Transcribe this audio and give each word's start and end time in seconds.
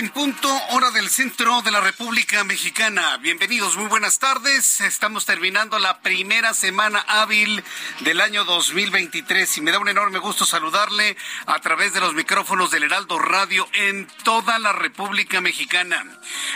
En 0.00 0.08
punto, 0.08 0.48
hora 0.70 0.90
del 0.92 1.10
centro 1.10 1.60
de 1.60 1.70
la 1.70 1.80
República 1.80 2.42
Mexicana. 2.42 3.18
Bienvenidos, 3.18 3.76
muy 3.76 3.86
buenas 3.86 4.18
tardes. 4.18 4.80
Estamos 4.80 5.26
terminando 5.26 5.78
la 5.78 6.00
primera 6.00 6.54
semana 6.54 7.04
hábil 7.06 7.62
del 8.00 8.22
año 8.22 8.46
2023 8.46 9.58
y 9.58 9.60
me 9.60 9.72
da 9.72 9.78
un 9.78 9.90
enorme 9.90 10.18
gusto 10.18 10.46
saludarle 10.46 11.18
a 11.44 11.58
través 11.58 11.92
de 11.92 12.00
los 12.00 12.14
micrófonos 12.14 12.70
del 12.70 12.84
Heraldo 12.84 13.18
Radio 13.18 13.68
en 13.74 14.08
toda 14.24 14.58
la 14.58 14.72
República 14.72 15.42
Mexicana. 15.42 16.02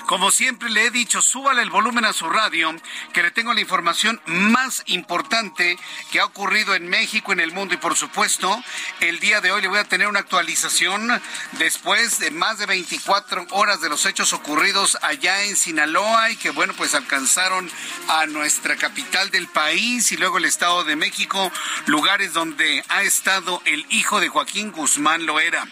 Como 0.06 0.30
siempre 0.30 0.70
le 0.70 0.86
he 0.86 0.90
dicho, 0.90 1.20
súbale 1.20 1.60
el 1.60 1.68
volumen 1.68 2.06
a 2.06 2.14
su 2.14 2.30
radio, 2.30 2.74
que 3.12 3.22
le 3.22 3.30
tengo 3.30 3.52
la 3.52 3.60
información 3.60 4.22
más 4.24 4.82
importante 4.86 5.78
que 6.10 6.20
ha 6.20 6.24
ocurrido 6.24 6.74
en 6.74 6.88
México, 6.88 7.34
en 7.34 7.40
el 7.40 7.52
mundo 7.52 7.74
y 7.74 7.78
por 7.78 7.94
supuesto, 7.94 8.62
el 9.00 9.20
día 9.20 9.42
de 9.42 9.52
hoy 9.52 9.60
le 9.60 9.68
voy 9.68 9.80
a 9.80 9.84
tener 9.84 10.08
una 10.08 10.20
actualización 10.20 11.20
después 11.58 12.18
de 12.20 12.30
más 12.30 12.56
de 12.56 12.64
24 12.64 13.33
horas 13.50 13.80
de 13.80 13.88
los 13.88 14.06
hechos 14.06 14.32
ocurridos 14.32 14.98
allá 15.02 15.42
en 15.44 15.56
Sinaloa 15.56 16.30
y 16.30 16.36
que 16.36 16.50
bueno, 16.50 16.74
pues 16.76 16.94
alcanzaron 16.94 17.70
a 18.08 18.26
nuestra 18.26 18.76
capital 18.76 19.30
del 19.30 19.46
país 19.48 20.12
y 20.12 20.16
luego 20.16 20.38
el 20.38 20.44
Estado 20.44 20.84
de 20.84 20.96
México, 20.96 21.50
lugares 21.86 22.32
donde 22.32 22.84
ha 22.88 23.02
estado 23.02 23.60
el 23.64 23.86
hijo 23.90 24.20
de 24.20 24.28
Joaquín 24.28 24.72
Guzmán 24.72 25.26
Loera. 25.26 25.66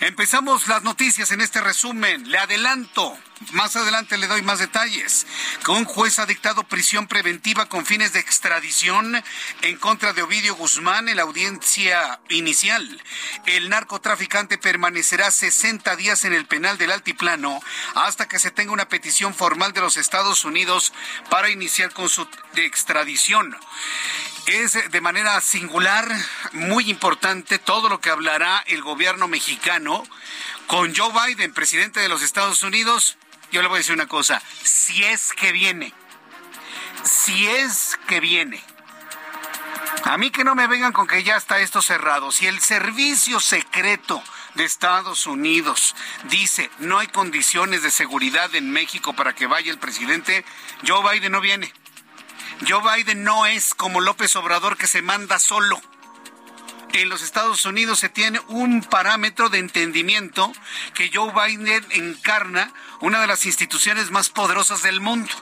Empezamos 0.00 0.68
las 0.68 0.82
noticias 0.82 1.30
en 1.30 1.40
este 1.40 1.60
resumen. 1.60 2.30
Le 2.30 2.38
adelanto. 2.38 3.18
Más 3.50 3.76
adelante 3.76 4.16
le 4.16 4.28
doy 4.28 4.42
más 4.42 4.58
detalles. 4.60 5.26
Un 5.68 5.84
juez 5.84 6.18
ha 6.18 6.26
dictado 6.26 6.64
prisión 6.64 7.06
preventiva 7.06 7.66
con 7.66 7.84
fines 7.84 8.12
de 8.12 8.20
extradición 8.20 9.22
en 9.62 9.76
contra 9.78 10.12
de 10.12 10.22
Ovidio 10.22 10.54
Guzmán 10.54 11.08
en 11.08 11.16
la 11.16 11.22
audiencia 11.22 12.20
inicial. 12.28 13.02
El 13.46 13.68
narcotraficante 13.68 14.58
permanecerá 14.58 15.30
60 15.30 15.96
días 15.96 16.24
en 16.24 16.32
el 16.32 16.46
penal 16.46 16.78
del 16.78 16.92
Altiplano 16.92 17.60
hasta 17.94 18.28
que 18.28 18.38
se 18.38 18.50
tenga 18.50 18.72
una 18.72 18.88
petición 18.88 19.34
formal 19.34 19.72
de 19.72 19.80
los 19.80 19.96
Estados 19.96 20.44
Unidos 20.44 20.92
para 21.28 21.50
iniciar 21.50 21.92
con 21.92 22.08
su 22.08 22.26
extradición. 22.56 23.56
Es 24.46 24.90
de 24.90 25.00
manera 25.00 25.40
singular, 25.40 26.08
muy 26.52 26.90
importante 26.90 27.58
todo 27.58 27.88
lo 27.88 28.00
que 28.00 28.10
hablará 28.10 28.64
el 28.66 28.82
gobierno 28.82 29.28
mexicano 29.28 30.02
con 30.66 30.94
Joe 30.96 31.12
Biden, 31.12 31.54
presidente 31.54 32.00
de 32.00 32.08
los 32.08 32.22
Estados 32.22 32.62
Unidos. 32.62 33.18
Yo 33.52 33.60
le 33.60 33.68
voy 33.68 33.76
a 33.76 33.78
decir 33.78 33.94
una 33.94 34.08
cosa, 34.08 34.42
si 34.62 35.04
es 35.04 35.34
que 35.34 35.52
viene, 35.52 35.92
si 37.04 37.46
es 37.46 37.98
que 38.08 38.18
viene. 38.18 38.64
A 40.04 40.16
mí 40.16 40.30
que 40.30 40.42
no 40.42 40.54
me 40.54 40.66
vengan 40.66 40.92
con 40.92 41.06
que 41.06 41.22
ya 41.22 41.36
está 41.36 41.60
esto 41.60 41.82
cerrado. 41.82 42.32
Si 42.32 42.46
el 42.46 42.60
servicio 42.60 43.40
secreto 43.40 44.22
de 44.54 44.64
Estados 44.64 45.26
Unidos 45.26 45.94
dice 46.24 46.70
no 46.78 46.98
hay 46.98 47.06
condiciones 47.08 47.82
de 47.82 47.90
seguridad 47.90 48.54
en 48.54 48.70
México 48.70 49.14
para 49.14 49.34
que 49.34 49.46
vaya 49.46 49.70
el 49.70 49.78
presidente, 49.78 50.46
Joe 50.86 51.12
Biden 51.12 51.32
no 51.32 51.42
viene. 51.42 51.72
Joe 52.66 52.82
Biden 52.82 53.22
no 53.22 53.44
es 53.44 53.74
como 53.74 54.00
López 54.00 54.34
Obrador 54.34 54.78
que 54.78 54.86
se 54.86 55.02
manda 55.02 55.38
solo. 55.38 55.80
En 56.92 57.08
los 57.08 57.22
Estados 57.22 57.64
Unidos 57.64 57.98
se 57.98 58.10
tiene 58.10 58.40
un 58.48 58.82
parámetro 58.82 59.48
de 59.48 59.58
entendimiento 59.58 60.52
que 60.94 61.10
Joe 61.12 61.32
Biden 61.32 61.86
encarna 61.90 62.72
una 63.00 63.20
de 63.20 63.26
las 63.26 63.46
instituciones 63.46 64.10
más 64.10 64.28
poderosas 64.28 64.82
del 64.82 65.00
mundo. 65.00 65.32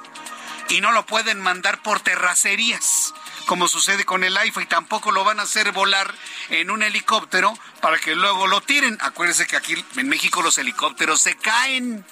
Y 0.68 0.80
no 0.80 0.92
lo 0.92 1.04
pueden 1.06 1.40
mandar 1.40 1.82
por 1.82 1.98
terracerías, 2.00 3.12
como 3.46 3.66
sucede 3.66 4.04
con 4.04 4.22
el 4.22 4.36
AIFA, 4.36 4.62
y 4.62 4.66
tampoco 4.66 5.10
lo 5.10 5.24
van 5.24 5.40
a 5.40 5.42
hacer 5.42 5.72
volar 5.72 6.14
en 6.50 6.70
un 6.70 6.84
helicóptero 6.84 7.58
para 7.80 7.98
que 7.98 8.14
luego 8.14 8.46
lo 8.46 8.60
tiren. 8.60 8.96
Acuérdense 9.00 9.48
que 9.48 9.56
aquí 9.56 9.84
en 9.96 10.08
México 10.08 10.42
los 10.42 10.56
helicópteros 10.56 11.20
se 11.20 11.36
caen. 11.36 12.04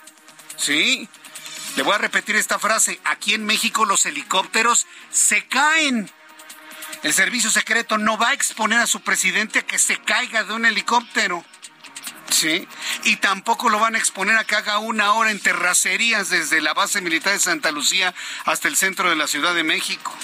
¿Sí? 0.57 1.09
Le 1.77 1.85
voy 1.85 1.95
a 1.95 1.99
repetir 1.99 2.35
esta 2.35 2.59
frase. 2.59 3.01
Aquí 3.05 3.35
en 3.35 3.47
México 3.47 3.85
los 3.85 4.05
helicópteros 4.05 4.89
se 5.13 5.47
caen. 5.47 6.11
El 7.03 7.13
servicio 7.13 7.51
secreto 7.51 7.97
no 7.97 8.19
va 8.19 8.31
a 8.31 8.35
exponer 8.35 8.81
a 8.81 8.87
su 8.87 9.01
presidente 9.01 9.61
a 9.61 9.67
que 9.67 9.79
se 9.79 9.99
caiga 9.99 10.43
de 10.43 10.55
un 10.55 10.67
helicóptero. 10.67 11.45
Sí, 12.31 12.69
y 13.05 13.17
tampoco 13.17 13.71
lo 13.71 13.79
van 13.79 13.95
a 13.95 13.99
exponer 13.99 14.37
a 14.37 14.45
que 14.45 14.55
haga 14.55 14.79
una 14.79 15.15
hora 15.15 15.31
en 15.31 15.41
terracerías 15.41 16.29
desde 16.29 16.61
la 16.61 16.75
base 16.75 17.01
militar 17.01 17.33
de 17.33 17.39
Santa 17.39 17.73
Lucía 17.73 18.15
hasta 18.45 18.69
el 18.69 18.77
centro 18.77 19.09
de 19.09 19.17
la 19.17 19.27
Ciudad 19.27 19.55
de 19.55 19.65
México. 19.65 20.15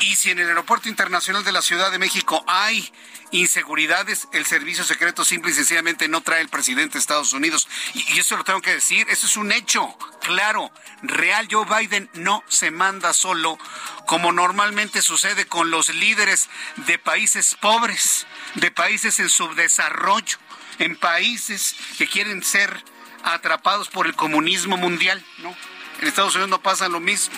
Y 0.00 0.16
si 0.16 0.30
en 0.30 0.38
el 0.38 0.48
aeropuerto 0.48 0.88
internacional 0.88 1.44
de 1.44 1.52
la 1.52 1.62
Ciudad 1.62 1.90
de 1.90 1.98
México 1.98 2.42
hay 2.46 2.90
inseguridades, 3.30 4.28
el 4.32 4.46
servicio 4.46 4.84
secreto 4.84 5.24
simple 5.24 5.50
y 5.50 5.54
sencillamente 5.54 6.08
no 6.08 6.20
trae 6.20 6.40
el 6.40 6.48
presidente 6.48 6.94
de 6.94 7.00
Estados 7.00 7.32
Unidos. 7.32 7.68
Y, 7.94 8.18
eso 8.18 8.36
lo 8.36 8.44
tengo 8.44 8.62
que 8.62 8.74
decir, 8.74 9.06
eso 9.10 9.26
es 9.26 9.36
un 9.36 9.52
hecho 9.52 9.96
claro, 10.20 10.70
real. 11.02 11.48
Joe 11.50 11.66
Biden 11.66 12.10
no 12.14 12.42
se 12.48 12.70
manda 12.70 13.12
solo, 13.12 13.58
como 14.06 14.32
normalmente 14.32 15.02
sucede 15.02 15.46
con 15.46 15.70
los 15.70 15.88
líderes 15.90 16.48
de 16.86 16.98
países 16.98 17.56
pobres, 17.60 18.26
de 18.54 18.70
países 18.70 19.18
en 19.18 19.28
subdesarrollo, 19.28 20.38
en 20.78 20.96
países 20.96 21.76
que 21.98 22.06
quieren 22.06 22.42
ser 22.42 22.82
atrapados 23.22 23.88
por 23.88 24.06
el 24.06 24.14
comunismo 24.14 24.76
mundial, 24.76 25.22
¿no? 25.38 25.56
En 26.00 26.08
Estados 26.08 26.34
Unidos 26.34 26.50
no 26.50 26.60
pasa 26.60 26.88
lo 26.88 27.00
mismo. 27.00 27.34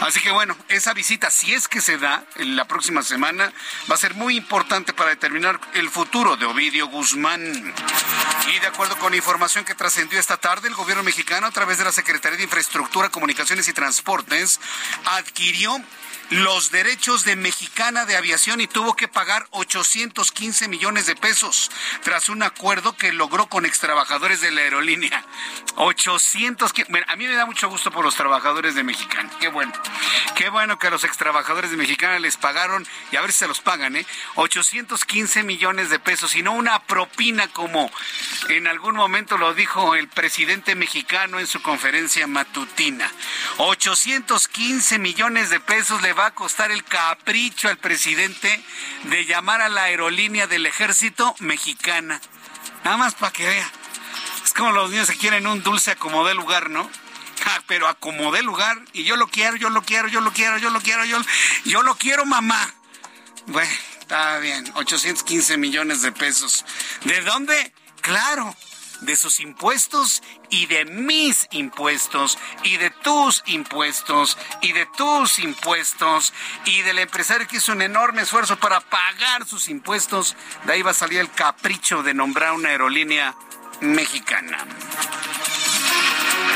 Así 0.00 0.20
que 0.20 0.30
bueno, 0.30 0.54
esa 0.68 0.92
visita, 0.92 1.30
si 1.30 1.54
es 1.54 1.68
que 1.68 1.80
se 1.80 1.96
da 1.96 2.24
en 2.36 2.54
la 2.54 2.66
próxima 2.66 3.02
semana, 3.02 3.50
va 3.90 3.94
a 3.94 3.98
ser 3.98 4.14
muy 4.14 4.36
importante 4.36 4.92
para 4.92 5.10
determinar 5.10 5.58
el 5.72 5.88
futuro 5.88 6.36
de 6.36 6.44
Ovidio 6.44 6.88
Guzmán. 6.88 7.74
Y 8.54 8.58
de 8.58 8.66
acuerdo 8.66 8.98
con 8.98 9.14
información 9.14 9.64
que 9.64 9.74
trascendió 9.74 10.20
esta 10.20 10.36
tarde, 10.36 10.68
el 10.68 10.74
gobierno 10.74 11.02
mexicano, 11.02 11.46
a 11.46 11.50
través 11.50 11.78
de 11.78 11.84
la 11.84 11.92
Secretaría 11.92 12.36
de 12.36 12.44
Infraestructura, 12.44 13.08
Comunicaciones 13.08 13.68
y 13.68 13.72
Transportes, 13.72 14.60
adquirió 15.06 15.82
los 16.30 16.70
derechos 16.70 17.24
de 17.24 17.36
Mexicana 17.36 18.06
de 18.06 18.16
Aviación 18.16 18.60
y 18.60 18.66
tuvo 18.66 18.96
que 18.96 19.08
pagar 19.08 19.46
815 19.50 20.68
millones 20.68 21.06
de 21.06 21.16
pesos 21.16 21.70
tras 22.02 22.28
un 22.28 22.42
acuerdo 22.42 22.96
que 22.96 23.12
logró 23.12 23.46
con 23.46 23.66
extrabajadores 23.66 24.40
de 24.40 24.50
la 24.50 24.62
aerolínea. 24.62 25.24
800, 25.76 26.72
bueno, 26.88 27.06
a 27.08 27.16
mí 27.16 27.26
me 27.26 27.34
da 27.34 27.46
mucho 27.46 27.68
gusto 27.68 27.90
por 27.90 28.04
los 28.04 28.14
trabajadores 28.14 28.74
de 28.74 28.82
Mexicana. 28.82 29.30
Qué 29.40 29.48
bueno. 29.48 29.72
Qué 30.34 30.48
bueno 30.48 30.78
que 30.78 30.86
a 30.86 30.90
los 30.90 31.04
extrabajadores 31.04 31.70
de 31.70 31.76
Mexicana 31.76 32.18
les 32.18 32.36
pagaron, 32.36 32.86
y 33.12 33.16
a 33.16 33.20
ver 33.20 33.32
si 33.32 33.40
se 33.40 33.48
los 33.48 33.60
pagan, 33.60 33.96
¿eh? 33.96 34.06
815 34.36 35.42
millones 35.42 35.90
de 35.90 35.98
pesos 35.98 36.34
y 36.34 36.42
no 36.42 36.52
una 36.52 36.82
propina 36.84 37.48
como 37.48 37.90
en 38.48 38.66
algún 38.66 38.94
momento 38.94 39.36
lo 39.36 39.54
dijo 39.54 39.94
el 39.94 40.08
presidente 40.08 40.74
mexicano 40.74 41.38
en 41.38 41.46
su 41.46 41.62
conferencia 41.62 42.26
matutina. 42.26 43.10
815 43.58 44.98
millones 44.98 45.50
de 45.50 45.60
pesos 45.60 46.02
le 46.02 46.13
va 46.18 46.26
a 46.26 46.34
costar 46.34 46.70
el 46.70 46.84
capricho 46.84 47.68
al 47.68 47.78
presidente 47.78 48.62
de 49.04 49.24
llamar 49.24 49.60
a 49.60 49.68
la 49.68 49.84
aerolínea 49.84 50.46
del 50.46 50.66
ejército 50.66 51.34
mexicana. 51.40 52.20
Nada 52.84 52.96
más 52.96 53.14
para 53.14 53.32
que 53.32 53.46
vea. 53.46 53.70
Es 54.44 54.52
como 54.52 54.72
los 54.72 54.90
niños 54.90 55.10
que 55.10 55.16
quieren 55.16 55.46
un 55.46 55.62
dulce 55.62 55.90
acomodé 55.90 56.34
lugar, 56.34 56.70
¿no? 56.70 56.90
pero 57.66 57.88
acomodé 57.88 58.42
lugar 58.42 58.82
y 58.92 59.04
yo 59.04 59.16
lo 59.16 59.28
quiero, 59.28 59.56
yo 59.56 59.70
lo 59.70 59.82
quiero, 59.82 60.08
yo 60.08 60.20
lo 60.20 60.32
quiero, 60.32 60.58
yo 60.58 60.70
lo 60.70 60.80
quiero, 60.80 61.04
yo, 61.04 61.18
yo 61.64 61.82
lo 61.82 61.96
quiero, 61.96 62.24
mamá. 62.24 62.72
Bueno, 63.46 63.72
está 64.00 64.38
bien, 64.38 64.70
815 64.74 65.56
millones 65.56 66.02
de 66.02 66.12
pesos. 66.12 66.64
¿De 67.04 67.20
dónde? 67.22 67.72
Claro, 68.00 68.54
de 69.04 69.16
sus 69.16 69.40
impuestos 69.40 70.22
y 70.50 70.66
de 70.66 70.84
mis 70.84 71.46
impuestos 71.50 72.38
y 72.62 72.76
de 72.76 72.90
tus 72.90 73.42
impuestos 73.46 74.38
y 74.60 74.72
de 74.72 74.86
tus 74.96 75.38
impuestos 75.38 76.32
y 76.64 76.82
del 76.82 76.98
empresario 76.98 77.46
que 77.46 77.56
hizo 77.56 77.72
un 77.72 77.82
enorme 77.82 78.22
esfuerzo 78.22 78.58
para 78.58 78.80
pagar 78.80 79.46
sus 79.46 79.68
impuestos. 79.68 80.36
De 80.64 80.72
ahí 80.72 80.82
va 80.82 80.92
a 80.92 80.94
salir 80.94 81.20
el 81.20 81.30
capricho 81.30 82.02
de 82.02 82.14
nombrar 82.14 82.52
una 82.52 82.70
aerolínea 82.70 83.34
mexicana. 83.80 84.66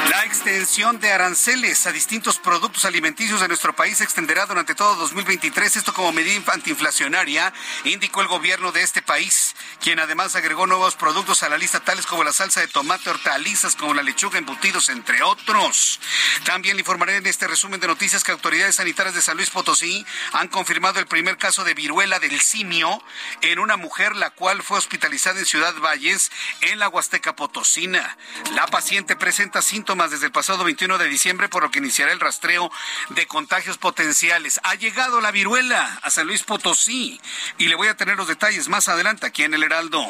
La 0.08 0.25
extensión 0.25 1.00
de 1.00 1.12
aranceles 1.12 1.87
a 1.87 1.93
distintos 1.93 2.38
productos 2.38 2.87
alimenticios 2.87 3.43
de 3.43 3.49
nuestro 3.49 3.76
país 3.76 3.99
se 3.99 4.05
extenderá 4.05 4.46
durante 4.46 4.75
todo 4.75 4.94
2023, 4.94 5.76
esto 5.76 5.93
como 5.93 6.12
medida 6.12 6.50
antiinflacionaria, 6.50 7.52
indicó 7.84 8.22
el 8.22 8.28
gobierno 8.28 8.72
de 8.72 8.82
este 8.82 9.02
país, 9.02 9.55
quien 9.82 10.00
además 10.00 10.34
agregó 10.34 10.66
nuevos 10.66 10.94
productos 10.94 11.43
a 11.43 11.50
la 11.50 11.58
lista, 11.58 11.81
tales 11.81 12.06
como 12.06 12.25
la 12.25 12.32
salsa 12.32 12.60
de 12.60 12.69
tomate, 12.69 13.10
hortalizas, 13.10 13.76
como 13.76 13.93
la 13.93 14.02
lechuga, 14.02 14.38
embutidos, 14.38 14.88
entre 14.88 15.22
otros. 15.22 16.00
También 16.44 16.76
le 16.76 16.81
informaré 16.81 17.16
en 17.16 17.26
este 17.26 17.46
resumen 17.46 17.78
de 17.78 17.88
noticias 17.88 18.25
que 18.25 18.32
autoridades 18.32 18.76
sanitarias 18.76 19.14
de 19.14 19.20
San 19.20 19.37
Luis 19.37 19.50
Potosí 19.50 20.06
han 20.32 20.49
confirmado 20.49 21.00
el 21.00 21.06
primer 21.06 21.37
caso 21.37 21.64
de 21.64 21.75
viruela 21.75 22.19
del 22.19 22.40
simio 22.40 23.02
en 23.43 23.58
una 23.58 23.76
mujer, 23.76 24.16
la 24.16 24.31
cual 24.31 24.62
fue 24.62 24.78
hospitalizada 24.78 25.38
en 25.38 25.46
Ciudad 25.46 25.75
Valles, 25.81 26.31
en 26.62 26.78
la 26.78 26.88
Huasteca 26.88 27.37
Potosina. 27.37 28.16
La 28.54 28.66
paciente 28.69 29.14
presenta 29.14 29.61
síntomas 29.61 29.97
desde 30.06 30.26
el 30.26 30.32
pasado 30.32 30.62
21 30.62 30.96
de 30.98 31.08
diciembre, 31.08 31.48
por 31.48 31.64
lo 31.64 31.70
que 31.72 31.80
iniciará 31.80 32.12
el 32.12 32.20
rastreo 32.20 32.70
de 33.10 33.26
contagios 33.26 33.78
potenciales. 33.78 34.60
Ha 34.62 34.76
llegado 34.76 35.20
la 35.20 35.32
viruela 35.32 35.98
a 36.02 36.10
San 36.10 36.28
Luis 36.28 36.44
Potosí 36.44 37.20
y 37.58 37.66
le 37.66 37.74
voy 37.74 37.88
a 37.88 37.96
tener 37.96 38.16
los 38.16 38.28
detalles 38.28 38.68
más 38.68 38.88
adelante 38.88 39.26
aquí 39.26 39.42
en 39.42 39.54
el 39.54 39.64
Heraldo. 39.64 40.06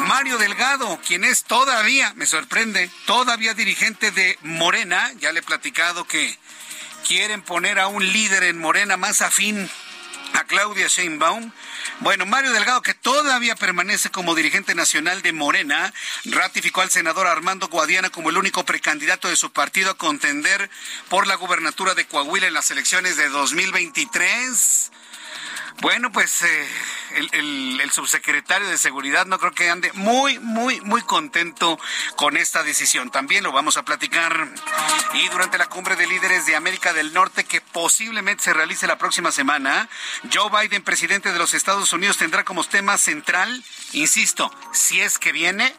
Mario 0.00 0.38
Delgado, 0.38 0.98
quien 1.06 1.22
es 1.22 1.44
todavía, 1.44 2.12
me 2.16 2.26
sorprende, 2.26 2.90
todavía 3.04 3.54
dirigente 3.54 4.10
de 4.10 4.38
Morena, 4.42 5.12
ya 5.20 5.30
le 5.30 5.40
he 5.40 5.44
platicado 5.44 6.04
que 6.04 6.36
quieren 7.06 7.42
poner 7.42 7.78
a 7.78 7.86
un 7.86 8.04
líder 8.12 8.42
en 8.42 8.58
Morena 8.58 8.96
más 8.96 9.22
afín 9.22 9.70
a 10.36 10.44
Claudia 10.44 10.86
Sheinbaum. 10.86 11.50
Bueno, 12.00 12.26
Mario 12.26 12.52
Delgado, 12.52 12.82
que 12.82 12.94
todavía 12.94 13.56
permanece 13.56 14.10
como 14.10 14.34
dirigente 14.34 14.74
nacional 14.74 15.22
de 15.22 15.32
Morena, 15.32 15.92
ratificó 16.26 16.82
al 16.82 16.90
senador 16.90 17.26
Armando 17.26 17.68
Guadiana 17.68 18.10
como 18.10 18.30
el 18.30 18.36
único 18.36 18.64
precandidato 18.64 19.28
de 19.28 19.36
su 19.36 19.50
partido 19.50 19.90
a 19.90 19.96
contender 19.96 20.70
por 21.08 21.26
la 21.26 21.36
gubernatura 21.36 21.94
de 21.94 22.06
Coahuila 22.06 22.46
en 22.46 22.54
las 22.54 22.70
elecciones 22.70 23.16
de 23.16 23.28
2023. 23.28 24.92
Bueno, 25.80 26.10
pues 26.10 26.42
eh, 26.42 26.68
el, 27.32 27.90
subsecretario 27.92 28.68
de 28.68 28.78
Seguridad 28.78 29.26
no 29.26 29.38
creo 29.38 29.52
que 29.52 29.70
ande 29.70 29.92
muy, 29.94 30.38
muy, 30.38 30.80
muy 30.80 31.02
contento 31.02 31.78
con 32.16 32.36
esta 32.36 32.62
decisión. 32.62 33.10
También 33.10 33.44
lo 33.44 33.52
vamos 33.52 33.76
a 33.76 33.84
platicar. 33.84 34.48
Y 35.14 35.28
durante 35.28 35.58
la 35.58 35.66
cumbre 35.66 35.96
de 35.96 36.06
líderes 36.06 36.46
de 36.46 36.56
América 36.56 36.92
del 36.92 37.12
Norte, 37.12 37.44
que 37.44 37.60
posiblemente 37.60 38.44
se 38.44 38.52
realice 38.52 38.86
la 38.86 38.98
próxima 38.98 39.32
semana, 39.32 39.88
Joe 40.32 40.50
Biden, 40.50 40.82
presidente 40.82 41.32
de 41.32 41.38
los 41.38 41.54
Estados 41.54 41.92
Unidos, 41.92 42.18
tendrá 42.18 42.44
como 42.44 42.64
tema 42.64 42.98
central, 42.98 43.62
insisto, 43.92 44.50
si 44.72 45.00
es 45.00 45.18
que 45.18 45.32
viene, 45.32 45.74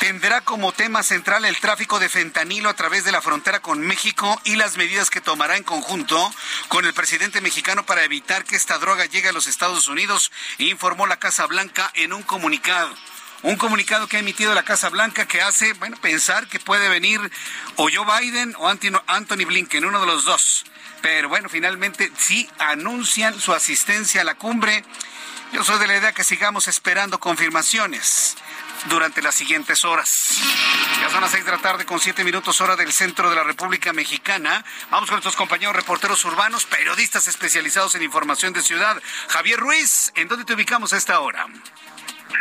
tendrá 0.00 0.40
como 0.40 0.72
tema 0.72 1.02
central 1.02 1.44
el 1.44 1.58
tráfico 1.58 1.98
de 1.98 2.08
fentanilo 2.08 2.68
a 2.68 2.74
través 2.74 3.04
de 3.04 3.12
la 3.12 3.22
frontera 3.22 3.60
con 3.60 3.80
México 3.80 4.40
y 4.44 4.56
las 4.56 4.76
medidas 4.76 5.10
que 5.10 5.20
tomará 5.20 5.56
en 5.56 5.62
conjunto 5.62 6.32
con 6.68 6.84
el 6.84 6.94
presidente 6.94 7.40
mexicano 7.40 7.86
para 7.86 8.04
evitar 8.04 8.44
que 8.44 8.56
esta 8.56 8.78
droga 8.78 9.06
llegue 9.06 9.28
a 9.28 9.32
los 9.32 9.46
Estados 9.46 9.88
Unidos, 9.88 10.30
informó 10.58 11.06
la 11.06 11.18
Casa 11.18 11.46
Blanca 11.46 11.90
en 11.94 12.12
un 12.12 12.22
comunicado. 12.22 12.94
Un 13.42 13.56
comunicado 13.56 14.06
que 14.06 14.16
ha 14.16 14.20
emitido 14.20 14.54
la 14.54 14.62
Casa 14.62 14.88
Blanca 14.88 15.26
que 15.26 15.42
hace, 15.42 15.74
bueno, 15.74 15.98
pensar 15.98 16.46
que 16.48 16.60
puede 16.60 16.88
venir 16.88 17.20
o 17.76 17.90
Joe 17.92 18.20
Biden 18.20 18.54
o 18.58 18.68
Anthony 18.68 19.44
Blinken, 19.46 19.84
uno 19.84 20.00
de 20.00 20.06
los 20.06 20.24
dos. 20.24 20.64
Pero 21.02 21.28
bueno, 21.28 21.50
finalmente 21.50 22.10
sí 22.16 22.48
anuncian 22.58 23.38
su 23.38 23.52
asistencia 23.52 24.22
a 24.22 24.24
la 24.24 24.36
cumbre. 24.36 24.82
Yo 25.52 25.62
soy 25.62 25.78
de 25.78 25.86
la 25.86 25.98
idea 25.98 26.12
que 26.12 26.24
sigamos 26.24 26.68
esperando 26.68 27.20
confirmaciones 27.20 28.36
durante 28.86 29.22
las 29.22 29.34
siguientes 29.34 29.84
horas. 29.84 30.38
Ya 31.00 31.10
son 31.10 31.20
las 31.20 31.30
seis 31.30 31.44
de 31.44 31.50
la 31.50 31.58
tarde 31.58 31.84
con 31.84 32.00
siete 32.00 32.24
minutos 32.24 32.60
hora 32.60 32.76
del 32.76 32.92
centro 32.92 33.30
de 33.30 33.36
la 33.36 33.44
República 33.44 33.92
Mexicana. 33.92 34.64
Vamos 34.90 35.08
con 35.08 35.16
nuestros 35.16 35.36
compañeros 35.36 35.74
reporteros 35.74 36.24
urbanos, 36.24 36.64
periodistas 36.66 37.28
especializados 37.28 37.94
en 37.94 38.02
información 38.02 38.52
de 38.52 38.62
ciudad. 38.62 39.00
Javier 39.28 39.58
Ruiz, 39.58 40.12
¿en 40.14 40.28
dónde 40.28 40.44
te 40.44 40.54
ubicamos 40.54 40.92
a 40.92 40.96
esta 40.96 41.20
hora? 41.20 41.46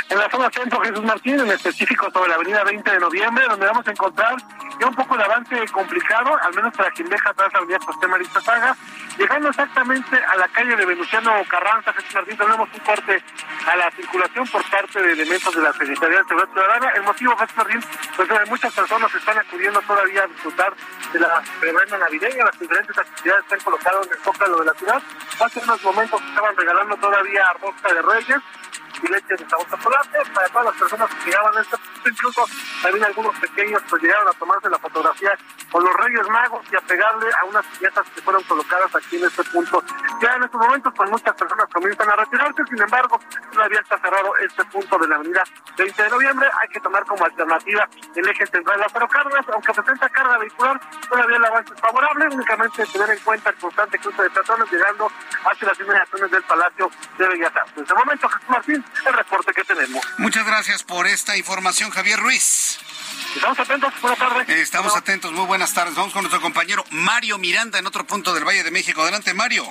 en 0.09 0.17
la 0.17 0.29
zona 0.29 0.49
centro 0.51 0.81
Jesús 0.81 1.03
Martín, 1.03 1.39
en 1.39 1.51
específico 1.51 2.09
sobre 2.11 2.29
la 2.29 2.35
avenida 2.35 2.63
20 2.63 2.91
de 2.91 2.99
noviembre, 2.99 3.45
donde 3.49 3.65
vamos 3.65 3.87
a 3.87 3.91
encontrar 3.91 4.35
ya 4.79 4.87
un 4.87 4.95
poco 4.95 5.17
de 5.17 5.23
avance 5.23 5.55
complicado, 5.71 6.37
al 6.41 6.53
menos 6.53 6.73
para 6.75 6.91
quien 6.91 7.09
deja 7.09 7.29
atrás 7.29 7.49
la 7.53 7.59
avenida 7.59 7.79
José 7.85 8.07
Marista 8.07 8.41
Saga, 8.41 8.75
llegando 9.17 9.49
exactamente 9.49 10.15
a 10.15 10.35
la 10.37 10.47
calle 10.47 10.75
de 10.75 10.85
Venustiano 10.85 11.31
Carranza, 11.47 11.93
Jesús 11.93 12.15
Martín, 12.15 12.37
tenemos 12.37 12.69
un 12.73 12.79
corte 12.79 13.23
a 13.67 13.75
la 13.75 13.91
circulación 13.91 14.47
por 14.47 14.69
parte 14.69 15.01
de 15.01 15.11
elementos 15.13 15.55
de 15.55 15.61
la 15.61 15.73
Secretaría 15.73 16.17
de 16.17 16.23
Seguridad 16.25 16.49
Ciudadana. 16.53 16.89
El 16.95 17.03
motivo, 17.03 17.37
Jesús 17.37 17.57
Martín, 17.57 17.83
pues 18.15 18.29
de 18.29 18.45
muchas 18.45 18.73
personas 18.73 19.13
están 19.13 19.37
acudiendo 19.37 19.81
todavía 19.81 20.23
a 20.23 20.27
disfrutar 20.27 20.73
de 21.11 21.19
la 21.19 21.43
verbena 21.61 21.97
navideña, 21.97 22.45
las 22.45 22.59
diferentes 22.59 22.97
actividades 22.97 23.43
están 23.43 23.59
colocadas 23.59 24.07
en 24.07 24.13
el 24.13 24.19
zócalo 24.19 24.57
de 24.57 24.65
la 24.65 24.73
ciudad. 24.73 25.01
Hace 25.39 25.59
unos 25.59 25.83
momentos 25.83 26.21
estaban 26.21 26.55
regalando 26.57 26.97
todavía 26.97 27.53
rosca 27.61 27.93
de 27.93 28.01
reyes, 28.01 28.37
leche 29.07 29.35
de 29.35 29.49
sabor 29.49 29.67
chocolate 29.69 30.19
para 30.33 30.47
todas 30.49 30.65
las 30.65 30.75
personas 30.75 31.09
que 31.09 31.25
llegaban 31.25 31.57
a 31.57 31.61
este 31.61 31.77
punto. 31.77 32.09
Incluso 32.09 32.45
también 32.81 33.05
algunos 33.05 33.39
pequeños 33.39 33.81
pues 33.89 34.01
llegaron 34.01 34.27
a 34.27 34.31
tomarse 34.33 34.69
la 34.69 34.79
fotografía 34.79 35.31
con 35.71 35.83
los 35.83 35.93
Reyes 35.95 36.27
Magos 36.29 36.65
y 36.71 36.75
a 36.75 36.81
pegarle 36.81 37.27
a 37.33 37.45
unas 37.45 37.65
piñatas 37.67 38.05
que 38.09 38.21
fueron 38.21 38.43
colocadas 38.43 38.95
aquí 38.95 39.17
en 39.17 39.25
este 39.25 39.43
punto. 39.45 39.83
Ya 40.21 40.35
en 40.35 40.43
estos 40.43 40.59
momentos 40.59 40.93
pues 40.95 41.09
muchas 41.09 41.35
personas 41.35 41.65
comienzan 41.73 42.09
a 42.09 42.15
retirarse, 42.15 42.63
sin 42.69 42.81
embargo 42.81 43.19
todavía 43.51 43.79
está 43.79 43.97
cerrado 43.99 44.35
este 44.37 44.63
punto 44.65 44.97
de 44.97 45.07
la 45.07 45.15
avenida 45.15 45.43
20 45.77 46.03
de 46.03 46.09
noviembre. 46.09 46.49
Hay 46.61 46.67
que 46.69 46.79
tomar 46.79 47.05
como 47.05 47.25
alternativa 47.25 47.87
el 48.15 48.27
eje 48.27 48.45
central 48.47 48.77
de 48.77 48.83
Lázaro 48.83 49.07
Cárdenas, 49.07 49.45
aunque 49.49 49.73
presenta 49.73 50.09
carga 50.09 50.37
vehicular, 50.37 50.79
todavía 51.09 51.37
el 51.37 51.45
avance 51.45 51.73
es 51.73 51.81
favorable, 51.81 52.27
únicamente 52.31 52.85
tener 52.85 53.09
en 53.09 53.19
cuenta 53.19 53.49
el 53.49 53.55
constante 53.57 53.99
cruce 53.99 54.23
de 54.23 54.29
personas 54.29 54.71
llegando 54.71 55.11
hacia 55.45 55.67
las 55.67 55.79
inmediaciones 55.79 56.31
del 56.31 56.43
Palacio 56.43 56.91
de 57.17 57.27
Bellas 57.27 57.55
Artes. 57.55 57.77
Este 57.77 57.93
momento, 57.93 58.29
Jesús 58.29 58.49
Martín, 58.49 58.85
el 59.05 59.13
reporte 59.13 59.53
que 59.53 59.63
tenemos. 59.63 60.03
Muchas 60.17 60.45
gracias 60.45 60.83
por 60.83 61.07
esta 61.07 61.37
información, 61.37 61.89
Javier 61.91 62.19
Ruiz. 62.19 62.79
Estamos 63.35 63.59
atentos, 63.59 63.93
buenas 64.01 64.19
tardes. 64.19 64.49
Estamos 64.49 64.95
atentos, 64.95 65.31
muy 65.31 65.45
buenas 65.45 65.73
tardes. 65.73 65.95
Vamos 65.95 66.13
con 66.13 66.23
nuestro 66.23 66.41
compañero 66.41 66.83
Mario 66.91 67.37
Miranda 67.37 67.79
en 67.79 67.87
otro 67.87 68.05
punto 68.05 68.33
del 68.33 68.45
Valle 68.45 68.63
de 68.63 68.71
México. 68.71 69.01
Adelante, 69.01 69.33
Mario. 69.33 69.65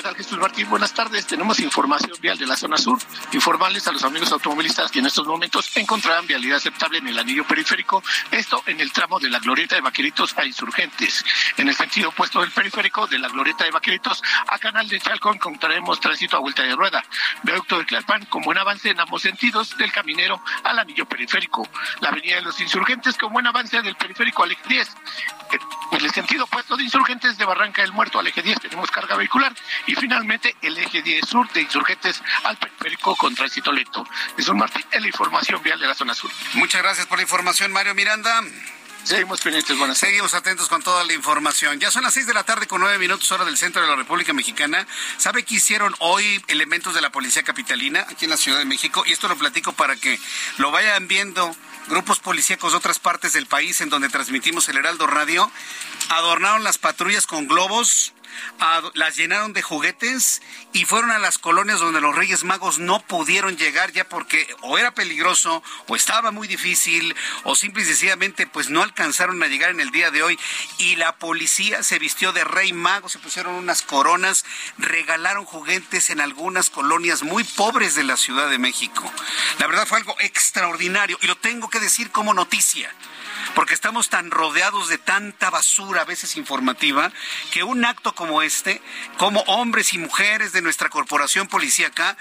¿Qué 0.00 0.04
tal, 0.04 0.16
Jesús 0.16 0.38
Martín? 0.38 0.66
Buenas 0.70 0.94
tardes. 0.94 1.26
Tenemos 1.26 1.60
información 1.60 2.16
vial 2.22 2.38
de 2.38 2.46
la 2.46 2.56
zona 2.56 2.78
sur. 2.78 2.98
Informarles 3.32 3.86
a 3.86 3.92
los 3.92 4.02
amigos 4.02 4.32
automovilistas 4.32 4.90
que 4.90 5.00
en 5.00 5.04
estos 5.04 5.26
momentos 5.26 5.76
encontrarán 5.76 6.26
vialidad 6.26 6.56
aceptable 6.56 6.96
en 6.96 7.08
el 7.08 7.18
anillo 7.18 7.46
periférico, 7.46 8.02
esto 8.30 8.62
en 8.64 8.80
el 8.80 8.92
tramo 8.92 9.20
de 9.20 9.28
la 9.28 9.38
Glorieta 9.40 9.74
de 9.74 9.82
Vaqueritos 9.82 10.34
a 10.38 10.46
Insurgentes. 10.46 11.22
En 11.58 11.68
el 11.68 11.74
sentido 11.74 12.08
opuesto 12.08 12.40
del 12.40 12.50
periférico, 12.50 13.06
de 13.08 13.18
la 13.18 13.28
Glorieta 13.28 13.64
de 13.64 13.72
Vaqueritos 13.72 14.22
a 14.48 14.58
Canal 14.58 14.88
de 14.88 14.98
Chalco, 15.00 15.34
encontraremos 15.34 16.00
tránsito 16.00 16.38
a 16.38 16.40
vuelta 16.40 16.62
de 16.62 16.74
rueda. 16.74 17.04
Viaducto 17.42 17.76
de 17.76 17.84
Tlalpan 17.84 18.24
con 18.24 18.40
buen 18.40 18.56
avance 18.56 18.88
en 18.88 19.00
ambos 19.00 19.20
sentidos, 19.20 19.76
del 19.76 19.92
caminero 19.92 20.42
al 20.64 20.78
anillo 20.78 21.04
periférico. 21.04 21.68
La 22.00 22.08
Avenida 22.08 22.36
de 22.36 22.42
los 22.42 22.58
Insurgentes 22.58 23.18
con 23.18 23.34
buen 23.34 23.46
avance 23.46 23.82
del 23.82 23.96
periférico 23.96 24.44
al 24.44 24.52
eje 24.52 24.62
10. 24.66 24.96
En 25.92 26.04
el 26.04 26.10
sentido 26.12 26.44
opuesto 26.44 26.76
de 26.76 26.84
Insurgentes 26.84 27.36
de 27.36 27.44
Barranca 27.44 27.82
del 27.82 27.92
Muerto 27.92 28.18
al 28.18 28.26
eje 28.28 28.40
10 28.40 28.60
tenemos 28.60 28.90
carga 28.90 29.16
vehicular 29.16 29.52
y 29.90 29.94
finalmente 29.96 30.54
el 30.62 30.78
eje 30.78 31.02
10 31.02 31.28
sur 31.28 31.52
de 31.52 31.62
Insurgentes 31.62 32.22
al 32.44 32.56
periférico 32.56 33.16
con 33.16 33.34
tránsito 33.34 33.72
lento. 33.72 34.06
Es 34.38 34.46
un 34.48 34.58
Martín 34.58 34.84
en 34.92 35.02
la 35.02 35.08
información 35.08 35.60
vial 35.64 35.80
de 35.80 35.88
la 35.88 35.94
zona 35.94 36.14
sur. 36.14 36.30
Muchas 36.54 36.80
gracias 36.80 37.06
por 37.08 37.18
la 37.18 37.22
información, 37.22 37.72
Mario 37.72 37.92
Miranda. 37.96 38.40
Seguimos 39.02 39.40
pendientes, 39.40 39.76
buenas 39.76 39.98
Seguimos 39.98 40.34
atentos 40.34 40.68
con 40.68 40.82
toda 40.82 41.02
la 41.04 41.12
información. 41.12 41.80
Ya 41.80 41.90
son 41.90 42.04
las 42.04 42.14
seis 42.14 42.26
de 42.26 42.34
la 42.34 42.44
tarde 42.44 42.68
con 42.68 42.80
nueve 42.80 42.98
minutos 42.98 43.32
hora 43.32 43.44
del 43.44 43.56
centro 43.56 43.82
de 43.82 43.88
la 43.88 43.96
República 43.96 44.32
Mexicana. 44.32 44.86
¿Sabe 45.16 45.42
qué 45.42 45.54
hicieron 45.54 45.92
hoy 45.98 46.40
elementos 46.46 46.94
de 46.94 47.00
la 47.00 47.10
Policía 47.10 47.42
Capitalina 47.42 48.06
aquí 48.08 48.26
en 48.26 48.30
la 48.30 48.36
Ciudad 48.36 48.58
de 48.58 48.66
México? 48.66 49.02
Y 49.06 49.12
esto 49.12 49.26
lo 49.26 49.36
platico 49.36 49.72
para 49.72 49.96
que 49.96 50.20
lo 50.58 50.70
vayan 50.70 51.08
viendo 51.08 51.56
grupos 51.88 52.20
policíacos 52.20 52.72
de 52.72 52.78
otras 52.78 53.00
partes 53.00 53.32
del 53.32 53.46
país 53.46 53.80
en 53.80 53.88
donde 53.88 54.08
transmitimos 54.08 54.68
el 54.68 54.76
Heraldo 54.76 55.08
Radio. 55.08 55.50
Adornaron 56.10 56.62
las 56.62 56.78
patrullas 56.78 57.26
con 57.26 57.48
globos, 57.48 58.12
las 58.94 59.16
llenaron 59.16 59.52
de 59.52 59.62
juguetes 59.62 60.42
y 60.72 60.84
fueron 60.84 61.10
a 61.10 61.18
las 61.18 61.38
colonias 61.38 61.80
donde 61.80 62.00
los 62.00 62.14
Reyes 62.14 62.44
Magos 62.44 62.78
no 62.78 63.00
pudieron 63.00 63.56
llegar 63.56 63.92
ya 63.92 64.08
porque 64.08 64.46
o 64.62 64.78
era 64.78 64.92
peligroso 64.92 65.62
o 65.88 65.96
estaba 65.96 66.30
muy 66.30 66.48
difícil 66.48 67.14
o 67.44 67.54
simple 67.54 67.82
y 67.82 67.86
sencillamente 67.86 68.46
pues 68.46 68.70
no 68.70 68.82
alcanzaron 68.82 69.42
a 69.42 69.46
llegar 69.46 69.70
en 69.70 69.80
el 69.80 69.90
día 69.90 70.10
de 70.10 70.22
hoy 70.22 70.38
y 70.78 70.96
la 70.96 71.16
policía 71.16 71.82
se 71.82 71.98
vistió 71.98 72.32
de 72.32 72.44
Rey 72.44 72.72
Mago, 72.72 73.08
se 73.08 73.18
pusieron 73.18 73.54
unas 73.54 73.82
coronas, 73.82 74.44
regalaron 74.78 75.44
juguetes 75.44 76.10
en 76.10 76.20
algunas 76.20 76.70
colonias 76.70 77.22
muy 77.22 77.44
pobres 77.44 77.94
de 77.94 78.04
la 78.04 78.16
Ciudad 78.16 78.48
de 78.50 78.58
México. 78.58 79.10
La 79.58 79.66
verdad 79.66 79.86
fue 79.86 79.98
algo 79.98 80.14
extraordinario 80.20 81.18
y 81.20 81.26
lo 81.26 81.36
tengo 81.36 81.68
que 81.68 81.80
decir 81.80 82.10
como 82.10 82.34
noticia 82.34 82.92
porque 83.54 83.74
estamos 83.74 84.08
tan 84.08 84.30
rodeados 84.30 84.88
de 84.88 84.98
tanta 84.98 85.50
basura, 85.50 86.02
a 86.02 86.04
veces 86.04 86.36
informativa, 86.36 87.12
que 87.50 87.62
un 87.62 87.84
acto 87.84 88.14
como 88.14 88.42
este, 88.42 88.80
como 89.18 89.40
hombres 89.42 89.92
y 89.94 89.98
mujeres 89.98 90.52
de 90.52 90.62
nuestra 90.62 90.88
corporación 90.88 91.48
policíaca, 91.48 92.16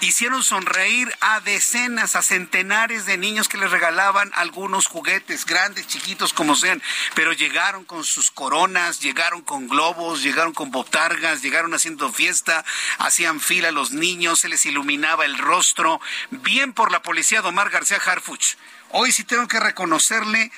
hicieron 0.00 0.42
sonreír 0.42 1.14
a 1.20 1.40
decenas, 1.40 2.16
a 2.16 2.22
centenares 2.22 3.06
de 3.06 3.16
niños 3.16 3.48
que 3.48 3.58
les 3.58 3.70
regalaban 3.70 4.30
algunos 4.34 4.86
juguetes, 4.86 5.46
grandes, 5.46 5.86
chiquitos, 5.86 6.32
como 6.32 6.56
sean, 6.56 6.82
pero 7.14 7.32
llegaron 7.32 7.84
con 7.84 8.04
sus 8.04 8.30
coronas, 8.30 9.00
llegaron 9.00 9.42
con 9.42 9.68
globos, 9.68 10.22
llegaron 10.22 10.52
con 10.52 10.70
botargas, 10.70 11.42
llegaron 11.42 11.74
haciendo 11.74 12.12
fiesta, 12.12 12.64
hacían 12.98 13.40
fila 13.40 13.70
los 13.70 13.92
niños, 13.92 14.40
se 14.40 14.48
les 14.48 14.66
iluminaba 14.66 15.24
el 15.24 15.38
rostro, 15.38 16.00
bien 16.30 16.72
por 16.72 16.92
la 16.92 17.02
policía 17.02 17.40
de 17.42 17.48
Omar 17.48 17.70
García 17.70 17.98
Harfuch. 18.04 18.56
Hoy 18.96 19.10
sí 19.10 19.24
tengo 19.24 19.48
que 19.48 19.58
reconocerle, 19.58 20.52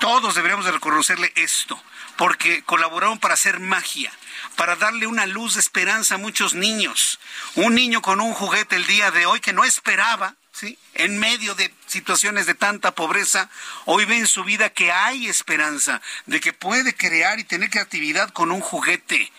todos 0.00 0.34
deberíamos 0.34 0.64
de 0.64 0.72
reconocerle 0.72 1.32
esto, 1.36 1.80
porque 2.16 2.64
colaboraron 2.64 3.20
para 3.20 3.34
hacer 3.34 3.60
magia, 3.60 4.12
para 4.56 4.74
darle 4.74 5.06
una 5.06 5.26
luz 5.26 5.54
de 5.54 5.60
esperanza 5.60 6.16
a 6.16 6.18
muchos 6.18 6.54
niños. 6.54 7.20
Un 7.54 7.76
niño 7.76 8.02
con 8.02 8.20
un 8.20 8.34
juguete 8.34 8.74
el 8.74 8.84
día 8.88 9.12
de 9.12 9.26
hoy 9.26 9.38
que 9.38 9.52
no 9.52 9.62
esperaba, 9.62 10.34
¿sí? 10.50 10.76
En 10.94 11.20
medio 11.20 11.54
de 11.54 11.72
situaciones 11.86 12.46
de 12.46 12.54
tanta 12.54 12.96
pobreza, 12.96 13.48
hoy 13.84 14.06
ve 14.06 14.16
en 14.16 14.26
su 14.26 14.42
vida 14.42 14.70
que 14.70 14.90
hay 14.90 15.28
esperanza, 15.28 16.02
de 16.26 16.40
que 16.40 16.52
puede 16.52 16.96
crear 16.96 17.38
y 17.38 17.44
tener 17.44 17.70
creatividad 17.70 18.30
con 18.30 18.50
un 18.50 18.60
juguete. 18.60 19.30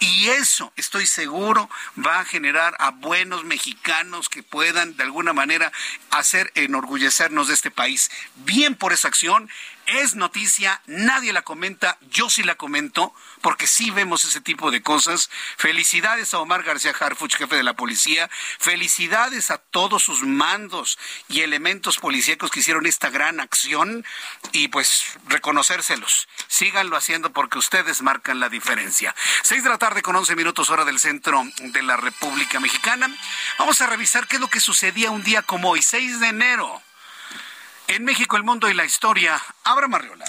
Y 0.00 0.28
eso, 0.28 0.72
estoy 0.76 1.06
seguro, 1.06 1.68
va 2.04 2.20
a 2.20 2.24
generar 2.24 2.76
a 2.78 2.90
buenos 2.92 3.44
mexicanos 3.44 4.28
que 4.28 4.42
puedan 4.42 4.96
de 4.96 5.02
alguna 5.02 5.32
manera 5.32 5.72
hacer 6.10 6.52
enorgullecernos 6.54 7.48
de 7.48 7.54
este 7.54 7.70
país. 7.70 8.10
Bien 8.36 8.76
por 8.76 8.92
esa 8.92 9.08
acción, 9.08 9.50
es 9.88 10.14
noticia, 10.14 10.82
nadie 10.86 11.32
la 11.32 11.42
comenta, 11.42 11.98
yo 12.10 12.28
sí 12.28 12.42
la 12.42 12.56
comento, 12.56 13.14
porque 13.40 13.66
sí 13.66 13.90
vemos 13.90 14.24
ese 14.24 14.40
tipo 14.40 14.70
de 14.70 14.82
cosas. 14.82 15.30
Felicidades 15.56 16.34
a 16.34 16.40
Omar 16.40 16.62
García 16.62 16.94
Harfuch, 16.98 17.36
jefe 17.36 17.56
de 17.56 17.62
la 17.62 17.74
policía. 17.74 18.28
Felicidades 18.58 19.50
a 19.50 19.58
todos 19.58 20.02
sus 20.02 20.22
mandos 20.22 20.98
y 21.28 21.40
elementos 21.40 21.98
policíacos 21.98 22.50
que 22.50 22.60
hicieron 22.60 22.86
esta 22.86 23.10
gran 23.10 23.40
acción 23.40 24.04
y 24.52 24.68
pues 24.68 25.18
reconocérselos. 25.26 26.28
Síganlo 26.48 26.96
haciendo 26.96 27.32
porque 27.32 27.58
ustedes 27.58 28.02
marcan 28.02 28.40
la 28.40 28.48
diferencia. 28.48 29.14
Seis 29.42 29.64
de 29.64 29.70
la 29.70 29.78
tarde 29.78 30.02
con 30.02 30.16
once 30.16 30.36
minutos 30.36 30.70
hora 30.70 30.84
del 30.84 31.00
centro 31.00 31.42
de 31.60 31.82
la 31.82 31.96
República 31.96 32.60
Mexicana. 32.60 33.08
Vamos 33.58 33.80
a 33.80 33.86
revisar 33.86 34.26
qué 34.26 34.36
es 34.36 34.40
lo 34.40 34.48
que 34.48 34.60
sucedía 34.60 35.10
un 35.10 35.22
día 35.22 35.42
como 35.42 35.70
hoy, 35.70 35.82
6 35.82 36.20
de 36.20 36.28
enero. 36.28 36.82
En 37.88 38.04
México, 38.04 38.36
el 38.36 38.44
mundo 38.44 38.68
y 38.68 38.74
la 38.74 38.84
historia. 38.84 39.42
Abra 39.64 39.88
Marriola. 39.88 40.26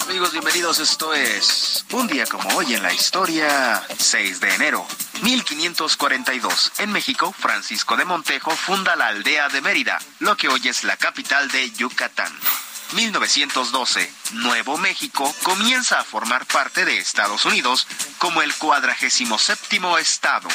Amigos, 0.00 0.32
bienvenidos. 0.32 0.80
Esto 0.80 1.14
es 1.14 1.86
un 1.92 2.08
día 2.08 2.26
como 2.26 2.48
hoy 2.56 2.74
en 2.74 2.82
la 2.82 2.92
historia, 2.92 3.86
6 3.96 4.40
de 4.40 4.52
enero. 4.56 4.84
1542. 5.22 6.72
En 6.78 6.90
México, 6.90 7.32
Francisco 7.38 7.96
de 7.96 8.04
Montejo 8.04 8.50
funda 8.50 8.96
la 8.96 9.06
aldea 9.06 9.48
de 9.48 9.60
Mérida, 9.60 10.00
lo 10.18 10.36
que 10.36 10.48
hoy 10.48 10.66
es 10.66 10.82
la 10.82 10.96
capital 10.96 11.48
de 11.52 11.70
Yucatán. 11.70 12.32
1912, 12.94 14.12
Nuevo 14.32 14.76
México 14.76 15.32
comienza 15.44 16.00
a 16.00 16.04
formar 16.04 16.44
parte 16.46 16.84
de 16.84 16.98
Estados 16.98 17.44
Unidos 17.44 17.86
como 18.18 18.42
el 18.42 18.52
47 18.56 19.80
estado. 20.00 20.48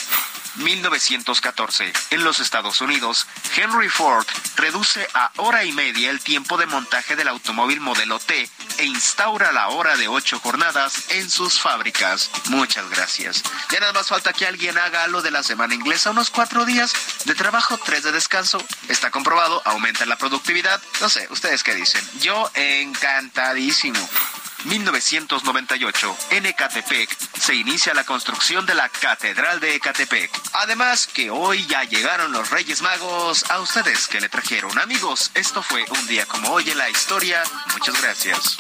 1914. 0.57 1.93
En 2.11 2.23
los 2.23 2.39
Estados 2.39 2.81
Unidos, 2.81 3.27
Henry 3.55 3.89
Ford 3.89 4.25
reduce 4.55 5.07
a 5.13 5.31
hora 5.37 5.63
y 5.63 5.71
media 5.71 6.09
el 6.09 6.21
tiempo 6.21 6.57
de 6.57 6.65
montaje 6.65 7.15
del 7.15 7.27
automóvil 7.27 7.81
modelo 7.81 8.19
T 8.19 8.49
e 8.77 8.85
instaura 8.85 9.51
la 9.51 9.69
hora 9.69 9.95
de 9.97 10.07
ocho 10.07 10.39
jornadas 10.39 11.05
en 11.09 11.29
sus 11.29 11.59
fábricas. 11.59 12.29
Muchas 12.49 12.89
gracias. 12.89 13.43
Ya 13.71 13.79
nada 13.79 13.93
más 13.93 14.07
falta 14.07 14.33
que 14.33 14.45
alguien 14.45 14.77
haga 14.77 15.07
lo 15.07 15.21
de 15.21 15.31
la 15.31 15.43
semana 15.43 15.75
inglesa, 15.75 16.11
unos 16.11 16.29
cuatro 16.29 16.65
días 16.65 16.93
de 17.25 17.35
trabajo, 17.35 17.77
tres 17.77 18.03
de 18.03 18.11
descanso. 18.11 18.63
Está 18.89 19.11
comprobado, 19.11 19.61
aumenta 19.65 20.05
la 20.05 20.17
productividad. 20.17 20.81
No 21.01 21.09
sé, 21.09 21.27
¿ustedes 21.29 21.63
qué 21.63 21.75
dicen? 21.75 22.03
Yo 22.19 22.51
encantadísimo. 22.53 23.99
1998, 24.63 26.17
en 26.31 26.45
Ecatepec, 26.45 27.09
se 27.39 27.55
inicia 27.55 27.93
la 27.93 28.03
construcción 28.03 28.65
de 28.65 28.73
la 28.73 28.89
Catedral 28.89 29.59
de 29.59 29.75
Ecatepec. 29.75 30.31
Además 30.53 31.07
que 31.07 31.29
hoy 31.29 31.65
ya 31.67 31.83
llegaron 31.83 32.31
los 32.31 32.49
Reyes 32.49 32.81
Magos 32.81 33.45
a 33.49 33.59
ustedes 33.59 34.07
que 34.07 34.21
le 34.21 34.29
trajeron. 34.29 34.79
Amigos, 34.79 35.31
esto 35.33 35.61
fue 35.61 35.85
un 35.89 36.07
día 36.07 36.25
como 36.25 36.49
hoy 36.51 36.69
en 36.69 36.77
la 36.77 36.89
historia. 36.89 37.43
Muchas 37.73 38.01
gracias. 38.01 38.57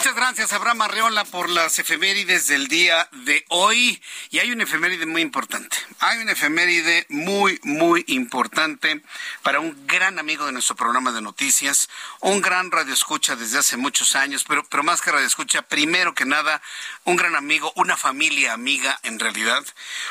Muchas 0.00 0.14
gracias, 0.14 0.54
Abraham 0.54 0.80
Arreola, 0.80 1.26
por 1.26 1.50
las 1.50 1.78
efemérides 1.78 2.46
del 2.46 2.68
día 2.68 3.06
de 3.12 3.44
hoy. 3.50 4.02
Y 4.30 4.38
hay 4.38 4.50
una 4.50 4.62
efeméride 4.64 5.04
muy 5.04 5.20
importante. 5.20 5.76
Hay 5.98 6.20
una 6.20 6.32
efeméride 6.32 7.04
muy, 7.10 7.60
muy 7.64 8.06
importante 8.06 9.02
para 9.42 9.60
un 9.60 9.86
gran 9.86 10.18
amigo 10.18 10.46
de 10.46 10.52
nuestro 10.52 10.74
programa 10.74 11.12
de 11.12 11.20
noticias, 11.20 11.90
un 12.20 12.40
gran 12.40 12.70
radioescucha 12.70 13.36
desde 13.36 13.58
hace 13.58 13.76
muchos 13.76 14.16
años, 14.16 14.42
pero, 14.48 14.64
pero 14.64 14.82
más 14.82 15.02
que 15.02 15.12
radioescucha, 15.12 15.60
primero 15.60 16.14
que 16.14 16.24
nada, 16.24 16.62
un 17.04 17.16
gran 17.16 17.36
amigo, 17.36 17.70
una 17.76 17.98
familia 17.98 18.54
amiga 18.54 18.98
en 19.02 19.18
realidad. 19.18 19.62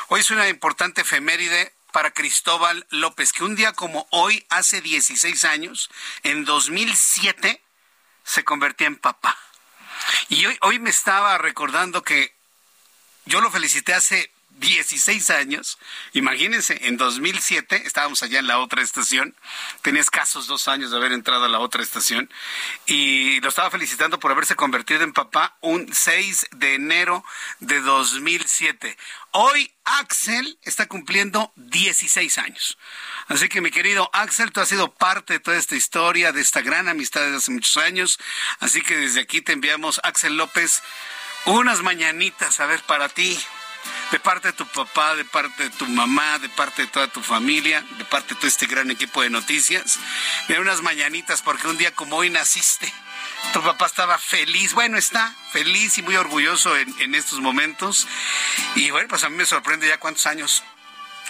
Hoy 0.06 0.20
es 0.20 0.30
una 0.30 0.48
importante 0.48 1.00
efeméride 1.00 1.74
para 1.90 2.12
Cristóbal 2.12 2.86
López, 2.90 3.32
que 3.32 3.42
un 3.42 3.56
día 3.56 3.72
como 3.72 4.06
hoy, 4.10 4.46
hace 4.50 4.82
16 4.82 5.44
años, 5.46 5.90
en 6.22 6.44
2007, 6.44 7.60
se 8.22 8.44
convertía 8.44 8.86
en 8.86 8.94
papá. 8.94 9.36
Y 10.28 10.46
hoy, 10.46 10.58
hoy 10.62 10.78
me 10.78 10.90
estaba 10.90 11.36
recordando 11.38 12.02
que 12.02 12.34
yo 13.24 13.40
lo 13.40 13.50
felicité 13.50 13.94
hace 13.94 14.30
16 14.60 15.30
años. 15.30 15.78
Imagínense, 16.12 16.78
en 16.86 16.96
2007 16.96 17.82
estábamos 17.86 18.22
allá 18.22 18.38
en 18.38 18.46
la 18.46 18.58
otra 18.58 18.82
estación. 18.82 19.34
Tenía 19.82 20.02
escasos 20.02 20.46
dos 20.46 20.68
años 20.68 20.90
de 20.90 20.98
haber 20.98 21.12
entrado 21.12 21.46
a 21.46 21.48
la 21.48 21.58
otra 21.58 21.82
estación. 21.82 22.30
Y 22.86 23.40
lo 23.40 23.48
estaba 23.48 23.70
felicitando 23.70 24.20
por 24.20 24.30
haberse 24.30 24.56
convertido 24.56 25.02
en 25.02 25.12
papá 25.12 25.56
un 25.60 25.92
6 25.92 26.48
de 26.52 26.74
enero 26.74 27.24
de 27.60 27.80
2007. 27.80 28.96
Hoy 29.32 29.72
Axel 29.84 30.58
está 30.62 30.86
cumpliendo 30.86 31.52
16 31.56 32.38
años. 32.38 32.78
Así 33.28 33.48
que 33.48 33.60
mi 33.60 33.70
querido 33.70 34.10
Axel, 34.12 34.52
tú 34.52 34.60
has 34.60 34.68
sido 34.68 34.92
parte 34.94 35.34
de 35.34 35.40
toda 35.40 35.56
esta 35.56 35.74
historia, 35.74 36.32
de 36.32 36.42
esta 36.42 36.60
gran 36.60 36.88
amistad 36.88 37.22
desde 37.22 37.38
hace 37.38 37.50
muchos 37.50 37.76
años. 37.78 38.18
Así 38.58 38.82
que 38.82 38.96
desde 38.96 39.20
aquí 39.20 39.40
te 39.40 39.52
enviamos, 39.52 40.00
Axel 40.04 40.36
López, 40.36 40.82
unas 41.46 41.82
mañanitas, 41.82 42.60
a 42.60 42.66
ver, 42.66 42.82
para 42.82 43.08
ti, 43.08 43.38
de 44.10 44.18
parte 44.18 44.48
de 44.48 44.52
tu 44.52 44.66
papá, 44.66 45.14
de 45.14 45.24
parte 45.24 45.64
de 45.64 45.70
tu 45.70 45.86
mamá, 45.86 46.38
de 46.38 46.48
parte 46.48 46.82
de 46.82 46.88
toda 46.88 47.08
tu 47.08 47.22
familia, 47.22 47.84
de 47.98 48.04
parte 48.04 48.34
de 48.34 48.36
todo 48.36 48.48
este 48.48 48.66
gran 48.66 48.90
equipo 48.90 49.22
de 49.22 49.30
noticias, 49.30 49.98
de 50.48 50.58
unas 50.58 50.82
mañanitas 50.82 51.42
porque 51.42 51.68
un 51.68 51.78
día 51.78 51.94
como 51.94 52.16
hoy 52.16 52.30
naciste. 52.30 52.92
Tu 53.52 53.62
papá 53.62 53.86
estaba 53.86 54.18
feliz, 54.18 54.74
bueno, 54.74 54.98
está 54.98 55.34
feliz 55.52 55.96
y 55.98 56.02
muy 56.02 56.16
orgulloso 56.16 56.76
en, 56.76 56.94
en 57.00 57.14
estos 57.14 57.40
momentos. 57.40 58.06
Y 58.74 58.90
bueno, 58.90 59.08
pues 59.08 59.24
a 59.24 59.28
mí 59.28 59.36
me 59.36 59.46
sorprende 59.46 59.88
ya 59.88 59.98
cuántos 59.98 60.26
años 60.26 60.62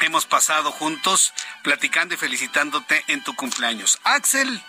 hemos 0.00 0.26
pasado 0.26 0.72
juntos 0.72 1.32
platicando 1.62 2.14
y 2.14 2.18
felicitándote 2.18 3.04
en 3.08 3.22
tu 3.22 3.36
cumpleaños. 3.36 3.98
Axel, 4.04 4.62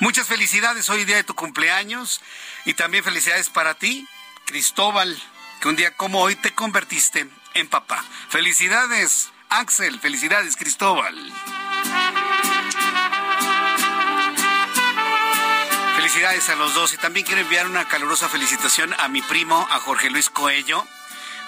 muchas 0.00 0.26
felicidades 0.26 0.90
hoy 0.90 1.04
día 1.04 1.16
de 1.16 1.24
tu 1.24 1.34
cumpleaños 1.34 2.20
y 2.64 2.74
también 2.74 3.04
felicidades 3.04 3.48
para 3.48 3.74
ti, 3.74 4.06
Cristóbal 4.46 5.16
que 5.64 5.70
un 5.70 5.76
día 5.76 5.96
como 5.96 6.20
hoy 6.20 6.36
te 6.36 6.52
convertiste 6.54 7.26
en 7.54 7.68
papá. 7.68 8.04
Felicidades, 8.28 9.30
Axel, 9.48 9.98
felicidades, 9.98 10.56
Cristóbal. 10.56 11.16
Felicidades 15.96 16.50
a 16.50 16.56
los 16.56 16.74
dos 16.74 16.92
y 16.92 16.98
también 16.98 17.24
quiero 17.24 17.40
enviar 17.40 17.66
una 17.66 17.88
calurosa 17.88 18.28
felicitación 18.28 18.92
a 18.98 19.08
mi 19.08 19.22
primo, 19.22 19.66
a 19.70 19.80
Jorge 19.80 20.10
Luis 20.10 20.28
Coello. 20.28 20.86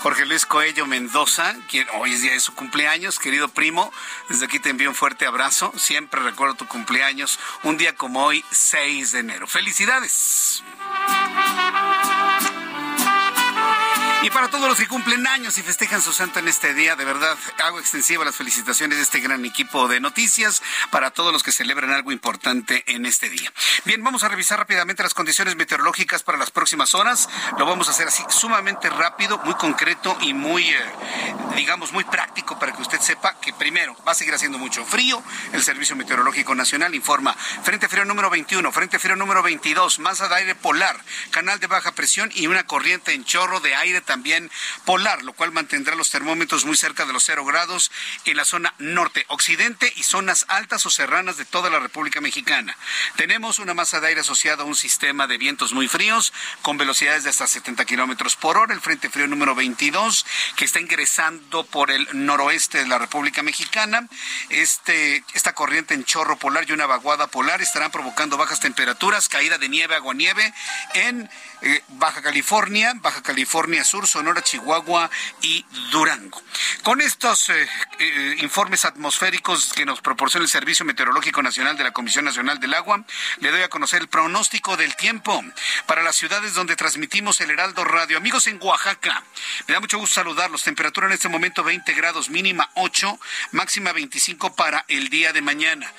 Jorge 0.01 0.25
Luis 0.25 0.47
Coello 0.47 0.87
Mendoza, 0.87 1.55
quien 1.69 1.87
hoy 1.99 2.15
es 2.15 2.23
día 2.23 2.33
de 2.33 2.41
su 2.41 2.55
cumpleaños, 2.55 3.19
querido 3.19 3.49
primo. 3.49 3.93
Desde 4.31 4.47
aquí 4.47 4.59
te 4.59 4.71
envío 4.71 4.89
un 4.89 4.95
fuerte 4.95 5.27
abrazo. 5.27 5.75
Siempre 5.77 6.23
recuerdo 6.23 6.55
tu 6.55 6.67
cumpleaños, 6.67 7.39
un 7.65 7.77
día 7.77 7.95
como 7.95 8.25
hoy, 8.25 8.43
6 8.51 9.13
de 9.13 9.19
enero. 9.19 9.47
Felicidades. 9.47 10.63
Y 14.27 14.31
para 14.31 14.49
todos 14.49 14.69
los 14.69 14.77
que 14.77 14.89
cumplen 14.89 15.25
años 15.29 15.57
y 15.57 15.63
festejan 15.63 16.03
su 16.03 16.13
santo 16.13 16.41
en 16.41 16.49
este 16.49 16.75
día, 16.75 16.97
de 16.97 17.05
verdad 17.05 17.39
hago 17.63 17.79
extensiva 17.79 18.25
las 18.25 18.35
felicitaciones 18.35 18.99
de 18.99 19.05
este 19.05 19.21
gran 19.21 19.45
equipo 19.45 19.87
de 19.87 20.01
noticias 20.01 20.65
para 20.91 21.13
todos 21.13 21.33
los 21.33 21.45
que 21.45 21.53
celebran 21.53 21.93
algo 21.93 22.11
importante 22.11 22.83
en 22.89 23.07
este 23.07 23.31
día. 23.31 23.53
Bien, 23.85 24.03
vamos 24.03 24.25
a 24.25 24.29
revisar 24.29 24.59
rápidamente 24.59 25.05
las 25.05 25.15
condiciones 25.15 25.55
meteorológicas 25.55 26.25
para 26.25 26.39
las 26.39 26.51
próximas 26.51 26.97
horas. 26.97 27.29
Lo 27.57 27.67
vamos 27.67 27.87
a 27.87 27.93
hacer 27.93 28.09
así 28.09 28.25
sumamente 28.29 28.91
rápido, 28.91 29.39
muy 29.45 29.55
concreto 29.55 30.19
y 30.21 30.35
muy, 30.35 30.71
eh, 30.71 30.77
digamos, 31.55 31.93
muy 31.93 32.03
práctico 32.03 32.59
para 32.59 32.73
que 32.73 32.83
usted 32.83 33.01
sepa 33.01 33.39
que 33.39 33.53
primero 33.53 33.97
va 34.05 34.11
a 34.11 34.17
seguir 34.17 34.35
haciendo 34.35 34.59
mucho 34.59 34.85
frío. 34.85 35.23
El 35.53 35.63
Servicio 35.63 35.95
Meteorológico 35.95 36.53
Nacional 36.57 36.97
informa 36.97 37.33
frente 37.63 37.89
frío 37.89 38.05
número 38.05 38.29
21, 38.29 38.73
frente 38.73 38.99
frío 38.99 39.15
número 39.15 39.45
22, 39.45 40.01
masa 40.01 40.27
de 40.27 40.35
aire 40.35 40.57
polar, 40.57 40.99
canal 41.31 41.61
de 41.61 41.69
baja 41.69 41.93
presión 41.93 42.33
y 42.35 42.49
una 42.49 42.67
corriente 42.67 43.13
en 43.13 43.25
chorro 43.25 43.61
de 43.61 43.77
aire 43.77 44.01
también 44.01 44.16
también 44.17 44.51
polar, 44.87 45.23
lo 45.25 45.35
cual 45.35 45.53
mantendrá 45.53 45.95
los 45.95 46.11
termómetros 46.11 46.65
muy 46.65 46.75
cerca 46.75 47.05
de 47.05 47.13
los 47.13 47.25
cero 47.25 47.45
grados 47.45 47.93
en 48.25 48.39
la 48.39 48.47
zona 48.47 48.73
norte, 48.79 49.27
occidente 49.29 49.93
y 49.95 50.05
zonas 50.05 50.47
altas 50.49 50.87
o 50.87 50.91
serranas 50.91 51.37
de 51.37 51.45
toda 51.45 51.69
la 51.69 51.81
República 51.81 52.23
Mexicana. 52.23 52.75
Tenemos 53.17 53.59
una 53.59 53.75
masa 53.75 54.01
de 54.01 54.09
aire 54.09 54.23
asociada 54.23 54.63
a 54.63 54.67
un 54.67 54.75
sistema 54.75 55.27
de 55.27 55.37
vientos 55.37 55.75
muy 55.75 55.87
fríos 55.87 56.33
con 56.63 56.79
velocidades 56.79 57.25
de 57.25 57.31
hasta 57.31 57.47
70 57.47 57.85
kilómetros 57.85 58.37
por 58.37 58.57
hora, 58.57 58.73
el 58.73 58.81
Frente 58.81 59.11
Frío 59.11 59.27
número 59.27 59.55
22, 59.55 60.25
que 60.57 60.65
está 60.65 60.81
ingresando 60.81 61.67
por 61.67 61.91
el 61.91 62.09
noroeste 62.15 62.79
de 62.79 62.87
la 62.87 62.97
República 62.97 63.43
Mexicana. 63.43 64.09
Este, 64.49 65.27
esta 65.35 65.53
corriente 65.55 65.93
en 65.93 66.07
chorro 66.07 66.39
polar 66.39 66.65
y 66.67 66.73
una 66.73 66.87
vaguada 66.87 67.27
polar 67.27 67.61
estarán 67.61 67.91
provocando 67.91 68.39
bajas 68.39 68.61
temperaturas, 68.61 69.29
caída 69.29 69.59
de 69.59 69.69
nieve, 69.69 69.95
agua 69.95 70.15
nieve 70.15 70.55
en 70.95 71.29
eh, 71.63 71.83
Baja 71.89 72.21
California, 72.21 72.93
Baja 72.97 73.23
California 73.23 73.83
Sur, 73.83 74.07
Sonora, 74.07 74.43
Chihuahua 74.43 75.11
y 75.41 75.65
Durango. 75.91 76.43
Con 76.83 77.01
estos 77.01 77.49
eh, 77.49 77.67
eh, 77.99 78.37
informes 78.41 78.85
atmosféricos 78.85 79.73
que 79.73 79.87
nos 79.87 80.03
proporciona 80.03 80.45
el 80.45 80.51
Servicio 80.51 80.85
Meteorológico 80.85 81.43
Nacional 81.43 81.77
de 81.77 81.85
la 81.85 81.93
Comisión 81.93 82.27
Nacional 82.27 82.61
del 82.61 82.75
Agua, 82.75 83.05
le 83.39 83.51
doy 83.51 83.63
a 83.63 83.69
conocer 83.69 84.03
el 84.03 84.09
pronóstico 84.09 84.77
del 84.77 84.97
tiempo 84.97 85.43
para 85.87 86.03
las 86.03 86.17
ciudades 86.17 86.53
donde 86.53 86.77
transmitimos 86.77 87.41
el 87.41 87.51
Heraldo 87.51 87.85
Radio. 87.85 88.19
Amigos 88.19 88.47
en 88.49 88.59
Oaxaca, 88.63 89.25
me 89.67 89.75
da 89.75 89.81
mucho 89.81 89.99
gusto 89.99 90.17
saludarlos. 90.17 90.63
Temperatura 90.63 91.07
en 91.07 91.15
este 91.15 91.29
momento 91.29 91.65
20 91.65 91.91
grados, 91.95 92.29
mínima 92.29 92.71
8, 92.75 93.19
máxima 93.53 93.93
25 93.93 94.55
para 94.55 94.85
el 94.89 95.09
día 95.09 95.33
de 95.33 95.41
mañana. 95.41 95.91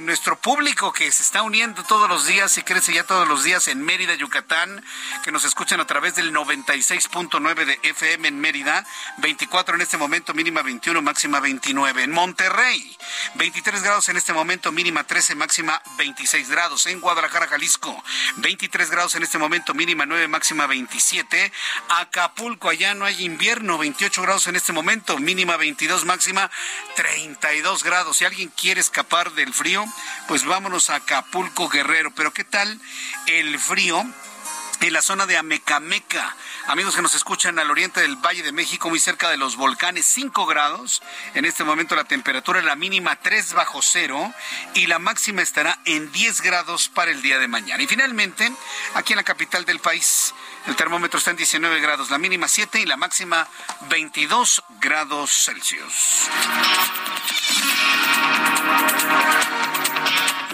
nuestro 0.00 0.38
público 0.38 0.92
que 0.92 1.10
se 1.10 1.22
está 1.22 1.42
uniendo 1.42 1.82
todos 1.84 2.08
los 2.08 2.26
días 2.26 2.58
y 2.58 2.62
crece 2.62 2.92
ya 2.92 3.04
todos 3.04 3.26
los 3.26 3.42
días 3.42 3.68
en 3.68 3.82
Mérida, 3.82 4.14
Yucatán, 4.14 4.81
que 5.24 5.32
nos 5.32 5.44
escuchan 5.44 5.80
a 5.80 5.86
través 5.86 6.14
del 6.14 6.32
96.9 6.32 7.64
de 7.64 7.78
FM 7.82 8.28
en 8.28 8.40
Mérida, 8.40 8.84
24 9.18 9.74
en 9.74 9.80
este 9.80 9.96
momento, 9.96 10.34
mínima 10.34 10.62
21, 10.62 11.02
máxima 11.02 11.40
29. 11.40 12.04
En 12.04 12.12
Monterrey, 12.12 12.96
23 13.34 13.82
grados 13.82 14.08
en 14.08 14.16
este 14.16 14.32
momento, 14.32 14.72
mínima 14.72 15.04
13, 15.04 15.34
máxima 15.34 15.82
26 15.96 16.48
grados. 16.48 16.86
En 16.86 17.00
Guadalajara, 17.00 17.46
Jalisco, 17.48 18.02
23 18.38 18.90
grados 18.90 19.14
en 19.14 19.22
este 19.22 19.38
momento, 19.38 19.74
mínima 19.74 20.06
9, 20.06 20.28
máxima 20.28 20.66
27. 20.66 21.52
Acapulco, 21.88 22.68
allá 22.68 22.94
no 22.94 23.04
hay 23.04 23.24
invierno, 23.24 23.78
28 23.78 24.22
grados 24.22 24.46
en 24.46 24.56
este 24.56 24.72
momento, 24.72 25.18
mínima 25.18 25.56
22, 25.56 26.04
máxima 26.04 26.50
32 26.96 27.84
grados. 27.84 28.18
Si 28.18 28.24
alguien 28.24 28.48
quiere 28.48 28.80
escapar 28.80 29.32
del 29.32 29.52
frío, 29.52 29.84
pues 30.28 30.44
vámonos 30.44 30.90
a 30.90 30.96
Acapulco, 30.96 31.68
Guerrero. 31.68 32.12
Pero 32.14 32.32
¿qué 32.32 32.44
tal 32.44 32.80
el 33.26 33.58
frío? 33.58 34.04
En 34.86 34.92
la 34.92 35.02
zona 35.02 35.26
de 35.26 35.36
Amecameca. 35.36 36.36
Amigos 36.66 36.96
que 36.96 37.02
nos 37.02 37.14
escuchan 37.14 37.58
al 37.58 37.70
oriente 37.70 38.00
del 38.00 38.16
Valle 38.16 38.42
de 38.42 38.52
México, 38.52 38.88
muy 38.88 38.98
cerca 38.98 39.30
de 39.30 39.36
los 39.36 39.56
volcanes, 39.56 40.06
5 40.06 40.46
grados. 40.46 41.02
En 41.34 41.44
este 41.44 41.62
momento 41.62 41.94
la 41.94 42.04
temperatura 42.04 42.58
es 42.58 42.64
la 42.64 42.74
mínima 42.74 43.16
3 43.16 43.54
bajo 43.54 43.80
cero 43.82 44.32
y 44.74 44.86
la 44.86 44.98
máxima 44.98 45.42
estará 45.42 45.78
en 45.84 46.10
10 46.10 46.40
grados 46.40 46.88
para 46.88 47.10
el 47.10 47.22
día 47.22 47.38
de 47.38 47.48
mañana. 47.48 47.82
Y 47.82 47.86
finalmente, 47.86 48.52
aquí 48.94 49.12
en 49.12 49.18
la 49.18 49.24
capital 49.24 49.64
del 49.64 49.78
país, 49.78 50.34
el 50.66 50.76
termómetro 50.76 51.18
está 51.18 51.30
en 51.30 51.36
19 51.36 51.80
grados, 51.80 52.10
la 52.10 52.18
mínima 52.18 52.48
7 52.48 52.80
y 52.80 52.86
la 52.86 52.96
máxima 52.96 53.48
22 53.88 54.62
grados 54.80 55.30
Celsius. 55.44 56.28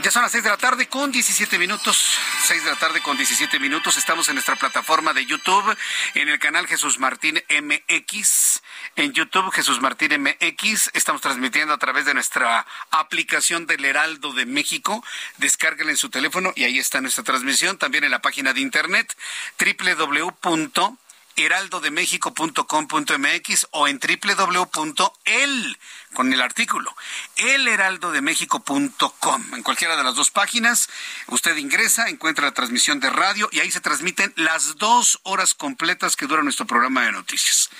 Ya 0.02 0.12
son 0.12 0.22
las 0.22 0.30
6 0.30 0.44
de 0.44 0.50
la 0.50 0.56
tarde 0.56 0.88
con 0.88 1.11
17 1.11 1.58
minutos. 1.58 2.18
6 2.44 2.64
de 2.64 2.70
la 2.70 2.76
tarde 2.76 3.00
con 3.00 3.16
17 3.16 3.58
minutos. 3.58 3.96
Estamos 3.96 4.28
en 4.28 4.34
nuestra 4.34 4.54
plataforma 4.54 5.12
de 5.12 5.26
YouTube, 5.26 5.76
en 6.14 6.28
el 6.28 6.38
canal 6.38 6.68
Jesús 6.68 7.00
Martín 7.00 7.42
MX. 7.48 8.62
En 8.94 9.12
YouTube, 9.12 9.50
Jesús 9.50 9.80
Martín 9.80 10.22
MX. 10.22 10.90
Estamos 10.94 11.20
transmitiendo 11.20 11.74
a 11.74 11.78
través 11.78 12.04
de 12.04 12.14
nuestra 12.14 12.64
aplicación 12.90 13.66
del 13.66 13.84
Heraldo 13.84 14.32
de 14.32 14.46
México. 14.46 15.04
Descárguenla 15.38 15.90
en 15.90 15.96
su 15.96 16.11
teléfono 16.11 16.52
y 16.54 16.62
ahí 16.62 16.78
está 16.78 17.00
nuestra 17.00 17.24
transmisión. 17.24 17.76
También 17.76 18.04
en 18.04 18.12
la 18.12 18.22
página 18.22 18.52
de 18.52 18.61
internet 18.61 19.16
www 19.58 20.96
heraldodemexico.com.mx 21.38 23.68
o 23.70 23.88
en 23.88 24.00
www.el 24.00 25.78
con 26.18 26.33
el 26.33 26.42
artículo 26.42 26.96
elheraldodemexico.com. 27.37 29.54
En 29.54 29.62
cualquiera 29.62 29.96
de 29.96 30.02
las 30.02 30.16
dos 30.16 30.33
páginas, 30.33 30.90
usted 31.28 31.57
ingresa, 31.57 32.09
encuentra 32.09 32.46
la 32.46 32.54
transmisión 32.54 32.98
de 32.98 33.09
radio 33.09 33.48
y 33.52 33.61
ahí 33.61 33.70
se 33.70 33.81
transmiten 33.81 34.33
las 34.35 34.78
dos 34.78 35.20
horas 35.22 35.54
completas 35.54 36.16
que 36.16 36.26
dura 36.26 36.42
nuestro 36.42 36.66
programa 36.66 37.04
de 37.04 37.12
noticias. 37.12 37.70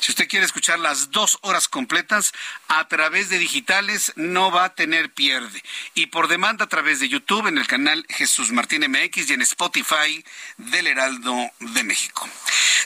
Si 0.00 0.12
usted 0.12 0.28
quiere 0.28 0.46
escuchar 0.46 0.78
las 0.78 1.10
dos 1.10 1.38
horas 1.42 1.68
completas 1.68 2.32
a 2.68 2.86
través 2.88 3.28
de 3.28 3.38
digitales, 3.38 4.12
no 4.16 4.50
va 4.50 4.64
a 4.64 4.74
tener 4.74 5.12
pierde. 5.12 5.62
Y 5.94 6.06
por 6.06 6.28
demanda 6.28 6.64
a 6.64 6.68
través 6.68 7.00
de 7.00 7.08
YouTube 7.08 7.46
en 7.46 7.58
el 7.58 7.66
canal 7.66 8.06
Jesús 8.08 8.52
Martín 8.52 8.84
MX 8.90 9.30
y 9.30 9.34
en 9.34 9.42
Spotify 9.42 10.24
del 10.56 10.86
Heraldo 10.86 11.34
de 11.60 11.84
México. 11.84 12.28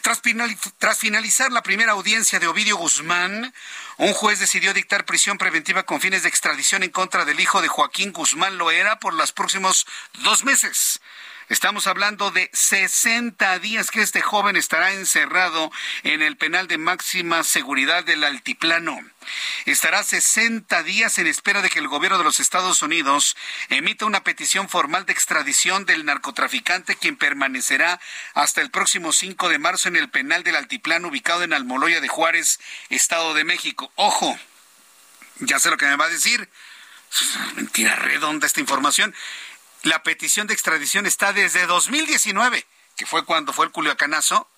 Tras, 0.03 0.99
finalizar 0.99 1.53
la 1.53 1.63
primera 1.63 1.93
audiencia 1.93 2.39
de 2.39 2.47
Ovidio 2.47 2.77
Guzmán, 2.77 3.53
un 3.99 4.15
juez 4.15 4.39
decidió 4.39 4.73
dictar 4.73 5.05
prisión 5.05 5.37
preventiva 5.37 5.83
con 5.83 6.01
fines 6.01 6.23
de 6.23 6.29
extradición 6.29 6.83
en 6.83 6.91
contra 6.91 7.25
del 7.25 7.41
hijo 7.41 7.61
de 7.61 7.69
Joaquín 7.69 8.13
Guzmán 8.13 8.57
Loera 8.57 8.99
por 8.99 9.13
los 9.13 9.33
próximos 9.33 9.87
dos 10.23 10.45
meses. 10.45 11.01
Estamos 11.51 11.89
hablando 11.89 12.31
de 12.31 12.49
60 12.53 13.59
días 13.59 13.91
que 13.91 14.03
este 14.03 14.21
joven 14.21 14.55
estará 14.55 14.93
encerrado 14.93 15.73
en 16.05 16.23
el 16.23 16.37
penal 16.37 16.69
de 16.69 16.79
máxima 16.79 17.43
seguridad 17.43 18.05
del 18.05 18.23
Altiplano. 18.23 18.97
Estará 19.65 20.05
60 20.05 20.85
días 20.85 21.19
en 21.19 21.27
espera 21.27 21.61
de 21.61 21.69
que 21.69 21.81
el 21.81 21.89
gobierno 21.89 22.19
de 22.19 22.25
los 22.25 22.39
Estados 22.39 22.83
Unidos 22.83 23.37
emita 23.69 24.05
una 24.05 24.23
petición 24.23 24.69
formal 24.69 25.07
de 25.07 25.13
extradición 25.13 25.87
del 25.87 26.05
narcotraficante, 26.05 26.95
quien 26.95 27.17
permanecerá 27.17 28.01
hasta 28.35 28.61
el 28.61 28.71
próximo 28.71 29.13
5 29.13 29.49
de 29.49 29.59
marzo 29.59 29.89
en 29.89 29.97
el 29.97 30.09
penal 30.09 30.45
del 30.45 30.55
Altiplano 30.55 31.09
ubicado 31.09 31.43
en 31.43 31.53
Almoloya 31.53 32.01
de 32.01 32.07
Juárez, 32.07 32.61
Estado 32.91 33.35
de 33.35 33.43
México. 33.43 33.91
Ojo, 33.97 34.39
ya 35.41 35.59
sé 35.59 35.69
lo 35.69 35.77
que 35.77 35.87
me 35.87 35.97
va 35.97 36.05
a 36.05 36.11
decir. 36.11 36.49
Mentira 37.57 37.97
redonda 37.97 38.47
esta 38.47 38.61
información. 38.61 39.13
La 39.83 40.03
petición 40.03 40.47
de 40.47 40.55
extradición 40.55 41.07
está 41.07 41.33
desde 41.33 41.67
2019, 41.67 42.67
que 42.97 43.07
fue 43.07 43.25
cuando 43.25 43.53
fue 43.53 43.65
el 43.65 43.73
culiacanazo, 43.73 44.49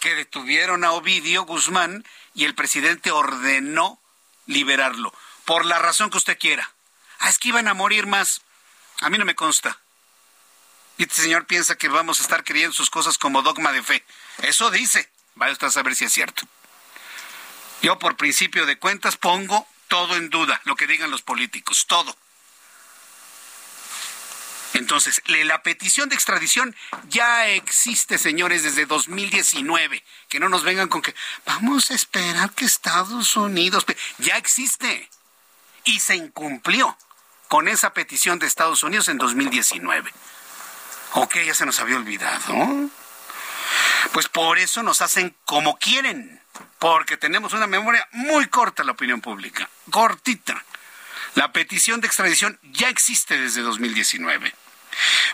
que 0.00 0.14
detuvieron 0.14 0.84
a 0.84 0.92
Ovidio 0.92 1.44
Guzmán 1.44 2.04
y 2.34 2.44
el 2.44 2.54
presidente 2.54 3.10
ordenó 3.10 4.00
liberarlo, 4.46 5.12
por 5.44 5.66
la 5.66 5.78
razón 5.78 6.10
que 6.10 6.16
usted 6.16 6.38
quiera. 6.38 6.70
Ah, 7.18 7.28
es 7.28 7.38
que 7.38 7.48
iban 7.48 7.68
a 7.68 7.74
morir 7.74 8.06
más. 8.06 8.42
A 9.00 9.10
mí 9.10 9.18
no 9.18 9.24
me 9.24 9.34
consta. 9.34 9.78
Y 10.98 11.02
este 11.02 11.22
señor 11.22 11.46
piensa 11.46 11.76
que 11.76 11.88
vamos 11.88 12.20
a 12.20 12.22
estar 12.22 12.44
creyendo 12.44 12.72
sus 12.72 12.88
cosas 12.88 13.18
como 13.18 13.42
dogma 13.42 13.72
de 13.72 13.82
fe. 13.82 14.04
Eso 14.38 14.70
dice. 14.70 15.10
Vaya 15.34 15.52
usted 15.52 15.66
a 15.66 15.70
saber 15.70 15.94
si 15.94 16.04
es 16.04 16.12
cierto. 16.12 16.42
Yo 17.82 17.98
por 17.98 18.16
principio 18.16 18.64
de 18.64 18.78
cuentas 18.78 19.18
pongo 19.18 19.66
todo 19.88 20.16
en 20.16 20.30
duda, 20.30 20.60
lo 20.64 20.76
que 20.76 20.86
digan 20.86 21.10
los 21.10 21.22
políticos, 21.22 21.84
todo. 21.86 22.16
Entonces, 24.76 25.22
la 25.26 25.62
petición 25.62 26.10
de 26.10 26.14
extradición 26.14 26.76
ya 27.08 27.48
existe, 27.48 28.18
señores, 28.18 28.62
desde 28.62 28.84
2019. 28.84 30.04
Que 30.28 30.38
no 30.38 30.50
nos 30.50 30.64
vengan 30.64 30.88
con 30.88 31.00
que 31.00 31.14
vamos 31.46 31.90
a 31.90 31.94
esperar 31.94 32.50
que 32.52 32.66
Estados 32.66 33.36
Unidos... 33.36 33.86
Ya 34.18 34.36
existe. 34.36 35.08
Y 35.84 36.00
se 36.00 36.16
incumplió 36.16 36.96
con 37.48 37.68
esa 37.68 37.94
petición 37.94 38.38
de 38.38 38.46
Estados 38.46 38.82
Unidos 38.82 39.08
en 39.08 39.16
2019. 39.16 40.12
Ok, 41.12 41.36
ya 41.46 41.54
se 41.54 41.64
nos 41.64 41.80
había 41.80 41.96
olvidado. 41.96 42.90
Pues 44.12 44.28
por 44.28 44.58
eso 44.58 44.82
nos 44.82 45.00
hacen 45.00 45.34
como 45.46 45.78
quieren. 45.78 46.42
Porque 46.78 47.16
tenemos 47.16 47.54
una 47.54 47.66
memoria 47.66 48.06
muy 48.12 48.46
corta 48.48 48.84
la 48.84 48.92
opinión 48.92 49.22
pública. 49.22 49.70
Cortita. 49.90 50.62
La 51.34 51.52
petición 51.52 52.02
de 52.02 52.08
extradición 52.08 52.58
ya 52.62 52.90
existe 52.90 53.38
desde 53.38 53.62
2019. 53.62 54.52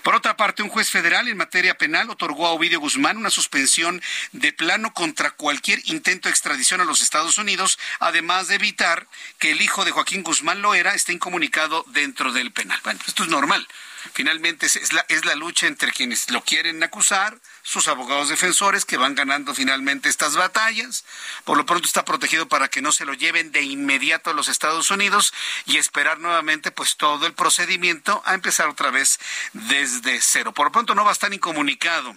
Por 0.02 0.14
otra 0.14 0.36
parte, 0.36 0.62
un 0.62 0.68
juez 0.68 0.90
federal 0.90 1.28
en 1.28 1.36
materia 1.36 1.76
penal 1.76 2.10
otorgó 2.10 2.46
a 2.46 2.52
Ovidio 2.52 2.80
Guzmán 2.80 3.16
una 3.16 3.30
suspensión 3.30 4.02
de 4.32 4.52
plano 4.52 4.92
contra 4.92 5.30
cualquier 5.30 5.80
intento 5.84 6.28
de 6.28 6.32
extradición 6.32 6.80
a 6.80 6.84
los 6.84 7.02
Estados 7.02 7.38
Unidos, 7.38 7.78
además 8.00 8.48
de 8.48 8.56
evitar 8.56 9.06
que 9.38 9.52
el 9.52 9.62
hijo 9.62 9.84
de 9.84 9.90
Joaquín 9.90 10.22
Guzmán 10.22 10.62
Loera 10.62 10.94
esté 10.94 11.12
incomunicado 11.12 11.84
dentro 11.88 12.32
del 12.32 12.52
penal. 12.52 12.80
Bueno, 12.82 13.00
esto 13.06 13.22
es 13.22 13.28
normal. 13.28 13.66
Finalmente 14.12 14.66
es 14.66 14.92
la, 14.92 15.04
es 15.08 15.24
la 15.24 15.34
lucha 15.34 15.66
entre 15.66 15.92
quienes 15.92 16.30
lo 16.30 16.42
quieren 16.42 16.82
acusar, 16.82 17.38
sus 17.62 17.88
abogados 17.88 18.28
defensores 18.28 18.84
que 18.84 18.96
van 18.96 19.14
ganando 19.14 19.54
finalmente 19.54 20.08
estas 20.08 20.36
batallas. 20.36 21.04
Por 21.44 21.56
lo 21.56 21.66
pronto 21.66 21.86
está 21.86 22.04
protegido 22.04 22.48
para 22.48 22.68
que 22.68 22.82
no 22.82 22.92
se 22.92 23.04
lo 23.04 23.14
lleven 23.14 23.52
de 23.52 23.62
inmediato 23.62 24.30
a 24.30 24.34
los 24.34 24.48
Estados 24.48 24.90
Unidos 24.90 25.32
y 25.66 25.76
esperar 25.76 26.18
nuevamente 26.18 26.70
pues 26.70 26.96
todo 26.96 27.26
el 27.26 27.34
procedimiento 27.34 28.22
a 28.24 28.34
empezar 28.34 28.68
otra 28.68 28.90
vez 28.90 29.18
desde 29.52 30.20
cero. 30.20 30.52
Por 30.52 30.66
lo 30.66 30.72
pronto 30.72 30.94
no 30.94 31.04
va 31.04 31.10
a 31.10 31.14
estar 31.14 31.32
incomunicado 31.32 32.16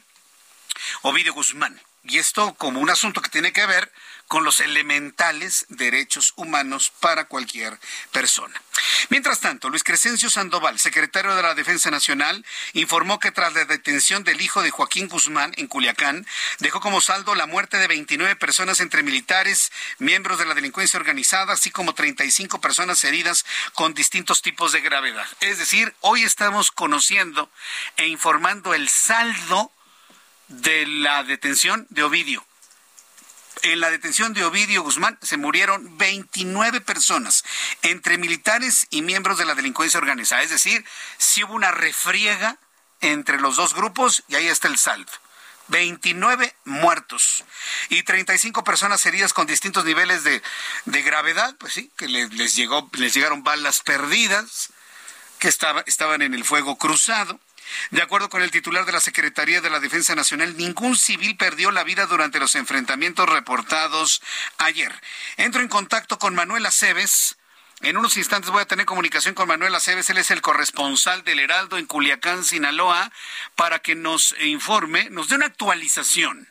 Ovidio 1.02 1.34
Guzmán. 1.34 1.80
Y 2.04 2.19
esto 2.19 2.54
como 2.56 2.80
un 2.80 2.89
asunto 2.89 3.21
que 3.21 3.30
tiene 3.30 3.52
que 3.52 3.65
ver 3.65 3.91
con 4.28 4.44
los 4.44 4.60
elementales 4.60 5.66
derechos 5.70 6.34
humanos 6.36 6.92
para 7.00 7.26
cualquier 7.26 7.80
persona. 8.12 8.62
Mientras 9.10 9.40
tanto, 9.40 9.70
Luis 9.70 9.84
Crescencio 9.84 10.30
Sandoval, 10.30 10.80
secretario 10.80 11.36
de 11.36 11.42
la 11.42 11.54
Defensa 11.54 11.92
Nacional, 11.92 12.46
informó 12.74 13.20
que 13.20 13.32
tras 13.32 13.54
la 13.54 13.66
detención 13.66 14.24
del 14.24 14.42
hijo 14.42 14.62
de 14.62 14.72
Joaquín 14.72 15.08
Guzmán 15.08 15.54
en 15.58 15.68
Culiacán, 15.68 16.26
dejó 16.60 16.82
como 16.82 17.02
saldo 17.02 17.36
la 17.36 17.46
muerte 17.46 17.78
de 17.78 17.88
29 17.88 18.36
personas 18.36 18.80
entre 18.80 19.04
militares, 19.04 19.72
miembros 20.00 20.40
de 20.40 20.46
la 20.46 20.54
delincuencia 20.56 21.00
organizada, 21.00 21.54
así 21.54 21.72
como 21.72 21.94
35 21.94 22.60
personas 22.60 23.04
heridas 23.04 23.46
con 23.74 23.94
distintos 23.94 24.42
tipos 24.42 24.72
de 24.72 24.82
gravedad. 24.82 25.28
Es 25.40 25.60
decir, 25.60 25.96
hoy 26.02 26.24
estamos 26.24 26.72
conociendo 26.72 27.50
e 27.98 28.08
informando 28.08 28.74
el 28.74 28.90
saldo 28.90 29.72
de 30.48 30.86
la 30.88 31.24
detención 31.24 31.88
de 31.90 32.04
Ovidio 32.04 32.46
en 33.62 33.80
la 33.80 33.89
detención 33.89 34.34
de 34.34 34.44
Ovidio 34.44 34.84
Guzmán 34.84 35.18
se 35.22 35.38
murieron 35.38 35.98
29 35.98 36.82
personas, 36.82 37.44
entre 37.82 38.18
militares 38.18 38.88
y 38.89 39.02
miembros 39.02 39.38
de 39.38 39.46
la 39.46 39.56
delincuencia 39.56 40.00
organizada. 40.00 40.44
Es 40.44 40.50
decir, 40.50 40.86
si 41.18 41.44
hubo 41.44 41.54
una 41.54 41.72
refriega 41.72 42.58
entre 43.02 43.39
los 43.39 43.56
dos 43.56 43.74
grupos 43.74 44.24
y 44.28 44.36
ahí 44.36 44.48
está 44.48 44.68
el 44.68 44.78
saldo. 44.78 45.12
29 45.68 46.56
muertos 46.65 47.44
y 47.89 48.04
35 48.04 48.63
personas 48.63 49.04
heridas 49.06 49.34
con 49.34 49.48
distintos 49.48 49.84
niveles 49.84 50.24
de, 50.24 50.41
gravedad, 50.86 51.56
pues 51.58 51.74
sí, 51.74 51.91
que 51.98 52.08
les, 52.08 52.56
llegó, 52.56 52.89
les 52.94 53.13
llegaron 53.13 53.44
balas 53.44 53.82
perdidas, 53.82 54.70
que 55.39 55.48
estaban 55.48 56.22
en 56.22 56.34
el 56.34 56.44
fuego 56.44 56.78
cruzado. 56.78 57.39
De 57.91 58.01
acuerdo 58.01 58.30
con 58.30 58.41
el 58.41 58.51
titular 58.51 58.86
de 58.86 58.91
la 58.91 58.99
Secretaría 58.99 59.62
de 59.62 59.69
la 59.69 59.80
Defensa 59.80 60.15
Nacional, 60.15 60.58
ningún 60.58 60.97
civil 60.97 61.38
perdió 61.38 61.71
la 61.71 61.84
vida 61.84 62.06
durante 62.06 62.39
los 62.39 62.56
enfrentamientos 62.56 63.28
reportados 63.30 64.21
ayer. 64.58 64.93
Entro 65.38 65.62
en 65.62 65.67
contacto 65.67 66.19
con 66.19 66.36
Manuel 66.36 66.65
Aceves. 66.65 67.38
En 67.82 67.97
unos 67.97 68.17
instantes 68.17 68.51
voy 68.51 68.62
a 68.62 68.67
tener 68.67 68.86
comunicación 68.86 69.36
con 69.36 69.47
Manuel 69.47 69.75
Aceves, 69.75 70.10
él 70.10 70.17
es 70.17 70.32
el 70.32 70.41
corresponsal 70.41 71.23
del 71.23 71.39
Heraldo 71.39 71.78
en 71.78 71.86
Culiacán, 71.86 72.43
Sinaloa, 72.43 73.12
para 73.56 73.80
que 73.80 73.95
nos 73.95 74.34
informe, 74.39 75.10
nos 75.10 75.28
dé 75.28 75.36
una 75.36 75.47
actualización 75.47 76.47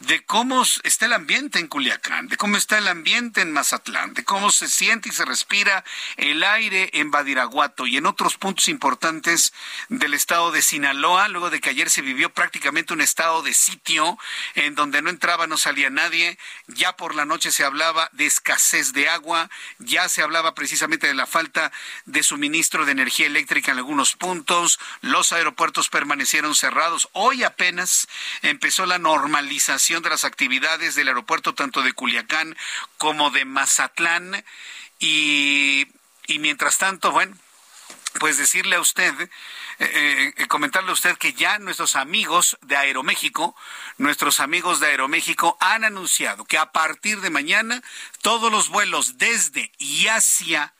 de 0.00 0.24
cómo 0.24 0.62
está 0.84 1.06
el 1.06 1.12
ambiente 1.12 1.58
en 1.58 1.66
Culiacán, 1.66 2.28
de 2.28 2.36
cómo 2.36 2.56
está 2.56 2.78
el 2.78 2.86
ambiente 2.86 3.40
en 3.40 3.52
Mazatlán, 3.52 4.14
de 4.14 4.24
cómo 4.24 4.50
se 4.50 4.68
siente 4.68 5.08
y 5.08 5.12
se 5.12 5.24
respira 5.24 5.84
el 6.16 6.44
aire 6.44 6.90
en 6.92 7.10
Badiraguato 7.10 7.86
y 7.86 7.96
en 7.96 8.06
otros 8.06 8.36
puntos 8.36 8.68
importantes 8.68 9.52
del 9.88 10.14
estado 10.14 10.52
de 10.52 10.62
Sinaloa, 10.62 11.28
luego 11.28 11.50
de 11.50 11.60
que 11.60 11.70
ayer 11.70 11.90
se 11.90 12.02
vivió 12.02 12.30
prácticamente 12.30 12.92
un 12.92 13.00
estado 13.00 13.42
de 13.42 13.54
sitio 13.54 14.18
en 14.54 14.76
donde 14.76 15.02
no 15.02 15.10
entraba, 15.10 15.48
no 15.48 15.58
salía 15.58 15.90
nadie, 15.90 16.38
ya 16.68 16.96
por 16.96 17.16
la 17.16 17.24
noche 17.24 17.50
se 17.50 17.64
hablaba 17.64 18.08
de 18.12 18.26
escasez 18.26 18.92
de 18.92 19.08
agua, 19.08 19.50
ya 19.78 20.08
se 20.08 20.22
hablaba 20.22 20.54
precisamente 20.54 21.08
de 21.08 21.14
la 21.14 21.26
falta 21.26 21.72
de 22.04 22.22
suministro 22.22 22.84
de 22.84 22.92
energía 22.92 23.26
eléctrica 23.26 23.72
en 23.72 23.78
algunos 23.78 24.14
puntos, 24.14 24.78
los 25.00 25.32
aeropuertos 25.32 25.88
permanecieron 25.88 26.54
cerrados, 26.54 27.08
hoy 27.12 27.42
apenas 27.42 28.06
empezó 28.42 28.86
la 28.86 28.98
normalización 28.98 29.87
de 29.88 30.10
las 30.10 30.24
actividades 30.24 30.94
del 30.94 31.08
aeropuerto 31.08 31.54
tanto 31.54 31.82
de 31.82 31.94
Culiacán 31.94 32.56
como 32.98 33.30
de 33.30 33.46
Mazatlán. 33.46 34.44
Y, 34.98 35.88
mientras 36.38 36.76
tanto, 36.76 37.10
bueno, 37.10 37.34
pues 38.20 38.36
decirle 38.36 38.76
a 38.76 38.80
usted, 38.80 39.14
eh, 39.78 40.34
eh, 40.36 40.46
comentarle 40.48 40.90
a 40.90 40.92
usted 40.92 41.16
que 41.16 41.32
ya 41.32 41.58
nuestros 41.58 41.96
amigos 41.96 42.58
de 42.62 42.76
Aeroméxico, 42.76 43.56
nuestros 43.96 44.40
amigos 44.40 44.78
de 44.78 44.88
Aeroméxico 44.88 45.56
han 45.58 45.84
anunciado 45.84 46.44
que 46.44 46.58
a 46.58 46.70
partir 46.70 47.22
de 47.22 47.30
mañana 47.30 47.82
todos 48.20 48.52
los 48.52 48.68
vuelos 48.68 49.16
desde 49.16 49.72
y 49.78 50.08
hacia 50.08 50.74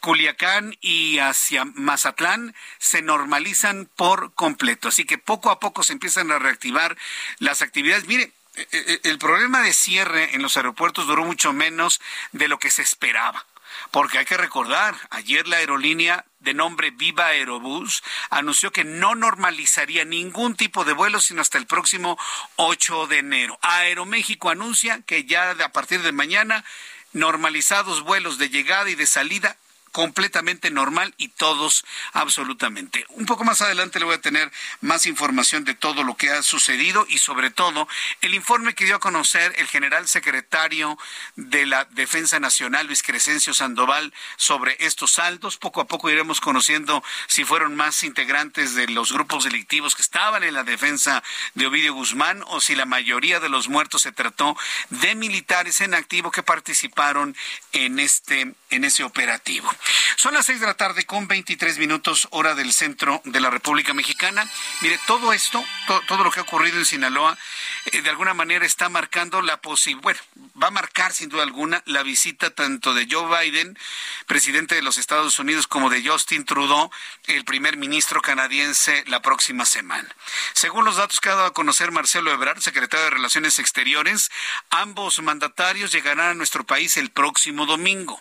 Culiacán 0.00 0.76
y 0.80 1.18
hacia 1.18 1.64
Mazatlán 1.64 2.54
se 2.78 3.02
normalizan 3.02 3.88
por 3.96 4.32
completo. 4.34 4.88
Así 4.88 5.04
que 5.04 5.18
poco 5.18 5.50
a 5.50 5.60
poco 5.60 5.82
se 5.82 5.92
empiezan 5.92 6.30
a 6.30 6.38
reactivar 6.38 6.96
las 7.38 7.62
actividades. 7.62 8.06
Mire, 8.06 8.32
e, 8.54 8.66
e, 8.72 9.00
e, 9.04 9.08
el 9.08 9.18
problema 9.18 9.62
de 9.62 9.72
cierre 9.72 10.34
en 10.34 10.42
los 10.42 10.56
aeropuertos 10.56 11.06
duró 11.06 11.24
mucho 11.24 11.52
menos 11.52 12.00
de 12.32 12.48
lo 12.48 12.58
que 12.58 12.70
se 12.70 12.82
esperaba. 12.82 13.46
Porque 13.90 14.18
hay 14.18 14.24
que 14.24 14.36
recordar, 14.36 14.96
ayer 15.10 15.46
la 15.46 15.58
aerolínea 15.58 16.24
de 16.40 16.54
nombre 16.54 16.90
Viva 16.90 17.26
Aerobús 17.26 18.02
anunció 18.30 18.72
que 18.72 18.84
no 18.84 19.14
normalizaría 19.14 20.04
ningún 20.04 20.56
tipo 20.56 20.84
de 20.84 20.92
vuelo 20.92 21.20
sino 21.20 21.42
hasta 21.42 21.58
el 21.58 21.66
próximo 21.66 22.18
8 22.56 23.06
de 23.06 23.18
enero. 23.18 23.58
Aeroméxico 23.62 24.50
anuncia 24.50 25.02
que 25.06 25.24
ya 25.24 25.50
a 25.50 25.72
partir 25.72 26.02
de 26.02 26.12
mañana 26.12 26.64
normalizados 27.12 28.02
vuelos 28.02 28.38
de 28.38 28.50
llegada 28.50 28.90
y 28.90 28.94
de 28.94 29.06
salida 29.06 29.56
completamente 29.92 30.70
normal 30.70 31.14
y 31.18 31.28
todos 31.28 31.84
absolutamente. 32.12 33.04
Un 33.10 33.26
poco 33.26 33.44
más 33.44 33.62
adelante 33.62 33.98
le 33.98 34.04
voy 34.04 34.14
a 34.14 34.20
tener 34.20 34.50
más 34.80 35.06
información 35.06 35.64
de 35.64 35.74
todo 35.74 36.04
lo 36.04 36.16
que 36.16 36.30
ha 36.30 36.42
sucedido 36.42 37.06
y 37.08 37.18
sobre 37.18 37.50
todo 37.50 37.88
el 38.20 38.34
informe 38.34 38.74
que 38.74 38.84
dio 38.84 38.96
a 38.96 39.00
conocer 39.00 39.54
el 39.58 39.66
general 39.66 40.08
secretario 40.08 40.98
de 41.36 41.66
la 41.66 41.84
Defensa 41.86 42.40
Nacional, 42.40 42.86
Luis 42.86 43.02
Crescencio 43.02 43.54
Sandoval, 43.54 44.12
sobre 44.36 44.76
estos 44.80 45.12
saldos. 45.12 45.56
Poco 45.56 45.80
a 45.80 45.86
poco 45.86 46.10
iremos 46.10 46.40
conociendo 46.40 47.02
si 47.26 47.44
fueron 47.44 47.76
más 47.76 48.02
integrantes 48.02 48.74
de 48.74 48.88
los 48.88 49.12
grupos 49.12 49.44
delictivos 49.44 49.94
que 49.94 50.02
estaban 50.02 50.42
en 50.42 50.54
la 50.54 50.64
defensa 50.64 51.22
de 51.54 51.66
Ovidio 51.66 51.94
Guzmán 51.94 52.42
o 52.48 52.60
si 52.60 52.74
la 52.74 52.86
mayoría 52.86 53.40
de 53.40 53.48
los 53.48 53.68
muertos 53.68 54.02
se 54.02 54.12
trató 54.12 54.56
de 54.90 55.14
militares 55.14 55.80
en 55.80 55.94
activo 55.94 56.30
que 56.30 56.42
participaron 56.42 57.36
en 57.72 57.98
este 57.98 58.54
en 58.70 58.84
ese 58.84 59.04
operativo. 59.04 59.70
Son 60.16 60.34
las 60.34 60.46
seis 60.46 60.60
de 60.60 60.66
la 60.66 60.74
tarde 60.74 61.06
con 61.06 61.28
23 61.28 61.78
minutos 61.78 62.28
hora 62.30 62.54
del 62.54 62.72
centro 62.72 63.22
de 63.24 63.40
la 63.40 63.50
República 63.50 63.94
Mexicana. 63.94 64.48
Mire, 64.80 64.98
todo 65.06 65.32
esto, 65.32 65.64
todo 66.06 66.24
lo 66.24 66.30
que 66.30 66.40
ha 66.40 66.42
ocurrido 66.42 66.78
en 66.78 66.84
Sinaloa, 66.84 67.38
eh, 67.86 68.02
de 68.02 68.10
alguna 68.10 68.34
manera 68.34 68.66
está 68.66 68.88
marcando 68.88 69.42
la 69.42 69.60
posibilidad, 69.60 70.02
bueno, 70.02 70.20
va 70.60 70.68
a 70.68 70.72
marcar 70.72 71.12
sin 71.12 71.28
duda 71.28 71.42
alguna 71.42 71.82
la 71.86 72.02
visita 72.02 72.50
tanto 72.50 72.94
de 72.94 73.06
Joe 73.10 73.28
Biden, 73.28 73.78
presidente 74.26 74.74
de 74.74 74.82
los 74.82 74.98
Estados 74.98 75.38
Unidos, 75.38 75.66
como 75.66 75.90
de 75.90 76.06
Justin 76.06 76.44
Trudeau, 76.44 76.90
el 77.26 77.44
primer 77.44 77.76
ministro 77.76 78.20
canadiense, 78.20 79.04
la 79.06 79.22
próxima 79.22 79.64
semana. 79.64 80.08
Según 80.52 80.84
los 80.84 80.96
datos 80.96 81.20
que 81.20 81.28
ha 81.28 81.34
dado 81.34 81.46
a 81.46 81.54
conocer 81.54 81.92
Marcelo 81.92 82.32
Ebrard, 82.32 82.60
secretario 82.60 83.04
de 83.04 83.10
Relaciones 83.10 83.58
Exteriores, 83.58 84.30
ambos 84.70 85.20
mandatarios 85.22 85.92
llegarán 85.92 86.30
a 86.30 86.34
nuestro 86.34 86.64
país 86.64 86.96
el 86.96 87.10
próximo 87.10 87.66
domingo 87.66 88.20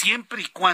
siempre 0.00 0.42
y 0.42 0.46
cuando 0.46 0.69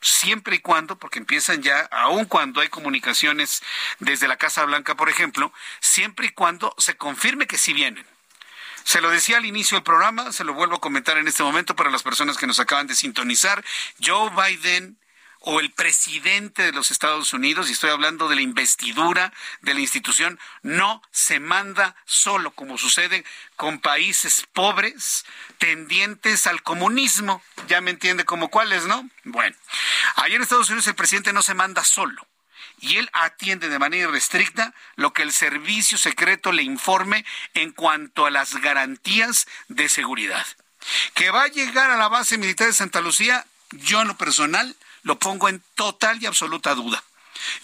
siempre 0.00 0.56
y 0.56 0.58
cuando, 0.58 0.98
porque 0.98 1.18
empiezan 1.18 1.62
ya, 1.62 1.80
aun 1.90 2.26
cuando 2.26 2.60
hay 2.60 2.68
comunicaciones 2.68 3.62
desde 4.00 4.28
la 4.28 4.36
Casa 4.36 4.64
Blanca, 4.64 4.94
por 4.96 5.08
ejemplo, 5.08 5.52
siempre 5.80 6.26
y 6.26 6.30
cuando 6.30 6.74
se 6.78 6.96
confirme 6.96 7.46
que 7.46 7.58
sí 7.58 7.72
vienen. 7.72 8.06
Se 8.84 9.00
lo 9.00 9.08
decía 9.08 9.38
al 9.38 9.46
inicio 9.46 9.78
del 9.78 9.82
programa, 9.82 10.30
se 10.32 10.44
lo 10.44 10.52
vuelvo 10.52 10.76
a 10.76 10.80
comentar 10.80 11.16
en 11.16 11.26
este 11.26 11.42
momento 11.42 11.74
para 11.74 11.90
las 11.90 12.02
personas 12.02 12.36
que 12.36 12.46
nos 12.46 12.60
acaban 12.60 12.86
de 12.86 12.94
sintonizar. 12.94 13.64
Joe 13.98 14.30
Biden 14.30 14.98
o 15.46 15.60
el 15.60 15.70
presidente 15.70 16.62
de 16.62 16.72
los 16.72 16.90
Estados 16.90 17.32
Unidos, 17.32 17.68
y 17.68 17.72
estoy 17.72 17.90
hablando 17.90 18.28
de 18.28 18.36
la 18.36 18.40
investidura 18.40 19.32
de 19.60 19.74
la 19.74 19.80
institución, 19.80 20.38
no 20.62 21.02
se 21.10 21.38
manda 21.38 21.96
solo, 22.06 22.50
como 22.52 22.78
sucede 22.78 23.24
con 23.56 23.78
países 23.78 24.46
pobres 24.52 25.26
tendientes 25.64 26.46
al 26.46 26.62
comunismo. 26.62 27.42
Ya 27.68 27.80
me 27.80 27.90
entiende 27.90 28.26
como 28.26 28.48
cuáles, 28.48 28.84
¿no? 28.84 29.08
Bueno, 29.24 29.56
allá 30.16 30.36
en 30.36 30.42
Estados 30.42 30.68
Unidos 30.68 30.86
el 30.88 30.94
presidente 30.94 31.32
no 31.32 31.40
se 31.40 31.54
manda 31.54 31.82
solo 31.84 32.26
y 32.80 32.98
él 32.98 33.08
atiende 33.14 33.70
de 33.70 33.78
manera 33.78 34.10
irrestricta 34.10 34.74
lo 34.96 35.14
que 35.14 35.22
el 35.22 35.32
servicio 35.32 35.96
secreto 35.96 36.52
le 36.52 36.64
informe 36.64 37.24
en 37.54 37.72
cuanto 37.72 38.26
a 38.26 38.30
las 38.30 38.56
garantías 38.56 39.46
de 39.68 39.88
seguridad. 39.88 40.46
Que 41.14 41.30
va 41.30 41.44
a 41.44 41.48
llegar 41.48 41.90
a 41.90 41.96
la 41.96 42.08
base 42.08 42.36
militar 42.36 42.66
de 42.66 42.74
Santa 42.74 43.00
Lucía, 43.00 43.46
yo 43.70 44.02
en 44.02 44.08
lo 44.08 44.18
personal 44.18 44.76
lo 45.02 45.18
pongo 45.18 45.48
en 45.48 45.62
total 45.76 46.22
y 46.22 46.26
absoluta 46.26 46.74
duda. 46.74 47.02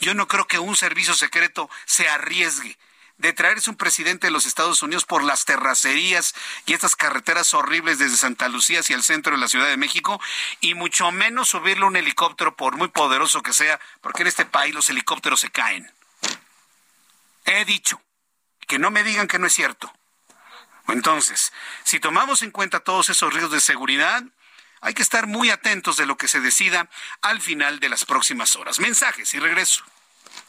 Yo 0.00 0.14
no 0.14 0.26
creo 0.26 0.46
que 0.46 0.58
un 0.58 0.74
servicio 0.74 1.12
secreto 1.12 1.68
se 1.84 2.08
arriesgue 2.08 2.78
de 3.20 3.34
traerse 3.34 3.68
un 3.68 3.76
presidente 3.76 4.26
de 4.26 4.30
los 4.30 4.46
Estados 4.46 4.82
Unidos 4.82 5.04
por 5.04 5.22
las 5.22 5.44
terracerías 5.44 6.34
y 6.64 6.72
estas 6.72 6.96
carreteras 6.96 7.52
horribles 7.52 7.98
desde 7.98 8.16
Santa 8.16 8.48
Lucía 8.48 8.80
hacia 8.80 8.96
el 8.96 9.02
centro 9.02 9.32
de 9.34 9.40
la 9.40 9.48
Ciudad 9.48 9.68
de 9.68 9.76
México, 9.76 10.20
y 10.60 10.74
mucho 10.74 11.10
menos 11.12 11.50
subirle 11.50 11.84
un 11.84 11.96
helicóptero, 11.96 12.56
por 12.56 12.76
muy 12.76 12.88
poderoso 12.88 13.42
que 13.42 13.52
sea, 13.52 13.78
porque 14.00 14.22
en 14.22 14.28
este 14.28 14.46
país 14.46 14.74
los 14.74 14.88
helicópteros 14.88 15.40
se 15.40 15.50
caen. 15.50 15.92
He 17.44 17.66
dicho, 17.66 18.00
que 18.66 18.78
no 18.78 18.90
me 18.90 19.04
digan 19.04 19.28
que 19.28 19.38
no 19.38 19.46
es 19.46 19.52
cierto. 19.52 19.92
Entonces, 20.88 21.52
si 21.84 22.00
tomamos 22.00 22.42
en 22.42 22.50
cuenta 22.50 22.80
todos 22.80 23.10
esos 23.10 23.32
riesgos 23.32 23.52
de 23.52 23.60
seguridad, 23.60 24.22
hay 24.80 24.94
que 24.94 25.02
estar 25.02 25.26
muy 25.26 25.50
atentos 25.50 25.98
de 25.98 26.06
lo 26.06 26.16
que 26.16 26.26
se 26.26 26.40
decida 26.40 26.88
al 27.20 27.42
final 27.42 27.80
de 27.80 27.90
las 27.90 28.06
próximas 28.06 28.56
horas. 28.56 28.80
Mensajes 28.80 29.34
y 29.34 29.40
regreso. 29.40 29.84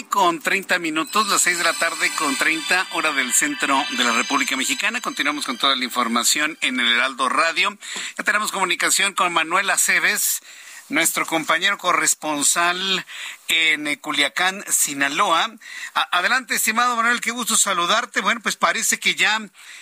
Con 0.00 0.40
30 0.40 0.78
minutos, 0.78 1.28
las 1.28 1.42
6 1.42 1.58
de 1.58 1.64
la 1.64 1.74
tarde 1.74 2.10
con 2.16 2.34
30 2.34 2.86
hora 2.92 3.12
del 3.12 3.34
centro 3.34 3.84
de 3.90 4.04
la 4.04 4.12
República 4.12 4.56
Mexicana. 4.56 5.02
Continuamos 5.02 5.44
con 5.44 5.58
toda 5.58 5.76
la 5.76 5.84
información 5.84 6.56
en 6.62 6.80
el 6.80 6.90
Heraldo 6.90 7.28
Radio. 7.28 7.76
Ya 8.16 8.24
tenemos 8.24 8.52
comunicación 8.52 9.12
con 9.12 9.34
Manuel 9.34 9.68
Aceves, 9.68 10.40
nuestro 10.88 11.26
compañero 11.26 11.76
corresponsal 11.76 13.04
en 13.48 13.94
Culiacán, 13.96 14.64
Sinaloa. 14.66 15.50
adelante, 15.92 16.54
estimado 16.54 16.96
Manuel, 16.96 17.20
qué 17.20 17.30
gusto 17.30 17.58
saludarte. 17.58 18.22
Bueno, 18.22 18.40
pues 18.40 18.56
parece 18.56 18.98
que 18.98 19.14
ya 19.14 19.40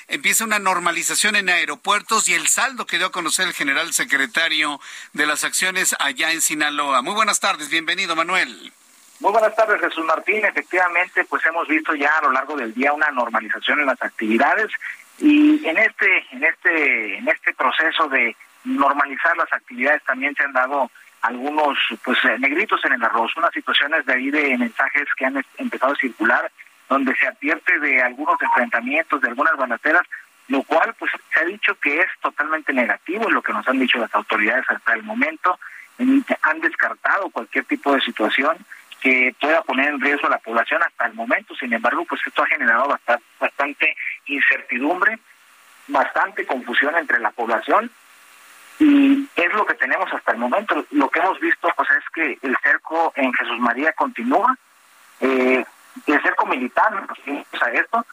empieza 0.08 0.44
una 0.44 0.58
normalización 0.58 1.36
en 1.36 1.50
aeropuertos 1.50 2.28
y 2.28 2.34
el 2.34 2.48
saldo 2.48 2.84
que 2.84 2.98
dio 2.98 3.06
a 3.06 3.12
conocer 3.12 3.46
el 3.46 3.54
general 3.54 3.94
secretario 3.94 4.80
de 5.12 5.26
las 5.26 5.44
acciones 5.44 5.94
allá 6.00 6.32
en 6.32 6.42
Sinaloa. 6.42 7.00
Muy 7.00 7.14
buenas 7.14 7.38
tardes, 7.38 7.68
bienvenido, 7.68 8.16
Manuel. 8.16 8.72
Muy 9.20 9.32
buenas 9.32 9.54
tardes, 9.54 9.78
Jesús 9.82 10.02
Martín. 10.06 10.42
Efectivamente, 10.46 11.26
pues 11.26 11.44
hemos 11.44 11.68
visto 11.68 11.94
ya 11.94 12.16
a 12.16 12.22
lo 12.22 12.32
largo 12.32 12.56
del 12.56 12.72
día 12.72 12.94
una 12.94 13.10
normalización 13.10 13.80
en 13.80 13.86
las 13.86 14.02
actividades 14.02 14.70
y 15.18 15.66
en 15.66 15.76
este, 15.76 16.24
en 16.32 16.42
este, 16.42 17.18
en 17.18 17.28
este 17.28 17.52
proceso 17.52 18.08
de 18.08 18.34
normalizar 18.64 19.36
las 19.36 19.52
actividades 19.52 20.02
también 20.04 20.34
se 20.34 20.44
han 20.44 20.54
dado 20.54 20.90
algunos 21.20 21.76
pues 22.02 22.18
eh, 22.24 22.38
negritos 22.38 22.82
en 22.86 22.94
el 22.94 23.04
arroz, 23.04 23.36
unas 23.36 23.52
situaciones 23.52 24.06
de 24.06 24.14
ahí 24.14 24.30
de 24.30 24.56
mensajes 24.56 25.06
que 25.14 25.26
han 25.26 25.44
empezado 25.58 25.92
a 25.92 25.96
circular 25.96 26.50
donde 26.88 27.14
se 27.16 27.26
advierte 27.26 27.78
de 27.78 28.02
algunos 28.02 28.40
enfrentamientos, 28.40 29.20
de 29.20 29.28
algunas 29.28 29.54
balaceras, 29.54 30.06
lo 30.48 30.62
cual 30.62 30.94
pues 30.98 31.12
se 31.34 31.40
ha 31.40 31.44
dicho 31.44 31.74
que 31.74 32.00
es 32.00 32.08
totalmente 32.22 32.72
negativo, 32.72 33.30
lo 33.30 33.42
que 33.42 33.52
nos 33.52 33.68
han 33.68 33.78
dicho 33.78 33.98
las 33.98 34.14
autoridades 34.14 34.64
hasta 34.68 34.94
el 34.94 35.02
momento, 35.02 35.58
han 35.98 36.60
descartado 36.60 37.28
cualquier 37.28 37.66
tipo 37.66 37.94
de 37.94 38.00
situación 38.00 38.56
que 39.00 39.34
pueda 39.40 39.62
poner 39.62 39.88
en 39.88 40.00
riesgo 40.00 40.26
a 40.26 40.30
la 40.30 40.38
población 40.38 40.82
hasta 40.82 41.06
el 41.06 41.14
momento. 41.14 41.54
Sin 41.56 41.72
embargo, 41.72 42.04
pues 42.04 42.20
esto 42.26 42.42
ha 42.42 42.46
generado 42.46 42.98
bastante, 43.38 43.96
incertidumbre, 44.26 45.18
bastante 45.88 46.46
confusión 46.46 46.94
entre 46.96 47.18
la 47.18 47.30
población 47.30 47.90
y 48.78 49.28
es 49.36 49.52
lo 49.54 49.66
que 49.66 49.74
tenemos 49.74 50.12
hasta 50.12 50.32
el 50.32 50.38
momento. 50.38 50.84
Lo 50.90 51.08
que 51.10 51.18
hemos 51.18 51.38
visto 51.40 51.68
pues 51.76 51.88
es 51.90 52.04
que 52.14 52.38
el 52.46 52.56
cerco 52.62 53.12
en 53.16 53.32
Jesús 53.34 53.58
María 53.58 53.92
continúa, 53.92 54.56
eh, 55.20 55.64
el 56.06 56.22
cerco 56.22 56.46
militar, 56.46 56.92
nos 56.92 57.62
a 57.62 57.70
esto, 57.72 58.06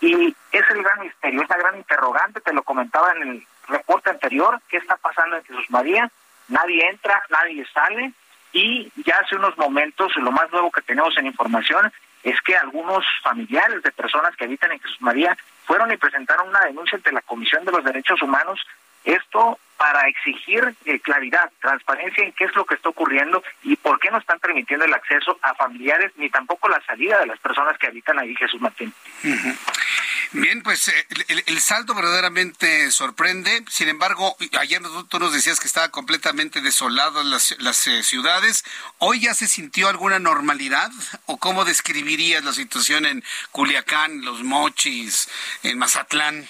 y 0.00 0.34
es 0.52 0.70
el 0.70 0.82
gran 0.82 1.00
misterio, 1.00 1.42
es 1.42 1.48
la 1.48 1.56
gran 1.56 1.76
interrogante, 1.76 2.40
te 2.40 2.52
lo 2.52 2.62
comentaba 2.62 3.12
en 3.12 3.28
el 3.28 3.46
reporte 3.68 4.10
anterior, 4.10 4.60
qué 4.68 4.78
está 4.78 4.96
pasando 4.96 5.36
en 5.36 5.44
Jesús 5.44 5.66
María, 5.70 6.10
nadie 6.48 6.88
entra, 6.88 7.22
nadie 7.30 7.66
sale 7.72 8.12
y 8.58 8.92
ya 9.06 9.18
hace 9.18 9.36
unos 9.36 9.56
momentos, 9.56 10.12
lo 10.16 10.32
más 10.32 10.50
nuevo 10.50 10.72
que 10.72 10.82
tenemos 10.82 11.16
en 11.16 11.26
información 11.26 11.92
es 12.24 12.40
que 12.42 12.56
algunos 12.56 13.04
familiares 13.22 13.82
de 13.84 13.92
personas 13.92 14.34
que 14.34 14.44
habitan 14.44 14.72
en 14.72 14.80
Jesús 14.80 15.00
María 15.00 15.36
fueron 15.64 15.92
y 15.92 15.96
presentaron 15.96 16.48
una 16.48 16.64
denuncia 16.64 16.96
ante 16.96 17.12
la 17.12 17.22
Comisión 17.22 17.64
de 17.64 17.70
los 17.70 17.84
Derechos 17.84 18.20
Humanos. 18.20 18.60
Esto 19.04 19.58
para 19.76 20.08
exigir 20.08 20.74
eh, 20.86 20.98
claridad, 20.98 21.52
transparencia 21.60 22.24
en 22.24 22.32
qué 22.32 22.46
es 22.46 22.56
lo 22.56 22.64
que 22.64 22.74
está 22.74 22.88
ocurriendo 22.88 23.44
y 23.62 23.76
por 23.76 24.00
qué 24.00 24.10
no 24.10 24.18
están 24.18 24.40
permitiendo 24.40 24.84
el 24.84 24.92
acceso 24.92 25.38
a 25.40 25.54
familiares 25.54 26.10
ni 26.16 26.28
tampoco 26.28 26.68
la 26.68 26.82
salida 26.84 27.20
de 27.20 27.26
las 27.26 27.38
personas 27.38 27.78
que 27.78 27.86
habitan 27.86 28.18
ahí, 28.18 28.34
Jesús 28.34 28.60
Martín. 28.60 28.92
Bien, 30.32 30.62
pues 30.62 30.88
eh, 30.88 31.06
el, 31.46 31.60
saldo 31.60 31.94
verdaderamente 31.94 32.90
sorprende. 32.90 33.64
Sin 33.70 33.88
embargo, 33.88 34.36
ayer 34.58 34.82
tú 35.08 35.18
nos 35.18 35.32
decías 35.32 35.58
que 35.58 35.66
estaba 35.66 35.88
completamente 35.88 36.60
desolado 36.60 37.22
las, 37.22 37.54
las 37.60 37.86
eh, 37.86 38.02
ciudades. 38.02 38.64
¿Hoy 38.98 39.20
ya 39.20 39.32
se 39.32 39.46
sintió 39.46 39.88
alguna 39.88 40.18
normalidad? 40.18 40.90
¿O 41.26 41.38
cómo 41.38 41.64
describirías 41.64 42.44
la 42.44 42.52
situación 42.52 43.06
en 43.06 43.24
Culiacán, 43.52 44.22
Los 44.22 44.42
Mochis, 44.42 45.28
en 45.62 45.78
Mazatlán? 45.78 46.46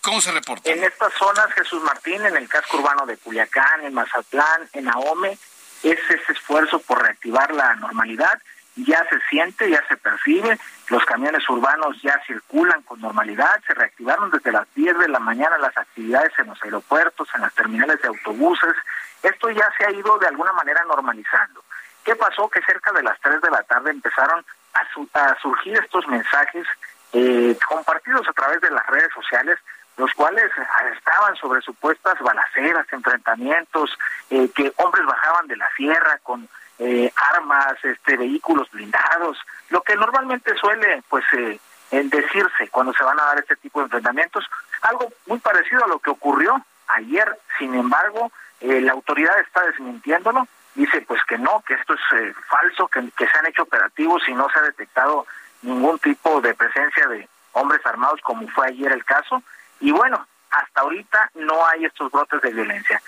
¿Cómo 0.00 0.20
se 0.22 0.32
reporta? 0.32 0.70
En 0.70 0.82
estas 0.82 1.12
zonas, 1.14 1.52
Jesús 1.52 1.82
Martín, 1.82 2.24
en 2.24 2.36
el 2.36 2.48
casco 2.48 2.78
urbano 2.78 3.04
de 3.04 3.18
Culiacán, 3.18 3.84
en 3.84 3.92
Mazatlán, 3.92 4.68
en 4.72 4.88
Ahome, 4.88 5.38
es 5.82 5.98
ese 6.08 6.32
esfuerzo 6.32 6.78
por 6.80 7.02
reactivar 7.02 7.52
la 7.52 7.74
normalidad. 7.74 8.40
Ya 8.86 9.04
se 9.08 9.18
siente, 9.28 9.68
ya 9.68 9.84
se 9.88 9.96
percibe, 9.96 10.58
los 10.88 11.04
camiones 11.04 11.48
urbanos 11.48 12.00
ya 12.02 12.20
circulan 12.26 12.82
con 12.82 13.00
normalidad, 13.00 13.60
se 13.66 13.74
reactivaron 13.74 14.30
desde 14.30 14.52
las 14.52 14.72
10 14.74 14.98
de 14.98 15.08
la 15.08 15.18
mañana 15.18 15.58
las 15.58 15.76
actividades 15.76 16.32
en 16.38 16.46
los 16.46 16.62
aeropuertos, 16.62 17.28
en 17.34 17.40
las 17.42 17.54
terminales 17.54 18.00
de 18.00 18.08
autobuses. 18.08 18.74
Esto 19.22 19.50
ya 19.50 19.68
se 19.76 19.84
ha 19.84 19.90
ido 19.90 20.16
de 20.18 20.28
alguna 20.28 20.52
manera 20.52 20.82
normalizando. 20.86 21.64
¿Qué 22.04 22.14
pasó? 22.14 22.48
Que 22.48 22.62
cerca 22.62 22.92
de 22.92 23.02
las 23.02 23.18
3 23.20 23.40
de 23.40 23.50
la 23.50 23.62
tarde 23.64 23.90
empezaron 23.90 24.44
a, 24.74 24.80
a 25.20 25.38
surgir 25.40 25.76
estos 25.76 26.06
mensajes 26.06 26.66
eh, 27.12 27.58
compartidos 27.66 28.28
a 28.28 28.32
través 28.32 28.60
de 28.60 28.70
las 28.70 28.86
redes 28.86 29.12
sociales 29.12 29.58
los 29.98 30.12
cuales 30.14 30.50
estaban 30.96 31.34
sobre 31.36 31.60
supuestas 31.60 32.18
balaceras, 32.20 32.86
enfrentamientos, 32.92 33.90
eh, 34.30 34.48
que 34.54 34.72
hombres 34.76 35.04
bajaban 35.04 35.48
de 35.48 35.56
la 35.56 35.68
sierra 35.76 36.18
con 36.22 36.48
eh, 36.78 37.12
armas, 37.34 37.74
este, 37.82 38.16
vehículos 38.16 38.70
blindados, 38.70 39.38
lo 39.70 39.82
que 39.82 39.96
normalmente 39.96 40.54
suele, 40.56 41.02
pues, 41.08 41.24
eh, 41.32 41.58
decirse 41.90 42.68
cuando 42.70 42.92
se 42.92 43.02
van 43.02 43.18
a 43.18 43.24
dar 43.24 43.38
este 43.38 43.56
tipo 43.56 43.80
de 43.80 43.84
enfrentamientos, 43.84 44.44
algo 44.82 45.08
muy 45.26 45.38
parecido 45.38 45.84
a 45.84 45.88
lo 45.88 45.98
que 45.98 46.10
ocurrió 46.10 46.64
ayer. 46.88 47.38
Sin 47.58 47.74
embargo, 47.74 48.30
la 48.60 48.92
autoridad 48.92 49.38
está 49.40 49.62
desmintiéndolo, 49.62 50.46
dice, 50.74 51.00
pues, 51.02 51.22
que 51.24 51.38
no, 51.38 51.62
que 51.66 51.74
esto 51.74 51.94
es 51.94 52.36
falso, 52.46 52.88
que, 52.88 53.10
que 53.16 53.26
se 53.26 53.38
han 53.38 53.46
hecho 53.46 53.62
operativos 53.62 54.22
y 54.28 54.34
no 54.34 54.48
se 54.50 54.58
ha 54.58 54.62
detectado 54.62 55.26
ningún 55.62 55.98
tipo 55.98 56.40
de 56.40 56.54
presencia 56.54 57.06
de 57.08 57.28
hombres 57.52 57.84
armados 57.84 58.20
como 58.22 58.46
fue 58.48 58.68
ayer 58.68 58.92
el 58.92 59.04
caso 59.04 59.42
y 59.80 59.90
bueno, 59.90 60.26
hasta 60.50 60.80
ahorita 60.80 61.30
no 61.34 61.66
hay 61.66 61.84
estos 61.84 62.10
brotes 62.10 62.40
de 62.42 62.52
violencia. 62.52 63.00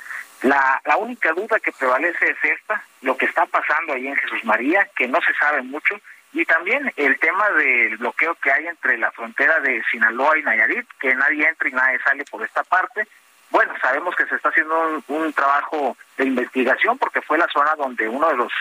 La, 0.43 0.81
la 0.85 0.97
única 0.97 1.33
duda 1.33 1.61
que 1.61 1.73
prevalece 1.73 2.31
es 2.31 2.39
esta, 2.43 2.83
lo 3.03 3.17
que 3.17 3.27
está 3.27 3.45
pasando 3.47 3.93
ahí 3.93 4.07
en 4.07 4.17
Jesús 4.17 4.45
María, 4.45 4.89
que 4.97 5.07
no 5.07 5.21
se 5.21 5.35
sabe 5.35 5.63
mucho, 5.63 6.01
y 6.33 6.45
también 6.45 6.93
el 6.97 7.19
tema 7.19 7.51
del 7.51 7.97
bloqueo 7.97 8.35
que 8.37 8.53
hay 8.53 8.67
entre 8.67 8.97
la 8.99 9.11
frontera 9.11 9.59
de 9.61 9.83
Sinaloa 9.91 10.39
y 10.39 10.43
Nayarit, 10.43 10.87
que 11.01 11.15
nadie 11.15 11.49
entra 11.49 11.69
y 11.69 11.73
nadie 11.73 11.99
sale 12.05 12.25
por 12.31 12.43
esta 12.43 12.63
parte. 12.63 13.07
Bueno, 13.51 13.75
sabemos 13.81 14.15
que 14.15 14.27
se 14.27 14.37
está 14.37 14.51
haciendo 14.51 15.03
un, 15.09 15.33
trabajo 15.33 15.97
de 16.17 16.25
investigación 16.25 16.99
porque 16.99 17.21
fue 17.21 17.37
la 17.37 17.49
zona 17.49 17.75
donde 17.75 18.09
uno 18.09 18.29
de 18.29 18.37
los 18.37 18.53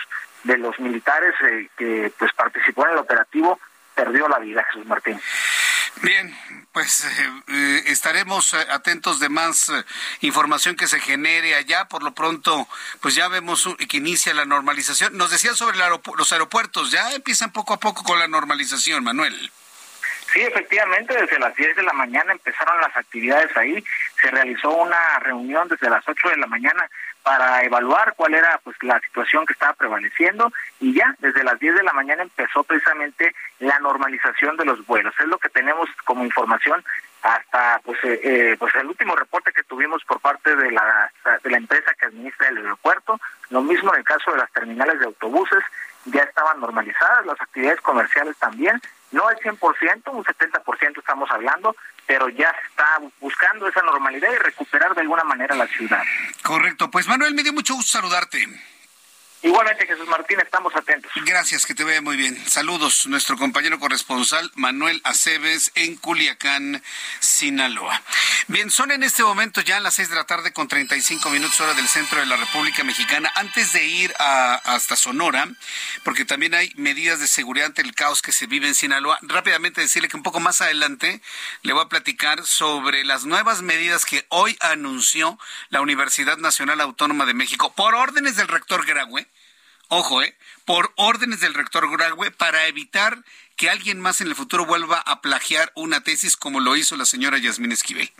de 0.42 0.56
los 0.56 0.78
militares 0.80 1.34
eh, 1.42 1.68
que 1.76 2.10
pues 2.18 2.32
participó 2.32 2.86
en 2.86 2.92
el 2.92 2.98
operativo 2.98 3.60
perdió 3.94 4.26
la 4.26 4.38
vida, 4.38 4.64
Jesús 4.64 4.86
Martín. 4.86 5.20
Bien, 6.02 6.34
pues 6.72 7.04
eh, 7.04 7.42
eh, 7.48 7.82
estaremos 7.86 8.54
eh, 8.54 8.66
atentos 8.70 9.20
de 9.20 9.28
más 9.28 9.70
información 10.20 10.76
que 10.76 10.88
se 10.88 11.00
genere 11.00 11.54
allá. 11.54 11.86
Por 11.88 12.02
lo 12.02 12.14
pronto, 12.14 12.68
pues 13.00 13.14
ya 13.14 13.28
vemos 13.28 13.68
que 13.88 13.98
inicia 13.98 14.32
la 14.32 14.44
normalización. 14.44 15.16
Nos 15.16 15.30
decían 15.30 15.56
sobre 15.56 15.78
los 15.78 16.32
aeropuertos, 16.32 16.90
ya 16.90 17.12
empiezan 17.12 17.52
poco 17.52 17.74
a 17.74 17.80
poco 17.80 18.02
con 18.02 18.18
la 18.18 18.28
normalización, 18.28 19.04
Manuel. 19.04 19.50
Sí, 20.32 20.40
efectivamente, 20.42 21.14
desde 21.14 21.40
las 21.40 21.54
10 21.56 21.76
de 21.76 21.82
la 21.82 21.92
mañana 21.92 22.32
empezaron 22.32 22.80
las 22.80 22.96
actividades 22.96 23.56
ahí. 23.56 23.82
Se 24.20 24.30
realizó 24.30 24.70
una 24.70 25.18
reunión 25.20 25.66
desde 25.66 25.90
las 25.90 26.06
8 26.08 26.28
de 26.28 26.36
la 26.36 26.46
mañana 26.46 26.88
para 27.22 27.62
evaluar 27.64 28.14
cuál 28.16 28.34
era 28.34 28.58
pues 28.62 28.76
la 28.82 29.00
situación 29.00 29.44
que 29.44 29.52
estaba 29.52 29.74
prevaleciendo 29.74 30.52
y 30.78 30.94
ya 30.94 31.14
desde 31.18 31.44
las 31.44 31.58
10 31.58 31.74
de 31.74 31.82
la 31.82 31.92
mañana 31.92 32.22
empezó 32.22 32.62
precisamente 32.62 33.34
la 33.58 33.78
normalización 33.80 34.56
de 34.56 34.64
los 34.64 34.86
vuelos. 34.86 35.14
Es 35.18 35.26
lo 35.26 35.38
que 35.38 35.48
tenemos 35.48 35.88
como 36.04 36.24
información 36.24 36.82
hasta 37.22 37.80
pues 37.84 37.98
eh, 38.04 38.20
eh, 38.22 38.56
pues 38.58 38.74
el 38.76 38.86
último 38.86 39.14
reporte 39.14 39.52
que 39.52 39.64
tuvimos 39.64 40.02
por 40.04 40.20
parte 40.20 40.56
de 40.56 40.70
la 40.70 41.12
de 41.42 41.50
la 41.50 41.58
empresa 41.58 41.92
que 41.98 42.06
administra 42.06 42.48
el 42.48 42.58
aeropuerto, 42.58 43.20
lo 43.50 43.60
mismo 43.62 43.92
en 43.92 43.98
el 43.98 44.04
caso 44.04 44.30
de 44.30 44.38
las 44.38 44.50
terminales 44.52 44.98
de 45.00 45.06
autobuses, 45.06 45.62
ya 46.06 46.22
estaban 46.22 46.60
normalizadas, 46.60 47.26
las 47.26 47.40
actividades 47.40 47.80
comerciales 47.82 48.36
también, 48.38 48.80
no 49.12 49.26
al 49.26 49.36
100%, 49.36 50.12
un 50.12 50.24
70% 50.24 50.98
estamos 50.98 51.30
hablando, 51.30 51.76
pero 52.06 52.28
ya 52.28 52.54
está 52.68 52.98
buscando 53.20 53.68
esa 53.68 53.82
normalidad 53.82 54.28
y 54.32 54.36
recuperar 54.36 54.94
de 54.94 55.02
alguna 55.02 55.24
manera 55.24 55.54
la 55.54 55.66
ciudad. 55.66 56.02
Correcto, 56.42 56.90
pues 56.90 57.06
Manuel, 57.06 57.34
me 57.34 57.42
dio 57.42 57.52
mucho 57.52 57.74
gusto 57.74 57.98
saludarte. 57.98 58.46
Igualmente, 59.42 59.86
Jesús 59.86 60.06
Martín, 60.06 60.38
estamos 60.38 60.74
atentos. 60.76 61.10
Gracias, 61.24 61.64
que 61.64 61.74
te 61.74 61.82
vea 61.82 62.02
muy 62.02 62.16
bien. 62.16 62.36
Saludos, 62.46 63.06
nuestro 63.06 63.38
compañero 63.38 63.78
corresponsal 63.78 64.50
Manuel 64.54 65.00
Aceves 65.02 65.72
en 65.76 65.96
Culiacán, 65.96 66.82
Sinaloa. 67.20 68.02
Bien, 68.48 68.70
son 68.70 68.90
en 68.90 69.02
este 69.02 69.22
momento 69.22 69.62
ya 69.62 69.80
las 69.80 69.94
seis 69.94 70.10
de 70.10 70.16
la 70.16 70.24
tarde 70.24 70.52
con 70.52 70.68
35 70.68 71.30
minutos 71.30 71.58
hora 71.58 71.72
del 71.72 71.88
centro 71.88 72.20
de 72.20 72.26
la 72.26 72.36
República 72.36 72.84
Mexicana. 72.84 73.32
Antes 73.34 73.72
de 73.72 73.82
ir 73.86 74.12
hasta 74.18 74.94
Sonora, 74.94 75.48
porque 76.04 76.26
también 76.26 76.54
hay 76.54 76.74
medidas 76.76 77.18
de 77.18 77.26
seguridad 77.26 77.68
ante 77.68 77.80
el 77.80 77.94
caos 77.94 78.20
que 78.20 78.32
se 78.32 78.46
vive 78.46 78.68
en 78.68 78.74
Sinaloa, 78.74 79.18
rápidamente 79.22 79.80
decirle 79.80 80.08
que 80.08 80.18
un 80.18 80.22
poco 80.22 80.40
más 80.40 80.60
adelante 80.60 81.22
le 81.62 81.72
voy 81.72 81.84
a 81.84 81.88
platicar 81.88 82.44
sobre 82.44 83.04
las 83.04 83.24
nuevas 83.24 83.62
medidas 83.62 84.04
que 84.04 84.26
hoy 84.28 84.58
anunció 84.60 85.38
la 85.70 85.80
Universidad 85.80 86.36
Nacional 86.36 86.82
Autónoma 86.82 87.24
de 87.24 87.32
México 87.32 87.72
por 87.74 87.94
órdenes 87.94 88.36
del 88.36 88.48
rector 88.48 88.84
Graue 88.84 89.29
ojo, 89.90 90.22
eh, 90.22 90.36
por 90.64 90.92
órdenes 90.96 91.40
del 91.40 91.54
rector 91.54 91.90
Graue 91.90 92.30
para 92.30 92.66
evitar 92.66 93.22
que 93.56 93.68
alguien 93.68 94.00
más 94.00 94.20
en 94.20 94.28
el 94.28 94.34
futuro 94.34 94.64
vuelva 94.64 94.98
a 94.98 95.20
plagiar 95.20 95.70
una 95.74 96.02
tesis 96.02 96.36
como 96.36 96.60
lo 96.60 96.76
hizo 96.76 96.96
la 96.96 97.04
señora 97.04 97.38
Yasmín 97.38 97.72
Esquivel. 97.72 98.10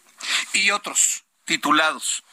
Y 0.52 0.70
otros 0.70 1.24
titulados 1.46 2.24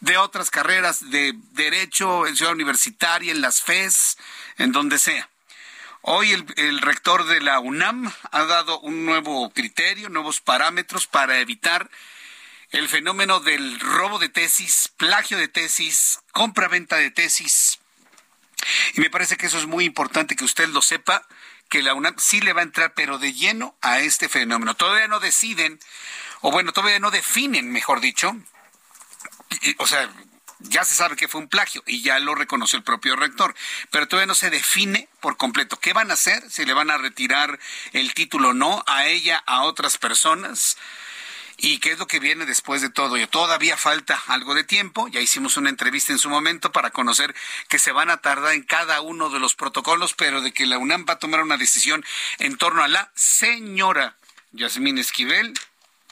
de 0.00 0.16
otras 0.16 0.50
carreras 0.50 1.10
de 1.10 1.34
derecho 1.52 2.26
en 2.26 2.36
ciudad 2.36 2.52
universitaria, 2.52 3.32
en 3.32 3.40
las 3.40 3.62
FES, 3.62 4.16
en 4.58 4.72
donde 4.72 4.98
sea. 4.98 5.28
Hoy 6.02 6.32
el, 6.32 6.44
el, 6.56 6.80
rector 6.80 7.26
de 7.26 7.40
la 7.40 7.60
UNAM 7.60 8.12
ha 8.30 8.44
dado 8.44 8.78
un 8.80 9.06
nuevo 9.06 9.50
criterio, 9.50 10.08
nuevos 10.08 10.40
parámetros 10.40 11.06
para 11.06 11.38
evitar 11.40 11.90
el 12.70 12.88
fenómeno 12.88 13.40
del 13.40 13.80
robo 13.80 14.18
de 14.18 14.28
tesis, 14.28 14.90
plagio 14.96 15.38
de 15.38 15.48
tesis, 15.48 16.20
compra-venta 16.32 16.96
de 16.96 17.10
tesis, 17.10 17.78
y 18.94 19.00
me 19.00 19.10
parece 19.10 19.36
que 19.36 19.46
eso 19.46 19.58
es 19.58 19.66
muy 19.66 19.84
importante 19.84 20.36
que 20.36 20.44
usted 20.44 20.68
lo 20.68 20.82
sepa, 20.82 21.26
que 21.68 21.82
la 21.82 21.94
UNAM 21.94 22.14
sí 22.18 22.40
le 22.40 22.52
va 22.52 22.60
a 22.60 22.64
entrar, 22.64 22.94
pero 22.94 23.18
de 23.18 23.32
lleno 23.32 23.76
a 23.80 24.00
este 24.00 24.28
fenómeno. 24.28 24.74
Todavía 24.74 25.08
no 25.08 25.20
deciden, 25.20 25.80
o 26.40 26.50
bueno, 26.50 26.72
todavía 26.72 26.98
no 27.00 27.10
definen, 27.10 27.72
mejor 27.72 28.00
dicho, 28.00 28.36
o 29.78 29.86
sea, 29.86 30.10
ya 30.60 30.84
se 30.84 30.94
sabe 30.94 31.16
que 31.16 31.28
fue 31.28 31.40
un 31.40 31.48
plagio 31.48 31.82
y 31.86 32.02
ya 32.02 32.18
lo 32.18 32.34
reconoció 32.34 32.76
el 32.78 32.84
propio 32.84 33.16
rector, 33.16 33.54
pero 33.90 34.08
todavía 34.08 34.26
no 34.26 34.34
se 34.34 34.50
define 34.50 35.08
por 35.20 35.36
completo 35.36 35.78
qué 35.78 35.92
van 35.92 36.10
a 36.10 36.14
hacer, 36.14 36.48
si 36.50 36.64
le 36.64 36.74
van 36.74 36.90
a 36.90 36.98
retirar 36.98 37.58
el 37.92 38.14
título 38.14 38.50
o 38.50 38.54
no 38.54 38.82
a 38.86 39.06
ella, 39.06 39.42
a 39.46 39.62
otras 39.62 39.98
personas. 39.98 40.76
¿Y 41.56 41.78
qué 41.78 41.92
es 41.92 41.98
lo 41.98 42.06
que 42.06 42.18
viene 42.18 42.46
después 42.46 42.82
de 42.82 42.90
todo? 42.90 43.16
Y 43.16 43.26
todavía 43.26 43.76
falta 43.76 44.20
algo 44.26 44.54
de 44.54 44.64
tiempo. 44.64 45.08
Ya 45.08 45.20
hicimos 45.20 45.56
una 45.56 45.70
entrevista 45.70 46.12
en 46.12 46.18
su 46.18 46.28
momento 46.28 46.72
para 46.72 46.90
conocer 46.90 47.34
que 47.68 47.78
se 47.78 47.92
van 47.92 48.10
a 48.10 48.18
tardar 48.18 48.54
en 48.54 48.62
cada 48.62 49.00
uno 49.00 49.30
de 49.30 49.38
los 49.38 49.54
protocolos, 49.54 50.14
pero 50.14 50.40
de 50.40 50.52
que 50.52 50.66
la 50.66 50.78
UNAM 50.78 51.06
va 51.08 51.14
a 51.14 51.18
tomar 51.18 51.42
una 51.42 51.56
decisión 51.56 52.04
en 52.38 52.56
torno 52.56 52.82
a 52.82 52.88
la 52.88 53.10
señora 53.14 54.16
Yasmín 54.52 54.98
Esquivel 54.98 55.54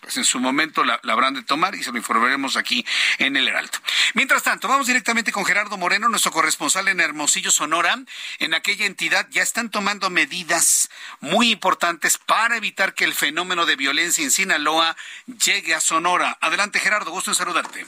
pues 0.03 0.17
en 0.17 0.25
su 0.25 0.41
momento 0.41 0.85
la, 0.85 1.01
habrán 1.09 1.35
de 1.35 1.45
tomar 1.45 1.77
y 1.77 1.83
se 1.85 1.93
lo 1.93 1.97
informaremos 1.97 2.57
aquí 2.57 2.85
en 3.19 3.37
el 3.37 3.47
Heraldo. 3.47 3.79
Mientras 4.15 4.43
tanto, 4.43 4.67
vamos 4.67 4.89
directamente 4.89 5.31
con 5.31 5.45
Gerardo 5.45 5.79
Moreno, 5.79 6.09
nuestro 6.09 6.33
corresponsal 6.33 6.89
en 6.89 7.01
Hermosillo, 7.01 7.53
Sonora. 7.53 7.97
En 8.41 8.53
aquella 8.53 8.85
entidad 8.85 9.29
ya 9.31 9.43
están 9.43 9.71
tomando 9.71 10.11
medidas 10.11 10.91
muy 11.21 11.53
importantes 11.53 12.19
para 12.19 12.57
evitar 12.57 12.95
que 12.95 13.05
el 13.05 13.15
fenómeno 13.15 13.65
de 13.65 13.77
violencia 13.77 14.25
en 14.25 14.33
Sinaloa 14.33 14.97
llegue 15.27 15.73
a 15.73 15.81
Sonora. 15.81 16.37
Adelante, 16.41 16.81
Gerardo, 16.81 17.13
gusto 17.13 17.31
en 17.31 17.37
saludarte. 17.37 17.87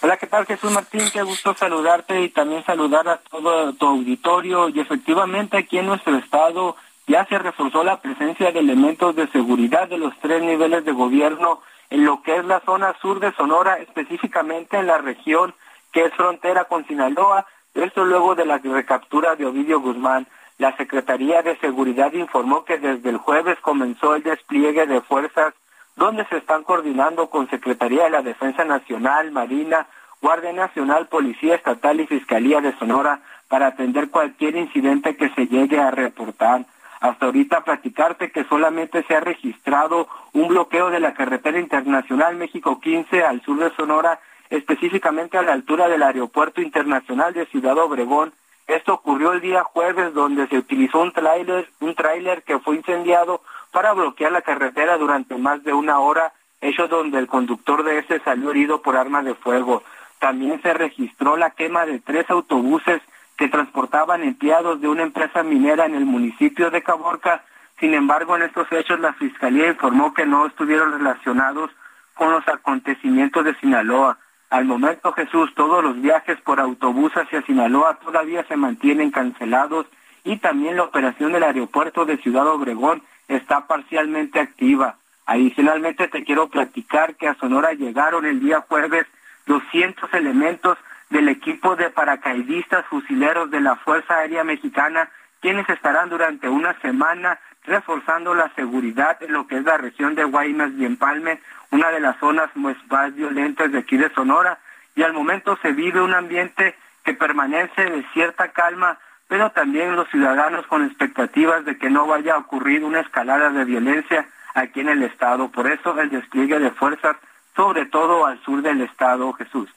Hola, 0.00 0.16
¿qué 0.16 0.28
tal 0.28 0.46
Jesús 0.46 0.70
Martín? 0.70 1.10
Qué 1.12 1.22
gusto 1.22 1.54
saludarte 1.54 2.22
y 2.22 2.30
también 2.30 2.64
saludar 2.64 3.06
a 3.06 3.18
todo 3.18 3.74
tu 3.74 3.86
auditorio. 3.86 4.70
Y 4.70 4.80
efectivamente 4.80 5.58
aquí 5.58 5.76
en 5.76 5.86
nuestro 5.86 6.16
estado 6.16 6.76
ya 7.08 7.24
se 7.24 7.38
reforzó 7.38 7.82
la 7.82 8.00
presencia 8.00 8.52
de 8.52 8.60
elementos 8.60 9.16
de 9.16 9.26
seguridad 9.28 9.88
de 9.88 9.98
los 9.98 10.16
tres 10.20 10.42
niveles 10.42 10.84
de 10.84 10.92
gobierno 10.92 11.60
en 11.90 12.04
lo 12.04 12.22
que 12.22 12.36
es 12.36 12.44
la 12.44 12.60
zona 12.60 12.94
sur 13.00 13.18
de 13.18 13.32
Sonora, 13.32 13.78
específicamente 13.78 14.76
en 14.76 14.86
la 14.86 14.98
región 14.98 15.54
que 15.90 16.04
es 16.04 16.12
frontera 16.14 16.66
con 16.66 16.86
Sinaloa, 16.86 17.46
esto 17.74 18.04
luego 18.04 18.34
de 18.34 18.44
la 18.44 18.58
recaptura 18.58 19.36
de 19.36 19.46
Ovidio 19.46 19.80
Guzmán. 19.80 20.26
La 20.58 20.76
Secretaría 20.76 21.40
de 21.42 21.56
Seguridad 21.58 22.12
informó 22.12 22.64
que 22.64 22.78
desde 22.78 23.08
el 23.08 23.16
jueves 23.16 23.58
comenzó 23.60 24.14
el 24.14 24.22
despliegue 24.22 24.86
de 24.86 25.00
fuerzas 25.00 25.54
donde 25.96 26.26
se 26.26 26.36
están 26.36 26.62
coordinando 26.62 27.30
con 27.30 27.48
Secretaría 27.48 28.04
de 28.04 28.10
la 28.10 28.22
Defensa 28.22 28.64
Nacional, 28.64 29.32
Marina, 29.32 29.86
Guardia 30.20 30.52
Nacional, 30.52 31.06
Policía 31.06 31.54
Estatal 31.54 32.00
y 32.00 32.06
Fiscalía 32.06 32.60
de 32.60 32.76
Sonora 32.78 33.20
para 33.48 33.68
atender 33.68 34.10
cualquier 34.10 34.56
incidente 34.56 35.16
que 35.16 35.30
se 35.30 35.46
llegue 35.46 35.80
a 35.80 35.90
reportar. 35.90 36.66
Hasta 37.00 37.26
ahorita 37.26 37.62
platicarte 37.62 38.30
que 38.30 38.44
solamente 38.44 39.04
se 39.04 39.14
ha 39.14 39.20
registrado 39.20 40.08
un 40.32 40.48
bloqueo 40.48 40.90
de 40.90 41.00
la 41.00 41.14
carretera 41.14 41.60
internacional 41.60 42.36
México 42.36 42.80
15 42.80 43.22
al 43.22 43.40
sur 43.42 43.58
de 43.58 43.74
Sonora, 43.76 44.20
específicamente 44.50 45.38
a 45.38 45.42
la 45.42 45.52
altura 45.52 45.88
del 45.88 46.02
aeropuerto 46.02 46.60
internacional 46.60 47.32
de 47.34 47.46
Ciudad 47.46 47.78
Obregón. 47.78 48.32
Esto 48.66 48.94
ocurrió 48.94 49.32
el 49.32 49.40
día 49.40 49.62
jueves 49.62 50.12
donde 50.12 50.46
se 50.48 50.58
utilizó 50.58 51.00
un 51.00 51.12
tráiler, 51.12 51.68
un 51.80 51.94
tráiler 51.94 52.42
que 52.42 52.58
fue 52.58 52.76
incendiado 52.76 53.42
para 53.70 53.92
bloquear 53.92 54.32
la 54.32 54.42
carretera 54.42 54.98
durante 54.98 55.36
más 55.36 55.62
de 55.62 55.72
una 55.72 56.00
hora, 56.00 56.32
hecho 56.60 56.88
donde 56.88 57.18
el 57.18 57.28
conductor 57.28 57.84
de 57.84 57.98
ese 57.98 58.18
salió 58.20 58.50
herido 58.50 58.82
por 58.82 58.96
arma 58.96 59.22
de 59.22 59.34
fuego. 59.34 59.84
También 60.18 60.60
se 60.62 60.74
registró 60.74 61.36
la 61.36 61.50
quema 61.50 61.86
de 61.86 62.00
tres 62.00 62.28
autobuses 62.28 63.00
que 63.38 63.48
transportaban 63.48 64.24
empleados 64.24 64.80
de 64.80 64.88
una 64.88 65.04
empresa 65.04 65.44
minera 65.44 65.86
en 65.86 65.94
el 65.94 66.04
municipio 66.04 66.70
de 66.70 66.82
Caborca. 66.82 67.44
Sin 67.78 67.94
embargo, 67.94 68.36
en 68.36 68.42
estos 68.42 68.70
hechos 68.72 68.98
la 68.98 69.12
Fiscalía 69.12 69.68
informó 69.68 70.12
que 70.12 70.26
no 70.26 70.46
estuvieron 70.46 70.92
relacionados 70.92 71.70
con 72.14 72.32
los 72.32 72.46
acontecimientos 72.48 73.44
de 73.44 73.54
Sinaloa. 73.54 74.18
Al 74.50 74.64
momento, 74.64 75.12
Jesús, 75.12 75.54
todos 75.54 75.84
los 75.84 76.00
viajes 76.02 76.40
por 76.40 76.58
autobús 76.58 77.12
hacia 77.16 77.42
Sinaloa 77.42 78.00
todavía 78.04 78.44
se 78.48 78.56
mantienen 78.56 79.12
cancelados 79.12 79.86
y 80.24 80.38
también 80.38 80.76
la 80.76 80.82
operación 80.82 81.32
del 81.32 81.44
aeropuerto 81.44 82.04
de 82.04 82.16
Ciudad 82.18 82.48
Obregón 82.48 83.02
está 83.28 83.68
parcialmente 83.68 84.40
activa. 84.40 84.96
Adicionalmente, 85.26 86.08
te 86.08 86.24
quiero 86.24 86.48
platicar 86.48 87.14
que 87.14 87.28
a 87.28 87.34
Sonora 87.36 87.72
llegaron 87.72 88.26
el 88.26 88.40
día 88.40 88.64
jueves 88.68 89.06
200 89.46 90.12
elementos 90.14 90.76
del 91.10 91.28
equipo 91.28 91.76
de 91.76 91.90
paracaidistas 91.90 92.84
fusileros 92.86 93.50
de 93.50 93.60
la 93.60 93.76
Fuerza 93.76 94.16
Aérea 94.18 94.44
Mexicana, 94.44 95.08
quienes 95.40 95.68
estarán 95.68 96.08
durante 96.08 96.48
una 96.48 96.78
semana 96.80 97.38
reforzando 97.64 98.34
la 98.34 98.52
seguridad 98.54 99.22
en 99.22 99.32
lo 99.32 99.46
que 99.46 99.58
es 99.58 99.64
la 99.64 99.76
región 99.76 100.14
de 100.14 100.24
Guaymas 100.24 100.72
y 100.76 100.84
Empalme, 100.84 101.40
una 101.70 101.90
de 101.90 102.00
las 102.00 102.18
zonas 102.18 102.50
más 102.54 102.76
violentas 103.14 103.70
de 103.70 103.78
aquí 103.78 103.96
de 103.96 104.10
Sonora, 104.10 104.58
y 104.96 105.02
al 105.02 105.12
momento 105.12 105.56
se 105.62 105.72
vive 105.72 106.00
un 106.00 106.14
ambiente 106.14 106.74
que 107.04 107.14
permanece 107.14 107.84
de 107.84 108.04
cierta 108.12 108.48
calma, 108.48 108.98
pero 109.28 109.50
también 109.50 109.96
los 109.96 110.08
ciudadanos 110.08 110.66
con 110.66 110.84
expectativas 110.84 111.64
de 111.64 111.78
que 111.78 111.90
no 111.90 112.06
vaya 112.06 112.34
a 112.34 112.38
ocurrir 112.38 112.82
una 112.84 113.00
escalada 113.00 113.50
de 113.50 113.64
violencia 113.64 114.26
aquí 114.54 114.80
en 114.80 114.88
el 114.88 115.02
estado. 115.02 115.50
Por 115.50 115.70
eso 115.70 115.98
el 116.00 116.10
despliegue 116.10 116.58
de 116.58 116.70
fuerzas, 116.70 117.16
sobre 117.54 117.86
todo 117.86 118.26
al 118.26 118.42
sur 118.42 118.62
del 118.62 118.80
estado, 118.80 119.32
Jesús. 119.34 119.68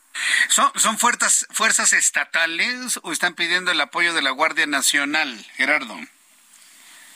¿Son, 0.49 0.71
son 0.75 0.97
fuerzas, 0.97 1.47
fuerzas 1.51 1.93
estatales 1.93 2.99
o 3.03 3.11
están 3.11 3.33
pidiendo 3.33 3.71
el 3.71 3.81
apoyo 3.81 4.13
de 4.13 4.21
la 4.21 4.31
Guardia 4.31 4.65
Nacional, 4.65 5.33
Gerardo? 5.55 5.95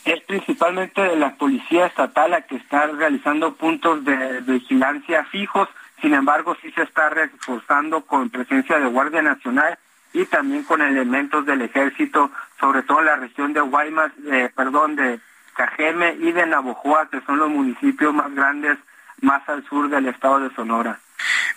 Es 0.04 0.22
principalmente 0.22 1.00
de 1.00 1.16
la 1.16 1.34
Policía 1.34 1.86
Estatal 1.86 2.30
la 2.30 2.42
que 2.42 2.56
está 2.56 2.86
realizando 2.86 3.54
puntos 3.54 4.04
de 4.04 4.40
vigilancia 4.42 5.24
fijos, 5.24 5.68
sin 6.00 6.14
embargo 6.14 6.56
sí 6.62 6.70
se 6.72 6.82
está 6.82 7.08
reforzando 7.08 8.02
con 8.02 8.30
presencia 8.30 8.78
de 8.78 8.86
Guardia 8.86 9.22
Nacional 9.22 9.78
y 10.12 10.24
también 10.26 10.62
con 10.62 10.80
elementos 10.80 11.44
del 11.44 11.62
ejército, 11.62 12.30
sobre 12.60 12.82
todo 12.82 13.00
en 13.00 13.06
la 13.06 13.16
región 13.16 13.52
de 13.52 13.60
Guaymas, 13.60 14.12
eh, 14.30 14.50
perdón, 14.54 14.96
de 14.96 15.20
Cajeme 15.54 16.16
y 16.20 16.32
de 16.32 16.46
Navojoa, 16.46 17.10
que 17.10 17.20
son 17.22 17.38
los 17.38 17.50
municipios 17.50 18.14
más 18.14 18.32
grandes 18.34 18.78
más 19.20 19.46
al 19.48 19.66
sur 19.66 19.88
del 19.88 20.06
estado 20.06 20.40
de 20.40 20.54
Sonora. 20.54 21.00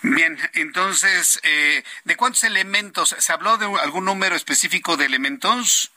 Bien, 0.02 0.38
entonces, 0.54 1.42
eh, 1.44 1.84
¿de 2.06 2.16
cuántos 2.16 2.44
elementos? 2.46 3.16
¿Se 3.18 3.34
habló 3.34 3.58
de 3.58 3.66
algún 3.82 4.06
número 4.06 4.36
específico 4.36 4.96
de 4.96 5.06
elementos? 5.06 5.92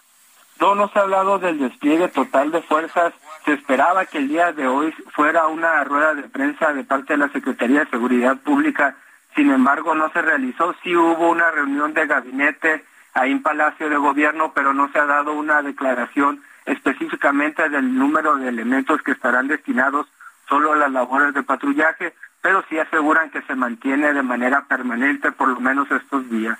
No, 0.60 0.74
no 0.74 0.88
se 0.88 0.98
ha 0.98 1.02
hablado 1.02 1.38
del 1.38 1.58
despliegue 1.58 2.08
total 2.08 2.50
de 2.50 2.62
fuerzas. 2.62 3.12
Se 3.44 3.52
esperaba 3.52 4.06
que 4.06 4.18
el 4.18 4.28
día 4.28 4.52
de 4.52 4.66
hoy 4.66 4.92
fuera 5.14 5.46
una 5.46 5.82
rueda 5.84 6.14
de 6.14 6.24
prensa 6.24 6.72
de 6.72 6.84
parte 6.84 7.14
de 7.14 7.18
la 7.18 7.32
Secretaría 7.32 7.80
de 7.80 7.90
Seguridad 7.90 8.36
Pública. 8.38 8.96
Sin 9.34 9.50
embargo, 9.50 9.94
no 9.94 10.10
se 10.12 10.20
realizó. 10.20 10.74
Sí 10.82 10.94
hubo 10.96 11.30
una 11.30 11.50
reunión 11.50 11.94
de 11.94 12.06
gabinete 12.06 12.84
ahí 13.14 13.30
en 13.32 13.42
Palacio 13.42 13.88
de 13.88 13.96
Gobierno, 13.96 14.52
pero 14.54 14.74
no 14.74 14.90
se 14.92 14.98
ha 14.98 15.06
dado 15.06 15.32
una 15.32 15.62
declaración 15.62 16.42
específicamente 16.64 17.68
del 17.68 17.96
número 17.96 18.36
de 18.36 18.48
elementos 18.48 19.02
que 19.02 19.12
estarán 19.12 19.48
destinados 19.48 20.06
solo 20.48 20.72
a 20.72 20.76
las 20.76 20.92
labores 20.92 21.34
de 21.34 21.42
patrullaje 21.42 22.14
pero 22.42 22.64
sí 22.68 22.78
aseguran 22.78 23.30
que 23.30 23.40
se 23.42 23.54
mantiene 23.54 24.12
de 24.12 24.22
manera 24.22 24.66
permanente 24.66 25.32
por 25.32 25.48
lo 25.48 25.60
menos 25.60 25.90
estos 25.90 26.28
días. 26.28 26.58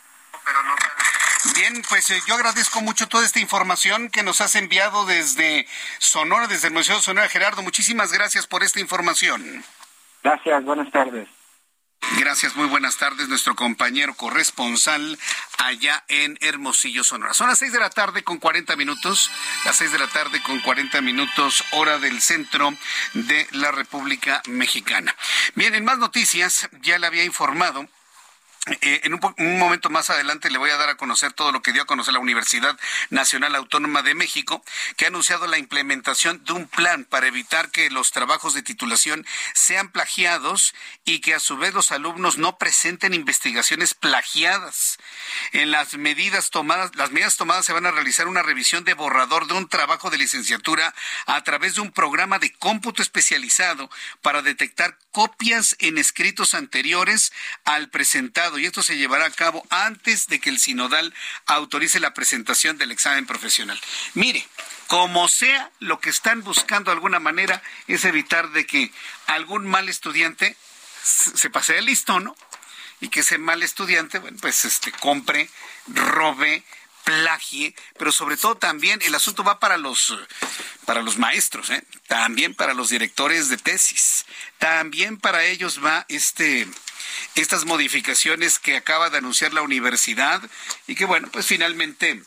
Bien, 1.57 1.83
pues 1.89 2.09
eh, 2.11 2.20
yo 2.26 2.35
agradezco 2.35 2.80
mucho 2.80 3.09
toda 3.09 3.24
esta 3.24 3.41
información 3.41 4.09
que 4.09 4.22
nos 4.22 4.41
has 4.41 4.55
enviado 4.55 5.05
desde 5.05 5.66
Sonora, 5.99 6.47
desde 6.47 6.68
el 6.68 6.74
Museo 6.74 6.97
de 6.97 7.03
Sonora. 7.03 7.28
Gerardo, 7.28 7.62
muchísimas 7.62 8.12
gracias 8.12 8.47
por 8.47 8.62
esta 8.62 8.80
información. 8.80 9.64
Gracias, 10.22 10.64
buenas 10.64 10.91
tardes. 10.93 11.28
Gracias, 12.11 12.57
muy 12.57 12.66
buenas 12.66 12.98
tardes, 12.98 13.28
nuestro 13.28 13.55
compañero 13.55 14.14
corresponsal 14.14 15.18
allá 15.59 16.05
en 16.09 16.36
Hermosillo, 16.40 17.05
Sonora. 17.05 17.32
Son 17.32 17.48
las 17.48 17.59
seis 17.59 17.72
de 17.72 17.78
la 17.78 17.90
tarde 17.90 18.22
con 18.22 18.38
cuarenta 18.38 18.76
minutos, 18.76 19.30
las 19.64 19.76
seis 19.76 19.92
de 19.92 19.98
la 19.98 20.09
tarde 20.09 20.42
con 20.42 20.61
cuarenta 20.61 21.00
minutos, 21.00 21.64
hora 21.72 21.98
del 21.98 22.20
centro 22.20 22.74
de 23.14 23.48
la 23.53 23.70
República 23.72 24.42
Mexicana. 24.46 25.14
Bien, 25.55 25.74
en 25.74 25.84
más 25.84 25.98
noticias, 25.98 26.68
ya 26.82 26.98
le 26.98 27.07
había 27.07 27.24
informado 27.24 27.88
eh, 28.80 29.00
en 29.02 29.14
un, 29.14 29.58
momento 29.58 29.90
más 29.90 30.08
adelante 30.10 30.48
le 30.48 30.56
voy 30.56 30.70
a 30.70 30.76
dar 30.76 30.88
a 30.88 30.94
conocer 30.94 31.32
todo 31.32 31.50
lo 31.50 31.62
que 31.62 31.72
dio 31.72 31.82
a 31.82 31.86
conocer 31.86 32.14
la 32.14 32.20
Universidad 32.20 32.78
Nacional 33.10 33.56
Autónoma 33.56 34.02
de 34.02 34.14
México, 34.14 34.62
que 34.96 35.04
ha 35.04 35.08
anunciado 35.08 35.48
la 35.48 35.58
implementación 35.58 36.44
de 36.44 36.52
un 36.52 36.68
plan 36.68 37.04
para 37.04 37.26
evitar 37.26 37.72
que 37.72 37.90
los 37.90 38.12
trabajos 38.12 38.54
de 38.54 38.62
titulación 38.62 39.26
sean 39.52 39.90
plagiados 39.90 40.74
y 41.04 41.18
que 41.18 41.34
a 41.34 41.40
su 41.40 41.56
vez 41.56 41.74
los 41.74 41.90
alumnos 41.90 42.38
no 42.38 42.56
presenten 42.56 43.14
investigaciones 43.14 43.94
plagiadas. 43.94 44.96
En 45.50 45.72
las 45.72 45.94
medidas 45.94 46.50
tomadas, 46.50 46.94
las 46.94 47.10
medidas 47.10 47.36
tomadas 47.36 47.66
se 47.66 47.72
van 47.72 47.86
a 47.86 47.90
realizar 47.90 48.28
una 48.28 48.42
revisión 48.42 48.84
de 48.84 48.94
borrador 48.94 49.48
de 49.48 49.54
un 49.54 49.68
trabajo 49.68 50.08
de 50.08 50.18
licenciatura 50.18 50.94
a 51.26 51.42
través 51.42 51.74
de 51.74 51.80
un 51.80 51.90
programa 51.90 52.38
de 52.38 52.52
cómputo 52.52 53.02
especializado 53.02 53.90
para 54.20 54.40
detectar 54.40 54.98
copias 55.10 55.74
en 55.80 55.98
escritos 55.98 56.54
anteriores 56.54 57.32
al 57.64 57.90
presentado 57.90 58.51
y 58.59 58.66
esto 58.66 58.82
se 58.82 58.96
llevará 58.96 59.26
a 59.26 59.30
cabo 59.30 59.66
antes 59.70 60.26
de 60.26 60.40
que 60.40 60.50
el 60.50 60.59
sinodal 60.59 61.14
autorice 61.46 62.00
la 62.00 62.14
presentación 62.14 62.78
del 62.78 62.90
examen 62.90 63.26
profesional. 63.26 63.80
Mire, 64.14 64.46
como 64.86 65.28
sea, 65.28 65.70
lo 65.80 66.00
que 66.00 66.11
están 66.11 66.42
buscando 66.42 66.90
de 66.90 66.96
alguna 66.96 67.18
manera 67.18 67.62
es 67.86 68.05
evitar 68.05 68.50
de 68.50 68.66
que 68.66 68.92
algún 69.26 69.66
mal 69.66 69.88
estudiante 69.88 70.57
se 71.03 71.50
pase 71.50 71.78
el 71.78 71.86
listón, 71.86 72.24
¿no? 72.24 72.36
Y 73.00 73.09
que 73.09 73.20
ese 73.20 73.38
mal 73.38 73.62
estudiante, 73.62 74.18
bueno, 74.18 74.38
pues 74.40 74.64
este 74.64 74.92
compre, 74.92 75.50
robe, 75.88 76.62
plagie, 77.05 77.74
pero 77.98 78.12
sobre 78.12 78.36
todo 78.36 78.57
también 78.57 79.00
el 79.03 79.14
asunto 79.14 79.44
va 79.44 79.59
para 79.61 79.76
los 79.76 80.16
para 80.84 81.03
los 81.03 81.18
maestros, 81.18 81.70
¿eh? 81.70 81.84
también 82.07 82.55
para 82.55 82.74
los 82.74 82.88
directores 82.88 83.48
de 83.48 83.57
tesis, 83.57 84.26
también 84.59 85.16
para 85.18 85.44
ellos 85.44 85.84
va 85.84 86.05
este 86.09 86.66
estas 87.34 87.64
modificaciones 87.64 88.59
que 88.59 88.76
acaba 88.76 89.11
de 89.11 89.18
anunciar 89.18 89.53
la 89.53 89.62
universidad 89.62 90.42
y 90.86 90.94
que 90.94 91.05
bueno, 91.05 91.28
pues 91.30 91.46
finalmente 91.46 92.22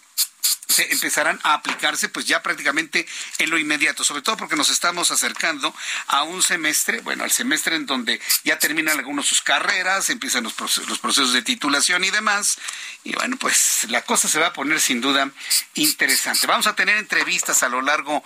se 0.68 0.92
empezarán 0.92 1.40
a 1.44 1.54
aplicarse 1.54 2.10
pues 2.10 2.26
ya 2.26 2.44
prácticamente 2.44 3.08
en 3.38 3.50
lo 3.50 3.58
inmediato, 3.58 4.04
sobre 4.04 4.22
todo 4.22 4.38
porque 4.38 4.56
nos 4.56 4.70
estamos 4.70 5.12
acercando 5.12 5.74
a 6.08 6.24
un 6.24 6.44
semestre, 6.44 7.00
bueno, 7.02 7.24
al 7.24 7.32
semestre 7.32 7.76
en 7.76 7.86
donde 7.86 8.20
ya 8.44 8.60
terminan 8.60 8.98
algunos 8.98 9.28
sus 9.28 9.42
carreras, 9.42 10.10
empiezan 10.10 10.44
los 10.44 10.54
procesos, 10.54 10.90
los 10.90 11.00
procesos 11.00 11.34
de 11.34 11.42
titulación 11.42 12.04
y 12.04 12.12
demás, 12.12 12.58
y 13.04 13.14
bueno, 13.14 13.38
pues 13.38 13.86
la 13.90 14.02
cosa 14.02 14.28
se 14.28 14.40
va 14.40 14.48
a 14.48 14.54
poner 14.54 14.80
sin 14.80 15.02
duda 15.02 15.32
interesante. 15.76 16.48
Vamos 16.48 16.68
a 16.68 16.76
tener 16.76 16.98
entrevistas 16.98 17.64
a 17.64 17.70
lo 17.70 17.82
largo 17.82 18.24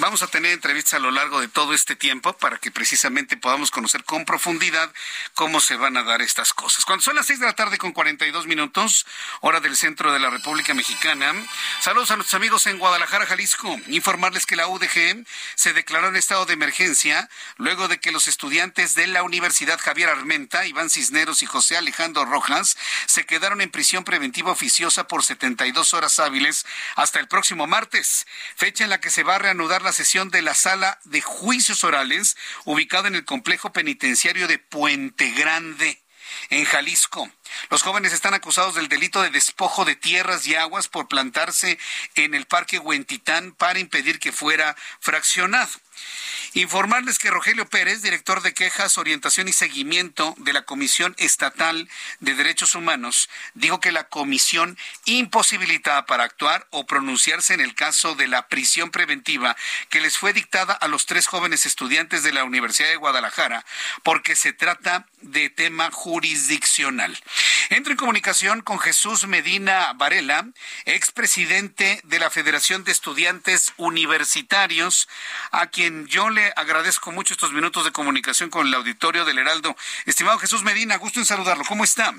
Vamos 0.00 0.22
a 0.22 0.28
tener 0.28 0.52
entrevistas 0.52 0.94
a 0.94 0.98
lo 1.00 1.10
largo 1.10 1.40
de 1.40 1.48
todo 1.48 1.74
este 1.74 1.96
tiempo 1.96 2.32
para 2.32 2.58
que 2.58 2.70
precisamente 2.70 3.36
podamos 3.36 3.72
conocer 3.72 4.04
con 4.04 4.24
profundidad 4.24 4.92
cómo 5.34 5.58
se 5.58 5.74
van 5.74 5.96
a 5.96 6.04
dar 6.04 6.22
estas 6.22 6.52
cosas. 6.52 6.84
Cuando 6.84 7.02
son 7.02 7.16
las 7.16 7.26
6 7.26 7.40
de 7.40 7.46
la 7.46 7.56
tarde 7.56 7.78
con 7.78 7.90
42 7.90 8.46
minutos, 8.46 9.06
hora 9.40 9.58
del 9.58 9.76
centro 9.76 10.12
de 10.12 10.20
la 10.20 10.30
República 10.30 10.72
Mexicana, 10.72 11.34
saludos 11.80 12.12
a 12.12 12.14
nuestros 12.14 12.38
amigos 12.38 12.68
en 12.68 12.78
Guadalajara, 12.78 13.26
Jalisco. 13.26 13.76
Informarles 13.88 14.46
que 14.46 14.54
la 14.54 14.68
UDG 14.68 15.26
se 15.56 15.72
declaró 15.72 16.06
en 16.10 16.16
estado 16.16 16.46
de 16.46 16.52
emergencia 16.52 17.28
luego 17.56 17.88
de 17.88 17.98
que 17.98 18.12
los 18.12 18.28
estudiantes 18.28 18.94
de 18.94 19.08
la 19.08 19.24
Universidad 19.24 19.80
Javier 19.80 20.10
Armenta, 20.10 20.64
Iván 20.64 20.90
Cisneros 20.90 21.42
y 21.42 21.46
José 21.46 21.76
Alejandro 21.76 22.24
Rojas 22.24 22.76
se 23.06 23.26
quedaron 23.26 23.60
en 23.62 23.70
prisión 23.72 24.04
preventiva 24.04 24.52
oficiosa 24.52 25.08
por 25.08 25.24
72 25.24 25.92
horas 25.92 26.20
hábiles 26.20 26.66
hasta 26.94 27.18
el 27.18 27.26
próximo 27.26 27.66
martes, 27.66 28.28
fecha 28.54 28.84
en 28.84 28.90
la 28.90 29.00
que 29.00 29.10
se 29.10 29.24
va 29.24 29.34
a 29.34 29.38
reanudar 29.40 29.87
la 29.88 29.92
sesión 29.94 30.28
de 30.28 30.42
la 30.42 30.54
sala 30.54 31.00
de 31.04 31.22
juicios 31.22 31.82
orales 31.82 32.36
ubicada 32.66 33.08
en 33.08 33.14
el 33.14 33.24
complejo 33.24 33.72
penitenciario 33.72 34.46
de 34.46 34.58
Puente 34.58 35.30
Grande 35.30 36.02
en 36.50 36.66
Jalisco. 36.66 37.30
Los 37.70 37.82
jóvenes 37.82 38.12
están 38.12 38.34
acusados 38.34 38.74
del 38.74 38.88
delito 38.88 39.22
de 39.22 39.30
despojo 39.30 39.84
de 39.84 39.96
tierras 39.96 40.46
y 40.46 40.54
aguas 40.54 40.88
por 40.88 41.08
plantarse 41.08 41.78
en 42.14 42.34
el 42.34 42.46
Parque 42.46 42.78
Huentitán 42.78 43.52
para 43.52 43.78
impedir 43.78 44.18
que 44.18 44.32
fuera 44.32 44.76
fraccionado. 45.00 45.70
Informarles 46.54 47.18
que 47.18 47.30
Rogelio 47.30 47.68
Pérez, 47.68 48.02
director 48.02 48.40
de 48.40 48.54
quejas, 48.54 48.98
orientación 48.98 49.48
y 49.48 49.52
seguimiento 49.52 50.34
de 50.38 50.52
la 50.52 50.62
Comisión 50.62 51.14
Estatal 51.18 51.88
de 52.20 52.34
Derechos 52.34 52.74
Humanos, 52.74 53.28
dijo 53.54 53.80
que 53.80 53.92
la 53.92 54.08
comisión 54.08 54.78
imposibilitada 55.04 56.06
para 56.06 56.24
actuar 56.24 56.66
o 56.70 56.86
pronunciarse 56.86 57.52
en 57.54 57.60
el 57.60 57.74
caso 57.74 58.14
de 58.14 58.28
la 58.28 58.48
prisión 58.48 58.90
preventiva 58.90 59.56
que 59.90 60.00
les 60.00 60.16
fue 60.16 60.32
dictada 60.32 60.72
a 60.72 60.88
los 60.88 61.06
tres 61.06 61.26
jóvenes 61.26 61.66
estudiantes 61.66 62.22
de 62.22 62.32
la 62.32 62.44
Universidad 62.44 62.88
de 62.88 62.96
Guadalajara, 62.96 63.64
porque 64.02 64.34
se 64.34 64.52
trata 64.52 65.06
de 65.20 65.50
tema 65.50 65.90
jurisdiccional. 65.90 67.18
Entro 67.70 67.92
en 67.92 67.98
comunicación 67.98 68.62
con 68.62 68.78
Jesús 68.78 69.26
Medina 69.26 69.92
Varela, 69.94 70.48
expresidente 70.84 72.00
de 72.04 72.18
la 72.18 72.30
Federación 72.30 72.84
de 72.84 72.92
Estudiantes 72.92 73.72
Universitarios, 73.76 75.08
a 75.50 75.66
quien 75.66 76.06
yo 76.06 76.30
le 76.30 76.52
agradezco 76.56 77.12
mucho 77.12 77.34
estos 77.34 77.52
minutos 77.52 77.84
de 77.84 77.92
comunicación 77.92 78.50
con 78.50 78.66
el 78.66 78.74
auditorio 78.74 79.24
del 79.24 79.38
Heraldo. 79.38 79.76
Estimado 80.06 80.38
Jesús 80.38 80.62
Medina, 80.62 80.96
gusto 80.96 81.20
en 81.20 81.26
saludarlo. 81.26 81.64
¿Cómo 81.64 81.84
está? 81.84 82.14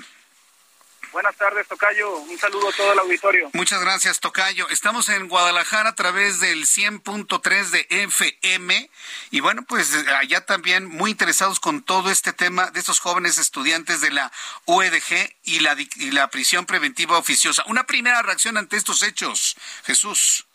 Buenas 1.12 1.34
tardes, 1.36 1.66
Tocayo. 1.66 2.18
Un 2.18 2.38
saludo 2.38 2.68
a 2.68 2.72
todo 2.72 2.92
el 2.92 2.98
auditorio. 3.00 3.50
Muchas 3.52 3.80
gracias, 3.82 4.20
Tocayo. 4.20 4.68
Estamos 4.68 5.08
en 5.08 5.28
Guadalajara 5.28 5.90
a 5.90 5.94
través 5.94 6.38
del 6.38 6.64
100.3 6.64 7.70
de 7.70 7.86
FM. 7.90 8.88
Y 9.32 9.40
bueno, 9.40 9.62
pues 9.66 9.92
allá 10.16 10.46
también 10.46 10.86
muy 10.86 11.10
interesados 11.10 11.58
con 11.58 11.82
todo 11.82 12.10
este 12.10 12.32
tema 12.32 12.70
de 12.70 12.78
estos 12.78 13.00
jóvenes 13.00 13.38
estudiantes 13.38 14.00
de 14.00 14.12
la 14.12 14.30
UEDG 14.66 15.34
y 15.44 15.60
la, 15.60 15.76
y 15.96 16.10
la 16.12 16.28
prisión 16.28 16.64
preventiva 16.64 17.18
oficiosa. 17.18 17.64
Una 17.66 17.84
primera 17.84 18.22
reacción 18.22 18.56
ante 18.56 18.76
estos 18.76 19.02
hechos, 19.02 19.56
Jesús. 19.84 20.46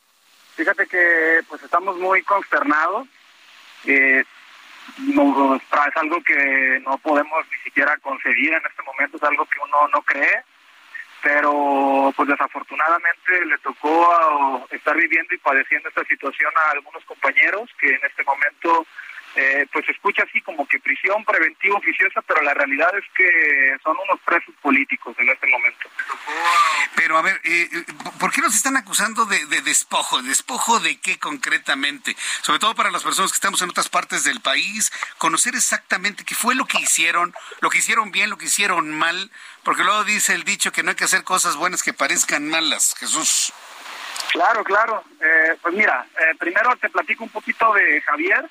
Fíjate 0.56 0.88
que 0.88 1.42
pues 1.50 1.62
estamos 1.64 1.98
muy 1.98 2.24
consternados. 2.24 3.08
Eh, 3.84 4.24
no, 4.98 5.56
es 5.56 5.98
algo 5.98 6.22
que 6.24 6.82
no 6.86 6.98
podemos 6.98 7.46
ni 7.52 7.58
siquiera 7.60 7.98
concebir 7.98 8.54
en 8.54 8.62
este 8.68 8.84
momento, 8.84 9.18
es 9.18 9.24
algo 9.24 9.46
que 9.46 9.60
uno 9.60 9.88
no 9.94 10.02
cree, 10.02 10.44
pero 11.22 12.14
pues 12.16 12.30
desafortunadamente 12.30 13.46
le 13.46 13.58
tocó 13.60 14.68
estar 14.72 14.96
viviendo 14.96 15.34
y 15.34 15.40
padeciendo 15.40 15.90
esta 15.90 16.04
situación 16.06 16.52
a 16.56 16.72
algunos 16.72 17.04
compañeros 17.06 17.70
que 17.80 17.88
en 17.88 18.02
este 18.06 18.24
momento 18.24 18.86
eh, 19.38 19.68
pues 19.72 19.86
se 19.86 19.92
escucha 19.92 20.24
así 20.24 20.40
como 20.42 20.66
que 20.66 20.80
prisión 20.80 21.26
preventiva 21.26 21.78
oficiosa, 21.78 22.22
pero 22.22 22.42
la 22.42 22.54
realidad 22.54 22.88
es 22.98 23.04
que 23.14 23.76
son 23.84 23.98
unos 24.08 24.22
presos 24.22 24.56
políticos 24.62 25.14
en 25.20 25.30
este 25.30 25.48
momento. 25.48 25.90
Pero 26.96 27.18
a 27.18 27.22
ver, 27.22 27.42
eh, 27.44 27.70
¿por 28.18 28.32
qué 28.32 28.40
nos 28.40 28.56
están 28.56 28.78
acusando 28.78 29.26
de, 29.26 29.46
despojo? 29.62 30.22
¿Despojo 30.22 30.80
de 30.80 31.02
qué 31.02 31.20
concretamente? 31.20 32.16
Sobre 32.44 32.60
todo 32.60 32.76
para 32.76 32.92
las 32.92 33.04
personas 33.04 33.32
que 33.32 33.36
estamos 33.36 33.62
en 33.62 33.72
otras 33.72 33.90
partes 33.90 34.24
del 34.24 34.40
país, 34.40 34.90
conocer 35.18 35.54
exactamente 35.54 36.24
qué 36.24 36.34
fue 36.34 36.56
lo 36.56 36.66
que 36.66 36.80
hicieron, 36.80 37.34
lo 37.60 37.70
que 37.70 37.80
hicieron 37.80 38.12
bien, 38.12 38.30
lo 38.30 38.38
que 38.38 38.46
hicieron 38.46 38.90
mal, 38.98 39.32
porque 39.64 39.84
luego 39.84 40.06
dice 40.06 40.34
el 40.34 40.46
dicho 40.46 40.72
que 40.72 40.82
no 40.82 40.92
hay 40.92 40.96
que 40.96 41.04
hacer 41.04 41.26
cosas 41.26 41.58
buenas 41.58 41.84
que 41.84 41.92
parezcan 41.92 42.48
malas, 42.48 42.96
Jesús. 42.98 43.52
Claro, 44.32 44.64
claro. 44.64 45.04
Eh, 45.22 45.58
pues 45.62 45.74
mira, 45.74 46.06
primero 46.40 46.74
te 46.78 46.90
platico 46.90 47.26
un 47.26 47.30
poquito 47.30 47.74
de 47.74 48.02
Javier 48.02 48.50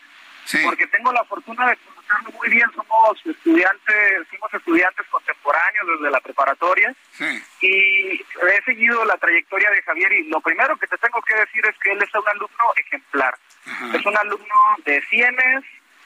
porque 0.64 0.86
tengo 0.88 1.12
la 1.12 1.24
fortuna 1.24 1.70
de 1.70 1.76
conocerlo 1.76 2.38
muy 2.38 2.48
bien. 2.48 2.70
Somos 2.74 3.18
estudiantes, 3.24 4.28
fuimos 4.28 4.52
estudiantes 4.52 5.06
contemporáneos 5.10 5.86
desde 5.98 6.10
la 6.10 6.20
preparatoria 6.20 6.94
y 7.60 8.20
he 8.20 8.62
seguido 8.64 9.04
la 9.04 9.16
trayectoria 9.16 9.70
de 9.70 9.82
Javier 9.82 10.12
y 10.12 10.28
lo 10.28 10.40
primero 10.40 10.76
que 10.76 10.86
te 10.86 10.98
tengo 10.98 11.20
que 11.22 11.34
decir 11.34 11.64
es 11.66 11.76
que 11.78 11.92
él 11.92 12.02
es 12.02 12.14
un 12.14 12.28
alumno 12.28 12.64
ejemplar. 12.76 13.34
Es 13.94 14.04
un 14.04 14.16
alumno 14.16 14.54
de 14.84 15.00
cienes, 15.08 15.64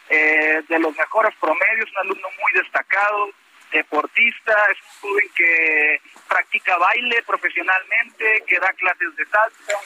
eh, 0.08 0.62
de 0.68 0.78
los 0.78 0.96
mejores 0.96 1.34
promedios, 1.40 1.90
un 1.90 1.98
alumno 1.98 2.28
muy 2.40 2.62
destacado, 2.62 3.30
deportista, 3.72 4.54
es 4.70 4.78
un 4.82 5.10
joven 5.10 5.28
que 5.34 6.00
practica 6.28 6.78
baile 6.78 7.22
profesionalmente, 7.24 8.44
que 8.46 8.58
da 8.58 8.72
clases 8.74 9.14
de 9.16 9.26
salsa, 9.26 9.78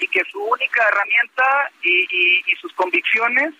y 0.00 0.08
que 0.08 0.22
su 0.30 0.42
única 0.42 0.86
herramienta 0.88 1.70
y 1.82 2.54
sus 2.60 2.72
convicciones 2.74 3.54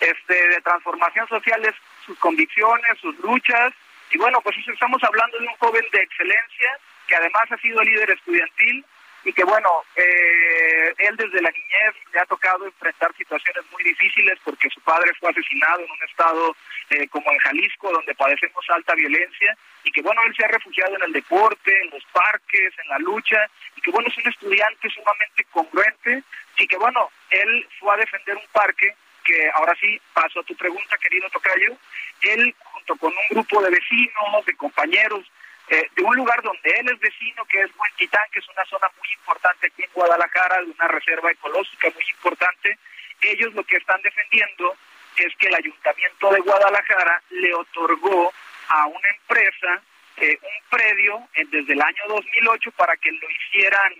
este, 0.00 0.48
de 0.48 0.60
transformación 0.62 1.28
social 1.28 1.64
es 1.64 1.74
sus 2.04 2.18
convicciones, 2.18 2.98
sus 3.00 3.18
luchas. 3.20 3.72
Y 4.10 4.18
bueno, 4.18 4.40
pues 4.40 4.56
estamos 4.66 5.02
hablando 5.04 5.38
de 5.38 5.46
un 5.46 5.56
joven 5.56 5.84
de 5.92 6.02
excelencia 6.02 6.78
que 7.06 7.16
además 7.16 7.50
ha 7.50 7.56
sido 7.58 7.82
líder 7.82 8.10
estudiantil 8.10 8.84
y 9.24 9.32
que 9.32 9.44
bueno, 9.44 9.68
eh, 9.96 10.94
él 10.96 11.16
desde 11.16 11.42
la 11.42 11.50
niñez 11.50 11.94
le 12.12 12.20
ha 12.20 12.26
tocado 12.26 12.64
enfrentar 12.64 13.14
situaciones 13.16 13.64
muy 13.70 13.84
difíciles 13.84 14.38
porque 14.44 14.70
su 14.70 14.80
padre 14.80 15.12
fue 15.20 15.30
asesinado 15.30 15.80
en 15.80 15.90
un 15.90 16.02
estado 16.08 16.56
eh, 16.90 17.06
como 17.08 17.30
en 17.30 17.38
Jalisco 17.38 17.92
donde 17.92 18.14
padecemos 18.14 18.64
alta 18.70 18.94
violencia 18.94 19.56
y 19.84 19.92
que 19.92 20.00
bueno, 20.02 20.22
él 20.26 20.34
se 20.34 20.44
ha 20.44 20.48
refugiado 20.48 20.96
en 20.96 21.02
el 21.02 21.12
deporte, 21.12 21.82
en 21.82 21.90
los 21.90 22.04
parques, 22.12 22.72
en 22.82 22.88
la 22.88 22.98
lucha 22.98 23.46
y 23.76 23.80
que 23.82 23.90
bueno, 23.90 24.08
es 24.08 24.16
un 24.16 24.30
estudiante 24.30 24.88
sumamente 24.88 25.44
congruente 25.50 26.22
y 26.56 26.66
que 26.66 26.76
bueno, 26.78 27.10
él 27.30 27.68
fue 27.78 27.94
a 27.94 27.98
defender 27.98 28.36
un 28.36 28.48
parque 28.52 28.94
que 29.30 29.50
ahora 29.54 29.74
sí 29.80 30.00
paso 30.12 30.40
a 30.40 30.42
tu 30.42 30.56
pregunta, 30.56 30.98
querido 30.98 31.30
Tocayo, 31.30 31.76
él 32.22 32.54
junto 32.58 32.96
con 32.96 33.12
un 33.12 33.28
grupo 33.30 33.62
de 33.62 33.70
vecinos, 33.70 34.44
de 34.44 34.56
compañeros, 34.56 35.24
eh, 35.68 35.88
de 35.94 36.02
un 36.02 36.16
lugar 36.16 36.42
donde 36.42 36.70
él 36.70 36.90
es 36.92 36.98
vecino, 36.98 37.44
que 37.44 37.62
es 37.62 37.70
Titán, 37.96 38.26
que 38.32 38.40
es 38.40 38.48
una 38.48 38.64
zona 38.64 38.88
muy 38.98 39.08
importante 39.12 39.68
aquí 39.68 39.84
en 39.84 39.90
Guadalajara, 39.92 40.62
de 40.62 40.70
una 40.70 40.88
reserva 40.88 41.30
ecológica 41.30 41.90
muy 41.94 42.04
importante, 42.10 42.78
ellos 43.20 43.54
lo 43.54 43.62
que 43.62 43.76
están 43.76 44.02
defendiendo 44.02 44.74
es 45.16 45.32
que 45.36 45.46
el 45.46 45.54
ayuntamiento 45.54 46.30
de 46.30 46.40
Guadalajara 46.40 47.22
le 47.30 47.54
otorgó 47.54 48.32
a 48.68 48.86
una 48.86 49.08
empresa 49.16 49.82
eh, 50.16 50.38
un 50.42 50.70
predio 50.70 51.28
desde 51.36 51.72
el 51.72 51.82
año 51.82 52.02
2008 52.08 52.72
para 52.72 52.96
que 52.96 53.12
lo 53.12 53.30
hicieran 53.30 53.92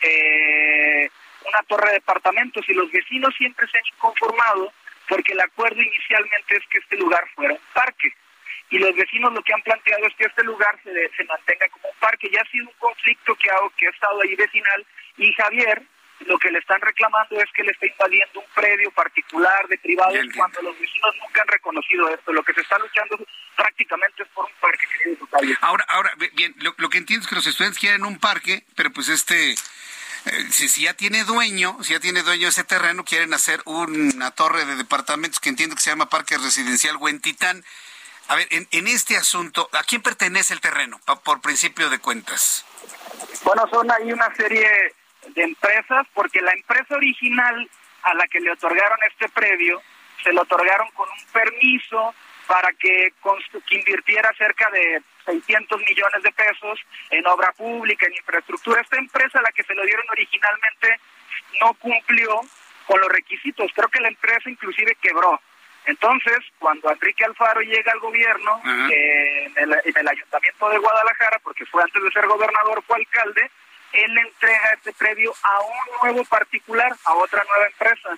eh, 0.00 1.10
una 1.46 1.62
torre 1.66 1.88
de 1.88 1.94
departamentos 1.94 2.64
y 2.68 2.74
los 2.74 2.90
vecinos 2.90 3.34
siempre 3.36 3.66
se 3.68 3.78
han 3.78 3.86
inconformado 3.94 4.72
porque 5.08 5.32
el 5.32 5.40
acuerdo 5.40 5.80
inicialmente 5.80 6.56
es 6.56 6.62
que 6.70 6.78
este 6.78 6.96
lugar 6.96 7.24
fuera 7.34 7.54
un 7.54 7.60
parque. 7.72 8.12
Y 8.70 8.78
los 8.78 8.94
vecinos 8.96 9.32
lo 9.32 9.42
que 9.42 9.52
han 9.52 9.62
planteado 9.62 10.06
es 10.06 10.14
que 10.14 10.24
este 10.24 10.42
lugar 10.42 10.78
se, 10.82 10.90
se 11.16 11.24
mantenga 11.24 11.68
como 11.68 11.88
un 11.88 11.96
parque. 12.00 12.30
Ya 12.30 12.40
ha 12.40 12.50
sido 12.50 12.66
un 12.66 12.74
conflicto 12.78 13.34
que 13.36 13.50
ha, 13.50 13.56
que 13.76 13.86
ha 13.86 13.90
estado 13.90 14.20
ahí 14.22 14.34
vecinal 14.34 14.86
y 15.18 15.32
Javier 15.34 15.82
lo 16.26 16.38
que 16.38 16.50
le 16.50 16.58
están 16.58 16.80
reclamando 16.80 17.38
es 17.40 17.50
que 17.54 17.62
le 17.62 17.72
está 17.72 17.86
invadiendo 17.86 18.40
un 18.40 18.46
predio 18.54 18.90
particular 18.92 19.66
de 19.68 19.78
privados 19.78 20.18
cuando 20.36 20.62
los 20.62 20.78
vecinos 20.78 21.14
nunca 21.20 21.42
han 21.42 21.48
reconocido 21.48 22.08
esto. 22.08 22.32
Lo 22.32 22.42
que 22.42 22.54
se 22.54 22.60
está 22.60 22.78
luchando 22.78 23.18
prácticamente 23.56 24.22
es 24.22 24.28
por 24.30 24.44
un 24.44 24.52
parque. 24.60 24.86
Ahora, 25.60 25.84
ahora, 25.88 26.12
bien, 26.32 26.54
lo, 26.58 26.74
lo 26.76 26.88
que 26.88 26.98
entiendo 26.98 27.24
es 27.24 27.28
que 27.28 27.36
los 27.36 27.46
estudiantes 27.46 27.78
quieren 27.78 28.04
un 28.04 28.18
parque, 28.18 28.64
pero 28.74 28.90
pues 28.90 29.08
este 29.08 29.54
eh, 30.26 30.46
si, 30.50 30.82
ya 30.82 30.94
tiene 30.94 31.24
dueño, 31.24 31.76
si 31.82 31.92
ya 31.92 32.00
tiene 32.00 32.22
dueño 32.22 32.48
ese 32.48 32.64
terreno, 32.64 33.04
quieren 33.04 33.34
hacer 33.34 33.60
una 33.66 34.30
torre 34.30 34.64
de 34.64 34.76
departamentos 34.76 35.38
que 35.38 35.50
entiendo 35.50 35.76
que 35.76 35.82
se 35.82 35.90
llama 35.90 36.08
Parque 36.08 36.38
Residencial 36.38 36.96
Huentitán. 36.96 37.64
A 38.28 38.36
ver, 38.36 38.48
en, 38.50 38.88
este 38.88 39.18
asunto, 39.18 39.68
¿a 39.72 39.82
quién 39.82 40.00
pertenece 40.00 40.54
el 40.54 40.60
terreno, 40.60 40.98
por 41.24 41.42
principio 41.42 41.90
de 41.90 41.98
cuentas? 41.98 42.64
Bueno, 43.42 43.68
son 43.70 43.90
ahí 43.90 44.10
una 44.12 44.34
serie 44.34 44.94
de 45.28 45.42
empresas, 45.42 46.06
porque 46.14 46.40
la 46.40 46.52
empresa 46.52 46.96
original 46.96 47.68
a 48.02 48.14
la 48.14 48.26
que 48.28 48.40
le 48.40 48.50
otorgaron 48.52 48.98
este 49.10 49.28
predio, 49.28 49.80
se 50.22 50.32
lo 50.32 50.42
otorgaron 50.42 50.88
con 50.92 51.08
un 51.08 51.32
permiso 51.32 52.14
para 52.46 52.72
que, 52.72 53.12
que 53.66 53.76
invirtiera 53.76 54.30
cerca 54.36 54.68
de 54.70 55.02
600 55.24 55.80
millones 55.80 56.22
de 56.22 56.32
pesos 56.32 56.78
en 57.10 57.26
obra 57.26 57.52
pública, 57.52 58.06
en 58.06 58.14
infraestructura. 58.14 58.82
Esta 58.82 58.98
empresa, 58.98 59.38
a 59.38 59.42
la 59.42 59.52
que 59.52 59.62
se 59.62 59.74
lo 59.74 59.82
dieron 59.84 60.04
originalmente, 60.10 61.00
no 61.60 61.74
cumplió 61.74 62.40
con 62.86 63.00
los 63.00 63.08
requisitos. 63.08 63.70
Creo 63.74 63.88
que 63.88 64.00
la 64.00 64.08
empresa 64.08 64.50
inclusive 64.50 64.96
quebró. 65.00 65.40
Entonces, 65.86 66.38
cuando 66.58 66.90
Enrique 66.90 67.24
Alfaro 67.24 67.60
llega 67.60 67.92
al 67.92 68.00
gobierno, 68.00 68.60
eh, 68.90 69.52
en, 69.56 69.72
el, 69.72 70.08
ayuntamiento 70.08 70.70
de 70.70 70.78
Guadalajara, 70.78 71.38
porque 71.42 71.66
fue 71.66 71.82
antes 71.82 72.02
de 72.02 72.10
ser 72.10 72.26
gobernador, 72.26 72.82
fue 72.86 72.96
alcalde, 72.96 73.50
él 73.94 74.14
le 74.14 74.20
entrega 74.22 74.72
este 74.74 74.92
predio 74.92 75.32
a 75.42 75.60
un 75.60 76.02
nuevo 76.02 76.24
particular, 76.24 76.92
a 77.04 77.14
otra 77.14 77.44
nueva 77.44 77.66
empresa. 77.66 78.08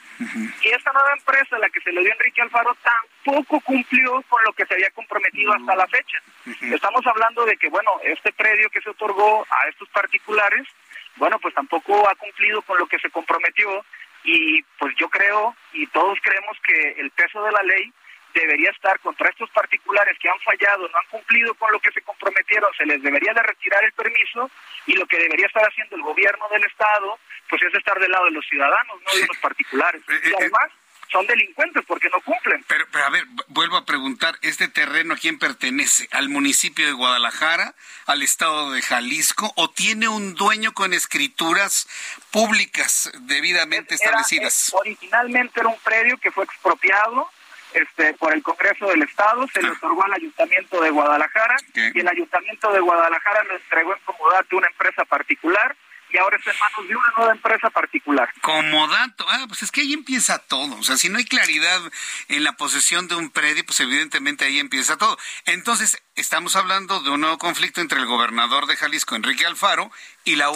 Y 0.62 0.68
esta 0.68 0.92
nueva 0.92 1.12
empresa, 1.12 1.58
la 1.58 1.68
que 1.68 1.80
se 1.80 1.92
le 1.92 2.00
dio 2.00 2.12
a 2.12 2.14
Enrique 2.14 2.42
Alfaro, 2.42 2.76
tampoco 2.82 3.60
cumplió 3.60 4.22
con 4.28 4.42
lo 4.44 4.52
que 4.52 4.66
se 4.66 4.74
había 4.74 4.90
comprometido 4.90 5.52
hasta 5.52 5.76
la 5.76 5.86
fecha. 5.86 6.18
Estamos 6.62 7.06
hablando 7.06 7.44
de 7.44 7.56
que, 7.56 7.68
bueno, 7.68 7.90
este 8.02 8.32
predio 8.32 8.70
que 8.70 8.80
se 8.80 8.90
otorgó 8.90 9.46
a 9.50 9.68
estos 9.68 9.88
particulares, 9.90 10.66
bueno, 11.16 11.38
pues 11.38 11.54
tampoco 11.54 12.08
ha 12.08 12.14
cumplido 12.14 12.62
con 12.62 12.78
lo 12.78 12.86
que 12.86 12.98
se 12.98 13.10
comprometió 13.10 13.84
y 14.24 14.62
pues 14.78 14.94
yo 14.98 15.08
creo 15.08 15.54
y 15.72 15.86
todos 15.88 16.18
creemos 16.22 16.56
que 16.66 17.00
el 17.00 17.10
peso 17.10 17.42
de 17.42 17.52
la 17.52 17.62
ley 17.62 17.92
debería 18.40 18.70
estar 18.70 18.98
contra 19.00 19.28
estos 19.28 19.50
particulares 19.50 20.16
que 20.20 20.28
han 20.28 20.38
fallado, 20.40 20.88
no 20.88 20.98
han 20.98 21.06
cumplido 21.10 21.54
con 21.54 21.72
lo 21.72 21.80
que 21.80 21.92
se 21.92 22.02
comprometieron, 22.02 22.70
se 22.76 22.86
les 22.86 23.02
debería 23.02 23.32
de 23.32 23.42
retirar 23.42 23.84
el 23.84 23.92
permiso 23.92 24.50
y 24.86 24.94
lo 24.94 25.06
que 25.06 25.18
debería 25.18 25.46
estar 25.46 25.64
haciendo 25.64 25.96
el 25.96 26.02
gobierno 26.02 26.46
del 26.50 26.64
Estado, 26.64 27.18
pues 27.48 27.62
es 27.62 27.74
estar 27.74 27.98
del 27.98 28.10
lado 28.10 28.26
de 28.26 28.32
los 28.32 28.46
ciudadanos, 28.46 29.00
no 29.02 29.20
de 29.20 29.26
los 29.26 29.38
particulares. 29.38 30.02
Eh, 30.08 30.20
y 30.24 30.28
eh, 30.28 30.34
además, 30.38 30.70
son 31.10 31.26
delincuentes 31.26 31.84
porque 31.86 32.08
no 32.10 32.20
cumplen. 32.20 32.64
Pero, 32.68 32.86
pero 32.90 33.04
a 33.04 33.10
ver, 33.10 33.24
vuelvo 33.48 33.76
a 33.76 33.84
preguntar, 33.84 34.36
¿este 34.42 34.68
terreno 34.68 35.14
a 35.14 35.16
quién 35.16 35.38
pertenece? 35.38 36.08
¿Al 36.10 36.28
municipio 36.28 36.84
de 36.86 36.92
Guadalajara? 36.92 37.74
¿Al 38.06 38.22
estado 38.22 38.72
de 38.72 38.82
Jalisco? 38.82 39.52
¿O 39.56 39.70
tiene 39.70 40.08
un 40.08 40.34
dueño 40.34 40.74
con 40.74 40.92
escrituras 40.92 41.88
públicas 42.30 43.10
debidamente 43.20 43.94
establecidas? 43.94 44.72
originalmente 44.74 45.60
era 45.60 45.68
un 45.68 45.78
predio 45.80 46.18
que 46.18 46.30
fue 46.30 46.44
expropiado 46.44 47.30
este, 47.76 48.14
por 48.14 48.32
el 48.32 48.42
Congreso 48.42 48.86
del 48.86 49.02
Estado, 49.02 49.46
se 49.52 49.62
le 49.62 49.70
otorgó 49.70 50.04
al 50.04 50.14
Ayuntamiento 50.14 50.80
de 50.80 50.90
Guadalajara 50.90 51.56
y 51.74 52.00
el 52.00 52.08
Ayuntamiento 52.08 52.72
de 52.72 52.80
Guadalajara 52.80 53.44
lo 53.44 53.56
entregó 53.56 53.94
en 53.94 54.00
comodato 54.04 54.56
a 54.56 54.58
una 54.58 54.68
empresa 54.68 55.04
particular 55.04 55.76
y 56.08 56.18
ahora 56.18 56.38
está 56.38 56.52
en 56.52 56.58
manos 56.58 56.88
de 56.88 56.96
una 56.96 57.12
nueva 57.16 57.32
empresa 57.32 57.68
particular. 57.68 58.32
Como 58.40 58.88
dato, 58.88 59.26
ah, 59.28 59.44
pues 59.48 59.62
es 59.62 59.70
que 59.70 59.82
ahí 59.82 59.92
empieza 59.92 60.38
todo. 60.38 60.76
O 60.76 60.82
sea, 60.82 60.96
si 60.96 61.10
no 61.10 61.18
hay 61.18 61.24
claridad 61.24 61.80
en 62.28 62.44
la 62.44 62.52
posesión 62.52 63.08
de 63.08 63.16
un 63.16 63.28
predio, 63.30 63.66
pues 63.66 63.80
evidentemente 63.80 64.44
ahí 64.44 64.58
empieza 64.58 64.96
todo. 64.96 65.18
Entonces, 65.44 66.02
estamos 66.14 66.56
hablando 66.56 67.00
de 67.00 67.10
un 67.10 67.20
nuevo 67.20 67.36
conflicto 67.38 67.80
entre 67.80 67.98
el 67.98 68.06
gobernador 68.06 68.66
de 68.66 68.76
Jalisco, 68.76 69.16
Enrique 69.16 69.44
Alfaro, 69.44 69.90
y 70.24 70.36
la, 70.36 70.50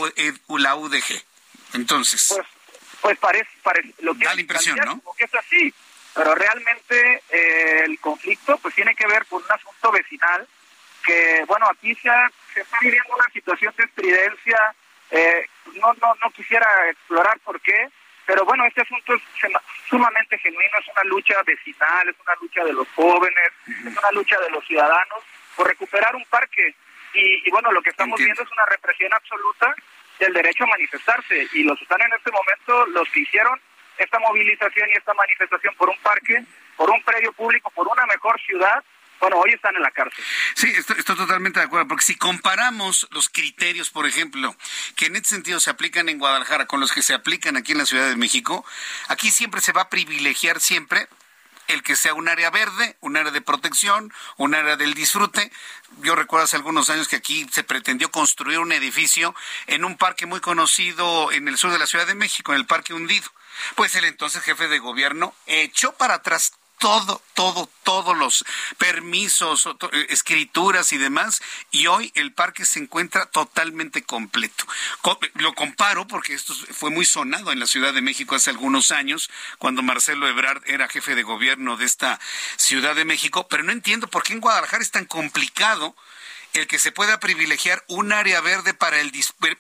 la 0.49 0.75
UDG. 0.77 1.23
Entonces. 1.75 2.33
Pues, 2.35 2.47
pues 3.03 3.19
parece, 3.19 3.51
parece 3.63 3.95
lo 4.01 4.15
que 4.15 4.25
da 4.25 4.35
la 4.35 4.41
impresión, 4.41 4.79
¿no? 4.79 5.01
Como 5.01 5.15
que 5.17 5.25
es 5.25 5.35
así. 5.35 5.75
Pero 6.21 6.35
realmente 6.35 7.23
eh, 7.31 7.85
el 7.87 7.99
conflicto 7.99 8.59
pues 8.59 8.75
tiene 8.75 8.95
que 8.95 9.07
ver 9.07 9.25
con 9.25 9.43
un 9.43 9.51
asunto 9.51 9.91
vecinal 9.91 10.47
que, 11.03 11.45
bueno, 11.47 11.67
aquí 11.71 11.95
se, 11.95 12.11
se 12.53 12.61
está 12.61 12.77
viviendo 12.83 13.15
una 13.15 13.25
situación 13.33 13.73
de 13.79 13.85
estridencia 13.85 14.75
eh, 15.13 15.47
no, 15.81 15.95
no, 15.95 16.15
no 16.23 16.31
quisiera 16.33 16.67
explorar 16.91 17.39
por 17.41 17.59
qué, 17.63 17.89
pero 18.27 18.45
bueno, 18.45 18.67
este 18.67 18.83
asunto 18.83 19.15
es 19.15 19.23
sumamente 19.89 20.37
genuino, 20.39 20.79
es 20.79 20.89
una 20.95 21.05
lucha 21.05 21.43
vecinal, 21.47 22.11
es 22.11 22.17
una 22.21 22.35
lucha 22.39 22.65
de 22.65 22.73
los 22.75 22.89
jóvenes, 22.95 23.51
es 23.67 23.97
una 23.97 24.13
lucha 24.13 24.39
de 24.41 24.51
los 24.51 24.63
ciudadanos 24.67 25.25
por 25.57 25.69
recuperar 25.69 26.15
un 26.15 26.25
parque. 26.27 26.75
Y, 27.15 27.51
bueno, 27.51 27.73
lo 27.73 27.81
que 27.81 27.91
estamos 27.91 28.21
viendo 28.21 28.43
es 28.43 28.53
una 28.53 28.67
represión 28.67 29.13
absoluta 29.15 29.75
del 30.19 30.35
derecho 30.35 30.65
a 30.65 30.69
manifestarse 30.69 31.49
y 31.55 31.63
los 31.63 31.81
están 31.81 32.03
en 32.03 32.13
este 32.13 32.31
momento 32.31 32.87
los 32.89 33.09
que 33.09 33.21
hicieron 33.21 33.59
esta 34.03 34.19
movilización 34.19 34.89
y 34.91 34.97
esta 34.97 35.15
manifestación 35.15 35.75
por 35.77 35.91
un 35.91 35.99
parque, 35.99 36.45
por 36.77 36.91
un 36.91 37.03
predio 37.03 37.33
público, 37.33 37.71
por 37.71 37.87
una 37.87 38.07
mejor 38.07 38.41
ciudad, 38.41 38.83
bueno, 39.21 39.37
hoy 39.37 39.53
están 39.53 39.77
en 39.77 39.83
la 39.83 39.91
cárcel. 39.91 40.25
Sí, 40.55 40.73
estoy, 40.75 40.97
totalmente 41.05 41.61
de 41.61 41.67
acuerdo, 41.67 41.87
porque 41.89 42.05
si 42.05 42.17
comparamos 42.17 43.07
los 43.11 43.29
criterios, 43.29 43.91
por 43.91 44.07
ejemplo, 44.07 44.57
que 44.97 45.07
en 45.07 45.17
este 45.17 45.29
sentido 45.29 45.61
se 45.61 45.69
aplican 45.69 46.09
en 46.09 46.19
Guadalajara 46.19 46.67
con 46.67 46.81
los 46.81 46.91
que 46.91 47.03
se 47.03 47.13
aplican 47.13 47.59
aquí 47.59 47.73
en 47.73 47.79
la 47.79 47.85
Ciudad 47.85 48.09
de 48.09 48.17
México, 48.17 48.65
aquí 49.09 49.31
siempre 49.31 49.61
se 49.61 49.73
va 49.73 49.83
a 49.83 49.89
privilegiar 49.91 50.59
siempre 50.59 51.07
el 51.69 51.83
que 51.83 51.97
sea 51.97 52.15
un 52.15 52.29
área 52.29 52.51
verde, 52.51 52.97
un 53.01 53.19
área 53.19 53.31
de 53.31 53.43
protección, 53.43 54.13
un 54.39 54.55
área 54.55 54.77
del 54.77 54.95
disfrute. 54.95 55.53
Yo 55.99 56.17
recuerdo 56.17 56.45
hace 56.45 56.57
algunos 56.57 56.89
años 56.89 57.07
que 57.07 57.17
aquí 57.17 57.47
se 57.53 57.63
pretendió 57.63 58.11
construir 58.11 58.59
un 58.59 58.73
edificio 58.73 59.35
en 59.67 59.85
un 59.85 59.99
parque 59.99 60.25
muy 60.25 60.41
conocido 60.41 61.31
en 61.31 61.47
el 61.47 61.59
sur 61.59 61.71
de 61.71 61.79
la 61.79 61.87
Ciudad 61.87 62.07
de 62.07 62.15
México, 62.15 62.53
en 62.53 62.59
el 62.59 62.67
Parque 62.67 62.95
Hundido. 62.95 63.31
Pues 63.75 63.95
el 63.95 64.05
entonces 64.05 64.43
jefe 64.43 64.69
de 64.69 64.79
gobierno 64.79 65.35
echó 65.47 65.93
para 65.93 66.15
atrás 66.15 66.53
todo, 66.81 67.23
todo, 67.35 67.69
todos 67.85 68.17
los 68.17 68.43
permisos, 68.79 69.69
eh, 69.93 70.07
escrituras 70.09 70.95
y 70.95 70.99
demás, 70.99 71.43
y 71.71 71.87
hoy 71.89 72.11
el 72.15 72.33
parque 72.33 72.65
se 72.65 72.79
encuentra 72.79 73.27
totalmente 73.27 74.03
completo. 74.03 74.65
Lo 75.35 75.55
comparo 75.55 76.09
porque 76.09 76.33
esto 76.33 76.55
fue 76.55 76.91
muy 76.91 77.05
sonado 77.05 77.53
en 77.53 77.61
la 77.61 77.67
Ciudad 77.67 77.93
de 77.93 78.01
México 78.01 78.35
hace 78.35 78.49
algunos 78.49 78.93
años, 78.93 79.31
cuando 79.59 79.83
Marcelo 79.83 80.27
Ebrard 80.27 80.63
era 80.67 80.89
jefe 80.89 81.15
de 81.15 81.23
gobierno 81.23 81.77
de 81.77 81.85
esta 81.85 82.19
Ciudad 82.57 82.97
de 82.97 83.05
México, 83.05 83.47
pero 83.47 83.63
no 83.63 83.73
entiendo 83.73 84.09
por 84.09 84.23
qué 84.23 84.33
en 84.33 84.41
Guadalajara 84.41 84.83
es 84.83 84.91
tan 84.91 85.05
complicado 85.05 85.95
el 86.55 86.67
que 86.67 86.79
se 86.79 86.93
pueda 86.93 87.21
privilegiar 87.21 87.83
un 87.89 88.13
área 88.13 88.41
verde 88.41 88.75
para 88.75 89.01
el 89.01 89.13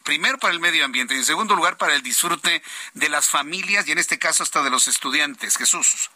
primero 0.05 0.38
para 0.38 0.53
el 0.53 0.61
medio 0.61 0.84
ambiente 0.84 1.14
y 1.14 1.18
en 1.18 1.24
segundo 1.24 1.55
lugar 1.55 1.76
para 1.76 1.95
el 1.95 2.03
disfrute 2.03 2.62
de 2.95 3.09
las 3.09 3.28
familias 3.28 3.86
y 3.86 3.93
en 3.93 3.99
este 3.99 4.18
caso 4.18 4.43
hasta 4.43 4.62
de 4.62 4.70
los 4.70 4.88
estudiantes. 4.88 5.57
Jesús. 5.57 6.11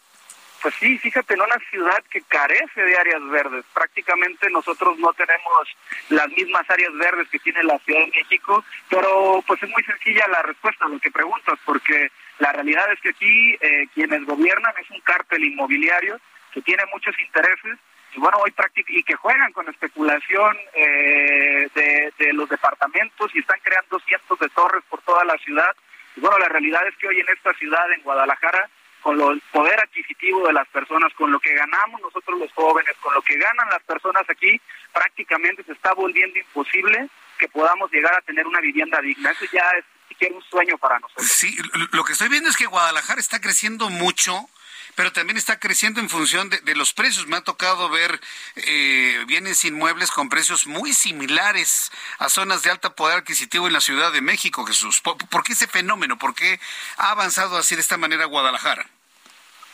Pues 0.64 0.74
sí, 0.80 0.96
fíjate, 0.96 1.34
en 1.34 1.42
una 1.42 1.58
ciudad 1.70 2.02
que 2.10 2.22
carece 2.22 2.80
de 2.80 2.96
áreas 2.96 3.20
verdes. 3.28 3.66
Prácticamente 3.74 4.48
nosotros 4.48 4.98
no 4.98 5.12
tenemos 5.12 5.68
las 6.08 6.26
mismas 6.28 6.64
áreas 6.70 6.94
verdes 6.94 7.28
que 7.28 7.38
tiene 7.38 7.62
la 7.64 7.78
Ciudad 7.80 8.00
de 8.00 8.12
México, 8.12 8.64
pero 8.88 9.44
pues 9.46 9.62
es 9.62 9.68
muy 9.68 9.82
sencilla 9.82 10.26
la 10.28 10.40
respuesta 10.40 10.86
a 10.86 10.88
lo 10.88 10.98
que 10.98 11.10
preguntas, 11.10 11.58
porque 11.66 12.10
la 12.38 12.50
realidad 12.52 12.90
es 12.90 13.00
que 13.00 13.10
aquí 13.10 13.58
eh, 13.60 13.88
quienes 13.92 14.24
gobiernan 14.24 14.72
es 14.80 14.88
un 14.88 15.00
cártel 15.00 15.44
inmobiliario 15.44 16.18
que 16.54 16.62
tiene 16.62 16.82
muchos 16.94 17.14
intereses 17.18 17.78
y 18.14 18.20
bueno, 18.20 18.38
hoy 18.38 18.54
y 18.88 19.02
que 19.02 19.14
juegan 19.16 19.52
con 19.52 19.68
especulación 19.68 20.56
eh, 20.74 21.68
de, 21.74 22.12
de 22.18 22.32
los 22.32 22.48
departamentos 22.48 23.30
y 23.34 23.40
están 23.40 23.58
creando 23.62 23.98
cientos 24.00 24.38
de 24.38 24.48
torres 24.50 24.84
por 24.88 25.00
toda 25.02 25.24
la 25.24 25.36
ciudad. 25.38 25.74
Y 26.16 26.20
bueno, 26.20 26.38
la 26.38 26.48
realidad 26.48 26.86
es 26.86 26.96
que 26.96 27.08
hoy 27.08 27.20
en 27.20 27.28
esta 27.28 27.52
ciudad, 27.54 27.90
en 27.92 28.02
Guadalajara, 28.02 28.68
con 29.02 29.20
el 29.20 29.42
poder 29.52 29.80
adquisitivo 29.80 30.46
de 30.46 30.52
las 30.52 30.66
personas, 30.68 31.12
con 31.14 31.30
lo 31.30 31.40
que 31.40 31.54
ganamos 31.54 32.00
nosotros 32.00 32.38
los 32.38 32.52
jóvenes, 32.52 32.94
con 33.00 33.12
lo 33.14 33.22
que 33.22 33.36
ganan 33.36 33.68
las 33.68 33.82
personas 33.82 34.22
aquí, 34.28 34.60
prácticamente 34.92 35.64
se 35.64 35.72
está 35.72 35.92
volviendo 35.92 36.38
imposible 36.38 37.08
que 37.38 37.48
podamos 37.48 37.90
llegar 37.92 38.14
a 38.14 38.22
tener 38.22 38.46
una 38.46 38.60
vivienda 38.60 39.00
digna. 39.00 39.30
Eso 39.32 39.44
ya 39.52 39.68
es 39.76 39.84
siquiera 40.08 40.34
un 40.34 40.42
sueño 40.44 40.78
para 40.78 41.00
nosotros. 41.00 41.26
Sí, 41.26 41.56
lo 41.92 42.04
que 42.04 42.12
estoy 42.12 42.28
viendo 42.28 42.48
es 42.48 42.56
que 42.56 42.66
Guadalajara 42.66 43.20
está 43.20 43.40
creciendo 43.40 43.90
mucho 43.90 44.48
pero 44.94 45.12
también 45.12 45.36
está 45.36 45.58
creciendo 45.58 46.00
en 46.00 46.08
función 46.08 46.50
de, 46.50 46.74
los 46.74 46.92
precios. 46.92 47.26
Me 47.26 47.36
ha 47.36 47.40
tocado 47.40 47.88
ver 47.88 48.20
eh, 48.56 49.24
bienes 49.26 49.64
inmuebles 49.64 50.10
con 50.10 50.28
precios 50.28 50.66
muy 50.66 50.92
similares 50.92 51.90
a 52.18 52.28
zonas 52.28 52.62
de 52.62 52.70
alto 52.70 52.94
poder 52.94 53.18
adquisitivo 53.18 53.66
en 53.66 53.72
la 53.72 53.80
Ciudad 53.80 54.12
de 54.12 54.20
México, 54.20 54.64
Jesús. 54.64 55.00
¿Por, 55.00 55.16
qué 55.44 55.52
ese 55.52 55.66
fenómeno? 55.66 56.18
¿Por 56.18 56.34
qué 56.34 56.60
ha 56.96 57.10
avanzado 57.10 57.56
así 57.56 57.74
de 57.74 57.80
esta 57.80 57.96
manera 57.96 58.24
Guadalajara? 58.26 58.86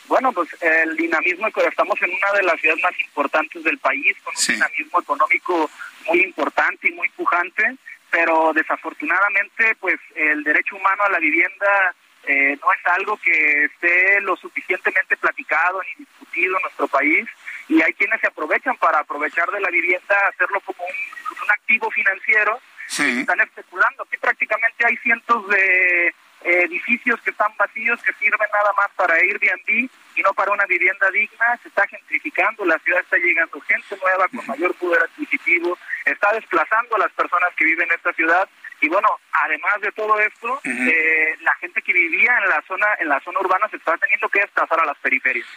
Bueno, 0.07 0.33
pues 0.33 0.49
el 0.59 0.97
dinamismo, 0.97 1.47
estamos 1.47 2.01
en 2.01 2.11
una 2.13 2.31
de 2.33 2.43
las 2.43 2.59
ciudades 2.59 2.83
más 2.83 2.99
importantes 2.99 3.63
del 3.63 3.77
país, 3.77 4.17
con 4.23 4.33
un 4.35 4.55
dinamismo 4.55 4.99
económico 4.99 5.69
muy 6.07 6.21
importante 6.21 6.89
y 6.89 6.91
muy 6.91 7.07
pujante, 7.09 7.77
pero 8.09 8.51
desafortunadamente, 8.53 9.75
pues 9.79 9.99
el 10.15 10.43
derecho 10.43 10.75
humano 10.75 11.03
a 11.03 11.09
la 11.09 11.19
vivienda 11.19 11.95
eh, 12.27 12.57
no 12.61 12.71
es 12.71 12.85
algo 12.85 13.17
que 13.17 13.65
esté 13.65 14.21
lo 14.21 14.35
suficientemente 14.35 15.17
platicado 15.17 15.81
ni 15.83 16.05
discutido 16.05 16.55
en 16.55 16.61
nuestro 16.61 16.87
país 16.87 17.27
y 17.67 17.81
hay 17.81 17.93
quienes 17.93 18.21
se 18.21 18.27
aprovechan 18.27 18.77
para 18.77 18.99
aprovechar 18.99 19.49
de 19.49 19.59
la 19.59 19.69
vivienda, 19.69 20.15
hacerlo 20.29 20.59
como 20.61 20.83
un, 20.83 21.51
activo 21.51 21.89
financiero, 21.91 22.59
están 22.87 23.39
especulando. 23.41 24.03
Aquí 24.03 24.17
prácticamente 24.17 24.85
hay 24.85 24.95
cientos 24.97 25.47
de 25.49 26.13
edificios 26.43 27.19
que 27.21 27.31
están 27.31 27.51
vacíos, 27.57 28.01
que 28.03 28.13
sirven 28.13 28.47
nada 28.53 28.73
más 28.77 28.89
para 28.95 29.15
Airbnb 29.15 29.89
y 30.15 30.21
no 30.21 30.33
para 30.33 30.51
una 30.51 30.65
vivienda 30.65 31.09
digna, 31.11 31.57
se 31.61 31.69
está 31.69 31.87
gentrificando, 31.87 32.65
la 32.65 32.79
ciudad 32.79 33.01
está 33.01 33.17
llegando 33.17 33.61
gente 33.61 33.97
nueva 34.01 34.27
con 34.27 34.45
mayor 34.47 34.73
poder 34.75 35.03
adquisitivo, 35.03 35.77
está 36.05 36.31
desplazando 36.33 36.95
a 36.95 36.99
las 36.99 37.11
personas 37.11 37.49
que 37.55 37.65
viven 37.65 37.87
en 37.89 37.95
esta 37.95 38.13
ciudad 38.13 38.49
y 38.81 38.89
bueno, 38.89 39.07
además 39.31 39.79
de 39.81 39.91
todo 39.91 40.19
esto, 40.19 40.59
eh, 40.63 41.37
la 41.41 41.53
gente 41.55 41.81
que 41.81 41.93
vivía 41.93 42.35
en 42.39 42.49
la 42.49 42.61
zona 42.67 42.87
en 42.99 43.09
la 43.09 43.19
zona 43.21 43.39
urbana 43.39 43.67
se 43.69 43.77
está 43.77 43.95
teniendo 43.97 44.27
que 44.29 44.41
desplazar 44.41 44.79
a 44.79 44.85
las 44.85 44.97
periferias. 44.97 45.47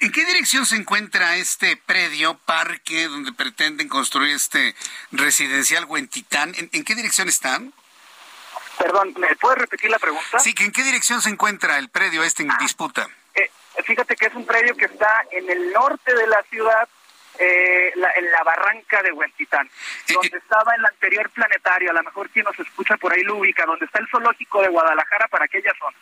¿En 0.00 0.12
qué 0.12 0.24
dirección 0.26 0.66
se 0.66 0.76
encuentra 0.76 1.36
este 1.36 1.76
predio, 1.78 2.38
parque, 2.38 3.08
donde 3.08 3.32
pretenden 3.32 3.88
construir 3.88 4.34
este 4.36 4.74
residencial 5.12 5.86
Huentitán? 5.86 6.54
¿En, 6.56 6.68
en 6.72 6.84
qué 6.84 6.94
dirección 6.94 7.28
están? 7.28 7.72
Perdón, 8.78 9.14
¿me 9.18 9.34
puedes 9.36 9.58
repetir 9.58 9.90
la 9.90 9.98
pregunta? 9.98 10.38
Sí, 10.38 10.54
¿en 10.58 10.70
qué 10.70 10.82
dirección 10.82 11.20
se 11.20 11.30
encuentra 11.30 11.78
el 11.78 11.88
predio 11.88 12.22
este 12.22 12.44
en 12.44 12.50
disputa? 12.60 13.08
Eh, 13.34 13.50
fíjate 13.84 14.14
que 14.14 14.26
es 14.26 14.34
un 14.34 14.46
predio 14.46 14.76
que 14.76 14.84
está 14.84 15.24
en 15.32 15.50
el 15.50 15.72
norte 15.72 16.14
de 16.14 16.26
la 16.26 16.42
ciudad, 16.50 16.88
eh, 17.38 17.92
en 17.94 18.30
la 18.30 18.42
barranca 18.42 19.02
de 19.02 19.12
Huentitán, 19.12 19.66
eh, 19.66 20.12
donde 20.12 20.36
eh. 20.36 20.40
estaba 20.42 20.74
el 20.74 20.84
anterior 20.84 21.30
planetario, 21.30 21.90
a 21.90 21.94
lo 21.94 22.02
mejor 22.02 22.28
quien 22.30 22.44
nos 22.44 22.58
escucha 22.58 22.96
por 22.96 23.12
ahí 23.12 23.22
lo 23.22 23.36
ubica, 23.36 23.64
donde 23.66 23.86
está 23.86 23.98
el 24.00 24.08
zoológico 24.08 24.62
de 24.62 24.68
Guadalajara 24.68 25.28
para 25.28 25.44
aquella 25.44 25.72
zona. 25.78 25.96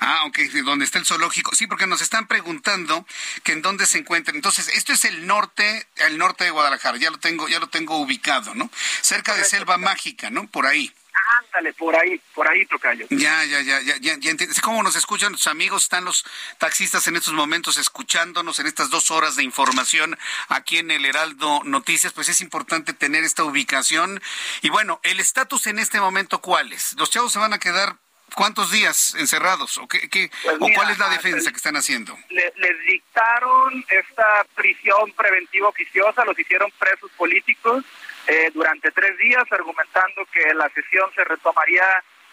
Ah, 0.00 0.22
ok, 0.26 0.38
donde 0.64 0.84
está 0.84 0.98
el 0.98 1.06
zoológico. 1.06 1.54
Sí, 1.54 1.66
porque 1.66 1.86
nos 1.86 2.00
están 2.00 2.26
preguntando 2.26 3.06
que 3.42 3.52
en 3.52 3.62
dónde 3.62 3.86
se 3.86 3.98
encuentra. 3.98 4.34
Entonces, 4.34 4.68
esto 4.68 4.92
es 4.92 5.04
el 5.04 5.26
norte, 5.26 5.86
el 5.96 6.18
norte 6.18 6.44
de 6.44 6.50
Guadalajara, 6.50 6.98
ya 6.98 7.10
lo 7.10 7.18
tengo, 7.18 7.48
ya 7.48 7.58
lo 7.58 7.68
tengo 7.68 7.98
ubicado, 7.98 8.54
¿no? 8.54 8.70
Cerca 9.00 9.34
de 9.34 9.44
Selva 9.44 9.78
Mágica, 9.78 10.30
¿no? 10.30 10.46
Por 10.46 10.66
ahí. 10.66 10.92
Ándale, 11.38 11.72
por 11.74 11.94
ahí, 11.96 12.20
por 12.34 12.48
ahí, 12.48 12.64
Tocayo. 12.66 13.06
Ya, 13.10 13.44
ya, 13.44 13.60
ya, 13.60 13.80
ya, 13.80 13.96
ya, 13.98 14.16
ya 14.18 14.36
¿Cómo 14.62 14.82
nos 14.82 14.96
escuchan 14.96 15.32
tus 15.32 15.46
amigos? 15.46 15.84
Están 15.84 16.04
los 16.04 16.24
taxistas 16.58 17.06
en 17.08 17.16
estos 17.16 17.34
momentos 17.34 17.78
escuchándonos 17.78 18.58
en 18.58 18.66
estas 18.66 18.90
dos 18.90 19.10
horas 19.10 19.36
de 19.36 19.42
información 19.42 20.18
aquí 20.48 20.78
en 20.78 20.90
el 20.90 21.04
Heraldo 21.04 21.62
Noticias. 21.64 22.12
Pues 22.12 22.28
es 22.28 22.40
importante 22.40 22.92
tener 22.92 23.24
esta 23.24 23.44
ubicación. 23.44 24.20
Y 24.62 24.70
bueno, 24.70 25.00
el 25.02 25.20
estatus 25.20 25.66
en 25.66 25.78
este 25.78 26.00
momento, 26.00 26.40
¿cuál 26.40 26.72
es? 26.72 26.94
¿Los 26.98 27.10
chavos 27.10 27.32
se 27.32 27.38
van 27.38 27.52
a 27.52 27.58
quedar 27.58 27.96
cuántos 28.34 28.70
días 28.70 29.14
encerrados? 29.16 29.78
¿O, 29.78 29.88
qué, 29.88 30.08
qué 30.08 30.30
pues 30.42 30.56
o 30.60 30.68
cuál 30.74 30.90
es 30.90 30.98
la 30.98 31.08
defensa 31.08 31.50
que 31.50 31.56
están 31.56 31.76
haciendo? 31.76 32.16
les 32.30 32.86
dictaron 32.86 33.84
esta 33.90 34.46
prisión 34.54 35.12
preventiva 35.12 35.68
oficiosa, 35.68 36.24
los 36.24 36.38
hicieron 36.38 36.70
presos 36.78 37.10
políticos 37.12 37.84
eh, 38.26 38.50
durante 38.52 38.90
tres 38.90 39.16
días, 39.18 39.44
argumentando 39.50 40.24
que 40.32 40.52
la 40.54 40.68
sesión 40.70 41.10
se 41.14 41.24
retomaría 41.24 41.84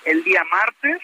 el 0.05 0.23
día 0.23 0.43
martes. 0.45 1.01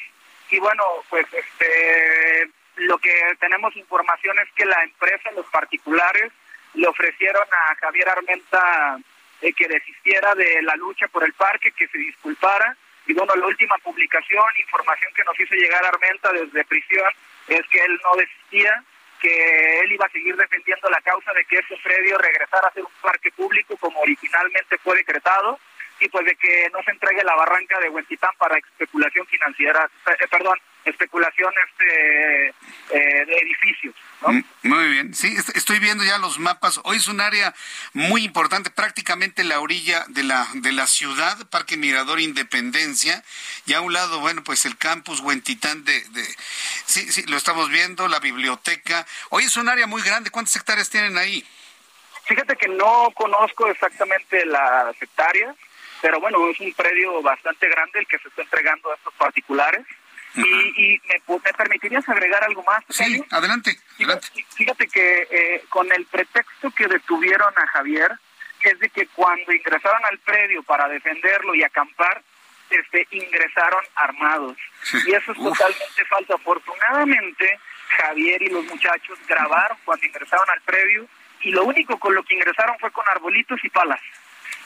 Y 0.49 0.59
bueno, 0.59 0.83
pues 1.09 1.25
este, 1.31 2.49
lo 2.77 2.97
que 2.97 3.13
tenemos 3.39 3.75
información 3.75 4.37
es 4.39 4.51
que 4.55 4.65
la 4.65 4.83
empresa, 4.83 5.31
los 5.35 5.45
particulares, 5.47 6.31
le 6.73 6.87
ofrecieron 6.87 7.43
a 7.51 7.75
Javier 7.75 8.09
Armenta 8.09 8.97
eh, 9.41 9.53
que 9.53 9.67
desistiera 9.67 10.33
de 10.35 10.61
la 10.63 10.75
lucha 10.75 11.07
por 11.07 11.23
el 11.23 11.33
parque, 11.33 11.71
que 11.71 11.87
se 11.87 11.97
disculpara. 11.97 12.75
Y 13.05 13.13
bueno, 13.13 13.35
la 13.35 13.47
última 13.47 13.77
publicación, 13.77 14.43
información 14.59 15.11
que 15.15 15.23
nos 15.23 15.39
hizo 15.39 15.55
llegar 15.55 15.83
Armenta 15.85 16.31
desde 16.31 16.65
prisión, 16.65 17.09
es 17.47 17.65
que 17.67 17.79
él 17.83 17.99
no 18.03 18.15
desistía, 18.19 18.83
que 19.21 19.79
él 19.81 19.91
iba 19.91 20.05
a 20.05 20.11
seguir 20.11 20.35
defendiendo 20.35 20.89
la 20.89 21.01
causa 21.01 21.33
de 21.33 21.45
que 21.45 21.57
ese 21.57 21.77
predio 21.83 22.17
regresara 22.17 22.67
a 22.67 22.73
ser 22.73 22.83
un 22.83 22.91
parque 23.01 23.31
público 23.31 23.75
como 23.77 23.99
originalmente 23.99 24.77
fue 24.77 24.97
decretado 24.97 25.59
y 25.99 26.07
pues 26.07 26.25
de 26.25 26.35
que 26.35 26.69
no 26.73 26.81
se 26.83 26.91
entregue 26.91 27.23
la 27.23 27.35
barranca 27.35 27.79
de 27.79 27.89
Huentitán 27.89 28.31
para 28.37 28.57
especulación 28.57 29.25
financiera, 29.27 29.89
eh, 30.07 30.27
perdón, 30.29 30.57
especulación 30.85 31.53
este, 31.67 32.47
eh, 32.47 33.25
de 33.25 33.37
edificios. 33.37 33.95
Mm, 34.21 34.41
muy 34.63 34.87
bien, 34.89 35.13
sí, 35.13 35.35
estoy 35.55 35.79
viendo 35.79 36.03
ya 36.03 36.17
los 36.17 36.39
mapas. 36.39 36.79
Hoy 36.83 36.97
es 36.97 37.07
un 37.07 37.21
área 37.21 37.53
muy 37.93 38.23
importante, 38.23 38.69
prácticamente 38.69 39.43
la 39.43 39.59
orilla 39.59 40.05
de 40.09 40.23
la 40.23 40.47
de 40.53 40.71
la 40.71 40.87
ciudad, 40.87 41.37
Parque 41.49 41.77
Mirador 41.77 42.19
Independencia, 42.19 43.23
y 43.65 43.73
a 43.73 43.81
un 43.81 43.93
lado, 43.93 44.19
bueno, 44.19 44.43
pues 44.43 44.65
el 44.65 44.77
campus 44.77 45.21
Huentitán 45.21 45.85
de, 45.85 46.01
de 46.09 46.23
sí, 46.85 47.11
sí, 47.11 47.23
lo 47.27 47.37
estamos 47.37 47.69
viendo, 47.69 48.07
la 48.07 48.19
biblioteca. 48.19 49.05
Hoy 49.29 49.43
es 49.43 49.55
un 49.57 49.69
área 49.69 49.87
muy 49.87 50.01
grande. 50.01 50.31
¿Cuántas 50.31 50.55
hectáreas 50.55 50.89
tienen 50.89 51.17
ahí? 51.17 51.45
Fíjate 52.29 52.55
que 52.57 52.67
no 52.67 53.09
conozco 53.15 53.67
exactamente 53.67 54.45
las 54.45 55.01
hectáreas, 55.01 55.55
pero 55.99 56.19
bueno, 56.19 56.47
es 56.49 56.59
un 56.59 56.71
predio 56.73 57.21
bastante 57.23 57.67
grande 57.67 57.99
el 57.99 58.07
que 58.07 58.19
se 58.19 58.27
está 58.27 58.43
entregando 58.43 58.91
a 58.91 58.95
estos 58.95 59.13
particulares. 59.15 59.83
Y, 60.45 60.93
y 60.93 61.01
me, 61.07 61.39
me, 61.43 61.53
permitirías 61.53 62.07
agregar 62.07 62.43
algo 62.43 62.63
más? 62.63 62.83
Sí, 62.89 63.23
adelante. 63.31 63.77
Fíjate, 64.55 64.87
que 64.87 65.27
eh, 65.29 65.63
con 65.69 65.91
el 65.91 66.05
pretexto 66.05 66.71
que 66.71 66.87
detuvieron 66.87 67.53
a 67.57 67.67
Javier, 67.67 68.11
que 68.59 68.69
es 68.69 68.79
de 68.79 68.89
que 68.89 69.07
cuando 69.07 69.51
ingresaron 69.51 70.03
al 70.05 70.17
predio 70.19 70.63
para 70.63 70.87
defenderlo 70.87 71.55
y 71.55 71.63
acampar, 71.63 72.21
este, 72.69 73.07
ingresaron 73.11 73.83
armados. 73.95 74.57
Y 75.05 75.13
eso 75.13 75.31
es 75.31 75.37
totalmente 75.37 76.05
falso. 76.09 76.35
Afortunadamente, 76.35 77.59
Javier 77.97 78.41
y 78.41 78.49
los 78.49 78.65
muchachos 78.65 79.17
grabaron 79.27 79.77
cuando 79.85 80.05
ingresaron 80.05 80.49
al 80.49 80.61
predio 80.61 81.07
y 81.41 81.51
lo 81.51 81.63
único 81.63 81.97
con 81.97 82.13
lo 82.13 82.23
que 82.23 82.35
ingresaron 82.35 82.77
fue 82.79 82.91
con 82.91 83.07
arbolitos 83.09 83.63
y 83.63 83.69
palas 83.69 84.01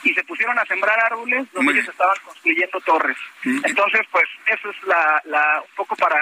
y 0.03 0.13
se 0.13 0.23
pusieron 0.23 0.57
a 0.59 0.65
sembrar 0.65 0.99
árboles 0.99 1.47
donde 1.53 1.73
ellos 1.73 1.87
estaban 1.87 2.17
construyendo 2.25 2.79
torres. 2.81 3.17
Entonces, 3.43 4.01
pues 4.11 4.25
eso 4.47 4.69
es 4.69 4.83
la, 4.83 5.21
la 5.25 5.61
un 5.61 5.75
poco 5.75 5.95
para 5.95 6.17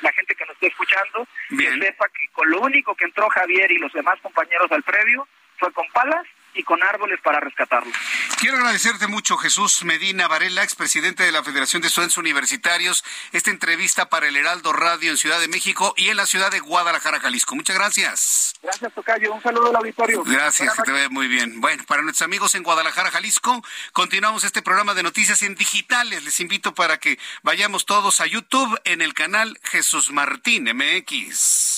la 0.00 0.12
gente 0.12 0.34
que 0.34 0.44
nos 0.46 0.54
esté 0.54 0.68
escuchando, 0.68 1.26
que 1.50 1.78
sepa 1.78 2.06
que 2.08 2.28
con 2.32 2.50
lo 2.50 2.60
único 2.60 2.94
que 2.94 3.04
entró 3.04 3.28
Javier 3.28 3.70
y 3.70 3.78
los 3.78 3.92
demás 3.92 4.18
compañeros 4.20 4.70
al 4.72 4.82
previo 4.82 5.26
fue 5.58 5.72
con 5.72 5.86
palas 5.88 6.26
y 6.58 6.64
con 6.64 6.82
árboles 6.82 7.20
para 7.22 7.38
rescatarlos. 7.40 7.94
Quiero 8.40 8.56
agradecerte 8.56 9.06
mucho, 9.06 9.36
Jesús 9.36 9.84
Medina 9.84 10.26
Varela, 10.26 10.64
expresidente 10.64 11.22
de 11.22 11.30
la 11.30 11.44
Federación 11.44 11.80
de 11.80 11.88
Estudiantes 11.88 12.18
Universitarios, 12.18 13.04
esta 13.32 13.50
entrevista 13.50 14.08
para 14.08 14.26
el 14.26 14.36
Heraldo 14.36 14.72
Radio 14.72 15.12
en 15.12 15.16
Ciudad 15.16 15.38
de 15.38 15.46
México 15.46 15.94
y 15.96 16.08
en 16.08 16.16
la 16.16 16.26
ciudad 16.26 16.50
de 16.50 16.58
Guadalajara, 16.58 17.20
Jalisco. 17.20 17.54
Muchas 17.54 17.76
gracias. 17.76 18.54
Gracias, 18.60 18.92
Tocayo. 18.92 19.32
Un 19.32 19.40
saludo 19.40 19.68
al 19.68 19.76
auditorio. 19.76 20.24
Gracias, 20.24 20.74
que 20.74 20.82
te 20.82 20.92
ve 20.92 21.08
muy 21.08 21.28
bien. 21.28 21.60
Bueno, 21.60 21.84
para 21.86 22.02
nuestros 22.02 22.26
amigos 22.26 22.56
en 22.56 22.64
Guadalajara, 22.64 23.12
Jalisco, 23.12 23.62
continuamos 23.92 24.42
este 24.42 24.62
programa 24.62 24.94
de 24.94 25.04
noticias 25.04 25.42
en 25.42 25.54
digitales. 25.54 26.24
Les 26.24 26.40
invito 26.40 26.74
para 26.74 26.98
que 26.98 27.18
vayamos 27.42 27.86
todos 27.86 28.20
a 28.20 28.26
YouTube 28.26 28.80
en 28.84 29.00
el 29.00 29.14
canal 29.14 29.58
Jesús 29.62 30.10
Martín 30.10 30.64
MX. 30.64 31.77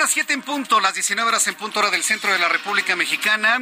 Las 0.00 0.10
7 0.12 0.32
en 0.32 0.40
punto, 0.40 0.80
las 0.80 0.94
19 0.94 1.28
horas 1.28 1.46
en 1.46 1.56
punto 1.56 1.80
hora 1.80 1.90
del 1.90 2.02
centro 2.02 2.32
de 2.32 2.38
la 2.38 2.48
República 2.48 2.96
Mexicana. 2.96 3.58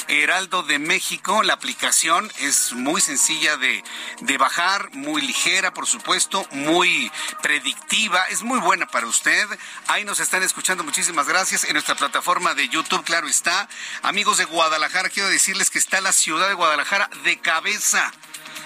Heraldo 0.07 0.63
de 0.63 0.79
México, 0.79 1.43
la 1.43 1.55
aplicación 1.55 2.31
es 2.39 2.68
muy 2.73 3.01
sencilla 3.01 3.57
de, 3.57 3.83
de 4.21 4.39
bajar, 4.39 4.91
muy 4.93 5.23
ligera, 5.23 5.73
por 5.73 5.87
supuesto, 5.87 6.47
muy 6.51 7.11
predictiva, 7.43 8.25
es 8.31 8.43
muy 8.43 8.61
buena 8.61 8.87
para 8.87 9.07
usted. 9.07 9.47
Ahí 9.87 10.05
nos 10.05 10.21
están 10.21 10.43
escuchando, 10.43 10.85
muchísimas 10.85 11.29
gracias. 11.29 11.65
En 11.65 11.73
nuestra 11.73 11.95
plataforma 11.95 12.55
de 12.55 12.69
YouTube, 12.69 13.05
claro 13.05 13.29
está. 13.29 13.69
Amigos 14.03 14.39
de 14.39 14.45
Guadalajara, 14.45 15.09
quiero 15.09 15.29
decirles 15.29 15.71
que 15.71 15.79
está 15.79 16.01
la 16.01 16.13
ciudad 16.13 16.49
de 16.49 16.55
Guadalajara 16.55 17.11
de 17.25 17.39
cabeza 17.39 18.13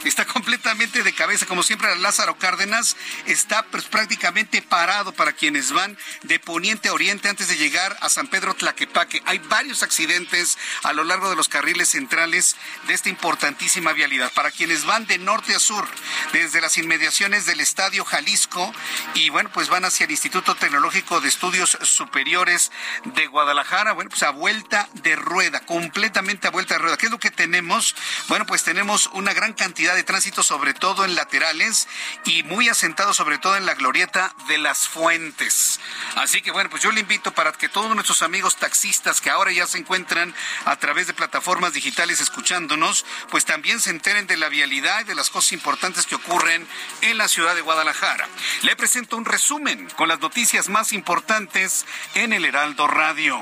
está 0.09 0.25
completamente 0.25 1.03
de 1.03 1.15
cabeza, 1.15 1.47
como 1.47 1.63
siempre 1.63 1.95
Lázaro 1.97 2.37
Cárdenas 2.37 2.97
está 3.27 3.63
pues, 3.65 3.85
prácticamente 3.85 4.63
parado 4.63 5.13
para 5.13 5.33
quienes 5.33 5.73
van 5.73 5.97
de 6.23 6.39
poniente 6.39 6.89
a 6.89 6.93
oriente 6.93 7.29
antes 7.29 7.49
de 7.49 7.57
llegar 7.57 7.97
a 8.01 8.09
San 8.09 8.27
Pedro 8.27 8.55
Tlaquepaque. 8.55 9.23
Hay 9.27 9.39
varios 9.39 9.83
accidentes 9.83 10.59
a 10.83 10.93
lo 10.93 11.05
largo 11.05 11.31
de 11.31 11.37
los 11.37 11.49
carriles 11.49 11.91
centrales 11.91 12.57
de 12.87 12.95
esta 12.95 13.09
importantísima 13.09 13.93
vialidad. 13.93 14.33
Para 14.33 14.51
quienes 14.51 14.85
van 14.85 15.07
de 15.07 15.19
norte 15.19 15.55
a 15.55 15.59
sur, 15.59 15.87
desde 16.33 16.61
las 16.61 16.79
inmediaciones 16.79 17.47
del 17.47 17.61
Estadio 17.61 18.05
Jalisco 18.05 18.73
y 19.15 19.31
bueno, 19.31 19.51
pues 19.53 19.69
van 19.69 19.85
hacia 19.85 20.05
el 20.05 20.11
Instituto 20.11 20.55
Tecnológico 20.55 21.21
de 21.21 21.29
Estudios 21.29 21.79
Superiores 21.83 22.71
de 23.05 23.27
Guadalajara, 23.27 23.93
bueno, 23.93 24.11
pues 24.11 24.23
a 24.23 24.31
vuelta 24.31 24.89
de 24.95 25.17
rueda, 25.17 25.61
completamente 25.61 26.49
a 26.49 26.51
vuelta 26.51 26.75
de 26.75 26.79
rueda. 26.79 26.97
¿Qué 26.97 27.07
es 27.07 27.13
lo 27.13 27.19
que 27.19 27.31
tenemos? 27.31 27.95
Bueno, 28.29 28.47
pues 28.47 28.65
tenemos 28.65 29.09
una 29.13 29.33
gran 29.33 29.53
cantidad 29.53 29.92
de 29.95 30.05
tránsito, 30.05 30.43
sobre 30.43 30.75
todo 30.75 31.05
en 31.05 31.15
laterales 31.15 31.89
y 32.25 32.43
muy 32.43 32.69
asentado 32.69 33.15
sobre 33.15 33.39
todo 33.39 33.57
en 33.57 33.67
la 33.67 33.75
glorieta 33.75 34.35
de 34.49 34.59
las 34.59 34.89
fuentes. 34.89 35.81
Así 36.17 36.43
que 36.43 36.51
bueno, 36.51 36.71
pues 36.71 36.83
yo 36.83 36.93
le 36.93 37.01
invito 37.01 37.33
para 37.33 37.53
que 37.53 37.69
todos 37.69 37.93
nuestros 37.95 38.23
amigos 38.23 38.57
taxistas 38.57 39.21
que 39.21 39.31
ahora 39.31 39.53
ya 39.53 39.67
se 39.67 39.79
encuentran 39.79 40.35
a 40.65 40.77
través 40.77 41.07
de 41.07 41.15
plataformas 41.15 41.73
digitales 41.73 42.21
escuchándonos, 42.21 43.05
pues 43.31 43.45
también 43.45 43.81
se 43.81 43.91
enteren 43.91 44.27
de 44.27 44.37
la 44.37 44.49
vialidad 44.49 45.01
y 45.01 45.05
de 45.05 45.15
las 45.15 45.31
cosas 45.31 45.53
importantes 45.53 46.07
que 46.07 46.15
ocurren 46.15 46.67
en 47.01 47.19
la 47.19 47.29
ciudad 47.29 47.55
de 47.55 47.61
Guadalajara. 47.61 48.29
Le 48.63 48.77
presento 48.77 49.17
un 49.17 49.25
resumen 49.25 49.89
con 49.97 50.09
las 50.09 50.21
noticias 50.21 50.69
más 50.69 50.93
importantes 50.93 51.87
en 52.15 52.33
el 52.33 52.45
Heraldo 52.45 52.87
Radio. 52.87 53.39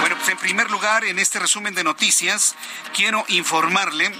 Bueno, 0.00 0.16
pues 0.16 0.28
en 0.28 0.38
primer 0.38 0.70
lugar, 0.70 1.04
en 1.04 1.18
este 1.18 1.38
resumen 1.38 1.74
de 1.74 1.84
noticias, 1.84 2.54
quiero 2.94 3.24
informarle 3.28 4.12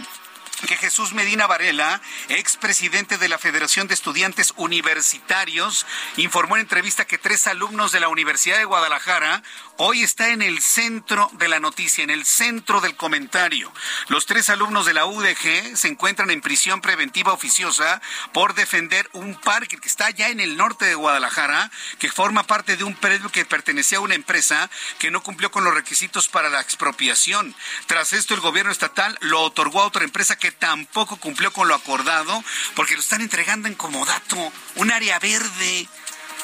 que 0.66 0.76
Jesús 0.76 1.12
Medina 1.12 1.46
Varela, 1.46 2.00
expresidente 2.28 3.18
de 3.18 3.28
la 3.28 3.38
Federación 3.38 3.88
de 3.88 3.94
Estudiantes 3.94 4.52
Universitarios, 4.56 5.86
informó 6.16 6.56
en 6.56 6.62
entrevista 6.62 7.06
que 7.06 7.18
tres 7.18 7.46
alumnos 7.46 7.92
de 7.92 8.00
la 8.00 8.08
Universidad 8.08 8.58
de 8.58 8.64
Guadalajara 8.64 9.42
hoy 9.76 10.02
está 10.02 10.30
en 10.30 10.42
el 10.42 10.60
centro 10.60 11.30
de 11.34 11.48
la 11.48 11.58
noticia, 11.58 12.04
en 12.04 12.10
el 12.10 12.26
centro 12.26 12.80
del 12.80 12.96
comentario. 12.96 13.72
Los 14.08 14.26
tres 14.26 14.50
alumnos 14.50 14.84
de 14.84 14.94
la 14.94 15.06
UDG 15.06 15.76
se 15.76 15.88
encuentran 15.88 16.30
en 16.30 16.42
prisión 16.42 16.80
preventiva 16.80 17.32
oficiosa 17.32 18.02
por 18.32 18.54
defender 18.54 19.08
un 19.12 19.34
parque 19.34 19.78
que 19.78 19.88
está 19.88 20.10
ya 20.10 20.28
en 20.28 20.40
el 20.40 20.56
norte 20.56 20.84
de 20.84 20.94
Guadalajara, 20.94 21.70
que 21.98 22.10
forma 22.10 22.42
parte 22.42 22.76
de 22.76 22.84
un 22.84 22.94
predio 22.94 23.30
que 23.30 23.46
pertenecía 23.46 23.98
a 23.98 24.02
una 24.02 24.14
empresa 24.14 24.68
que 24.98 25.10
no 25.10 25.22
cumplió 25.22 25.50
con 25.50 25.64
los 25.64 25.74
requisitos 25.74 26.28
para 26.28 26.50
la 26.50 26.60
expropiación. 26.60 27.54
Tras 27.86 28.12
esto, 28.12 28.34
el 28.34 28.40
gobierno 28.40 28.72
estatal 28.72 29.16
lo 29.20 29.40
otorgó 29.42 29.80
a 29.82 29.86
otra 29.86 30.04
empresa 30.04 30.36
que 30.36 30.49
tampoco 30.50 31.16
cumplió 31.16 31.52
con 31.52 31.68
lo 31.68 31.74
acordado 31.74 32.42
porque 32.74 32.94
lo 32.94 33.00
están 33.00 33.20
entregando 33.20 33.68
en 33.68 33.74
comodato, 33.74 34.52
un 34.76 34.90
área 34.90 35.18
verde, 35.18 35.88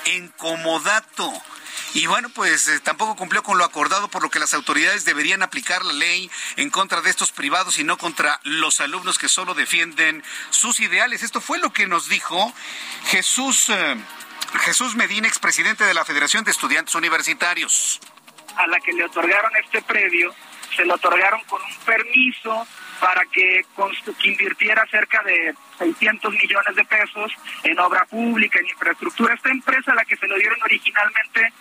en 0.07 0.29
comodato. 0.29 1.33
Y 1.95 2.07
bueno, 2.07 2.29
pues 2.31 2.69
eh, 2.69 2.81
tampoco 2.81 3.17
cumplió 3.17 3.43
con 3.43 3.59
lo 3.59 3.65
acordado, 3.65 4.09
por 4.09 4.23
lo 4.23 4.31
que 4.31 4.39
las 4.39 4.55
autoridades 4.55 5.05
deberían 5.05 5.43
aplicar 5.43 5.85
la 5.85 5.93
ley 5.93 6.31
en 6.57 6.71
contra 6.71 7.01
de 7.01 7.11
estos 7.11 7.33
privados 7.33 7.79
y 7.79 7.85
no 7.85 7.97
contra 7.97 8.41
los 8.45 8.81
alumnos 8.81 9.19
que 9.19 9.29
solo 9.29 9.55
defienden 9.55 10.23
sus 10.51 10.81
ideales. 10.81 11.23
Esto 11.23 11.41
fue 11.41 11.59
lo 11.59 11.73
que 11.73 11.87
nos 11.87 12.09
dijo 12.09 12.53
Jesús, 13.07 13.71
eh, 13.71 13.97
Jesús 14.61 14.95
Medina, 14.95 15.29
expresidente 15.29 15.85
de 15.85 15.95
la 15.95 16.05
Federación 16.05 16.45
de 16.45 16.51
Estudiantes 16.51 16.95
Universitarios. 16.95 18.01
A 18.57 18.67
la 18.67 18.79
que 18.81 18.93
le 18.93 19.05
otorgaron 19.05 19.53
este 19.57 19.83
predio, 19.83 20.35
se 20.75 20.85
lo 20.85 20.95
otorgaron 20.95 21.43
con 21.45 21.63
un 21.63 21.77
permiso 21.85 22.67
para 23.01 23.25
que, 23.27 23.65
que 24.21 24.29
invirtiera 24.29 24.85
cerca 24.91 25.23
de 25.23 25.55
600 25.79 26.33
millones 26.33 26.77
de 26.77 26.85
pesos 26.85 27.33
en 27.63 27.79
obra 27.79 28.05
pública, 28.05 28.59
en 28.59 28.67
infraestructura. 28.67 29.35
Esta 29.35 29.51
empresa 29.51 29.93
a 29.93 29.97
la 29.97 30.05
que 30.05 30.17
se 30.17 30.27
lo 30.27 30.37
dieron 30.37 30.59
originalmente 30.63 31.53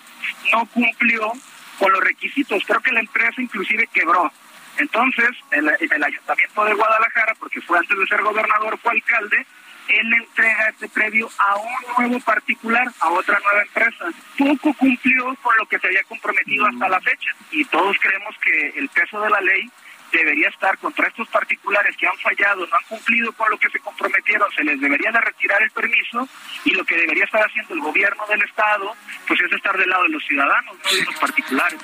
no 0.51 0.65
cumplió 0.67 1.31
con 1.79 1.91
los 1.91 2.03
requisitos. 2.03 2.63
Creo 2.65 2.81
que 2.81 2.91
la 2.91 3.01
empresa 3.01 3.41
inclusive 3.41 3.87
quebró. 3.93 4.31
Entonces, 4.77 5.29
el, 5.51 5.69
el 5.69 6.03
ayuntamiento 6.03 6.65
de 6.65 6.73
Guadalajara, 6.73 7.33
porque 7.39 7.61
fue 7.61 7.79
antes 7.79 7.97
de 7.97 8.07
ser 8.07 8.21
gobernador, 8.21 8.77
fue 8.79 8.91
alcalde, 8.91 9.45
él 9.87 10.09
le 10.09 10.17
entrega 10.17 10.69
este 10.69 10.89
predio 10.89 11.29
a 11.37 11.57
un 11.57 11.73
nuevo 11.97 12.19
particular, 12.25 12.87
a 12.99 13.09
otra 13.09 13.39
nueva 13.39 13.61
empresa. 13.61 14.05
Poco 14.37 14.73
cumplió 14.73 15.35
con 15.41 15.55
lo 15.57 15.65
que 15.67 15.79
se 15.79 15.87
había 15.87 16.03
comprometido 16.03 16.65
hasta 16.65 16.89
la 16.89 16.99
fecha 17.01 17.31
y 17.51 17.63
todos 17.65 17.95
creemos 17.99 18.35
que 18.43 18.79
el 18.79 18.89
peso 18.89 19.21
de 19.21 19.29
la 19.29 19.41
ley 19.41 19.69
debería 20.17 20.49
estar 20.49 20.77
contra 20.77 21.07
estos 21.07 21.27
particulares 21.29 21.95
que 21.97 22.07
han 22.07 22.17
fallado, 22.17 22.65
no 22.67 22.75
han 22.75 22.83
cumplido 22.83 23.31
con 23.33 23.49
lo 23.49 23.57
que 23.57 23.69
se 23.69 23.79
comprometieron, 23.79 24.49
se 24.55 24.63
les 24.63 24.79
debería 24.79 25.11
de 25.11 25.21
retirar 25.21 25.61
el 25.61 25.71
permiso 25.71 26.27
y 26.63 26.71
lo 26.71 26.85
que 26.85 26.95
debería 26.95 27.25
estar 27.25 27.41
haciendo 27.45 27.73
el 27.73 27.81
gobierno 27.81 28.25
del 28.27 28.41
Estado, 28.43 28.95
pues 29.27 29.39
es 29.41 29.51
estar 29.51 29.77
del 29.77 29.89
lado 29.89 30.03
de 30.03 30.09
los 30.09 30.23
ciudadanos, 30.25 30.75
no 30.83 30.91
de 30.91 31.03
los 31.03 31.15
particulares. 31.15 31.79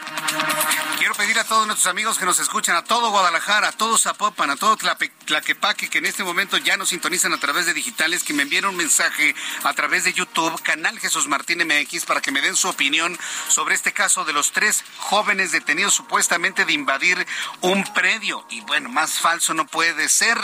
Quiero 0.97 1.13
pedir 1.15 1.37
a 1.39 1.43
todos 1.43 1.67
nuestros 1.67 1.91
amigos 1.91 2.17
que 2.17 2.25
nos 2.25 2.39
escuchan, 2.39 2.75
a 2.75 2.83
todo 2.83 3.11
Guadalajara, 3.11 3.69
a 3.69 3.71
todo 3.71 3.97
Zapopan, 3.97 4.49
a 4.49 4.55
todo 4.55 4.77
Tlaquepaque, 4.77 5.89
que 5.89 5.97
en 5.97 6.05
este 6.05 6.23
momento 6.23 6.57
ya 6.57 6.77
nos 6.77 6.89
sintonizan 6.89 7.33
a 7.33 7.39
través 7.39 7.65
de 7.65 7.73
digitales, 7.73 8.23
que 8.23 8.33
me 8.33 8.43
envíen 8.43 8.65
un 8.65 8.77
mensaje 8.77 9.35
a 9.63 9.73
través 9.73 10.03
de 10.03 10.13
YouTube, 10.13 10.61
canal 10.61 10.97
Jesús 10.99 11.27
Martín 11.27 11.59
MX, 11.65 12.05
para 12.05 12.21
que 12.21 12.31
me 12.31 12.41
den 12.41 12.55
su 12.55 12.69
opinión 12.69 13.17
sobre 13.47 13.75
este 13.75 13.91
caso 13.91 14.25
de 14.25 14.33
los 14.33 14.51
tres 14.51 14.83
jóvenes 14.97 15.51
detenidos 15.51 15.93
supuestamente 15.93 16.65
de 16.65 16.73
invadir 16.73 17.25
un 17.61 17.83
predio 17.93 18.20
y 18.49 18.61
bueno, 18.61 18.89
más 18.89 19.13
falso 19.13 19.53
no 19.55 19.65
puede 19.65 20.07
ser. 20.07 20.37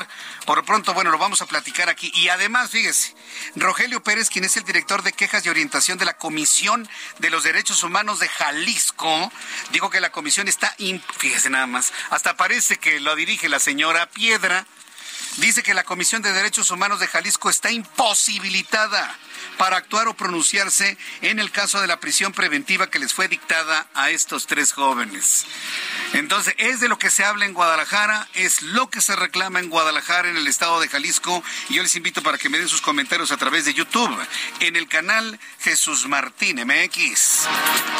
Por 0.45 0.57
lo 0.57 0.65
pronto, 0.65 0.95
bueno, 0.95 1.11
lo 1.11 1.19
vamos 1.19 1.43
a 1.43 1.45
platicar 1.45 1.89
aquí. 1.89 2.11
Y 2.15 2.29
además, 2.29 2.71
fíjese, 2.71 3.15
Rogelio 3.55 4.01
Pérez, 4.01 4.29
quien 4.29 4.45
es 4.45 4.57
el 4.57 4.63
director 4.63 5.03
de 5.03 5.13
quejas 5.13 5.45
y 5.45 5.49
orientación 5.49 5.99
de 5.99 6.05
la 6.05 6.17
Comisión 6.17 6.89
de 7.19 7.29
los 7.29 7.43
Derechos 7.43 7.83
Humanos 7.83 8.19
de 8.19 8.29
Jalisco, 8.29 9.31
dijo 9.71 9.91
que 9.91 10.01
la 10.01 10.11
comisión 10.11 10.47
está, 10.47 10.75
fíjese 11.19 11.51
nada 11.51 11.67
más, 11.67 11.93
hasta 12.09 12.35
parece 12.35 12.77
que 12.77 12.99
lo 12.99 13.15
dirige 13.15 13.47
la 13.47 13.59
señora 13.59 14.09
Piedra. 14.09 14.65
Dice 15.37 15.63
que 15.63 15.73
la 15.73 15.83
Comisión 15.83 16.21
de 16.21 16.33
Derechos 16.33 16.71
Humanos 16.71 16.99
de 16.99 17.07
Jalisco 17.07 17.49
está 17.49 17.71
imposibilitada 17.71 19.15
para 19.57 19.77
actuar 19.77 20.07
o 20.07 20.15
pronunciarse 20.15 20.97
en 21.21 21.39
el 21.39 21.51
caso 21.51 21.81
de 21.81 21.87
la 21.87 21.99
prisión 21.99 22.31
preventiva 22.31 22.89
que 22.89 22.99
les 22.99 23.13
fue 23.13 23.27
dictada 23.27 23.87
a 23.93 24.09
estos 24.09 24.47
tres 24.47 24.73
jóvenes. 24.73 25.45
Entonces, 26.13 26.53
es 26.57 26.79
de 26.79 26.87
lo 26.87 26.97
que 26.97 27.09
se 27.09 27.25
habla 27.25 27.45
en 27.45 27.53
Guadalajara, 27.53 28.27
es 28.33 28.61
lo 28.61 28.89
que 28.89 29.01
se 29.01 29.15
reclama 29.15 29.59
en 29.59 29.69
Guadalajara, 29.69 30.29
en 30.29 30.37
el 30.37 30.47
estado 30.47 30.79
de 30.79 30.87
Jalisco, 30.87 31.43
y 31.69 31.75
yo 31.75 31.83
les 31.83 31.95
invito 31.95 32.23
para 32.23 32.37
que 32.37 32.49
me 32.49 32.59
den 32.59 32.69
sus 32.69 32.81
comentarios 32.81 33.31
a 33.31 33.37
través 33.37 33.65
de 33.65 33.73
YouTube, 33.73 34.15
en 34.59 34.75
el 34.75 34.87
canal 34.87 35.39
Jesús 35.59 36.07
Martín 36.07 36.61
MX. 36.65 37.47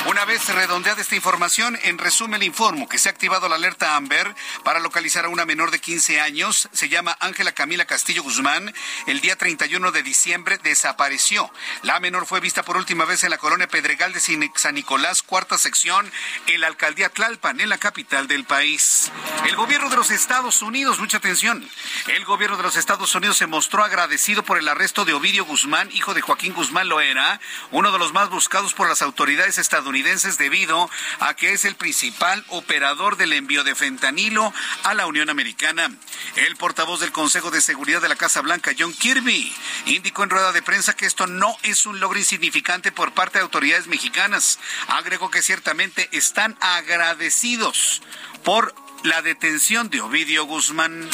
Una 0.06 0.26
vez 0.26 0.48
redondeada 0.50 1.02
esta 1.02 1.16
información, 1.16 1.78
en 1.84 1.98
resumen 1.98 2.40
le 2.40 2.46
informo 2.46 2.88
que 2.88 2.98
se 2.98 3.10
ha 3.10 3.12
activado 3.12 3.50
la 3.50 3.56
alerta 3.56 3.96
Amber 3.96 4.34
para 4.64 4.80
localizar 4.80 5.26
a 5.26 5.30
una 5.30 5.46
menor 5.46 5.72
de 5.72 5.80
15 5.80 6.22
años, 6.22 6.70
se 6.72 6.90
llama 6.90 7.17
Ángela 7.20 7.52
Camila 7.52 7.86
Castillo 7.86 8.24
Guzmán, 8.24 8.74
el 9.08 9.22
día 9.22 9.36
31 9.36 9.92
de 9.92 10.04
diciembre 10.04 10.58
desapareció 10.64 11.52
la 11.84 12.00
menor 12.00 12.26
fue 12.26 12.40
vista 12.40 12.64
por 12.64 12.78
última 12.78 13.06
vez 13.06 13.24
en 13.24 13.30
la 13.30 13.38
colonia 13.38 13.68
Pedregal 13.68 14.14
de 14.14 14.20
San 14.20 14.76
Nicolás, 14.76 15.24
cuarta 15.24 15.58
sección, 15.58 16.12
en 16.48 16.62
la 16.62 16.68
alcaldía 16.68 17.10
Tlalpan, 17.10 17.60
en 17.60 17.70
la 17.70 17.78
capital 17.78 18.28
del 18.28 18.46
país. 18.46 19.12
El 19.46 19.56
gobierno 19.56 19.90
de 19.90 19.96
los 19.96 20.12
Estados 20.12 20.62
Unidos, 20.62 21.00
mucha 21.00 21.18
atención, 21.18 21.68
el 22.08 22.26
gobierno 22.26 22.58
de 22.58 22.64
los 22.64 22.76
Estados 22.76 23.14
Unidos 23.16 23.38
se 23.38 23.48
mostró 23.48 23.84
agradecido 23.84 24.44
por 24.44 24.58
el 24.58 24.68
arresto 24.68 25.06
de 25.06 25.14
Ovidio 25.14 25.46
Guzmán, 25.46 25.90
hijo 25.92 26.14
de 26.14 26.22
Joaquín 26.22 26.54
Guzmán 26.54 26.90
Loera, 26.90 27.40
uno 27.72 27.92
de 27.92 28.00
los 28.00 28.14
más 28.14 28.30
buscados 28.30 28.74
por 28.74 28.88
las 28.88 29.02
autoridades 29.02 29.58
estadounidenses 29.58 30.38
debido 30.38 30.90
a 31.20 31.34
que 31.36 31.54
es 31.54 31.66
el 31.66 31.76
principal 31.76 32.44
operador 32.50 33.18
del 33.18 33.34
envío 33.34 33.64
de 33.64 33.76
fentanilo 33.76 34.54
a 34.84 34.94
la 34.94 35.08
Unión 35.08 35.30
Americana. 35.30 35.92
El 36.36 36.56
portavoz 36.56 37.00
del 37.08 37.14
Consejo 37.14 37.52
de 37.52 37.62
Seguridad 37.62 38.02
de 38.02 38.10
la 38.10 38.18
Casa 38.18 38.42
Blanca, 38.42 38.76
John 38.78 38.92
Kirby, 38.92 39.56
indicó 39.86 40.24
en 40.24 40.30
rueda 40.30 40.52
de 40.52 40.62
prensa 40.62 40.94
que 40.94 41.06
esto 41.06 41.26
no 41.26 41.56
es 41.64 41.86
un 41.86 42.02
logro 42.02 42.20
insignificante 42.20 42.92
por 42.92 43.14
parte 43.14 43.38
de 43.38 43.44
autoridades 43.44 43.88
mexicanas. 43.88 44.60
Agregó 44.90 45.32
que 45.32 45.42
ciertamente 45.42 46.10
están 46.12 46.58
agradecidos 46.60 48.02
por 48.44 48.76
la 49.04 49.22
detención 49.22 49.90
de 49.90 50.02
Ovidio 50.02 50.46
Guzmán. 50.46 51.10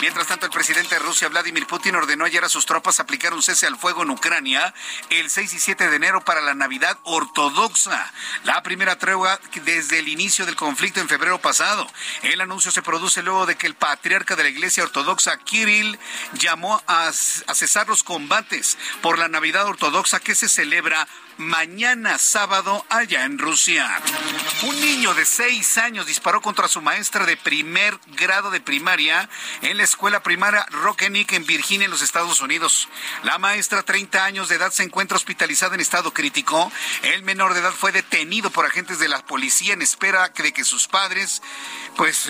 Mientras 0.00 0.26
tanto, 0.26 0.46
el 0.46 0.52
presidente 0.52 0.94
de 0.94 1.00
Rusia, 1.00 1.28
Vladimir 1.28 1.66
Putin, 1.66 1.94
ordenó 1.94 2.24
ayer 2.24 2.44
a 2.44 2.48
sus 2.48 2.66
tropas 2.66 3.00
aplicar 3.00 3.34
un 3.34 3.42
cese 3.42 3.66
al 3.66 3.76
fuego 3.76 4.02
en 4.02 4.10
Ucrania 4.10 4.74
el 5.10 5.30
6 5.30 5.54
y 5.54 5.60
7 5.60 5.88
de 5.88 5.96
enero 5.96 6.24
para 6.24 6.40
la 6.40 6.54
Navidad 6.54 6.98
ortodoxa, 7.04 8.12
la 8.44 8.62
primera 8.62 8.98
tregua 8.98 9.40
desde 9.64 9.98
el 9.98 10.08
inicio 10.08 10.46
del 10.46 10.56
conflicto 10.56 11.00
en 11.00 11.08
febrero 11.08 11.40
pasado. 11.40 11.86
El 12.22 12.40
anuncio 12.40 12.70
se 12.70 12.82
produce 12.82 13.22
luego 13.22 13.46
de 13.46 13.56
que 13.56 13.66
el 13.66 13.74
patriarca 13.74 14.36
de 14.36 14.44
la 14.44 14.48
Iglesia 14.48 14.84
Ortodoxa, 14.84 15.38
Kirill, 15.38 15.98
llamó 16.34 16.82
a, 16.86 17.08
a 17.08 17.12
cesar 17.54 17.88
los 17.88 18.02
combates 18.02 18.78
por 19.02 19.18
la 19.18 19.28
Navidad 19.28 19.66
ortodoxa 19.66 20.20
que 20.20 20.34
se 20.34 20.48
celebra 20.48 21.06
mañana 21.38 22.18
sábado 22.18 22.84
allá 22.88 23.24
en 23.24 23.38
Rusia. 23.38 23.88
Un 24.62 24.80
niño 24.80 25.14
de 25.14 25.24
seis 25.24 25.78
años 25.78 26.06
disparó 26.06 26.40
contra 26.40 26.68
su 26.68 26.80
maestra 26.80 27.26
de 27.26 27.36
primer 27.36 27.98
grado 28.16 28.50
de 28.50 28.60
primaria 28.60 29.28
en 29.62 29.76
la 29.76 29.84
escuela 29.84 30.22
primaria 30.22 30.66
Rockenick 30.70 31.32
en 31.32 31.46
Virginia, 31.46 31.86
en 31.86 31.90
los 31.90 32.02
Estados 32.02 32.40
Unidos. 32.40 32.88
La 33.22 33.38
maestra, 33.38 33.82
30 33.82 34.24
años 34.24 34.48
de 34.48 34.56
edad, 34.56 34.72
se 34.72 34.82
encuentra 34.82 35.16
hospitalizada 35.16 35.74
en 35.74 35.80
estado 35.80 36.12
crítico. 36.12 36.70
El 37.02 37.22
menor 37.22 37.54
de 37.54 37.60
edad 37.60 37.72
fue 37.72 37.92
detenido 37.92 38.50
por 38.50 38.66
agentes 38.66 38.98
de 38.98 39.08
la 39.08 39.24
policía 39.24 39.72
en 39.72 39.82
espera 39.82 40.28
de 40.28 40.52
que 40.52 40.64
sus 40.64 40.88
padres, 40.88 41.42
pues 41.96 42.28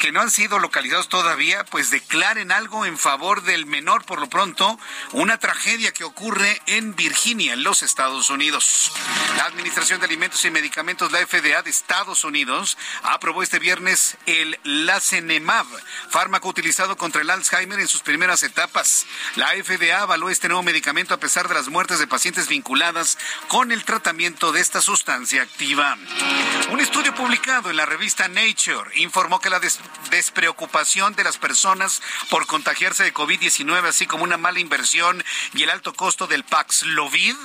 que 0.00 0.12
no 0.12 0.20
han 0.20 0.30
sido 0.30 0.58
localizados 0.58 1.08
todavía, 1.08 1.64
pues 1.64 1.90
declaren 1.90 2.52
algo 2.52 2.86
en 2.86 2.98
favor 2.98 3.42
del 3.42 3.66
menor 3.66 4.04
por 4.04 4.20
lo 4.20 4.28
pronto, 4.28 4.78
una 5.12 5.38
tragedia 5.38 5.92
que 5.92 6.04
ocurre 6.04 6.60
en 6.66 6.96
Virginia, 6.96 7.52
en 7.52 7.62
los 7.62 7.82
Estados 7.82 8.30
Unidos. 8.30 8.92
La 9.36 9.44
Administración 9.44 10.00
de 10.00 10.06
Alimentos 10.06 10.44
y 10.44 10.50
Medicamentos, 10.50 11.12
la 11.12 11.24
FDA 11.26 11.62
de 11.62 11.70
Estados 11.70 12.24
Unidos, 12.24 12.76
aprobó 13.02 13.42
este 13.42 13.58
viernes 13.58 14.16
el 14.26 14.58
Lacenemab, 14.64 15.66
fármaco 16.08 16.48
utilizado 16.48 16.96
contra 16.96 17.22
el 17.22 17.30
Alzheimer 17.30 17.80
en 17.80 17.88
sus 17.88 18.02
primeras 18.02 18.42
etapas. 18.42 19.06
La 19.36 19.50
FDA 19.50 20.02
avaló 20.02 20.30
este 20.30 20.48
nuevo 20.48 20.62
medicamento 20.62 21.14
a 21.14 21.20
pesar 21.20 21.48
de 21.48 21.54
las 21.54 21.68
muertes 21.68 21.98
de 21.98 22.06
pacientes 22.06 22.48
vinculadas 22.48 23.18
con 23.48 23.72
el 23.72 23.84
tratamiento 23.84 24.52
de 24.52 24.60
esta 24.60 24.80
sustancia 24.80 25.42
activa. 25.42 25.96
Un 26.70 26.80
estudio 26.80 27.14
publicado 27.14 27.70
en 27.70 27.76
la 27.76 27.86
revista 27.86 28.28
Nature 28.28 28.90
informó 28.96 29.40
que 29.40 29.50
la 29.50 29.60
despreocupación 30.10 31.14
de 31.14 31.24
las 31.24 31.38
personas 31.38 32.02
por 32.28 32.46
contagiarse 32.46 33.04
de 33.04 33.14
COVID-19, 33.14 33.86
así 33.86 34.06
como 34.06 34.24
una 34.24 34.36
mala 34.36 34.60
inversión 34.60 35.24
y 35.54 35.62
el 35.62 35.70
alto 35.70 35.94
costo 35.94 36.26
del 36.26 36.44
Paxlovid, 36.44 37.36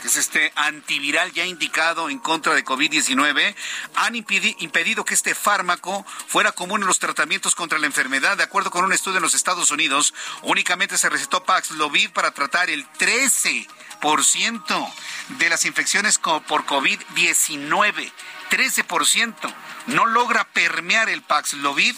que 0.00 0.08
es 0.08 0.16
este 0.16 0.52
antiviral 0.56 1.32
ya 1.32 1.44
indicado 1.44 2.08
en 2.08 2.18
contra 2.18 2.54
de 2.54 2.64
COVID-19, 2.64 3.54
han 3.96 4.16
impedido 4.16 5.04
que 5.04 5.14
este 5.14 5.34
fármaco 5.34 6.04
fuera 6.26 6.52
común 6.52 6.80
en 6.80 6.86
los 6.86 6.98
tratamientos 6.98 7.54
contra 7.54 7.78
la 7.78 7.86
enfermedad. 7.86 8.36
De 8.36 8.44
acuerdo 8.44 8.70
con 8.70 8.84
un 8.84 8.92
estudio 8.92 9.18
en 9.18 9.22
los 9.22 9.34
Estados 9.34 9.70
Unidos, 9.70 10.14
únicamente 10.42 10.96
se 10.96 11.10
recetó 11.10 11.44
Paxlovid 11.44 12.10
para 12.10 12.32
tratar 12.32 12.70
el 12.70 12.86
13% 12.92 14.92
de 15.38 15.48
las 15.48 15.64
infecciones 15.64 16.18
por 16.18 16.66
COVID-19. 16.66 18.12
13%. 18.50 19.54
No 19.90 20.06
logra 20.06 20.44
permear 20.52 21.08
el 21.08 21.22
Paxlovid, 21.22 21.96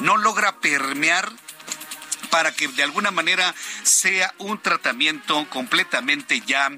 no 0.00 0.16
logra 0.16 0.56
permear 0.60 1.30
para 2.30 2.52
que 2.52 2.68
de 2.68 2.82
alguna 2.82 3.10
manera 3.10 3.54
sea 3.82 4.32
un 4.38 4.60
tratamiento 4.60 5.46
completamente 5.50 6.42
ya 6.46 6.70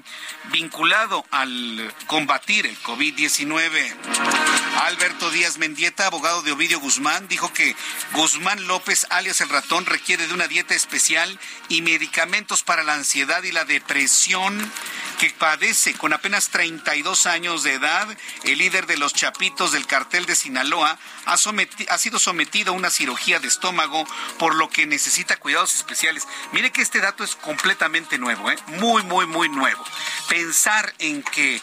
vinculado 0.51 1.25
al 1.31 1.93
combatir 2.07 2.65
el 2.65 2.77
COVID-19. 2.81 4.62
Alberto 4.81 5.29
Díaz 5.29 5.57
Mendieta, 5.57 6.07
abogado 6.07 6.41
de 6.41 6.51
Ovidio 6.51 6.79
Guzmán, 6.79 7.27
dijo 7.27 7.53
que 7.53 7.75
Guzmán 8.13 8.67
López, 8.67 9.05
alias 9.09 9.39
el 9.41 9.49
ratón, 9.49 9.85
requiere 9.85 10.27
de 10.27 10.33
una 10.33 10.47
dieta 10.47 10.73
especial 10.73 11.39
y 11.69 11.81
medicamentos 11.81 12.63
para 12.63 12.83
la 12.83 12.95
ansiedad 12.95 13.43
y 13.43 13.51
la 13.51 13.65
depresión 13.65 14.71
que 15.19 15.29
padece 15.29 15.93
con 15.93 16.11
apenas 16.11 16.49
32 16.49 17.27
años 17.27 17.63
de 17.63 17.73
edad. 17.73 18.07
El 18.43 18.57
líder 18.57 18.87
de 18.87 18.97
los 18.97 19.13
Chapitos 19.13 19.71
del 19.71 19.85
cartel 19.85 20.25
de 20.25 20.35
Sinaloa 20.35 20.97
ha, 21.25 21.97
sido 21.97 22.19
sometido 22.19 22.73
a 22.73 22.75
una 22.75 22.89
cirugía 22.89 23.39
de 23.39 23.47
estómago, 23.47 24.05
por 24.37 24.55
lo 24.55 24.69
que 24.69 24.85
necesita 24.85 25.37
cuidados 25.37 25.75
especiales. 25.75 26.27
Mire 26.51 26.71
que 26.71 26.81
este 26.81 26.99
dato 26.99 27.23
es 27.23 27.35
completamente 27.35 28.17
nuevo, 28.17 28.51
¿eh? 28.51 28.57
muy, 28.67 29.03
muy, 29.03 29.25
muy 29.27 29.49
nuevo. 29.49 29.83
Pensar 30.27 30.93
en 30.99 31.23
que 31.23 31.61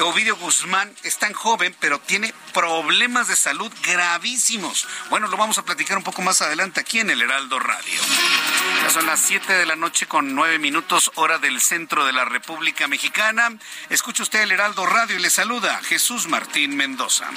Ovidio 0.00 0.36
Guzmán 0.36 0.94
es 1.02 1.18
tan 1.18 1.32
joven, 1.32 1.76
pero 1.78 1.98
tiene 1.98 2.32
problemas 2.52 3.28
de 3.28 3.36
salud 3.36 3.72
gravísimos. 3.82 4.86
Bueno, 5.10 5.28
lo 5.28 5.36
vamos 5.36 5.58
a 5.58 5.64
platicar 5.64 5.96
un 5.96 6.02
poco 6.02 6.22
más 6.22 6.42
adelante 6.42 6.80
aquí 6.80 7.00
en 7.00 7.10
el 7.10 7.20
Heraldo 7.20 7.58
Radio. 7.58 8.00
Ya 8.82 8.90
son 8.90 9.06
las 9.06 9.20
7 9.20 9.52
de 9.52 9.66
la 9.66 9.76
noche 9.76 10.06
con 10.06 10.34
9 10.34 10.58
minutos, 10.58 11.10
hora 11.14 11.38
del 11.38 11.60
centro 11.60 12.04
de 12.04 12.12
la 12.12 12.24
República 12.24 12.88
Mexicana. 12.88 13.50
Escucha 13.90 14.22
usted 14.22 14.42
el 14.42 14.52
Heraldo 14.52 14.86
Radio 14.86 15.16
y 15.16 15.22
le 15.22 15.30
saluda 15.30 15.80
Jesús 15.82 16.26
Martín 16.26 16.76
Mendoza. 16.76 17.28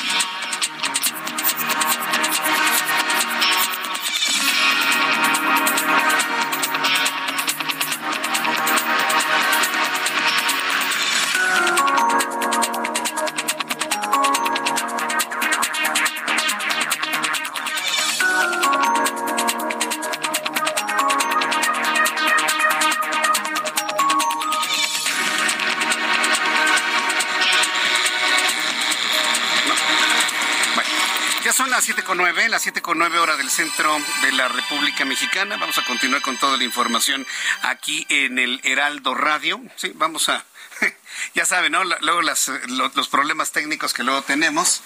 Siete 32.65 32.81
con 32.81 32.97
nueve 32.97 33.19
hora 33.19 33.37
del 33.37 33.51
centro 33.51 33.95
de 34.23 34.31
la 34.31 34.47
República 34.47 35.05
Mexicana. 35.05 35.55
Vamos 35.55 35.77
a 35.77 35.85
continuar 35.85 36.23
con 36.23 36.35
toda 36.37 36.57
la 36.57 36.63
información 36.63 37.23
aquí 37.61 38.07
en 38.09 38.39
el 38.39 38.59
Heraldo 38.63 39.13
Radio. 39.13 39.61
Sí, 39.75 39.91
vamos 39.93 40.29
a 40.29 40.43
ya 41.35 41.45
saben, 41.45 41.73
¿no? 41.73 41.83
Luego 41.83 42.23
los, 42.23 43.07
problemas 43.11 43.51
técnicos 43.51 43.93
que 43.93 44.01
luego 44.01 44.23
tenemos, 44.23 44.81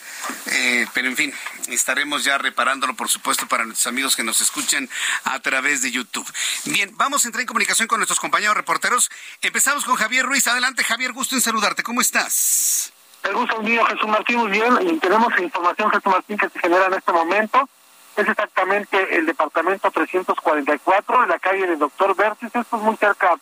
eh, 0.48 0.88
pero 0.94 1.08
en 1.08 1.16
fin, 1.16 1.34
estaremos 1.70 2.26
ya 2.26 2.38
reparándolo, 2.38 2.98
por 2.98 3.08
supuesto, 3.08 3.48
para 3.48 3.64
nuestros 3.64 3.88
amigos 3.88 4.18
que 4.18 4.24
nos 4.26 4.42
escuchan 4.42 4.90
a 5.24 5.40
través 5.40 5.82
de 5.82 5.92
YouTube. 5.92 6.30
Bien, 6.66 6.92
vamos 6.98 7.24
a 7.24 7.30
entrar 7.30 7.40
en 7.40 7.48
comunicación 7.48 7.88
con 7.88 8.00
nuestros 8.00 8.20
compañeros 8.20 8.58
reporteros. 8.58 9.10
Empezamos 9.42 9.86
con 9.86 9.96
Javier 9.96 10.26
Ruiz. 10.26 10.46
Adelante, 10.48 10.84
Javier, 10.84 11.14
gusto 11.14 11.36
en 11.36 11.42
saludarte. 11.42 11.82
¿Cómo 11.82 12.02
estás? 12.02 12.92
El 13.24 13.36
gusto 13.36 13.62
mío, 13.62 13.84
Jesús 13.86 14.08
Martín, 14.08 14.38
muy 14.38 14.52
bien. 14.52 15.00
Tenemos 15.00 15.38
información, 15.40 15.92
Jesús 15.92 16.12
Martín, 16.12 16.38
que 16.38 16.50
se 16.50 16.60
genera 16.60 16.86
en 16.88 16.94
este 16.94 17.12
momento. 17.12 17.70
Es 18.16 18.28
exactamente 18.28 19.18
el 19.18 19.26
departamento 19.26 19.92
344, 19.92 21.24
en 21.24 21.30
la 21.30 21.40
calle 21.40 21.68
del 21.68 21.80
Doctor 21.80 22.16
Vértiz. 22.16 22.54
Esto 22.54 22.78
es 22.78 22.82
muy 22.82 22.96
cerca 22.98 23.36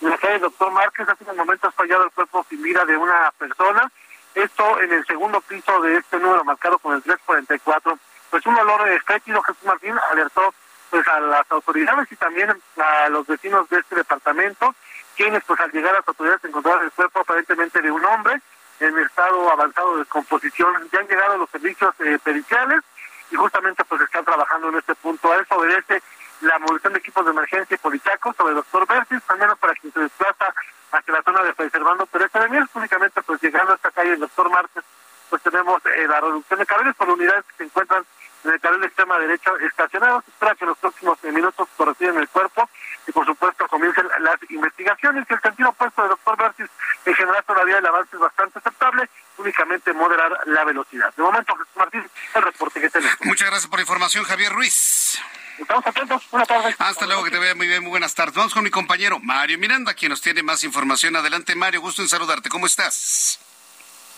de 0.00 0.10
la 0.10 0.18
calle 0.18 0.34
del 0.34 0.42
Doctor 0.42 0.70
Márquez. 0.70 1.08
Hace 1.08 1.24
un 1.30 1.36
momento 1.36 1.66
ha 1.66 1.72
fallado 1.72 2.04
el 2.04 2.10
cuerpo 2.10 2.44
sin 2.48 2.62
vida 2.62 2.84
de 2.84 2.96
una 2.96 3.32
persona. 3.38 3.90
Esto 4.34 4.80
en 4.80 4.92
el 4.92 5.04
segundo 5.06 5.40
piso 5.40 5.80
de 5.80 5.96
este 5.96 6.18
número 6.18 6.44
marcado 6.44 6.78
con 6.78 6.94
el 6.94 7.02
344. 7.02 7.98
Pues 8.30 8.46
un 8.46 8.56
olor 8.56 8.82
fétido, 9.04 9.42
Jesús 9.42 9.64
Martín, 9.64 9.94
alertó 10.10 10.54
pues 10.90 11.06
a 11.08 11.20
las 11.20 11.50
autoridades 11.50 12.10
y 12.12 12.16
también 12.16 12.50
a 12.50 13.08
los 13.08 13.26
vecinos 13.26 13.68
de 13.70 13.78
este 13.78 13.96
departamento, 13.96 14.74
quienes 15.16 15.42
pues 15.44 15.58
al 15.60 15.72
llegar 15.72 15.92
a 15.92 15.98
las 15.98 16.08
autoridades 16.08 16.44
encontraron 16.44 16.84
el 16.84 16.92
cuerpo 16.92 17.20
aparentemente 17.20 17.80
de 17.80 17.90
un 17.90 18.04
hombre 18.04 18.40
en 18.80 18.98
estado 18.98 19.50
avanzado 19.50 19.98
de 19.98 20.04
composición. 20.06 20.88
Ya 20.92 21.00
han 21.00 21.08
llegado 21.08 21.38
los 21.38 21.50
servicios 21.50 21.94
eh, 22.00 22.18
periciales 22.22 22.82
y 23.30 23.36
justamente 23.36 23.84
pues 23.84 24.00
están 24.02 24.24
trabajando 24.24 24.68
en 24.68 24.76
este 24.76 24.94
punto. 24.94 25.32
A 25.32 25.36
eso 25.36 25.56
obedece 25.56 26.02
la 26.40 26.58
movilización 26.58 26.94
de 26.94 26.98
equipos 26.98 27.24
de 27.24 27.30
emergencia 27.30 27.74
y 27.74 27.78
politacos 27.78 28.36
sobre 28.36 28.50
el 28.50 28.56
doctor 28.56 28.86
Bertis, 28.86 29.22
al 29.28 29.38
menos 29.38 29.58
para 29.58 29.74
quien 29.74 29.92
se 29.92 30.00
desplaza 30.00 30.52
hacia 30.90 31.14
la 31.14 31.22
zona 31.22 31.42
de 31.42 31.54
Preservando 31.54 32.06
Teresa 32.06 32.40
de 32.40 32.48
Mier, 32.48 32.64
únicamente 32.74 33.22
pues 33.22 33.40
llegando 33.40 33.72
a 33.72 33.76
esta 33.76 33.90
calle 33.90 34.12
el 34.12 34.20
doctor 34.20 34.50
Márquez, 34.50 34.84
pues 35.30 35.42
tenemos 35.42 35.80
eh, 35.86 36.06
la 36.08 36.20
reducción 36.20 36.58
de 36.58 36.66
carriles 36.66 36.94
por 36.96 37.08
unidades 37.08 37.44
que 37.46 37.56
se 37.56 37.64
encuentran 37.64 38.04
en 38.44 38.52
el 38.52 38.60
carril 38.60 38.80
de 38.80 38.86
extrema 38.86 39.18
derecha 39.18 39.50
estacionados. 39.66 40.24
Espera 40.28 40.54
que 40.54 40.64
en 40.64 40.68
los 40.70 40.78
próximos 40.78 41.18
eh, 41.24 41.32
minutos 41.32 41.68
corresponden 41.76 42.18
el 42.18 42.28
cuerpo 42.28 42.68
y 43.06 43.12
por 43.12 43.26
supuesto 43.26 43.66
comiencen 43.68 44.06
las 44.20 44.36
investigaciones 44.50 45.26
y 45.28 45.34
el 45.34 45.40
sentido 45.40 45.70
opuesto 45.70 46.02
del 46.02 46.10
doctor 46.10 46.36
Bertis 46.36 46.70
en 47.04 47.14
general 47.14 47.44
todavía 47.44 47.78
el 47.78 47.86
avance 47.86 48.10
es 48.14 48.20
bastante 48.20 48.58
aceptable, 48.58 49.08
únicamente 49.38 49.92
moderar 49.92 50.38
la 50.46 50.64
velocidad. 50.64 51.12
De 51.14 51.22
momento, 51.22 51.54
Jesús 51.56 51.76
Martín, 51.76 52.10
el 52.34 52.42
reporte 52.42 52.80
que 52.80 52.90
tenemos. 52.90 53.16
Muchas 53.22 53.48
gracias 53.48 53.68
por 53.68 53.78
la 53.78 53.82
información, 53.82 54.24
Javier 54.24 54.52
Ruiz. 54.52 55.20
Estamos 55.58 55.86
atentos. 55.86 56.28
Buenas 56.30 56.48
tardes. 56.48 56.76
Hasta 56.78 57.06
luego, 57.06 57.24
que 57.24 57.30
te 57.30 57.38
vea 57.38 57.54
muy 57.54 57.66
bien. 57.66 57.82
Muy 57.82 57.90
buenas 57.90 58.14
tardes. 58.14 58.34
Vamos 58.34 58.54
con 58.54 58.64
mi 58.64 58.70
compañero 58.70 59.18
Mario 59.20 59.58
Miranda, 59.58 59.94
quien 59.94 60.10
nos 60.10 60.20
tiene 60.20 60.42
más 60.42 60.64
información. 60.64 61.14
Adelante, 61.16 61.54
Mario. 61.54 61.80
Gusto 61.80 62.02
en 62.02 62.08
saludarte. 62.08 62.48
¿Cómo 62.48 62.66
estás? 62.66 63.38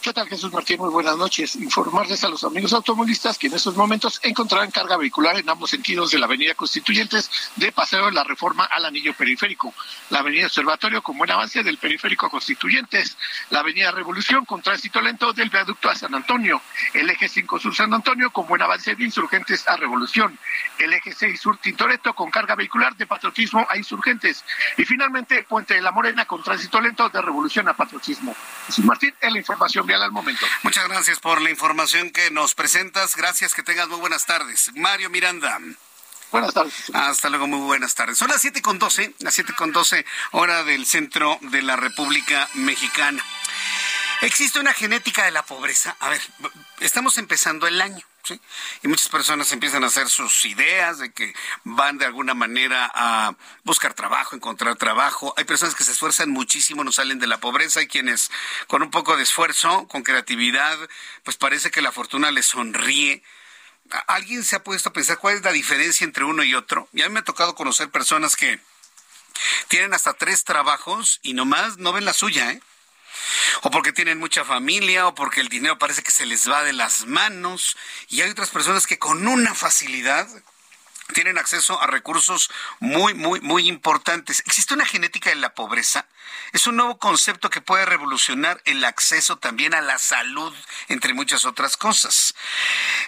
¿Qué 0.05 0.13
tal, 0.13 0.29
Jesús 0.29 0.53
Martín? 0.53 0.81
Muy 0.81 0.91
buenas 0.91 1.17
noches. 1.17 1.57
Informarles 1.57 2.23
a 2.25 2.29
los 2.29 2.45
amigos 2.45 2.75
automovilistas 2.75 3.39
que 3.39 3.47
en 3.47 3.55
estos 3.55 3.75
momentos 3.75 4.21
encontrarán 4.23 4.71
carga 4.71 4.99
vehicular 4.99 5.39
en 5.39 5.49
ambos 5.49 5.71
sentidos 5.71 6.11
de 6.11 6.19
la 6.19 6.27
Avenida 6.27 6.53
Constituyentes 6.53 7.31
de 7.57 7.73
Paseo 7.73 8.05
de 8.05 8.13
la 8.13 8.23
Reforma 8.23 8.65
al 8.65 8.85
Anillo 8.85 9.15
Periférico, 9.15 9.73
la 10.11 10.19
Avenida 10.19 10.45
Observatorio 10.45 11.01
con 11.01 11.17
buen 11.17 11.31
avance 11.31 11.63
del 11.63 11.79
Periférico 11.79 12.29
Constituyentes, 12.29 13.17
la 13.49 13.61
Avenida 13.61 13.93
Revolución 13.93 14.45
con 14.45 14.61
tránsito 14.61 15.01
lento 15.01 15.33
del 15.33 15.49
viaducto 15.49 15.89
a 15.89 15.95
San 15.95 16.15
Antonio, 16.15 16.61
el 16.93 17.09
Eje 17.09 17.27
5 17.27 17.59
Sur 17.59 17.75
San 17.75 17.95
Antonio 17.95 18.31
con 18.31 18.47
buen 18.47 18.61
avance 18.61 18.95
de 18.95 19.05
Insurgentes 19.05 19.67
a 19.67 19.79
Revolución, 19.79 20.39
el 20.81 20.93
Eje 20.93 21.15
6 21.15 21.41
Sur 21.41 21.57
Tintoretto 21.57 22.13
con 22.13 22.31
carga 22.31 22.55
vehicular 22.55 22.95
de 22.95 23.07
Patriotismo 23.07 23.67
a 23.71 23.79
Insurgentes 23.79 24.45
y 24.77 24.85
finalmente 24.85 25.45
Puente 25.45 25.73
de 25.73 25.81
la 25.81 25.93
Morena 25.93 26.27
con 26.27 26.43
tránsito 26.43 26.79
lento 26.79 27.09
de 27.09 27.23
Revolución 27.23 27.67
a 27.69 27.73
Patriotismo. 27.73 28.37
Jesús 28.67 28.85
Martín, 28.85 29.15
en 29.23 29.33
la 29.33 29.39
información 29.39 29.87
al 30.03 30.13
momento. 30.13 30.47
Muchas 30.63 30.89
gracias 30.89 31.21
por 31.21 31.41
la 31.41 31.51
información 31.51 32.11
que 32.11 32.31
nos 32.31 32.55
presentas. 32.55 33.17
Gracias, 33.17 33.55
que 33.55 33.63
tengas 33.63 33.89
muy 33.89 33.99
buenas 33.99 34.27
tardes. 34.27 34.71
Mario 34.75 35.11
Miranda. 35.11 35.59
Buenas 36.31 36.53
tardes. 36.53 36.91
Hasta 36.93 37.29
luego, 37.29 37.47
muy 37.47 37.61
buenas 37.61 37.95
tardes. 37.95 38.19
Son 38.19 38.29
las 38.29 38.41
siete 38.41 38.61
con 38.61 38.79
doce, 38.79 39.15
las 39.21 39.35
siete 39.35 39.53
con 39.55 39.73
doce, 39.73 40.05
hora 40.33 40.65
del 40.65 40.85
centro 40.87 41.39
de 41.43 41.63
la 41.63 41.77
República 41.77 42.49
Mexicana. 42.55 43.25
Existe 44.21 44.59
una 44.59 44.73
genética 44.73 45.25
de 45.25 45.31
la 45.31 45.45
pobreza. 45.45 45.97
A 46.01 46.09
ver, 46.09 46.21
estamos 46.81 47.19
empezando 47.19 47.67
el 47.67 47.81
año. 47.81 48.05
¿Sí? 48.25 48.41
Y 48.83 48.89
muchas 48.89 49.09
personas 49.09 49.53
empiezan 49.53 49.85
a 49.85 49.89
hacer 49.89 50.09
sus 50.09 50.47
ideas 50.47 50.99
de 50.99 51.13
que 51.13 51.35
van 51.63 51.99
de 51.99 52.07
alguna 52.07 52.33
manera 52.33 52.91
a 52.95 53.37
buscar 53.65 53.93
trabajo, 53.93 54.35
encontrar 54.35 54.77
trabajo. 54.77 55.35
Hay 55.37 55.45
personas 55.45 55.75
que 55.75 55.85
se 55.85 55.93
esfuerzan 55.93 56.31
muchísimo, 56.31 56.85
no 56.85 56.91
salen 56.91 57.19
de 57.19 57.27
la 57.27 57.39
pobreza. 57.39 57.81
Hay 57.81 57.87
quienes 57.87 58.31
con 58.67 58.83
un 58.83 58.91
poco 58.91 59.17
de 59.19 59.25
esfuerzo, 59.25 59.87
con 59.89 60.03
creatividad, 60.03 60.79
pues 61.23 61.37
parece 61.37 61.71
que 61.71 61.83
la 61.83 61.93
fortuna 61.93 62.31
les 62.31 62.47
sonríe. 62.47 63.23
¿Alguien 64.07 64.43
se 64.43 64.57
ha 64.57 64.65
puesto 64.65 64.89
a 64.89 64.93
pensar 64.95 65.19
cuál 65.19 65.37
es 65.37 65.43
la 65.43 65.53
diferencia 65.53 66.05
entre 66.05 66.25
uno 66.25 66.43
y 66.43 66.55
otro? 66.55 66.89
Y 66.95 67.03
a 67.03 67.09
mí 67.09 67.13
me 67.13 67.21
ha 67.21 67.25
tocado 67.25 67.55
conocer 67.55 67.91
personas 67.91 68.37
que 68.37 68.59
tienen 69.69 69.93
hasta 69.93 70.15
tres 70.15 70.45
trabajos 70.45 71.21
y 71.23 71.35
nomás 71.35 71.77
no 71.77 71.93
ven 71.93 72.07
la 72.07 72.15
suya, 72.15 72.51
¿eh? 72.51 72.63
O 73.63 73.71
porque 73.71 73.93
tienen 73.93 74.19
mucha 74.19 74.45
familia, 74.45 75.07
o 75.07 75.15
porque 75.15 75.41
el 75.41 75.49
dinero 75.49 75.79
parece 75.79 76.03
que 76.03 76.11
se 76.11 76.27
les 76.27 76.49
va 76.51 76.65
de 76.65 76.73
las 76.73 77.07
manos, 77.07 77.77
y 78.09 78.23
hay 78.23 78.31
otras 78.31 78.51
personas 78.51 78.87
que 78.87 78.99
con 78.99 79.27
una 79.27 79.55
facilidad 79.55 80.29
tienen 81.13 81.39
acceso 81.39 81.81
a 81.81 81.87
recursos 81.87 82.51
muy, 82.81 83.15
muy, 83.15 83.41
muy 83.41 83.69
importantes. 83.69 84.43
¿Existe 84.47 84.75
una 84.75 84.87
genética 84.87 85.31
de 85.31 85.37
la 85.37 85.55
pobreza? 85.55 86.07
Es 86.55 86.69
un 86.69 86.77
nuevo 86.77 86.99
concepto 86.99 87.51
que 87.51 87.61
puede 87.61 87.85
revolucionar 87.85 88.63
el 88.65 88.85
acceso 88.85 89.37
también 89.37 89.75
a 89.75 89.81
la 89.81 89.99
salud, 89.99 90.55
entre 90.87 91.13
muchas 91.13 91.47
otras 91.47 91.77
cosas. 91.77 92.33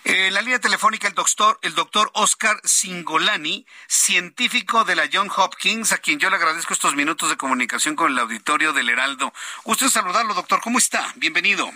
En 0.03 0.35
la 0.35 0.43
línea 0.43 0.59
telefónica 0.59 1.07
el 1.07 1.15
doctor, 1.15 1.57
el 1.63 1.77
doctor 1.77 2.11
Oscar 2.15 2.61
Singolani, 2.65 3.65
científico 3.87 4.83
de 4.83 4.97
la 4.97 5.09
John 5.13 5.31
Hopkins, 5.35 5.93
a 5.93 5.99
quien 5.99 6.19
yo 6.19 6.29
le 6.29 6.35
agradezco 6.35 6.75
estos 6.75 6.97
minutos 6.97 7.31
de 7.31 7.37
comunicación 7.37 7.95
con 7.95 8.11
el 8.11 8.19
auditorio 8.19 8.73
del 8.73 8.89
Heraldo. 8.89 9.33
Gusto 9.63 9.85
en 9.85 9.93
saludarlo, 9.93 10.35
doctor. 10.35 10.61
¿Cómo 10.61 10.79
está? 10.79 11.13
Bienvenido. 11.15 11.71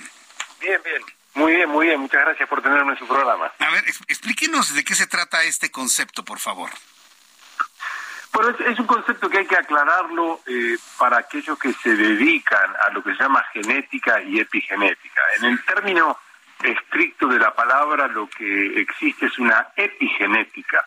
Bien, 0.60 0.80
bien. 0.84 1.04
Muy 1.34 1.52
bien, 1.52 1.68
muy 1.68 1.86
bien. 1.86 2.00
Muchas 2.00 2.22
gracias 2.22 2.48
por 2.48 2.62
tenerme 2.62 2.94
en 2.94 2.98
su 2.98 3.06
programa. 3.06 3.52
A 3.60 3.70
ver, 3.70 3.84
explíquenos 4.08 4.74
de 4.74 4.82
qué 4.82 4.96
se 4.96 5.06
trata 5.06 5.44
este 5.44 5.70
concepto, 5.70 6.24
por 6.24 6.40
favor. 6.40 6.70
Bueno, 8.32 8.56
es, 8.66 8.78
un 8.78 8.86
concepto 8.86 9.28
que 9.28 9.38
hay 9.38 9.46
que 9.46 9.56
aclararlo 9.56 10.40
eh, 10.46 10.76
para 10.98 11.18
aquellos 11.18 11.58
que 11.58 11.72
se 11.72 11.96
dedican 11.96 12.70
a 12.86 12.90
lo 12.90 13.02
que 13.02 13.14
se 13.14 13.22
llama 13.22 13.44
genética 13.52 14.22
y 14.22 14.38
epigenética. 14.38 15.20
En 15.38 15.46
el 15.46 15.64
término 15.64 16.16
estricto 16.62 17.26
de 17.26 17.38
la 17.38 17.54
palabra, 17.54 18.06
lo 18.08 18.28
que 18.28 18.80
existe 18.80 19.26
es 19.26 19.38
una 19.38 19.68
epigenética, 19.76 20.86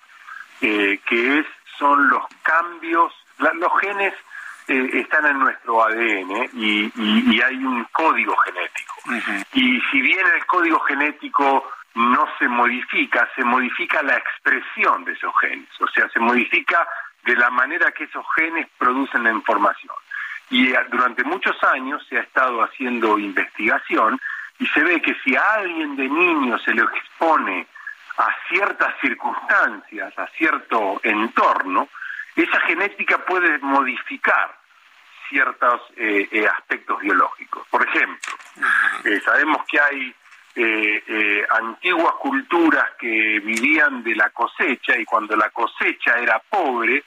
eh, 0.62 1.00
que 1.06 1.40
es 1.40 1.46
son 1.78 2.08
los 2.08 2.24
cambios, 2.44 3.14
los 3.38 3.80
genes 3.82 4.14
eh, 4.68 4.90
están 4.94 5.26
en 5.26 5.40
nuestro 5.40 5.84
ADN 5.84 6.50
y, 6.54 7.42
hay 7.42 7.56
un 7.58 7.84
código 7.92 8.36
genético. 8.38 8.94
Y 9.54 9.82
si 9.92 10.02
bien 10.02 10.26
el 10.36 10.46
código 10.46 10.80
genético 10.82 11.70
no 11.96 12.26
se 12.40 12.48
modifica, 12.48 13.30
se 13.36 13.44
modifica 13.44 14.02
la 14.02 14.16
expresión 14.16 15.04
de 15.04 15.14
esos 15.14 15.34
genes, 15.42 15.70
o 15.80 15.88
sea, 15.88 16.08
se 16.10 16.20
modifica 16.20 16.88
de 17.26 17.36
la 17.36 17.50
manera 17.50 17.92
que 17.92 18.06
esos 18.06 18.26
genes 18.36 18.68
producen 18.78 19.24
la 19.24 19.32
información. 19.32 19.96
Y 20.50 20.72
eh, 20.72 20.80
durante 20.92 21.24
muchos 21.24 21.56
años 21.64 22.06
se 22.08 22.18
ha 22.18 22.22
estado 22.22 22.62
haciendo 22.64 23.18
investigación 23.18 24.20
y 24.60 24.68
se 24.68 24.84
ve 24.84 25.02
que 25.02 25.16
si 25.24 25.36
a 25.36 25.54
alguien 25.54 25.96
de 25.96 26.08
niño 26.08 26.58
se 26.60 26.74
le 26.74 26.84
expone 26.84 27.68
a 28.18 28.28
ciertas 28.50 28.94
circunstancias, 29.02 30.18
a 30.18 30.28
cierto 30.38 31.00
entorno, 31.04 31.90
esa 32.36 32.60
genética 32.62 33.18
puede 33.26 33.58
modificar 33.60 34.56
ciertos 35.30 35.82
eh, 35.96 36.28
eh, 36.32 36.48
aspectos 36.48 37.00
biológicos. 37.02 37.68
Por 37.70 37.88
ejemplo, 37.88 38.34
eh, 39.06 39.20
sabemos 39.26 39.66
que 39.66 39.80
hay 39.80 40.16
antiguas 41.50 42.14
culturas 42.22 42.92
que 43.00 43.40
vivían 43.40 44.04
de 44.04 44.16
la 44.16 44.30
cosecha 44.30 44.96
y 44.96 45.04
cuando 45.04 45.36
la 45.36 45.50
cosecha 45.50 46.20
era 46.20 46.40
pobre, 46.48 47.04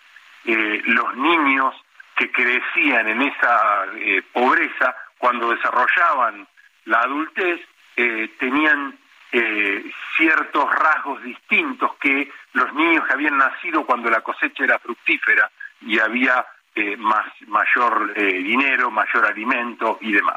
los 0.47 1.17
niños 1.17 1.75
que 2.17 2.31
crecían 2.31 3.09
en 3.09 3.23
esa 3.23 3.87
pobreza, 4.33 4.97
cuando 5.19 5.51
desarrollaban 5.51 6.47
la 6.85 7.01
adultez, 7.01 7.61
tenían 8.39 8.97
ciertos 10.17 10.75
rasgos 10.75 11.23
distintos 11.23 11.95
que 12.01 12.31
los 12.53 12.73
niños 12.75 13.07
que 13.07 13.13
habían 13.13 13.37
nacido 13.37 13.85
cuando 13.85 14.09
la 14.09 14.21
cosecha 14.23 14.65
era 14.65 14.79
fructífera 14.79 15.51
y 15.83 15.99
había 15.99 16.47
eh, 16.79 16.95
más, 16.99 17.27
mayor 17.47 18.13
eh, 18.17 18.35
dinero, 18.43 18.91
mayor 18.91 19.25
alimento 19.25 19.97
y 20.03 20.13
demás. 20.13 20.37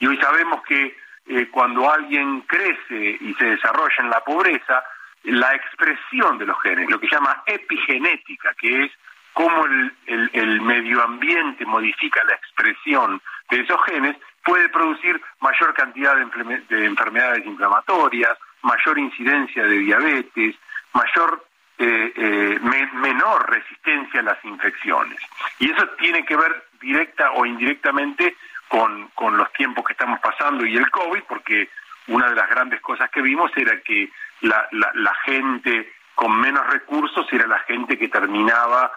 Y 0.00 0.08
hoy 0.08 0.16
sabemos 0.18 0.60
que 0.64 0.96
eh, 1.28 1.48
cuando 1.48 1.88
alguien 1.88 2.40
crece 2.40 3.16
y 3.20 3.32
se 3.34 3.46
desarrolla 3.46 3.96
en 3.98 4.10
la 4.10 4.18
pobreza, 4.18 4.82
la 5.22 5.54
expresión 5.54 6.38
de 6.38 6.46
los 6.46 6.60
genes, 6.60 6.90
lo 6.90 6.98
que 6.98 7.08
llama 7.08 7.40
epigenética, 7.46 8.52
que 8.54 8.86
es 8.86 8.92
cómo 9.36 9.66
el, 10.06 10.60
medio 10.62 11.02
ambiente 11.02 11.66
modifica 11.66 12.24
la 12.24 12.32
expresión 12.36 13.20
de 13.50 13.60
esos 13.60 13.78
genes, 13.84 14.16
puede 14.42 14.66
producir 14.70 15.20
mayor 15.40 15.74
cantidad 15.74 16.16
de, 16.16 16.64
de 16.70 16.86
enfermedades 16.86 17.44
inflamatorias, 17.44 18.32
mayor 18.62 18.98
incidencia 18.98 19.64
de 19.64 19.76
diabetes, 19.76 20.56
mayor 20.94 21.44
eh, 21.76 22.12
eh, 22.16 22.58
menor 22.94 23.50
resistencia 23.50 24.20
a 24.20 24.22
las 24.22 24.42
infecciones. 24.42 25.20
Y 25.58 25.70
eso 25.70 25.86
tiene 25.98 26.24
que 26.24 26.34
ver 26.34 26.64
directa 26.80 27.32
o 27.32 27.44
indirectamente 27.44 28.38
con, 28.68 29.08
con 29.08 29.36
los 29.36 29.52
tiempos 29.52 29.84
que 29.84 29.92
estamos 29.92 30.18
pasando 30.20 30.64
y 30.64 30.78
el 30.78 30.90
COVID, 30.90 31.24
porque 31.28 31.68
una 32.06 32.30
de 32.30 32.36
las 32.36 32.48
grandes 32.48 32.80
cosas 32.80 33.10
que 33.10 33.20
vimos 33.20 33.50
era 33.54 33.78
que 33.82 34.10
la, 34.40 34.66
la, 34.70 35.14
gente 35.26 35.92
con 36.14 36.40
menos 36.40 36.66
recursos 36.68 37.30
era 37.30 37.46
la 37.46 37.58
gente 37.60 37.98
que 37.98 38.08
terminaba 38.08 38.90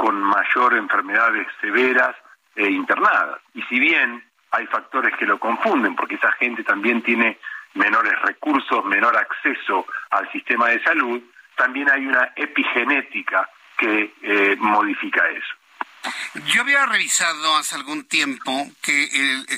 con 0.00 0.18
mayor 0.18 0.72
enfermedades 0.78 1.46
severas 1.60 2.16
e 2.56 2.70
internadas. 2.70 3.38
Y 3.52 3.60
si 3.64 3.78
bien 3.78 4.24
hay 4.50 4.66
factores 4.68 5.14
que 5.18 5.26
lo 5.26 5.38
confunden, 5.38 5.94
porque 5.94 6.14
esa 6.14 6.32
gente 6.32 6.64
también 6.64 7.02
tiene 7.02 7.38
menores 7.74 8.14
recursos, 8.22 8.82
menor 8.86 9.14
acceso 9.14 9.84
al 10.08 10.32
sistema 10.32 10.68
de 10.68 10.82
salud, 10.82 11.20
también 11.54 11.90
hay 11.90 12.06
una 12.06 12.32
epigenética 12.34 13.46
que 13.76 14.14
eh, 14.22 14.56
modifica 14.58 15.28
eso. 15.28 15.54
Yo 16.46 16.62
había 16.62 16.86
revisado 16.86 17.58
hace 17.58 17.74
algún 17.74 18.04
tiempo 18.08 18.70
que 18.80 19.06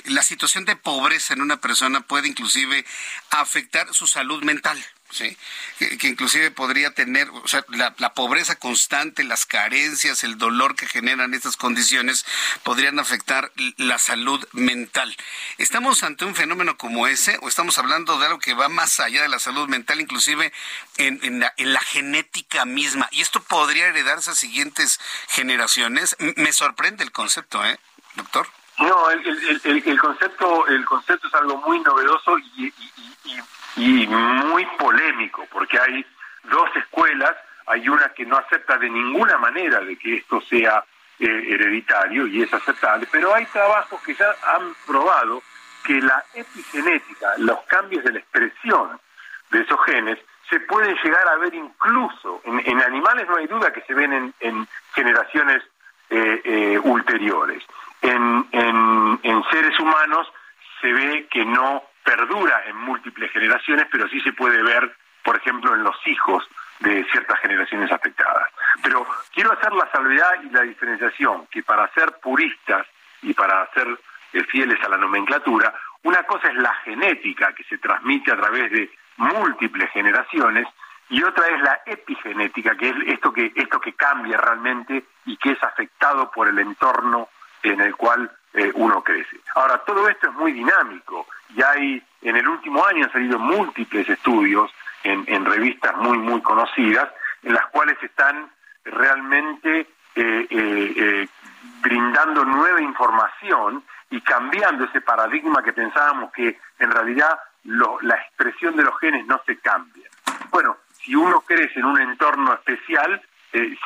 la 0.06 0.22
situación 0.22 0.64
de 0.64 0.74
pobreza 0.74 1.34
en 1.34 1.40
una 1.40 1.58
persona 1.58 2.00
puede 2.00 2.26
inclusive 2.26 2.84
afectar 3.30 3.86
su 3.94 4.08
salud 4.08 4.42
mental. 4.42 4.76
¿Sí? 5.12 5.36
Que, 5.78 6.08
inclusive 6.08 6.50
podría 6.50 6.92
tener, 6.92 7.28
o 7.30 7.46
sea, 7.46 7.64
la, 7.68 8.14
pobreza 8.14 8.56
constante, 8.56 9.24
las 9.24 9.46
carencias, 9.46 10.24
el 10.24 10.38
dolor 10.38 10.74
que 10.74 10.86
generan 10.86 11.34
estas 11.34 11.56
condiciones 11.56 12.24
podrían 12.62 12.98
afectar 12.98 13.52
la 13.76 13.98
salud 13.98 14.44
mental. 14.52 15.14
¿Estamos 15.58 16.02
ante 16.02 16.24
un 16.24 16.34
fenómeno 16.34 16.76
como 16.76 17.06
ese 17.06 17.38
o 17.42 17.48
estamos 17.48 17.78
hablando 17.78 18.18
de 18.18 18.26
algo 18.26 18.38
que 18.38 18.54
va 18.54 18.68
más 18.68 18.98
allá 19.00 19.22
de 19.22 19.28
la 19.28 19.38
salud 19.38 19.68
mental, 19.68 20.00
inclusive 20.00 20.52
en, 20.96 21.40
la, 21.40 21.80
genética 21.80 22.64
misma? 22.64 23.08
¿Y 23.12 23.20
esto 23.20 23.42
podría 23.42 23.86
heredarse 23.86 24.30
a 24.30 24.34
siguientes 24.34 24.98
generaciones? 25.28 26.16
me 26.36 26.52
sorprende 26.52 27.04
el 27.04 27.12
concepto, 27.12 27.64
¿eh, 27.64 27.78
doctor? 28.14 28.48
No, 28.78 29.10
el, 29.10 29.22
concepto 30.00 30.66
el 30.66 30.84
concepto 30.84 31.28
es 31.28 31.34
algo 31.34 31.58
muy 31.58 31.78
novedoso 31.80 32.38
y 32.38 32.72
muy 33.76 34.66
polémico, 34.78 35.46
porque 35.50 35.78
hay 35.78 36.04
dos 36.44 36.68
escuelas, 36.76 37.34
hay 37.66 37.88
una 37.88 38.08
que 38.10 38.26
no 38.26 38.36
acepta 38.36 38.76
de 38.78 38.90
ninguna 38.90 39.38
manera 39.38 39.80
de 39.80 39.96
que 39.96 40.16
esto 40.16 40.40
sea 40.42 40.84
eh, 41.18 41.46
hereditario 41.50 42.26
y 42.26 42.42
es 42.42 42.52
aceptable, 42.52 43.06
pero 43.10 43.34
hay 43.34 43.46
trabajos 43.46 44.00
que 44.02 44.14
ya 44.14 44.34
han 44.56 44.74
probado 44.86 45.42
que 45.84 46.00
la 46.00 46.22
epigenética, 46.34 47.34
los 47.38 47.60
cambios 47.62 48.04
de 48.04 48.12
la 48.12 48.18
expresión 48.18 49.00
de 49.50 49.60
esos 49.60 49.78
genes, 49.84 50.18
se 50.48 50.60
pueden 50.60 50.96
llegar 51.02 51.26
a 51.28 51.36
ver 51.36 51.54
incluso, 51.54 52.42
en, 52.44 52.82
animales 52.82 53.26
no 53.28 53.36
hay 53.36 53.46
duda 53.46 53.72
que 53.72 53.80
se 53.82 53.94
ven 53.94 54.34
en, 54.38 54.68
generaciones 54.94 55.62
eh, 56.10 56.40
eh, 56.44 56.78
ulteriores. 56.82 57.64
En, 58.02 58.46
en 58.52 59.44
seres 59.50 59.78
humanos 59.78 60.30
se 60.80 60.92
ve 60.92 61.26
que 61.30 61.44
no 61.44 61.84
perdura 62.04 62.64
en 62.66 62.76
múltiples 62.76 63.30
generaciones, 63.30 63.86
pero 63.90 64.08
sí 64.08 64.20
se 64.20 64.32
puede 64.32 64.62
ver, 64.62 64.94
por 65.22 65.36
ejemplo, 65.36 65.74
en 65.74 65.82
los 65.82 65.96
hijos 66.06 66.46
de 66.80 67.04
ciertas 67.10 67.38
generaciones 67.40 67.90
afectadas. 67.92 68.50
Pero 68.82 69.06
quiero 69.32 69.52
hacer 69.52 69.72
la 69.72 69.90
salvedad 69.90 70.42
y 70.42 70.50
la 70.50 70.62
diferenciación, 70.62 71.46
que 71.46 71.62
para 71.62 71.88
ser 71.94 72.12
puristas 72.22 72.86
y 73.22 73.32
para 73.32 73.68
ser 73.72 73.86
eh, 74.32 74.44
fieles 74.44 74.82
a 74.84 74.88
la 74.88 74.96
nomenclatura, 74.96 75.74
una 76.02 76.22
cosa 76.24 76.48
es 76.48 76.56
la 76.56 76.74
genética 76.84 77.52
que 77.54 77.64
se 77.64 77.78
transmite 77.78 78.32
a 78.32 78.36
través 78.36 78.70
de 78.72 78.90
múltiples 79.16 79.90
generaciones 79.90 80.66
y 81.08 81.22
otra 81.22 81.46
es 81.46 81.60
la 81.60 81.80
epigenética, 81.86 82.74
que 82.76 82.88
es 82.88 82.96
esto 83.06 83.32
que, 83.32 83.52
esto 83.54 83.80
que 83.80 83.92
cambia 83.92 84.38
realmente 84.38 85.04
y 85.26 85.36
que 85.36 85.50
es 85.50 85.62
afectado 85.62 86.30
por 86.30 86.48
el 86.48 86.58
entorno 86.58 87.28
en 87.62 87.80
el 87.80 87.94
cual 87.94 88.30
eh, 88.54 88.70
uno 88.74 89.02
crece. 89.02 89.40
Ahora, 89.54 89.78
todo 89.78 90.08
esto 90.08 90.28
es 90.28 90.34
muy 90.34 90.52
dinámico 90.52 91.26
y 91.54 91.62
hay, 91.62 92.02
en 92.20 92.36
el 92.36 92.46
último 92.46 92.84
año 92.84 93.04
han 93.04 93.12
salido 93.12 93.38
múltiples 93.38 94.08
estudios 94.08 94.70
en, 95.04 95.44
revistas 95.44 95.96
muy, 95.96 96.18
muy 96.18 96.40
conocidas, 96.42 97.10
en 97.42 97.54
las 97.54 97.66
cuales 97.68 97.96
están 98.02 98.50
realmente 98.84 99.80
eh, 100.14 100.46
eh, 100.50 101.28
brindando 101.80 102.44
nueva 102.44 102.80
información 102.80 103.82
y 104.10 104.20
cambiando 104.20 104.84
ese 104.84 105.00
paradigma 105.00 105.62
que 105.62 105.72
pensábamos 105.72 106.30
que 106.32 106.60
en 106.78 106.90
realidad 106.90 107.38
la 107.64 108.14
expresión 108.16 108.76
de 108.76 108.84
los 108.84 108.96
genes 109.00 109.26
no 109.26 109.40
se 109.44 109.58
cambia. 109.58 110.08
Bueno, 110.50 110.76
si 110.92 111.16
uno 111.16 111.40
crece 111.40 111.80
en 111.80 111.86
un 111.86 112.00
entorno 112.00 112.52
especial, 112.54 113.20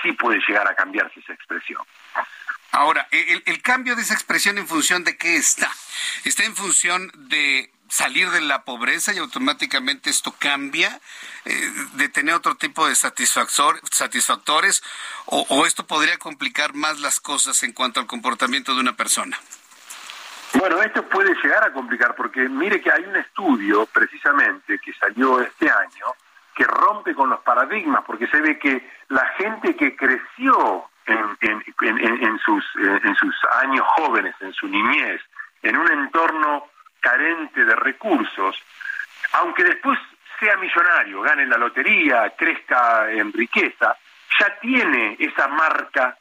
sí 0.02 0.12
puede 0.12 0.40
llegar 0.46 0.68
a 0.68 0.74
cambiarse 0.74 1.20
esa 1.20 1.32
expresión. 1.32 1.82
Ahora, 2.76 3.08
el, 3.10 3.62
cambio 3.62 3.96
de 3.96 4.02
esa 4.02 4.12
expresión 4.12 4.58
en 4.58 4.68
función 4.68 5.02
de 5.02 5.16
qué 5.16 5.36
está? 5.36 5.70
¿Está 6.24 6.44
en 6.44 6.54
función 6.54 7.10
de 7.14 7.70
salir 7.88 8.28
de 8.28 8.42
la 8.42 8.64
pobreza 8.64 9.14
y 9.14 9.18
automáticamente 9.18 10.10
esto 10.10 10.34
cambia, 10.38 11.00
eh, 11.46 11.72
de 11.94 12.10
tener 12.10 12.34
otro 12.34 12.54
tipo 12.56 12.86
de 12.86 12.94
satisfactor, 12.94 13.80
satisfactores, 13.90 14.82
o, 15.24 15.64
esto 15.64 15.86
podría 15.86 16.18
complicar 16.18 16.74
más 16.74 17.00
las 17.00 17.18
cosas 17.18 17.62
en 17.62 17.72
cuanto 17.72 17.98
al 17.98 18.06
comportamiento 18.06 18.74
de 18.74 18.80
una 18.82 18.94
persona? 18.94 19.38
Bueno, 20.52 20.82
esto 20.82 21.02
puede 21.08 21.34
llegar 21.42 21.64
a 21.64 21.72
complicar 21.72 22.14
porque 22.14 22.46
mire 22.46 22.82
que 22.82 22.92
hay 22.92 23.04
un 23.04 23.16
estudio 23.16 23.86
precisamente 23.86 24.78
que 24.84 24.92
salió 24.92 25.40
este 25.40 25.70
año 25.70 26.14
que 26.54 26.64
rompe 26.64 27.14
con 27.14 27.30
los 27.30 27.40
paradigmas, 27.40 28.04
porque 28.06 28.26
se 28.26 28.38
ve 28.38 28.58
que 28.58 28.86
la 29.08 29.26
gente 29.38 29.74
que 29.76 29.96
creció 29.96 30.90
en, 31.06 32.38
sus, 32.38 32.64
en 32.76 33.14
sus 33.16 33.34
años 33.62 33.86
jóvenes, 33.96 34.34
en 34.40 34.52
su 34.52 34.66
niñez, 34.68 35.20
en 35.62 35.76
un 35.76 35.90
entorno 35.90 36.66
carente 37.00 37.64
de 37.64 37.74
recursos, 37.76 38.60
aunque 39.32 39.64
después 39.64 39.98
sea 40.38 40.56
millonario, 40.56 41.22
gane 41.22 41.46
la 41.46 41.56
lotería, 41.56 42.30
crezca 42.36 43.10
en 43.10 43.32
riqueza, 43.32 43.96
ya 44.38 44.58
tiene 44.60 45.16
esa 45.18 45.48
marca 45.48 46.16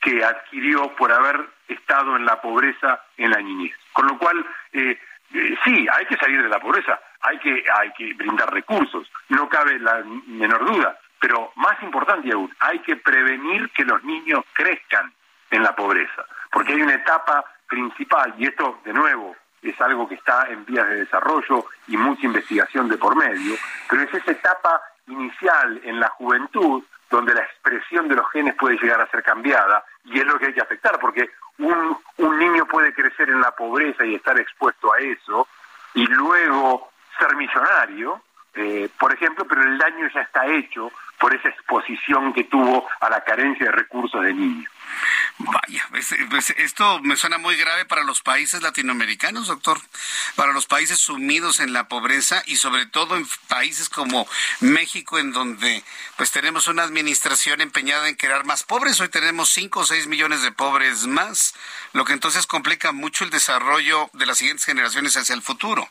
que 0.00 0.24
adquirió 0.24 0.94
por 0.94 1.12
haber 1.12 1.48
estado 1.68 2.16
en 2.16 2.24
la 2.24 2.40
pobreza 2.40 3.02
en 3.16 3.30
la 3.30 3.40
niñez. 3.40 3.74
Con 3.92 4.06
lo 4.06 4.18
cual, 4.18 4.44
eh, 4.72 4.98
eh, 5.34 5.58
sí, 5.64 5.86
hay 5.92 6.06
que 6.06 6.16
salir 6.16 6.42
de 6.42 6.48
la 6.48 6.60
pobreza, 6.60 7.00
hay 7.20 7.38
que, 7.38 7.64
hay 7.78 7.92
que 7.92 8.14
brindar 8.14 8.52
recursos, 8.52 9.10
no 9.28 9.48
cabe 9.48 9.78
la 9.78 10.02
menor 10.26 10.64
duda, 10.64 10.98
pero 11.20 11.52
más 11.56 11.80
importante 11.82 12.32
aún, 12.32 12.52
hay 12.58 12.80
que 12.80 12.96
prevenir 12.96 13.70
que 13.70 13.84
los 13.84 14.02
niños 14.02 14.44
crezcan 14.54 15.12
en 15.50 15.62
la 15.62 15.76
pobreza, 15.76 16.24
porque 16.50 16.72
hay 16.72 16.82
una 16.82 16.94
etapa 16.94 17.44
principal, 17.68 18.34
y 18.38 18.46
esto 18.46 18.80
de 18.84 18.92
nuevo 18.92 19.36
es 19.62 19.78
algo 19.80 20.08
que 20.08 20.14
está 20.14 20.46
en 20.48 20.64
vías 20.64 20.88
de 20.88 21.04
desarrollo 21.04 21.66
y 21.86 21.96
mucha 21.96 22.26
investigación 22.26 22.88
de 22.88 22.96
por 22.96 23.14
medio, 23.14 23.54
pero 23.88 24.02
es 24.02 24.14
esa 24.14 24.30
etapa 24.30 24.80
inicial 25.06 25.80
en 25.84 26.00
la 26.00 26.08
juventud 26.08 26.82
donde 27.10 27.34
la 27.34 27.42
expresión 27.42 28.08
de 28.08 28.14
los 28.14 28.30
genes 28.30 28.54
puede 28.54 28.78
llegar 28.78 29.00
a 29.00 29.10
ser 29.10 29.22
cambiada 29.22 29.84
y 30.04 30.18
es 30.18 30.26
lo 30.26 30.38
que 30.38 30.46
hay 30.46 30.54
que 30.54 30.62
afectar, 30.62 30.98
porque 30.98 31.30
un, 31.58 31.98
un 32.18 32.38
niño 32.38 32.64
puede 32.66 32.94
crecer 32.94 33.28
en 33.28 33.40
la 33.40 33.50
pobreza 33.50 34.04
y 34.06 34.14
estar 34.14 34.38
expuesto 34.38 34.92
a 34.92 34.98
eso 35.00 35.46
y 35.92 36.06
luego 36.06 36.90
ser 37.18 37.36
millonario, 37.36 38.22
eh, 38.54 38.88
por 38.98 39.12
ejemplo, 39.12 39.44
pero 39.44 39.62
el 39.62 39.76
daño 39.76 40.08
ya 40.14 40.22
está 40.22 40.46
hecho 40.46 40.90
por 41.20 41.34
esa 41.34 41.50
exposición 41.50 42.32
que 42.32 42.44
tuvo 42.44 42.88
a 43.00 43.10
la 43.10 43.22
carencia 43.22 43.66
de 43.66 43.72
recursos 43.72 44.22
de 44.22 44.34
niño. 44.34 44.68
Vaya, 45.38 45.86
pues, 45.90 46.14
pues, 46.28 46.50
esto 46.50 47.00
me 47.00 47.16
suena 47.16 47.38
muy 47.38 47.56
grave 47.56 47.84
para 47.84 48.02
los 48.02 48.20
países 48.20 48.62
latinoamericanos, 48.62 49.46
doctor, 49.46 49.80
para 50.34 50.52
los 50.52 50.66
países 50.66 50.98
sumidos 50.98 51.60
en 51.60 51.72
la 51.72 51.88
pobreza 51.88 52.42
y 52.46 52.56
sobre 52.56 52.86
todo 52.86 53.16
en 53.16 53.26
países 53.48 53.88
como 53.88 54.26
México, 54.60 55.18
en 55.18 55.32
donde 55.32 55.82
pues 56.16 56.30
tenemos 56.30 56.68
una 56.68 56.82
administración 56.82 57.60
empeñada 57.60 58.08
en 58.08 58.16
crear 58.16 58.44
más 58.44 58.64
pobres. 58.64 59.00
Hoy 59.00 59.08
tenemos 59.08 59.48
5 59.50 59.80
o 59.80 59.84
6 59.84 60.08
millones 60.08 60.42
de 60.42 60.52
pobres 60.52 61.06
más, 61.06 61.54
lo 61.92 62.04
que 62.04 62.12
entonces 62.12 62.46
complica 62.46 62.92
mucho 62.92 63.24
el 63.24 63.30
desarrollo 63.30 64.10
de 64.12 64.26
las 64.26 64.38
siguientes 64.38 64.66
generaciones 64.66 65.16
hacia 65.16 65.34
el 65.34 65.42
futuro. 65.42 65.88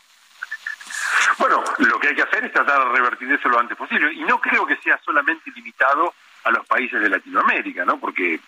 Bueno, 1.37 1.63
lo 1.77 1.99
que 1.99 2.09
hay 2.09 2.15
que 2.15 2.23
hacer 2.23 2.45
es 2.45 2.53
tratar 2.53 2.85
de 2.85 2.91
revertir 2.97 3.31
eso 3.31 3.49
lo 3.49 3.59
antes 3.59 3.77
posible. 3.77 4.13
Y 4.13 4.21
no 4.21 4.39
creo 4.39 4.65
que 4.65 4.77
sea 4.77 4.99
solamente 5.03 5.51
limitado 5.51 6.13
a 6.43 6.51
los 6.51 6.65
países 6.67 7.01
de 7.01 7.09
Latinoamérica, 7.09 7.85
¿no? 7.85 7.99
Porque 7.99 8.35
eh, 8.35 8.39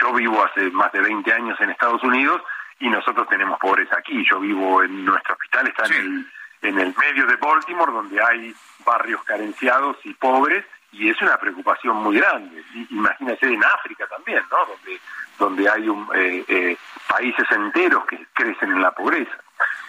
yo 0.00 0.12
vivo 0.14 0.44
hace 0.44 0.70
más 0.70 0.92
de 0.92 1.00
20 1.00 1.32
años 1.32 1.60
en 1.60 1.70
Estados 1.70 2.02
Unidos 2.02 2.42
y 2.78 2.88
nosotros 2.88 3.28
tenemos 3.28 3.58
pobreza 3.58 3.96
aquí. 3.98 4.24
Yo 4.28 4.40
vivo 4.40 4.82
en 4.82 5.04
nuestro 5.04 5.34
hospital, 5.34 5.66
está 5.68 5.86
en, 5.86 5.92
el, 5.92 6.32
en 6.62 6.78
el 6.80 6.94
medio 6.96 7.26
de 7.26 7.36
Baltimore, 7.36 7.92
donde 7.92 8.22
hay 8.22 8.54
barrios 8.84 9.22
carenciados 9.24 9.96
y 10.04 10.14
pobres, 10.14 10.64
y 10.92 11.08
es 11.08 11.20
una 11.20 11.36
preocupación 11.36 11.96
muy 11.96 12.16
grande. 12.18 12.62
Imagínese 12.90 13.46
en 13.46 13.64
África 13.64 14.06
también, 14.06 14.42
¿no? 14.50 14.58
Donde, 14.66 15.00
donde 15.38 15.68
hay 15.68 15.88
un, 15.88 16.08
eh, 16.14 16.44
eh, 16.46 16.76
países 17.08 17.50
enteros 17.50 18.04
que 18.06 18.26
crecen 18.32 18.72
en 18.72 18.82
la 18.82 18.92
pobreza. 18.92 19.36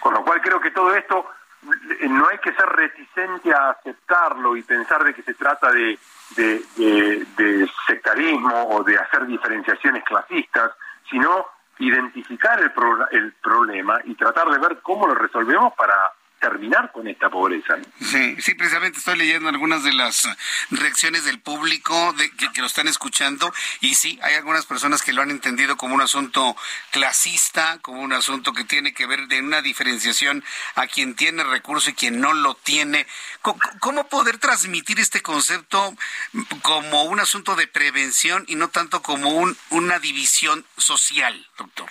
Con 0.00 0.14
lo 0.14 0.24
cual 0.24 0.40
creo 0.40 0.60
que 0.60 0.70
todo 0.70 0.94
esto 0.94 1.28
no 2.08 2.28
hay 2.28 2.38
que 2.38 2.52
ser 2.52 2.66
reticente 2.66 3.52
a 3.52 3.70
aceptarlo 3.70 4.56
y 4.56 4.62
pensar 4.62 5.04
de 5.04 5.14
que 5.14 5.22
se 5.22 5.34
trata 5.34 5.70
de, 5.72 5.98
de, 6.36 7.70
sectarismo 7.86 8.68
o 8.68 8.82
de 8.82 8.96
hacer 8.98 9.26
diferenciaciones 9.26 10.04
clasistas, 10.04 10.72
sino 11.10 11.46
identificar 11.78 12.60
el, 12.60 12.72
el 13.10 13.32
problema 13.34 14.00
y 14.04 14.14
tratar 14.14 14.48
de 14.48 14.58
ver 14.58 14.78
cómo 14.82 15.06
lo 15.06 15.14
resolvemos 15.14 15.74
para 15.74 15.94
terminar 16.40 16.92
con 16.92 17.08
esta 17.08 17.30
pobreza. 17.30 17.76
Sí, 18.00 18.54
precisamente 18.54 18.98
estoy 18.98 19.16
leyendo 19.16 19.48
algunas 19.48 19.82
de 19.82 19.92
las 19.92 20.28
reacciones 20.70 21.24
del 21.24 21.40
público 21.40 22.12
de, 22.14 22.30
que, 22.30 22.60
lo 22.60 22.66
están 22.66 22.88
escuchando 22.88 23.52
y 23.80 23.94
sí, 23.94 24.18
hay 24.22 24.34
algunas 24.34 24.66
personas 24.66 25.02
que 25.02 25.12
lo 25.12 25.22
han 25.22 25.30
entendido 25.30 25.76
como 25.76 25.94
un 25.94 26.02
asunto 26.02 26.56
clasista, 26.90 27.78
como 27.82 28.00
un 28.00 28.12
asunto 28.12 28.52
que 28.52 28.64
tiene 28.64 28.92
que 28.92 29.06
ver 29.06 29.28
de 29.28 29.40
una 29.40 29.62
diferenciación 29.62 30.44
a 30.74 30.86
quien 30.86 31.14
tiene 31.14 31.42
recurso 31.44 31.90
y 31.90 31.94
quien 31.94 32.20
no 32.20 32.32
lo 32.32 32.54
tiene. 32.54 33.06
¿Cómo, 33.42 34.08
poder 34.08 34.38
transmitir 34.38 35.00
este 35.00 35.22
concepto 35.22 35.96
como 36.62 37.04
un 37.04 37.18
asunto 37.18 37.56
de 37.56 37.66
prevención 37.66 38.44
y 38.46 38.54
no 38.54 38.68
tanto 38.68 39.02
como 39.02 39.30
un, 39.30 39.56
una 39.70 39.98
división 39.98 40.64
social, 40.76 41.46
doctor? 41.56 41.90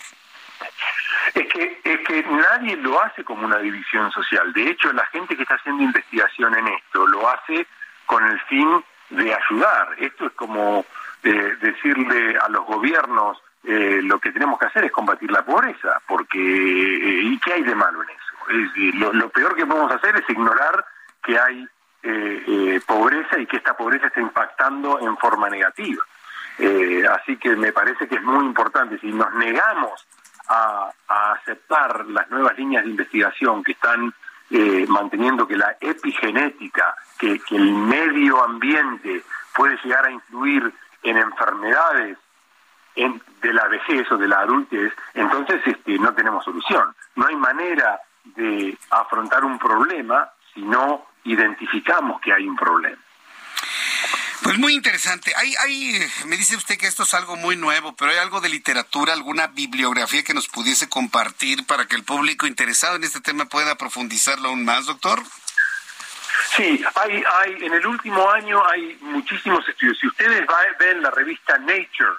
Es 1.33 1.47
que, 1.47 1.79
es 1.83 1.99
que 2.01 2.23
nadie 2.23 2.75
lo 2.77 3.01
hace 3.01 3.23
como 3.23 3.45
una 3.45 3.57
división 3.57 4.11
social. 4.11 4.53
De 4.53 4.69
hecho, 4.69 4.91
la 4.93 5.05
gente 5.07 5.35
que 5.35 5.43
está 5.43 5.55
haciendo 5.55 5.83
investigación 5.83 6.55
en 6.55 6.67
esto 6.67 7.07
lo 7.07 7.29
hace 7.29 7.65
con 8.05 8.23
el 8.25 8.39
fin 8.41 8.83
de 9.09 9.33
ayudar. 9.33 9.95
Esto 9.97 10.27
es 10.27 10.33
como 10.33 10.85
eh, 11.23 11.57
decirle 11.59 12.37
a 12.37 12.49
los 12.49 12.65
gobiernos 12.65 13.41
eh, 13.63 13.99
lo 14.03 14.19
que 14.19 14.31
tenemos 14.31 14.59
que 14.59 14.67
hacer 14.67 14.85
es 14.85 14.91
combatir 14.91 15.31
la 15.31 15.43
pobreza, 15.43 15.99
porque 16.07 16.37
eh, 16.37 17.21
¿y 17.23 17.39
qué 17.39 17.53
hay 17.53 17.63
de 17.63 17.75
malo 17.75 18.03
en 18.03 18.09
eso? 18.09 18.97
lo, 18.99 19.11
lo, 19.11 19.29
peor 19.29 19.55
que 19.55 19.65
podemos 19.65 19.91
hacer 19.91 20.15
es 20.17 20.29
ignorar 20.29 20.85
que 21.23 21.39
hay 21.39 21.67
pobreza 22.85 23.39
y 23.39 23.47
que 23.47 23.57
esta 23.57 23.75
pobreza 23.75 24.05
está 24.05 24.21
impactando 24.21 24.99
en 24.99 25.17
forma 25.17 25.49
negativa. 25.49 26.03
así 27.15 27.37
que 27.37 27.55
me 27.55 27.71
parece 27.71 28.07
que 28.07 28.17
es 28.17 28.21
muy 28.21 28.45
importante, 28.45 28.99
si 28.99 29.11
nos 29.11 29.33
negamos 29.33 30.05
a, 30.49 30.91
aceptar 31.07 32.05
las 32.07 32.29
nuevas 32.29 32.57
líneas 32.57 32.83
de 32.83 32.89
investigación 32.91 33.63
que 33.63 33.73
están 33.73 34.13
eh, 34.49 34.85
manteniendo 34.87 35.47
que 35.47 35.57
la 35.57 35.75
epigenética, 35.79 36.95
que, 37.17 37.41
el 37.51 37.73
medio 37.73 38.43
ambiente 38.43 39.23
puede 39.55 39.77
llegar 39.83 40.05
a 40.05 40.11
influir 40.11 40.73
en 41.03 41.17
enfermedades 41.17 42.17
de 42.95 43.53
la 43.53 43.67
vejez 43.67 44.09
o 44.11 44.17
de 44.17 44.27
la 44.27 44.39
adultez, 44.39 44.93
entonces 45.13 45.61
este, 45.65 45.99
no 45.99 46.13
tenemos 46.13 46.43
solución. 46.43 46.95
No 47.15 47.27
hay 47.27 47.35
manera 47.35 47.99
de 48.23 48.77
afrontar 48.89 49.43
un 49.43 49.59
problema 49.59 50.29
si 50.53 50.61
no 50.61 51.05
identificamos 51.25 52.21
que 52.21 52.33
hay 52.33 52.47
un 52.47 52.55
problema. 52.55 52.97
Pues 54.43 54.57
muy 54.57 54.73
interesante. 54.73 55.33
Hay, 55.35 55.55
hay, 55.55 55.99
me 56.25 56.37
dice 56.37 56.55
usted 56.55 56.77
que 56.77 56.87
esto 56.87 57.03
es 57.03 57.13
algo 57.13 57.35
muy 57.35 57.55
nuevo, 57.55 57.95
pero 57.95 58.11
hay 58.11 58.17
algo 58.17 58.41
de 58.41 58.49
literatura, 58.49 59.13
alguna 59.13 59.47
bibliografía 59.47 60.23
que 60.23 60.33
nos 60.33 60.47
pudiese 60.47 60.87
compartir 60.89 61.65
para 61.65 61.87
que 61.87 61.95
el 61.95 62.03
público 62.03 62.45
interesado 62.45 62.95
en 62.95 63.03
este 63.03 63.21
tema 63.21 63.45
pueda 63.45 63.75
profundizarlo 63.75 64.49
aún 64.49 64.65
más, 64.65 64.85
doctor. 64.85 65.23
Sí, 66.55 66.83
hay, 66.95 67.23
hay, 67.39 67.65
en 67.65 67.73
el 67.73 67.85
último 67.87 68.29
año 68.29 68.65
hay 68.67 68.97
muchísimos 69.01 69.67
estudios. 69.67 69.97
Si 69.99 70.07
ustedes 70.07 70.45
ven 70.79 71.01
la 71.01 71.11
revista 71.11 71.57
Nature 71.57 72.17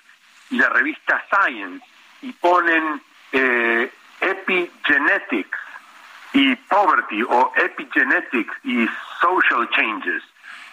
y 0.51 0.57
la 0.57 0.69
revista 0.71 1.25
Science 1.31 1.85
y 2.23 2.33
ponen 2.33 3.01
eh, 3.33 3.93
epigenetics 4.21 5.59
y 6.33 6.55
poverty 6.55 7.23
o 7.23 7.53
epigenetics 7.57 8.55
y 8.65 8.89
social 9.21 9.69
changes. 9.71 10.23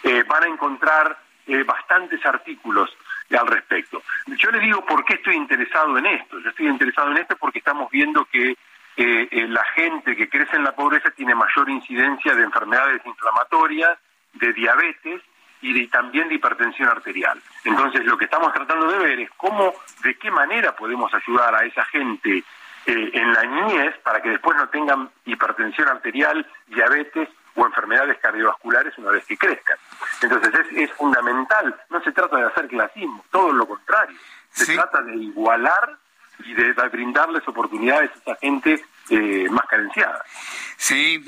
Eh, 0.02 0.22
van 0.28 0.44
a 0.44 0.46
encontrar 0.48 1.18
eh, 1.46 1.62
bastantes 1.62 2.24
artículos 2.24 2.90
al 3.30 3.46
respecto. 3.46 4.02
Yo 4.26 4.50
les 4.50 4.62
digo 4.62 4.84
por 4.84 5.04
qué 5.04 5.14
estoy 5.14 5.36
interesado 5.36 5.96
en 5.98 6.06
esto. 6.06 6.38
Yo 6.40 6.50
estoy 6.50 6.68
interesado 6.68 7.10
en 7.10 7.18
esto 7.18 7.36
porque 7.36 7.58
estamos 7.58 7.90
viendo 7.90 8.24
que 8.26 8.56
eh, 8.96 9.46
la 9.48 9.64
gente 9.74 10.14
que 10.14 10.28
crece 10.28 10.56
en 10.56 10.64
la 10.64 10.72
pobreza 10.72 11.10
tiene 11.10 11.34
mayor 11.34 11.68
incidencia 11.68 12.34
de 12.34 12.44
enfermedades 12.44 13.02
inflamatorias, 13.04 13.98
de 14.34 14.52
diabetes 14.52 15.22
y 15.60 15.86
también 15.88 16.28
de 16.28 16.34
hipertensión 16.34 16.88
arterial. 16.88 17.40
Entonces, 17.64 18.04
lo 18.04 18.18
que 18.18 18.26
estamos 18.26 18.52
tratando 18.52 18.86
de 18.86 18.98
ver 18.98 19.20
es 19.20 19.30
cómo, 19.36 19.72
de 20.02 20.14
qué 20.16 20.30
manera 20.30 20.76
podemos 20.76 21.12
ayudar 21.14 21.54
a 21.54 21.64
esa 21.64 21.84
gente 21.86 22.44
eh, 22.86 23.10
en 23.14 23.32
la 23.32 23.44
niñez 23.44 23.96
para 24.02 24.20
que 24.20 24.28
después 24.28 24.56
no 24.58 24.68
tengan 24.68 25.08
hipertensión 25.24 25.88
arterial, 25.88 26.46
diabetes 26.66 27.28
o 27.54 27.66
enfermedades 27.66 28.18
cardiovasculares 28.20 28.96
una 28.98 29.10
vez 29.10 29.24
que 29.24 29.36
crezcan. 29.36 29.76
Entonces 30.22 30.52
es, 30.72 30.90
fundamental, 30.92 31.74
no 31.90 32.02
se 32.02 32.12
trata 32.12 32.36
de 32.36 32.46
hacer 32.46 32.68
clasismo, 32.68 33.24
todo 33.30 33.52
lo 33.52 33.66
contrario, 33.66 34.16
se 34.50 34.74
trata 34.74 35.02
de 35.02 35.16
igualar 35.16 35.98
y 36.40 36.54
de, 36.54 36.72
brindarles 36.90 37.46
oportunidades 37.46 38.10
a 38.10 38.18
esa 38.18 38.36
gente 38.40 38.84
eh, 39.10 39.46
más 39.50 39.66
carenciada. 39.66 40.24
Sí, 40.76 41.22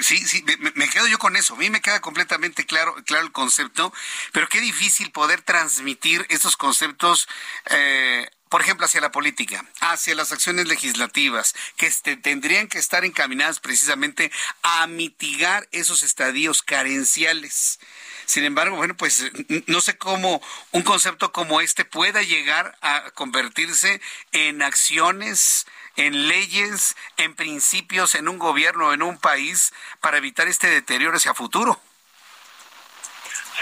sí, 0.00 0.18
sí, 0.18 0.44
me, 0.74 0.88
quedo 0.88 1.06
yo 1.06 1.18
con 1.18 1.36
eso. 1.36 1.54
A 1.54 1.58
mí 1.58 1.70
me 1.70 1.80
queda 1.80 2.00
completamente 2.00 2.64
claro, 2.64 2.94
claro 3.06 3.24
el 3.24 3.32
concepto, 3.32 3.92
pero 4.32 4.48
qué 4.48 4.60
difícil 4.60 5.10
poder 5.10 5.42
transmitir 5.42 6.24
esos 6.28 6.56
conceptos 6.56 7.28
eh, 7.70 8.28
por 8.52 8.60
ejemplo, 8.60 8.84
hacia 8.84 9.00
la 9.00 9.10
política, 9.10 9.64
hacia 9.80 10.14
las 10.14 10.30
acciones 10.30 10.68
legislativas, 10.68 11.54
que 11.78 11.86
este, 11.86 12.18
tendrían 12.18 12.68
que 12.68 12.78
estar 12.78 13.02
encaminadas 13.02 13.60
precisamente 13.60 14.30
a 14.62 14.86
mitigar 14.86 15.66
esos 15.72 16.02
estadios 16.02 16.62
carenciales. 16.62 17.80
Sin 18.26 18.44
embargo, 18.44 18.76
bueno, 18.76 18.94
pues 18.94 19.32
no 19.66 19.80
sé 19.80 19.96
cómo 19.96 20.42
un 20.70 20.82
concepto 20.82 21.32
como 21.32 21.62
este 21.62 21.86
pueda 21.86 22.20
llegar 22.20 22.76
a 22.82 23.10
convertirse 23.12 24.02
en 24.32 24.60
acciones, 24.60 25.66
en 25.96 26.28
leyes, 26.28 26.94
en 27.16 27.34
principios, 27.34 28.14
en 28.14 28.28
un 28.28 28.38
gobierno, 28.38 28.92
en 28.92 29.00
un 29.00 29.16
país, 29.16 29.72
para 30.02 30.18
evitar 30.18 30.46
este 30.46 30.66
deterioro 30.66 31.16
hacia 31.16 31.32
futuro. 31.32 31.80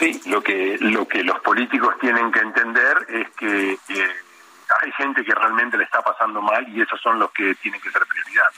Sí, 0.01 0.21
lo 0.27 0.43
que, 0.43 0.79
lo 0.81 1.07
que 1.07 1.23
los 1.23 1.39
políticos 1.43 1.95
tienen 2.01 2.33
que 2.33 2.41
entender 2.41 3.07
es 3.09 3.29
que... 3.39 3.79
Eh, 3.89 4.30
hay 4.83 4.93
gente 4.93 5.25
que 5.25 5.35
realmente 5.35 5.77
le 5.77 5.85
está 5.85 6.03
pasando 6.03 6.41
mal 6.41 6.67
y 6.69 6.83
esos 6.83 7.01
son 7.01 7.19
los 7.19 7.31
que 7.33 7.55
tienen 7.57 7.81
que 7.81 7.91
ser 7.91 8.07
prioridad. 8.07 8.51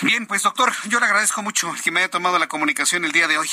Bien, 0.00 0.26
pues 0.26 0.42
doctor, 0.42 0.72
yo 0.88 1.00
le 1.00 1.06
agradezco 1.06 1.42
mucho 1.42 1.72
que 1.82 1.90
me 1.90 2.00
haya 2.00 2.10
tomado 2.10 2.38
la 2.38 2.48
comunicación 2.48 3.04
el 3.04 3.12
día 3.12 3.28
de 3.28 3.38
hoy. 3.38 3.48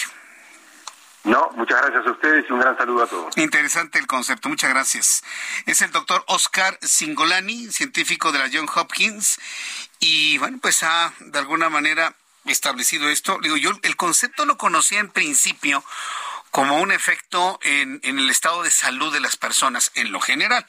No, 1.23 1.51
muchas 1.55 1.79
gracias 1.81 2.07
a 2.07 2.11
ustedes 2.11 2.45
y 2.49 2.53
un 2.53 2.59
gran 2.59 2.75
saludo 2.77 3.03
a 3.03 3.07
todos. 3.07 3.37
Interesante 3.37 3.99
el 3.99 4.07
concepto, 4.07 4.49
muchas 4.49 4.71
gracias. 4.71 5.23
Es 5.67 5.81
el 5.81 5.91
doctor 5.91 6.23
Oscar 6.27 6.79
Singolani, 6.81 7.67
científico 7.71 8.31
de 8.31 8.39
la 8.39 8.49
John 8.51 8.67
Hopkins, 8.73 9.39
y 9.99 10.39
bueno, 10.39 10.57
pues 10.59 10.81
ha 10.81 11.13
de 11.19 11.37
alguna 11.37 11.69
manera 11.69 12.15
establecido 12.45 13.07
esto. 13.07 13.37
Digo, 13.41 13.55
yo 13.55 13.71
el 13.83 13.95
concepto 13.95 14.45
lo 14.45 14.57
conocía 14.57 14.99
en 14.99 15.09
principio 15.09 15.83
como 16.51 16.79
un 16.79 16.91
efecto 16.91 17.59
en, 17.63 17.99
el 18.03 18.29
estado 18.29 18.63
de 18.63 18.71
salud 18.71 19.11
de 19.11 19.21
las 19.21 19.37
personas 19.37 19.91
en 19.95 20.11
lo 20.11 20.19
general. 20.19 20.65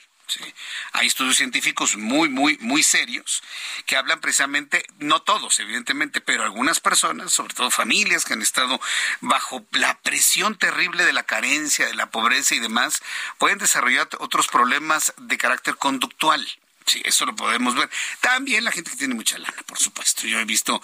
Hay 0.93 1.09
estudios 1.09 1.37
científicos 1.37 1.97
muy, 1.97 2.31
muy, 2.31 2.57
muy 2.59 2.83
serios 2.83 3.43
que 3.85 3.97
hablan 3.97 4.21
precisamente, 4.21 4.87
no 4.99 5.21
todos, 5.21 5.61
evidentemente, 5.61 6.23
pero 6.23 6.45
algunas 6.45 6.81
personas, 6.81 7.33
sobre 7.33 7.55
todo 7.55 7.71
familias 7.71 8.25
que 8.25 8.33
han 8.33 8.41
estado 8.41 8.81
bajo 9.21 9.67
la 9.73 9.99
presión 10.01 10.57
terrible 10.57 11.05
de 11.05 11.13
la 11.13 11.25
carencia, 11.25 11.87
de 11.87 11.95
la 11.95 12.11
pobreza 12.11 12.55
y 12.55 12.61
demás, 12.61 13.03
pueden 13.37 13.59
desarrollar 13.59 14.09
otros 14.21 14.49
problemas 14.49 15.13
de 15.19 15.37
carácter 15.37 15.77
conductual. 15.77 16.49
Sí, 16.87 17.01
eso 17.05 17.27
lo 17.27 17.35
podemos 17.35 17.75
ver. 17.75 17.89
También 18.21 18.65
la 18.65 18.73
gente 18.73 18.91
que 18.91 18.97
tiene 18.97 19.15
mucha 19.15 19.39
lana, 19.39 19.63
por 19.67 19.79
supuesto. 19.79 20.27
Yo 20.27 20.39
he 20.39 20.45
visto 20.45 20.83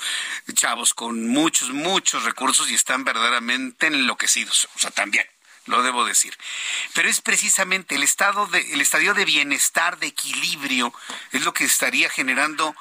chavos 0.54 0.94
con 0.94 1.28
muchos, 1.28 1.70
muchos 1.70 2.24
recursos 2.24 2.70
y 2.70 2.74
están 2.74 3.04
verdaderamente 3.04 3.88
enloquecidos. 3.88 4.68
O 4.76 4.78
sea, 4.78 4.90
también 4.90 5.26
lo 5.68 5.82
debo 5.82 6.04
decir. 6.04 6.36
Pero 6.94 7.08
es 7.08 7.20
precisamente 7.20 7.94
el 7.94 8.02
estado 8.02 8.46
de, 8.46 8.60
el 8.72 8.80
estadio 8.80 9.14
de 9.14 9.24
bienestar, 9.24 9.98
de 9.98 10.08
equilibrio, 10.08 10.92
es 11.32 11.44
lo 11.44 11.52
que 11.52 11.64
estaría 11.64 12.08
generando, 12.10 12.74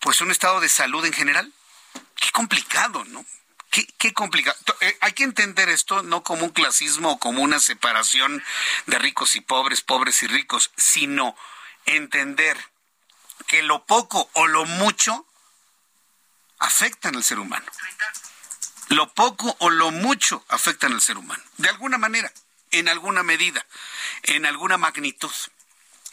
pues, 0.00 0.20
un 0.20 0.30
estado 0.30 0.60
de 0.60 0.68
salud 0.68 1.04
en 1.04 1.12
general. 1.12 1.52
Qué 2.16 2.30
complicado, 2.32 3.04
¿no? 3.06 3.24
Qué, 3.70 3.86
qué 3.98 4.12
complicado. 4.12 4.56
Eh, 4.80 4.98
hay 5.00 5.12
que 5.12 5.24
entender 5.24 5.68
esto 5.68 6.02
no 6.02 6.22
como 6.22 6.44
un 6.44 6.50
clasismo 6.50 7.12
o 7.12 7.18
como 7.18 7.42
una 7.42 7.60
separación 7.60 8.42
de 8.86 8.98
ricos 8.98 9.36
y 9.36 9.40
pobres, 9.40 9.80
pobres 9.80 10.22
y 10.22 10.26
ricos, 10.26 10.72
sino 10.76 11.36
entender 11.86 12.56
que 13.46 13.62
lo 13.62 13.84
poco 13.84 14.30
o 14.34 14.46
lo 14.46 14.64
mucho 14.64 15.26
afectan 16.58 17.16
al 17.16 17.24
ser 17.24 17.38
humano. 17.38 17.66
Lo 18.88 19.12
poco 19.12 19.56
o 19.60 19.70
lo 19.70 19.90
mucho 19.90 20.44
afectan 20.48 20.92
al 20.92 21.00
ser 21.00 21.16
humano. 21.18 21.42
De 21.56 21.68
alguna 21.68 21.98
manera, 21.98 22.32
en 22.70 22.88
alguna 22.88 23.22
medida, 23.22 23.64
en 24.22 24.46
alguna 24.46 24.78
magnitud. 24.78 25.32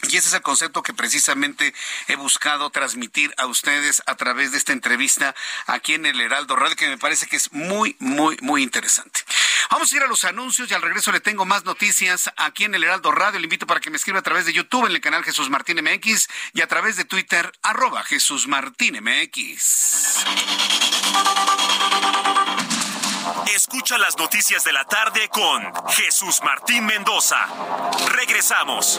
Y 0.02 0.16
ese 0.16 0.28
es 0.28 0.34
el 0.34 0.42
concepto 0.42 0.82
que 0.82 0.94
precisamente 0.94 1.74
he 2.06 2.14
buscado 2.14 2.70
transmitir 2.70 3.34
a 3.36 3.46
ustedes 3.46 4.00
a 4.06 4.14
través 4.14 4.52
de 4.52 4.58
esta 4.58 4.72
entrevista 4.72 5.34
aquí 5.66 5.94
en 5.94 6.06
el 6.06 6.20
Heraldo 6.20 6.54
Radio, 6.54 6.76
que 6.76 6.88
me 6.88 6.98
parece 6.98 7.26
que 7.26 7.36
es 7.36 7.52
muy, 7.52 7.96
muy, 7.98 8.36
muy 8.40 8.62
interesante. 8.62 9.24
Vamos 9.70 9.92
a 9.92 9.96
ir 9.96 10.02
a 10.02 10.06
los 10.06 10.24
anuncios 10.24 10.70
y 10.70 10.74
al 10.74 10.82
regreso 10.82 11.12
le 11.12 11.20
tengo 11.20 11.44
más 11.44 11.64
noticias 11.64 12.30
aquí 12.36 12.64
en 12.64 12.74
el 12.74 12.84
Heraldo 12.84 13.10
Radio. 13.12 13.38
Le 13.38 13.46
invito 13.46 13.66
para 13.66 13.80
que 13.80 13.90
me 13.90 13.96
escriba 13.96 14.20
a 14.20 14.22
través 14.22 14.46
de 14.46 14.52
YouTube 14.52 14.86
en 14.86 14.92
el 14.92 15.00
canal 15.00 15.24
Jesús 15.24 15.50
Martín 15.50 15.78
MX 15.82 16.28
y 16.54 16.60
a 16.60 16.66
través 16.66 16.96
de 16.96 17.04
Twitter 17.04 17.50
arroba 17.62 18.02
Jesús 18.04 18.46
Martín 18.46 18.98
MX. 19.02 20.24
Escucha 23.54 23.98
las 23.98 24.16
noticias 24.16 24.64
de 24.64 24.72
la 24.72 24.84
tarde 24.84 25.28
con 25.28 25.72
Jesús 25.90 26.40
Martín 26.42 26.86
Mendoza. 26.86 27.46
Regresamos. 28.08 28.98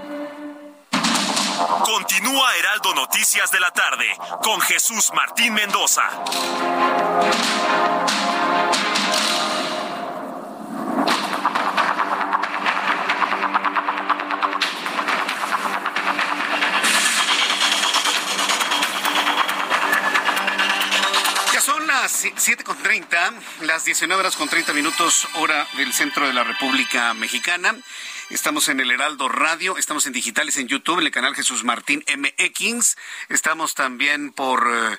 Continúa 1.91 2.55
Heraldo 2.55 2.95
Noticias 2.95 3.51
de 3.51 3.59
la 3.59 3.69
tarde 3.69 4.05
con 4.41 4.61
Jesús 4.61 5.11
Martín 5.13 5.53
Mendoza. 5.53 6.03
Ya 21.51 21.59
son 21.59 21.85
las 21.87 22.25
7 22.37 22.63
con 22.63 22.77
30, 22.77 23.33
las 23.63 23.83
19 23.83 24.17
horas 24.17 24.37
con 24.37 24.47
30 24.47 24.71
minutos, 24.71 25.27
hora 25.35 25.67
del 25.75 25.91
centro 25.91 26.25
de 26.25 26.31
la 26.31 26.45
República 26.45 27.13
Mexicana. 27.13 27.75
Estamos 28.31 28.67
en 28.69 28.79
el 28.79 28.89
Heraldo 28.91 29.27
Radio, 29.27 29.77
estamos 29.77 30.07
en 30.07 30.13
digitales 30.13 30.55
en 30.55 30.69
YouTube, 30.69 30.99
en 30.99 31.07
el 31.07 31.11
canal 31.11 31.35
Jesús 31.35 31.65
Martín 31.65 32.01
MX. 32.07 32.95
Estamos 33.27 33.75
también 33.75 34.31
por 34.31 34.71
eh, 34.73 34.97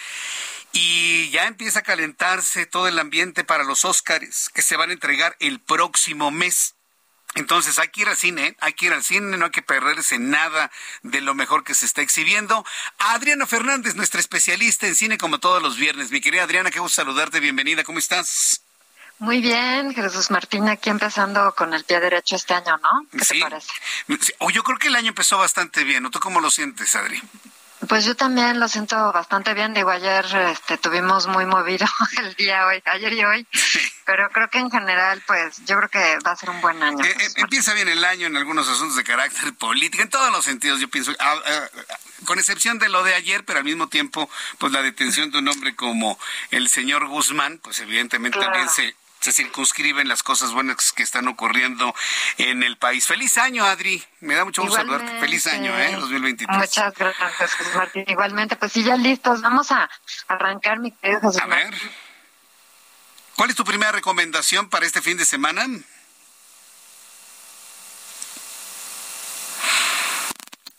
y 0.73 1.29
ya 1.29 1.45
empieza 1.45 1.79
a 1.79 1.83
calentarse 1.83 2.65
todo 2.65 2.87
el 2.87 2.99
ambiente 2.99 3.43
para 3.43 3.63
los 3.63 3.85
Óscares 3.85 4.49
que 4.53 4.63
se 4.63 4.75
van 4.75 4.89
a 4.89 4.93
entregar 4.93 5.37
el 5.39 5.61
próximo 5.61 6.31
mes. 6.31 6.75
Entonces 7.35 7.79
hay 7.79 7.87
que 7.87 8.01
ir 8.01 8.09
al 8.09 8.17
cine, 8.17 8.55
hay 8.59 8.73
que 8.73 8.87
ir 8.87 8.93
al 8.93 9.03
cine, 9.03 9.37
no 9.37 9.45
hay 9.45 9.51
que 9.51 9.61
perderse 9.61 10.19
nada 10.19 10.71
de 11.01 11.21
lo 11.21 11.33
mejor 11.33 11.63
que 11.63 11.73
se 11.73 11.85
está 11.85 12.01
exhibiendo. 12.01 12.65
Adriana 12.97 13.47
Fernández, 13.47 13.95
nuestra 13.95 14.19
especialista 14.19 14.87
en 14.87 14.95
cine 14.95 15.17
como 15.17 15.39
todos 15.39 15.61
los 15.61 15.77
viernes. 15.77 16.11
Mi 16.11 16.21
querida 16.21 16.43
Adriana, 16.43 16.69
qué 16.69 16.79
gusto 16.79 16.95
saludarte, 16.95 17.39
bienvenida, 17.39 17.83
¿cómo 17.83 17.99
estás? 17.99 18.61
Muy 19.19 19.41
bien, 19.41 19.93
Jesús 19.93 20.31
Martín, 20.31 20.67
aquí 20.69 20.89
empezando 20.89 21.53
con 21.55 21.73
el 21.73 21.83
pie 21.85 21.99
derecho 21.99 22.35
este 22.35 22.55
año, 22.55 22.77
¿no? 22.77 23.07
¿Qué 23.11 23.25
te 23.25 23.39
parece? 23.39 23.67
yo 24.51 24.63
creo 24.63 24.77
que 24.77 24.87
el 24.87 24.95
año 24.95 25.09
empezó 25.09 25.37
bastante 25.37 25.83
bien, 25.83 26.05
¿o 26.05 26.09
tú 26.09 26.19
cómo 26.19 26.41
lo 26.41 26.51
sientes, 26.51 26.95
Adri? 26.95 27.21
Pues 27.88 28.05
yo 28.05 28.15
también 28.15 28.60
lo 28.60 28.68
siento 28.68 29.11
bastante 29.11 29.53
bien. 29.53 29.73
Digo, 29.73 29.89
ayer 29.89 30.26
este, 30.51 30.77
tuvimos 30.77 31.27
muy 31.27 31.45
movido 31.45 31.85
el 32.19 32.34
día 32.35 32.65
hoy, 32.68 32.81
ayer 32.85 33.14
y 33.14 33.23
hoy, 33.23 33.47
pero 34.05 34.30
creo 34.30 34.49
que 34.49 34.60
en 34.60 34.72
general, 34.72 35.22
pues 35.26 35.64
yo 35.65 35.77
creo 35.77 35.89
que 35.89 36.19
va 36.26 36.31
a 36.31 36.35
ser 36.35 36.49
un 36.49 36.61
buen 36.61 36.81
año. 36.81 37.03
Eh, 37.03 37.15
eh, 37.19 37.27
empieza 37.38 37.73
bien 37.73 37.89
el 37.89 38.03
año 38.03 38.27
en 38.27 38.38
algunos 38.38 38.68
asuntos 38.68 38.95
de 38.95 39.03
carácter 39.03 39.53
político, 39.55 40.03
en 40.03 40.10
todos 40.10 40.31
los 40.31 40.45
sentidos, 40.45 40.80
yo 40.80 40.89
pienso, 40.89 41.11
ah, 41.19 41.35
ah, 41.45 41.69
con 42.26 42.39
excepción 42.39 42.80
de 42.80 42.89
lo 42.89 43.03
de 43.03 43.15
ayer, 43.15 43.43
pero 43.45 43.60
al 43.60 43.65
mismo 43.65 43.89
tiempo, 43.89 44.30
pues 44.57 44.72
la 44.72 44.81
detención 44.81 45.31
de 45.31 45.39
un 45.39 45.47
hombre 45.47 45.76
como 45.76 46.19
el 46.51 46.69
señor 46.69 47.07
Guzmán, 47.07 47.60
pues 47.61 47.80
evidentemente 47.80 48.39
también 48.39 48.69
se 48.69 48.95
se 49.23 49.31
circunscriben 49.31 50.09
las 50.09 50.21
cosas 50.21 50.51
buenas 50.51 50.91
que 50.91 51.01
están 51.01 51.29
ocurriendo 51.29 51.95
en 52.37 52.61
el 52.61 52.77
país. 52.77 53.07
Feliz 53.07 53.37
año, 53.37 53.63
Adri. 53.63 54.03
Me 54.19 54.35
da 54.35 54.43
mucho 54.43 54.63
gusto 54.63 54.75
saludarte. 54.75 55.17
Feliz 55.21 55.47
año, 55.47 55.77
¿eh? 55.79 55.95
2023. 55.95 56.57
Muchas 56.57 56.93
gracias, 56.93 57.53
Jesús 57.55 57.73
Martín. 57.73 58.03
Igualmente, 58.05 58.57
pues 58.57 58.73
sí, 58.73 58.83
ya 58.83 58.97
listos. 58.97 59.41
Vamos 59.41 59.71
a 59.71 59.89
arrancar, 60.27 60.79
mi 60.79 60.91
querido 60.91 61.21
Jesús 61.21 61.41
A 61.41 61.47
ver. 61.47 61.73
¿Cuál 63.37 63.49
es 63.49 63.55
tu 63.55 63.63
primera 63.63 63.93
recomendación 63.93 64.69
para 64.69 64.85
este 64.85 65.01
fin 65.01 65.15
de 65.15 65.23
semana? 65.23 65.65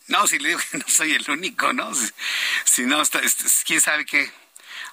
No, 0.07 0.27
si 0.27 0.37
le 0.37 0.49
digo 0.49 0.61
que 0.69 0.77
no 0.77 0.85
soy 0.87 1.13
el 1.13 1.29
único, 1.31 1.73
¿no? 1.73 1.91
Si, 2.63 2.83
no, 2.83 3.01
está, 3.01 3.21
quién 3.65 3.81
sabe 3.81 4.05
qué 4.05 4.31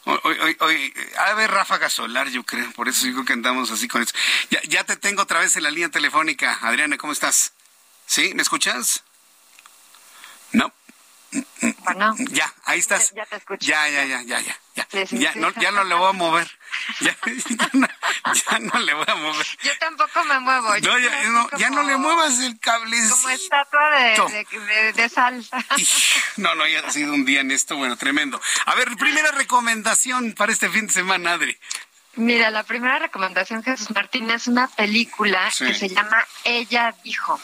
Hoy, 0.05 0.19
hoy, 0.25 0.57
hoy, 0.61 0.95
a 1.19 1.35
ver, 1.35 1.51
ráfaga 1.51 1.89
solar, 1.89 2.29
yo 2.29 2.43
creo. 2.43 2.71
Por 2.73 2.89
eso 2.89 3.07
digo 3.07 3.25
que 3.25 3.33
andamos 3.33 3.71
así 3.71 3.87
con 3.87 4.03
eso. 4.03 4.13
Ya, 4.51 4.61
ya 4.65 4.85
te 4.85 4.97
tengo 4.97 5.23
otra 5.23 5.39
vez 5.39 5.57
en 5.57 5.63
la 5.63 5.71
línea 5.71 5.91
telefónica. 5.91 6.59
Adriana, 6.63 6.99
¿cómo 6.99 7.13
estás? 7.13 7.53
¿Sí? 8.07 8.33
¿Me 8.35 8.43
escuchas? 8.43 9.05
No. 10.53 10.73
Bueno. 11.85 12.15
Ya, 12.31 12.53
ahí 12.65 12.79
estás. 12.79 13.13
Ya, 13.15 13.27
te 13.27 13.37
escucho. 13.37 13.67
Ya, 13.67 13.89
ya, 13.89 14.05
ya, 14.05 14.23
ya, 14.23 14.41
ya. 14.41 14.59
Ya, 14.75 14.87
ya, 15.05 15.35
no, 15.35 15.53
ya 15.61 15.71
no 15.71 15.85
le 15.85 15.95
voy 15.95 16.09
a 16.09 16.13
mover. 16.13 16.51
Ya, 17.01 17.15
ya, 18.51 18.59
no, 18.59 18.81
le 18.81 18.95
voy 18.95 19.05
a 19.07 19.15
mover. 19.17 19.47
Yo 19.63 19.73
tampoco 19.79 20.25
me 20.25 20.41
muevo. 20.41 20.69
No, 20.69 20.99
ya, 20.99 21.23
no, 21.25 21.49
ya 21.59 21.71
no 21.71 21.83
le 21.83 21.97
muevas 21.99 22.39
el 22.41 22.59
cable. 22.59 22.97
Como 23.11 23.29
estatua 23.29 23.91
de, 23.91 24.47
de, 24.51 24.93
de, 24.95 25.09
sal. 25.09 25.45
No, 26.37 26.55
no, 26.55 26.67
ya 26.67 26.81
ha 26.81 26.91
sido 26.91 27.13
un 27.13 27.27
día 27.27 27.41
en 27.41 27.51
esto, 27.51 27.77
bueno, 27.77 27.97
tremendo. 27.97 28.41
A 28.65 28.75
ver, 28.75 28.97
primera 28.97 29.31
recomendación 29.33 30.33
para 30.33 30.53
este 30.53 30.71
fin 30.71 30.87
de 30.87 30.93
semana, 30.93 31.33
Adri. 31.33 31.59
Mira, 32.17 32.51
la 32.51 32.63
primera 32.63 32.99
recomendación, 32.99 33.63
Jesús 33.63 33.91
Martín, 33.91 34.31
es 34.31 34.47
una 34.47 34.69
película 34.69 35.51
que 35.59 35.73
se 35.73 35.89
llama 35.89 36.23
Ella 36.45 36.95
dijo. 37.03 37.41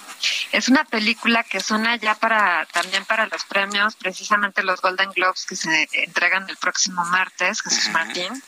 Es 0.52 0.68
una 0.68 0.84
película 0.84 1.42
que 1.42 1.60
suena 1.60 1.96
ya 1.96 2.14
para 2.14 2.66
también 2.66 3.06
para 3.06 3.26
los 3.28 3.44
premios, 3.44 3.96
precisamente 3.96 4.62
los 4.62 4.82
Golden 4.82 5.10
Globes 5.12 5.46
que 5.46 5.56
se 5.56 5.88
entregan 5.92 6.48
el 6.50 6.58
próximo 6.58 7.02
martes, 7.06 7.62
Jesús 7.62 7.88
Martín, 7.92 8.42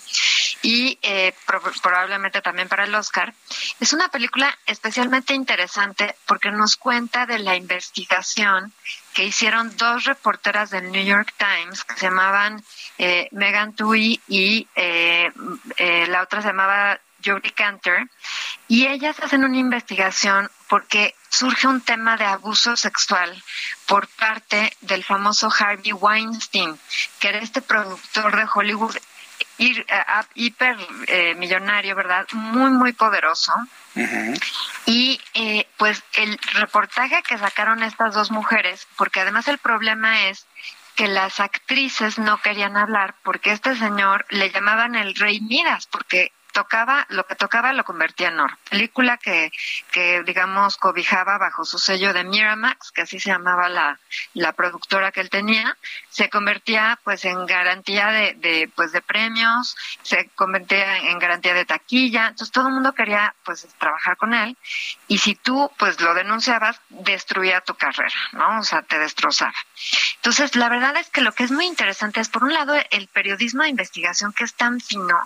y 0.61 0.99
eh, 1.01 1.33
probablemente 1.81 2.43
también 2.43 2.69
para 2.69 2.85
el 2.85 2.95
Oscar. 2.95 3.33
Es 3.81 3.95
una 3.95 4.09
película 4.09 4.59
especialmente 4.67 5.33
interesante 5.33 6.17
porque 6.27 6.51
nos 6.51 6.77
cuenta 6.77 7.25
de 7.25 7.39
la 7.39 7.57
investigación 7.57 8.75
que 9.15 9.25
hicieron 9.25 9.75
dos 9.79 10.05
reporteras 10.05 10.71
del 10.71 10.93
New 10.93 11.05
York 11.05 11.35
Times 11.39 11.83
que 11.85 11.95
se 11.95 12.07
llamaban 12.07 12.63
eh, 13.03 13.29
Megan 13.33 13.73
Tui 13.73 14.21
y 14.29 14.69
eh, 14.77 15.33
eh, 15.79 16.07
la 16.09 16.21
otra 16.21 16.43
se 16.43 16.49
llamaba 16.49 17.01
Jodie 17.25 17.51
Cantor, 17.53 18.11
y 18.69 18.89
ellas 18.89 19.19
hacen 19.21 19.43
una 19.43 19.57
investigación 19.57 20.51
porque 20.69 21.15
surge 21.31 21.67
un 21.67 21.81
tema 21.81 22.19
de 22.19 22.27
abuso 22.27 22.77
sexual 22.77 23.43
por 23.87 24.07
parte 24.07 24.77
del 24.83 25.03
famoso 25.03 25.51
Harvey 25.51 25.95
Weinstein, 25.95 26.79
que 27.21 27.29
era 27.29 27.39
este 27.39 27.63
productor 27.63 28.37
de 28.37 28.47
Hollywood 28.55 28.95
hiper 30.35 30.77
millonario, 31.37 31.95
¿verdad? 31.95 32.27
Muy, 32.33 32.71
muy 32.71 32.93
poderoso. 32.93 33.53
Y 34.87 35.21
pues 35.77 36.03
el 36.15 36.39
reportaje 36.55 37.23
que 37.23 37.39
sacaron 37.39 37.83
estas 37.83 38.15
dos 38.15 38.31
mujeres, 38.31 38.87
porque 38.97 39.21
además 39.21 39.49
el 39.49 39.59
problema 39.59 40.29
es 40.29 40.47
que 40.97 41.09
las 41.09 41.41
actrices 41.41 42.19
no 42.19 42.41
querían 42.41 42.77
hablar 42.77 43.15
porque 43.23 43.53
este 43.53 43.77
señor 43.77 44.27
le 44.31 44.51
llamaban 44.51 44.95
el 44.95 45.15
rey 45.15 45.41
Midas, 45.41 45.87
porque 45.87 46.33
tocaba, 46.61 47.07
lo 47.09 47.25
que 47.27 47.37
tocaba 47.37 47.73
lo 47.73 47.85
convertía 47.85 48.29
en 48.29 48.39
oro. 48.39 48.55
Película 48.69 49.17
que, 49.17 49.51
que 49.93 50.23
digamos, 50.25 50.77
cobijaba 50.77 51.39
bajo 51.39 51.65
su 51.65 51.79
sello 51.79 52.13
de 52.13 52.25
Miramax, 52.25 52.93
que 52.93 53.03
así 53.03 53.19
se 53.19 53.31
llamaba 53.31 53.71
la, 53.71 53.99
la 54.35 54.53
productora 54.53 55.11
que 55.11 55.23
él 55.23 55.31
tenía, 55.31 55.77
se 56.11 56.29
convertía 56.29 56.99
pues 57.03 57.25
en 57.25 57.47
garantía 57.47 58.09
de, 58.09 58.35
de, 58.35 58.71
pues 58.77 58.93
de 58.93 59.01
premios, 59.01 59.75
se 60.03 60.29
convertía 60.35 60.99
en 60.99 61.19
garantía 61.19 61.55
de 61.55 61.65
taquilla, 61.65 62.29
entonces 62.29 62.53
todo 62.53 62.69
el 62.69 62.75
mundo 62.75 62.93
quería 62.93 63.35
pues 63.43 63.67
trabajar 63.79 64.19
con 64.19 64.35
él, 64.35 64.57
y 65.09 65.17
si 65.17 65.35
tú 65.35 65.71
pues 65.79 65.99
lo 66.01 66.13
denunciabas, 66.13 66.79
destruía 66.91 67.63
tu 67.63 67.75
carrera, 67.75 68.21
¿no? 68.33 68.61
O 68.61 68.65
sea, 68.65 68.83
te 68.83 68.99
destrozaba. 68.99 69.55
Entonces, 70.17 70.57
la 70.57 70.69
verdad 70.69 70.95
es 70.99 71.09
que 71.09 71.23
lo 71.23 71.33
que 71.33 71.45
es 71.45 71.51
muy 71.51 71.67
interesante 71.67 72.21
es, 72.21 72.29
por 72.29 72.45
un 72.45 72.53
lado, 72.53 72.75
el 72.91 73.09
periodismo 73.09 73.63
de 73.63 73.71
investigación 73.71 74.35
que 74.35 74.45
es 74.45 74.55
tan 74.55 74.81
fino, 74.81 75.19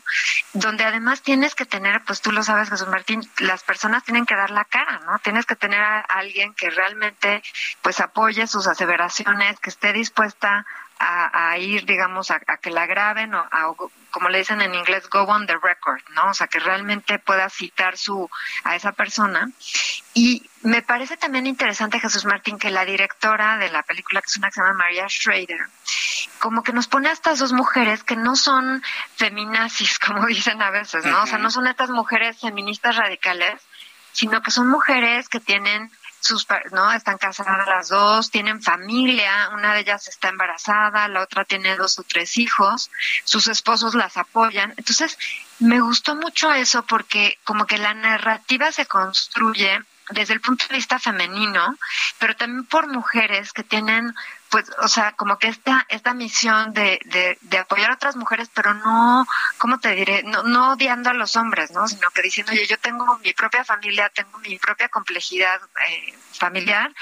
donde 0.52 0.84
además 0.84 1.22
tienes 1.24 1.54
que 1.54 1.64
tener, 1.64 2.02
pues 2.04 2.20
tú 2.20 2.30
lo 2.30 2.42
sabes, 2.42 2.68
Jesús 2.68 2.86
Martín, 2.88 3.22
las 3.38 3.62
personas 3.64 4.04
tienen 4.04 4.26
que 4.26 4.36
dar 4.36 4.50
la 4.50 4.64
cara, 4.64 5.00
¿no? 5.06 5.18
Tienes 5.20 5.46
que 5.46 5.56
tener 5.56 5.80
a 5.80 6.00
alguien 6.00 6.54
que 6.54 6.70
realmente 6.70 7.42
pues 7.82 7.98
apoye 8.00 8.46
sus 8.46 8.68
aseveraciones, 8.68 9.58
que 9.58 9.70
esté 9.70 9.92
dispuesta 9.92 10.66
a, 10.98 11.58
ir, 11.58 11.84
digamos, 11.84 12.30
a, 12.30 12.40
que 12.40 12.70
la 12.70 12.86
graben 12.86 13.34
o 13.34 13.38
a, 13.50 13.74
como 14.14 14.28
le 14.28 14.38
dicen 14.38 14.60
en 14.60 14.76
inglés, 14.76 15.10
go 15.10 15.22
on 15.22 15.44
the 15.48 15.56
record, 15.60 16.00
¿no? 16.14 16.30
O 16.30 16.34
sea, 16.34 16.46
que 16.46 16.60
realmente 16.60 17.18
pueda 17.18 17.50
citar 17.50 17.98
su 17.98 18.30
a 18.62 18.76
esa 18.76 18.92
persona. 18.92 19.50
Y 20.14 20.48
me 20.62 20.82
parece 20.82 21.16
también 21.16 21.48
interesante, 21.48 21.98
Jesús 21.98 22.24
Martín, 22.24 22.56
que 22.56 22.70
la 22.70 22.84
directora 22.84 23.58
de 23.58 23.72
la 23.72 23.82
película, 23.82 24.20
que 24.20 24.26
es 24.28 24.36
una 24.36 24.50
que 24.50 24.54
se 24.54 24.60
llama 24.60 24.74
Maria 24.74 25.08
Schrader, 25.08 25.66
como 26.38 26.62
que 26.62 26.72
nos 26.72 26.86
pone 26.86 27.08
a 27.08 27.12
estas 27.12 27.40
dos 27.40 27.52
mujeres 27.52 28.04
que 28.04 28.14
no 28.14 28.36
son 28.36 28.84
feminazis, 29.16 29.98
como 30.06 30.26
dicen 30.26 30.62
a 30.62 30.70
veces, 30.70 31.04
¿no? 31.04 31.24
O 31.24 31.26
sea, 31.26 31.38
no 31.38 31.50
son 31.50 31.66
estas 31.66 31.90
mujeres 31.90 32.38
feministas 32.40 32.94
radicales, 32.94 33.60
sino 34.12 34.42
que 34.42 34.52
son 34.52 34.68
mujeres 34.68 35.28
que 35.28 35.40
tienen 35.40 35.90
sus 36.24 36.46
no 36.72 36.90
están 36.92 37.18
casadas 37.18 37.66
las 37.66 37.88
dos, 37.88 38.30
tienen 38.30 38.62
familia, 38.62 39.50
una 39.52 39.74
de 39.74 39.80
ellas 39.80 40.08
está 40.08 40.28
embarazada, 40.28 41.06
la 41.08 41.22
otra 41.22 41.44
tiene 41.44 41.76
dos 41.76 41.98
o 41.98 42.02
tres 42.02 42.38
hijos, 42.38 42.90
sus 43.24 43.46
esposos 43.48 43.94
las 43.94 44.16
apoyan. 44.16 44.72
Entonces, 44.76 45.18
me 45.58 45.80
gustó 45.80 46.16
mucho 46.16 46.50
eso 46.52 46.84
porque 46.86 47.38
como 47.44 47.66
que 47.66 47.78
la 47.78 47.92
narrativa 47.92 48.72
se 48.72 48.86
construye 48.86 49.80
desde 50.10 50.34
el 50.34 50.40
punto 50.40 50.66
de 50.68 50.76
vista 50.76 50.98
femenino, 50.98 51.76
pero 52.18 52.36
también 52.36 52.64
por 52.66 52.88
mujeres 52.88 53.52
que 53.52 53.64
tienen 53.64 54.14
pues, 54.54 54.70
o 54.78 54.86
sea, 54.86 55.10
como 55.16 55.36
que 55.36 55.48
esta, 55.48 55.84
esta 55.88 56.14
misión 56.14 56.72
de, 56.72 57.00
de, 57.06 57.36
de, 57.40 57.58
apoyar 57.58 57.90
a 57.90 57.94
otras 57.94 58.14
mujeres, 58.14 58.48
pero 58.54 58.72
no, 58.72 59.26
¿cómo 59.58 59.80
te 59.80 59.96
diré? 59.96 60.22
No, 60.22 60.44
no 60.44 60.74
odiando 60.74 61.10
a 61.10 61.12
los 61.12 61.34
hombres, 61.34 61.72
¿no? 61.72 61.88
Sino 61.88 62.08
que 62.12 62.22
diciendo, 62.22 62.52
oye, 62.52 62.64
yo 62.64 62.78
tengo 62.78 63.18
mi 63.18 63.32
propia 63.32 63.64
familia, 63.64 64.12
tengo 64.14 64.38
mi 64.38 64.56
propia 64.60 64.88
complejidad 64.88 65.60
eh, 65.88 66.14
familiar, 66.38 66.94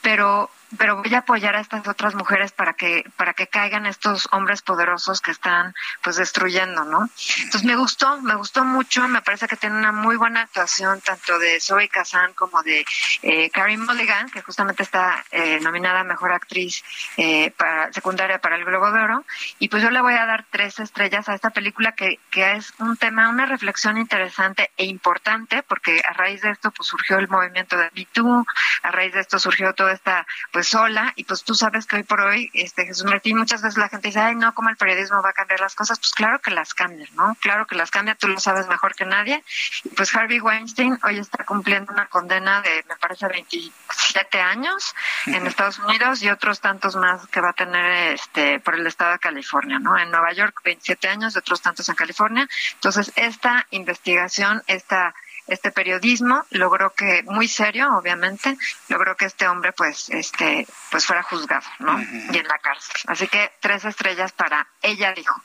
pero 0.00 0.50
pero 0.78 0.96
voy 0.96 1.14
a 1.14 1.18
apoyar 1.18 1.56
a 1.56 1.60
estas 1.60 1.86
otras 1.86 2.14
mujeres 2.14 2.52
para 2.52 2.74
que 2.74 3.04
para 3.16 3.34
que 3.34 3.46
caigan 3.46 3.86
estos 3.86 4.28
hombres 4.32 4.62
poderosos 4.62 5.20
que 5.20 5.30
están 5.30 5.74
pues 6.02 6.16
destruyendo 6.16 6.84
no 6.84 7.08
entonces 7.38 7.64
me 7.64 7.76
gustó 7.76 8.20
me 8.22 8.34
gustó 8.34 8.64
mucho 8.64 9.06
me 9.08 9.22
parece 9.22 9.46
que 9.46 9.56
tiene 9.56 9.76
una 9.76 9.92
muy 9.92 10.16
buena 10.16 10.42
actuación 10.42 11.00
tanto 11.00 11.38
de 11.38 11.60
Zoe 11.60 11.88
Kazan 11.88 12.32
como 12.34 12.62
de 12.62 12.84
eh, 13.22 13.50
Carrie 13.50 13.78
Mulligan 13.78 14.30
que 14.30 14.42
justamente 14.42 14.82
está 14.82 15.24
eh, 15.30 15.60
nominada 15.60 16.04
mejor 16.04 16.32
actriz 16.32 16.82
eh, 17.16 17.50
para 17.52 17.92
secundaria 17.92 18.40
para 18.40 18.56
el 18.56 18.64
Globo 18.64 18.90
de 18.90 19.00
Oro. 19.00 19.24
Y 19.58 19.68
pues 19.68 19.82
yo 19.82 19.90
le 19.90 20.00
voy 20.00 20.14
a 20.14 20.26
dar 20.26 20.44
tres 20.50 20.78
estrellas 20.80 21.28
a 21.28 21.34
esta 21.34 21.50
película 21.50 21.92
que 21.92 22.18
que 22.30 22.52
es 22.54 22.72
un 22.78 22.96
tema 22.96 23.28
una 23.28 23.46
reflexión 23.46 23.98
interesante 23.98 24.70
e 24.76 24.84
importante 24.84 25.62
porque 25.62 26.02
a 26.08 26.12
raíz 26.12 26.42
de 26.42 26.50
esto 26.50 26.70
pues 26.70 26.88
surgió 26.88 27.18
el 27.18 27.28
movimiento 27.28 27.76
de 27.76 27.90
Me 27.94 28.06
Too 28.12 28.44
a 28.82 28.90
raíz 28.90 29.12
de 29.12 29.20
esto 29.20 29.38
surgió 29.38 29.72
toda 29.74 29.92
esta 29.92 30.26
pues 30.56 30.68
sola 30.68 31.12
y 31.16 31.24
pues 31.24 31.44
tú 31.44 31.54
sabes 31.54 31.84
que 31.84 31.96
hoy 31.96 32.02
por 32.02 32.18
hoy, 32.18 32.50
este 32.54 32.86
Jesús 32.86 33.04
Martín, 33.04 33.36
muchas 33.36 33.60
veces 33.60 33.76
la 33.76 33.90
gente 33.90 34.08
dice, 34.08 34.20
ay, 34.20 34.36
no, 34.36 34.54
¿cómo 34.54 34.70
el 34.70 34.78
periodismo 34.78 35.20
va 35.20 35.28
a 35.28 35.32
cambiar 35.34 35.60
las 35.60 35.74
cosas? 35.74 35.98
Pues 35.98 36.14
claro 36.14 36.38
que 36.38 36.50
las 36.50 36.72
cambia, 36.72 37.06
¿no? 37.12 37.36
Claro 37.42 37.66
que 37.66 37.74
las 37.74 37.90
cambia, 37.90 38.14
tú 38.14 38.26
lo 38.26 38.40
sabes 38.40 38.66
mejor 38.66 38.94
que 38.94 39.04
nadie. 39.04 39.44
Y 39.84 39.90
pues 39.90 40.16
Harvey 40.16 40.40
Weinstein 40.40 40.98
hoy 41.04 41.18
está 41.18 41.44
cumpliendo 41.44 41.92
una 41.92 42.06
condena 42.06 42.62
de, 42.62 42.82
me 42.88 42.96
parece, 42.96 43.28
27 43.28 44.40
años 44.40 44.94
en 45.26 45.46
Estados 45.46 45.78
Unidos 45.78 46.22
y 46.22 46.30
otros 46.30 46.58
tantos 46.62 46.96
más 46.96 47.26
que 47.26 47.42
va 47.42 47.50
a 47.50 47.52
tener 47.52 48.14
este 48.14 48.58
por 48.60 48.76
el 48.76 48.86
estado 48.86 49.12
de 49.12 49.18
California, 49.18 49.78
¿no? 49.78 49.98
En 49.98 50.10
Nueva 50.10 50.32
York 50.32 50.62
27 50.64 51.06
años 51.06 51.34
y 51.34 51.38
otros 51.38 51.60
tantos 51.60 51.86
en 51.90 51.96
California. 51.96 52.48
Entonces, 52.72 53.12
esta 53.16 53.66
investigación, 53.72 54.62
esta 54.68 55.14
este 55.46 55.70
periodismo 55.70 56.44
logró 56.50 56.92
que 56.92 57.22
muy 57.24 57.48
serio 57.48 57.96
obviamente 57.96 58.56
logró 58.88 59.16
que 59.16 59.26
este 59.26 59.46
hombre 59.48 59.72
pues 59.72 60.10
este 60.10 60.66
pues 60.90 61.06
fuera 61.06 61.22
juzgado 61.22 61.66
no 61.78 62.00
y 62.00 62.38
en 62.38 62.46
la 62.46 62.58
cárcel. 62.58 62.94
Así 63.06 63.28
que 63.28 63.52
tres 63.60 63.84
estrellas 63.84 64.32
para 64.32 64.66
ella 64.82 65.12
dijo 65.12 65.40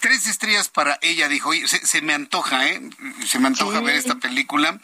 Tres 0.00 0.26
estrellas 0.26 0.68
para 0.68 0.98
ella, 1.00 1.28
dijo. 1.28 1.50
Se, 1.66 2.00
me 2.02 2.12
antoja, 2.12 2.66
¿eh? 2.66 2.80
Se 3.26 3.38
me 3.38 3.48
antoja 3.48 3.80
ver 3.80 3.96
esta 3.96 4.16
película. 4.16 4.78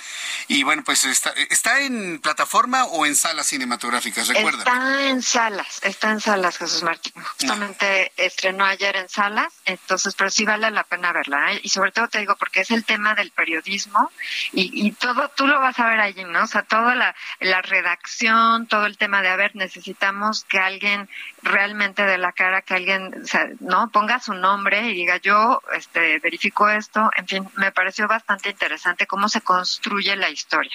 Y 0.48 0.62
bueno, 0.62 0.82
pues 0.84 1.04
está, 1.04 1.32
está 1.50 1.80
en 1.80 2.20
plataforma 2.20 2.84
o 2.84 3.06
en 3.06 3.14
salas 3.14 3.46
cinematográficas, 3.46 4.28
recuerda. 4.28 4.58
Está 4.58 5.08
en 5.08 5.22
salas, 5.22 5.80
está 5.82 6.10
en 6.10 6.20
salas, 6.20 6.58
Jesús 6.58 6.82
Martín. 6.82 7.12
Justamente 7.22 8.12
estrenó 8.16 8.64
ayer 8.64 8.96
en 8.96 9.08
salas, 9.08 9.52
entonces, 9.64 10.14
pero 10.14 10.30
sí 10.30 10.44
vale 10.44 10.70
la 10.70 10.84
pena 10.84 11.12
verla. 11.12 11.52
¿eh? 11.52 11.60
Y 11.62 11.68
sobre 11.68 11.92
todo 11.92 12.08
te 12.08 12.18
digo, 12.18 12.36
porque 12.36 12.60
es 12.60 12.70
el 12.70 12.84
tema 12.84 13.14
del 13.14 13.30
periodismo 13.30 14.10
y, 14.52 14.86
y 14.86 14.92
todo, 14.92 15.30
tú 15.36 15.46
lo 15.46 15.60
vas 15.60 15.78
a 15.78 15.86
ver 15.86 16.00
allí, 16.00 16.24
¿no? 16.24 16.44
O 16.44 16.46
sea, 16.46 16.62
toda 16.62 16.94
la, 16.94 17.14
la 17.40 17.62
redacción, 17.62 18.66
todo 18.66 18.86
el 18.86 18.96
tema 18.96 19.22
de, 19.22 19.28
a 19.28 19.36
ver, 19.36 19.54
necesitamos 19.54 20.44
que 20.44 20.58
alguien 20.58 21.08
realmente 21.42 22.02
de 22.04 22.18
la 22.18 22.32
cara, 22.32 22.62
que 22.62 22.74
alguien, 22.74 23.22
o 23.22 23.26
sea, 23.26 23.48
¿no? 23.60 23.90
Ponga 23.90 24.20
su 24.20 24.34
nombre 24.34 24.61
y 24.70 24.94
diga 24.94 25.16
yo 25.18 25.60
este, 25.74 26.18
verifico 26.20 26.68
esto. 26.68 27.10
En 27.16 27.26
fin, 27.26 27.48
me 27.56 27.72
pareció 27.72 28.06
bastante 28.08 28.50
interesante 28.50 29.06
cómo 29.06 29.28
se 29.28 29.40
construye 29.40 30.14
la 30.16 30.30
historia. 30.30 30.72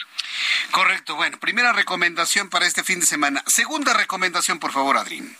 Correcto. 0.72 1.16
Bueno, 1.16 1.40
primera 1.40 1.74
recomendación 1.74 2.50
para 2.50 2.66
este 2.66 2.84
fin 2.84 3.00
de 3.00 3.06
semana. 3.06 3.44
Segunda 3.48 3.94
recomendación, 3.94 4.60
por 4.60 4.72
favor, 4.72 4.98
Adrín. 4.98 5.36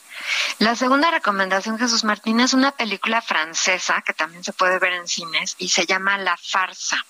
La 0.58 0.74
segunda 0.74 1.10
recomendación, 1.10 1.78
Jesús 1.78 2.04
Martín, 2.04 2.40
es 2.40 2.52
una 2.52 2.72
película 2.72 3.22
francesa 3.22 4.02
que 4.02 4.12
también 4.12 4.42
se 4.42 4.52
puede 4.52 4.78
ver 4.78 4.92
en 4.94 5.06
cines 5.06 5.54
y 5.58 5.68
se 5.68 5.86
llama 5.86 6.18
La 6.18 6.36
Farsa. 6.36 7.04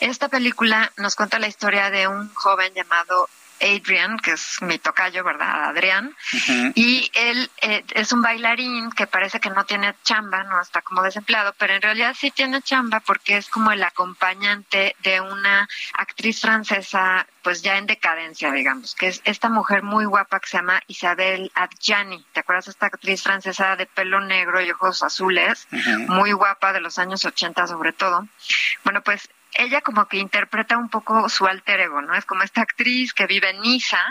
Esta 0.00 0.28
película 0.28 0.92
nos 0.96 1.14
cuenta 1.14 1.38
la 1.38 1.48
historia 1.48 1.90
de 1.90 2.08
un 2.08 2.32
joven 2.34 2.72
llamado 2.74 3.28
Adrian, 3.60 4.18
que 4.18 4.32
es 4.32 4.60
mi 4.62 4.78
tocayo, 4.78 5.24
¿verdad? 5.24 5.64
Adrián. 5.64 6.14
Y 6.74 7.10
él 7.14 7.50
eh, 7.62 7.84
es 7.94 8.12
un 8.12 8.22
bailarín 8.22 8.90
que 8.90 9.06
parece 9.06 9.40
que 9.40 9.50
no 9.50 9.64
tiene 9.64 9.94
chamba, 10.02 10.44
no 10.44 10.60
está 10.60 10.82
como 10.82 11.02
desempleado, 11.02 11.54
pero 11.58 11.74
en 11.74 11.82
realidad 11.82 12.14
sí 12.18 12.30
tiene 12.30 12.62
chamba 12.62 13.00
porque 13.00 13.36
es 13.36 13.48
como 13.48 13.72
el 13.72 13.82
acompañante 13.82 14.96
de 15.02 15.20
una 15.20 15.68
actriz 15.94 16.40
francesa, 16.40 17.26
pues 17.42 17.62
ya 17.62 17.78
en 17.78 17.86
decadencia, 17.86 18.52
digamos, 18.52 18.94
que 18.94 19.08
es 19.08 19.20
esta 19.24 19.48
mujer 19.48 19.82
muy 19.82 20.04
guapa 20.04 20.40
que 20.40 20.48
se 20.48 20.56
llama 20.58 20.82
Isabel 20.86 21.50
Adjani. 21.54 22.24
¿Te 22.32 22.40
acuerdas 22.40 22.66
de 22.66 22.72
esta 22.72 22.86
actriz 22.86 23.22
francesa 23.22 23.76
de 23.76 23.86
pelo 23.86 24.20
negro 24.20 24.60
y 24.60 24.70
ojos 24.70 25.02
azules? 25.02 25.66
Muy 26.08 26.32
guapa 26.32 26.72
de 26.72 26.80
los 26.80 26.98
años 26.98 27.24
80 27.24 27.66
sobre 27.66 27.92
todo. 27.92 28.26
Bueno, 28.84 29.02
pues 29.02 29.28
ella 29.54 29.80
como 29.80 30.06
que 30.06 30.18
interpreta 30.18 30.76
un 30.76 30.88
poco 30.88 31.28
su 31.28 31.46
alter 31.46 31.80
ego, 31.80 32.02
¿no? 32.02 32.14
Es 32.14 32.24
como 32.24 32.42
esta 32.42 32.62
actriz 32.62 33.12
que 33.12 33.26
vive 33.26 33.50
en 33.50 33.60
Niza, 33.60 34.02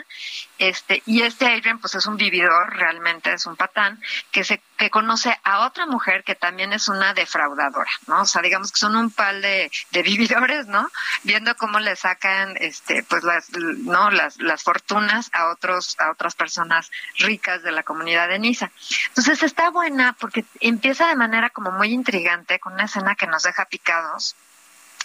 este, 0.57 1.03
y 1.06 1.22
este 1.22 1.45
Adrian 1.48 1.80
pues 1.80 1.95
es 1.95 2.06
un 2.06 2.18
vividor, 2.18 2.76
realmente 2.76 3.34
es 3.34 3.45
un 3.45 3.56
patán, 3.56 4.02
que 4.32 4.44
se, 4.44 4.61
que 4.78 4.90
conoce 4.90 5.38
a 5.44 5.65
otra 5.65 5.86
mujer 5.86 6.24
que 6.24 6.36
también 6.36 6.74
es 6.74 6.88
una 6.88 7.14
defraudadora, 7.14 7.91
¿no? 8.07 8.22
O 8.22 8.26
sea, 8.26 8.41
digamos 8.41 8.72
que 8.72 8.80
son 8.80 8.95
un 8.95 9.11
pal 9.11 9.41
de, 9.41 9.72
de 9.91 10.03
vividores, 10.03 10.68
¿no? 10.68 10.90
Viendo 11.24 11.56
cómo 11.56 11.80
le 11.80 11.95
sacan, 11.95 12.56
este, 12.60 13.03
pues 13.03 13.24
las, 13.24 13.49
no, 13.52 14.10
las, 14.11 14.38
las 14.38 14.64
fortunas 14.64 15.30
a 15.34 15.49
otros, 15.49 15.99
a 15.99 16.11
otras 16.11 16.36
personas 16.36 16.91
ricas 17.20 17.64
de 17.64 17.72
la 17.72 17.84
comunidad 17.84 18.30
de 18.30 18.40
Niza. 18.40 18.72
Entonces 19.10 19.44
está 19.44 19.70
buena 19.70 20.14
porque 20.20 20.45
empieza 20.60 21.07
de 21.07 21.15
manera 21.15 21.49
como 21.49 21.72
muy 21.72 21.90
intrigante 21.90 22.60
con 22.60 22.74
una 22.74 22.86
escena 22.86 23.15
que 23.15 23.28
nos 23.28 23.44
deja 23.44 23.65
picados 23.65 24.36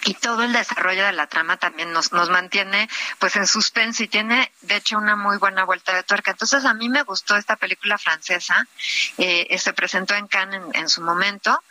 y 0.09 0.15
todo 0.15 0.43
el 0.43 0.55
desarrollo 0.55 1.05
de 1.05 1.13
la 1.13 1.27
trama 1.27 1.59
también 1.59 1.93
nos, 1.93 2.13
nos 2.13 2.31
mantiene 2.31 2.89
pues 3.19 3.37
en 3.37 3.47
suspenso 3.47 4.03
y 4.03 4.09
tiene 4.09 4.51
de 4.63 4.77
hecho 4.77 4.97
una 4.97 5.17
muy 5.17 5.37
buena 5.37 5.65
vuelta 5.65 5.95
de 5.95 6.03
tuerca. 6.03 6.31
Entonces 6.31 6.65
a 6.65 6.73
mí 6.73 6.89
me 6.89 7.03
gustó 7.03 7.37
esta 7.37 7.57
película 7.57 7.99
francesa, 7.99 8.67
eh, 9.19 9.59
se 9.59 9.73
presentó 9.75 10.15
en 10.15 10.27
Cannes 10.27 10.63
en, 10.73 10.89
su 10.89 11.03
momento 11.03 11.63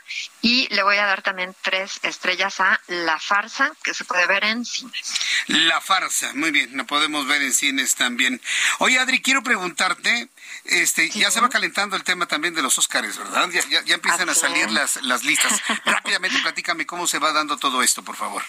y 0.41 0.67
le 0.73 0.83
voy 0.83 0.97
a 0.97 1.05
dar 1.05 1.21
también 1.21 1.55
tres 1.61 1.99
estrellas 2.03 2.59
a 2.59 2.79
La 2.87 3.19
Farsa 3.19 3.71
que 3.83 3.93
se 3.93 4.05
puede 4.05 4.27
ver 4.27 4.43
en 4.43 4.65
cines. 4.65 5.13
La 5.47 5.81
Farsa, 5.81 6.33
muy 6.33 6.51
bien, 6.51 6.75
la 6.77 6.83
podemos 6.85 7.27
ver 7.27 7.41
en 7.41 7.53
cines 7.53 7.95
también. 7.95 8.41
Oye 8.79 8.99
Adri, 8.99 9.21
quiero 9.21 9.43
preguntarte, 9.43 10.29
este, 10.65 11.09
ya 11.09 11.31
se 11.31 11.41
va 11.41 11.49
calentando 11.49 11.95
el 11.95 12.03
tema 12.03 12.27
también 12.27 12.53
de 12.53 12.61
los 12.61 12.77
Óscares, 12.77 13.17
¿verdad? 13.17 13.49
Ya, 13.49 13.83
ya, 13.83 13.95
empiezan 13.95 14.29
a 14.29 14.35
salir 14.35 14.69
las, 14.71 15.01
las 15.03 15.23
listas. 15.23 15.61
Rápidamente 15.85 16.39
platícame 16.39 16.85
cómo 16.85 17.07
se 17.07 17.19
va 17.19 17.31
dando 17.31 17.57
todo 17.57 17.81
esto, 17.81 18.03
por 18.03 18.15
favor. 18.15 18.43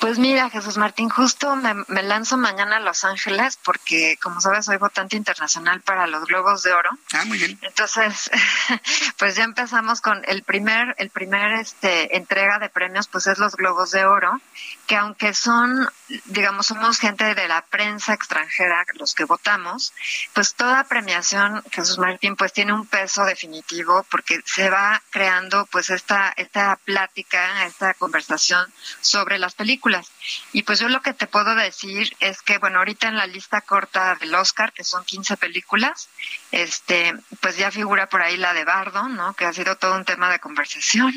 Pues 0.00 0.18
mira, 0.18 0.48
Jesús 0.48 0.78
Martín, 0.78 1.08
justo 1.08 1.56
me, 1.56 2.02
lanzo 2.02 2.36
mañana 2.36 2.76
a 2.76 2.80
Los 2.80 3.04
Ángeles 3.04 3.58
porque, 3.64 4.16
como 4.22 4.40
sabes, 4.40 4.66
soy 4.66 4.76
votante 4.76 5.16
internacional 5.16 5.80
para 5.80 6.06
los 6.06 6.24
Globos 6.26 6.62
de 6.62 6.72
Oro. 6.72 6.90
Ah, 7.12 7.24
muy 7.24 7.38
bien. 7.38 7.58
Entonces, 7.62 8.30
pues 9.18 9.34
ya 9.34 9.42
empezamos 9.42 10.00
con 10.00 10.22
el 10.26 10.44
primer, 10.44 10.94
el 10.98 11.10
primer 11.10 11.52
este, 11.54 12.16
entrega 12.16 12.60
de 12.60 12.68
premios, 12.68 13.08
pues 13.08 13.26
es 13.26 13.38
los 13.38 13.56
Globos 13.56 13.90
de 13.90 14.04
Oro, 14.06 14.40
que 14.88 14.96
aunque 14.96 15.34
son, 15.34 15.86
digamos, 16.24 16.68
somos 16.68 16.98
gente 16.98 17.34
de 17.34 17.46
la 17.46 17.60
prensa 17.60 18.14
extranjera, 18.14 18.86
los 18.94 19.14
que 19.14 19.24
votamos, 19.24 19.92
pues 20.32 20.54
toda 20.54 20.84
premiación, 20.84 21.62
Jesús 21.70 21.98
Martín, 21.98 22.36
pues 22.36 22.54
tiene 22.54 22.72
un 22.72 22.86
peso 22.86 23.24
definitivo 23.26 24.06
porque 24.10 24.40
se 24.46 24.70
va 24.70 25.02
creando, 25.10 25.66
pues 25.66 25.90
esta, 25.90 26.32
esta 26.38 26.76
plática, 26.86 27.66
esta 27.66 27.92
conversación 27.94 28.64
sobre 29.02 29.38
las 29.38 29.54
películas. 29.54 30.10
Y 30.52 30.62
pues 30.62 30.80
yo 30.80 30.88
lo 30.88 31.02
que 31.02 31.14
te 31.14 31.26
puedo 31.26 31.54
decir 31.54 32.16
es 32.20 32.42
que, 32.42 32.58
bueno, 32.58 32.78
ahorita 32.78 33.08
en 33.08 33.16
la 33.16 33.26
lista 33.26 33.60
corta 33.60 34.14
del 34.16 34.34
Oscar, 34.34 34.72
que 34.72 34.84
son 34.84 35.04
15 35.04 35.36
películas, 35.36 36.08
este, 36.50 37.14
pues 37.40 37.56
ya 37.56 37.70
figura 37.70 38.08
por 38.08 38.22
ahí 38.22 38.36
la 38.36 38.54
de 38.54 38.64
Bardo, 38.64 39.08
¿no? 39.08 39.34
Que 39.34 39.44
ha 39.44 39.52
sido 39.52 39.76
todo 39.76 39.94
un 39.94 40.04
tema 40.04 40.30
de 40.30 40.38
conversación, 40.38 41.14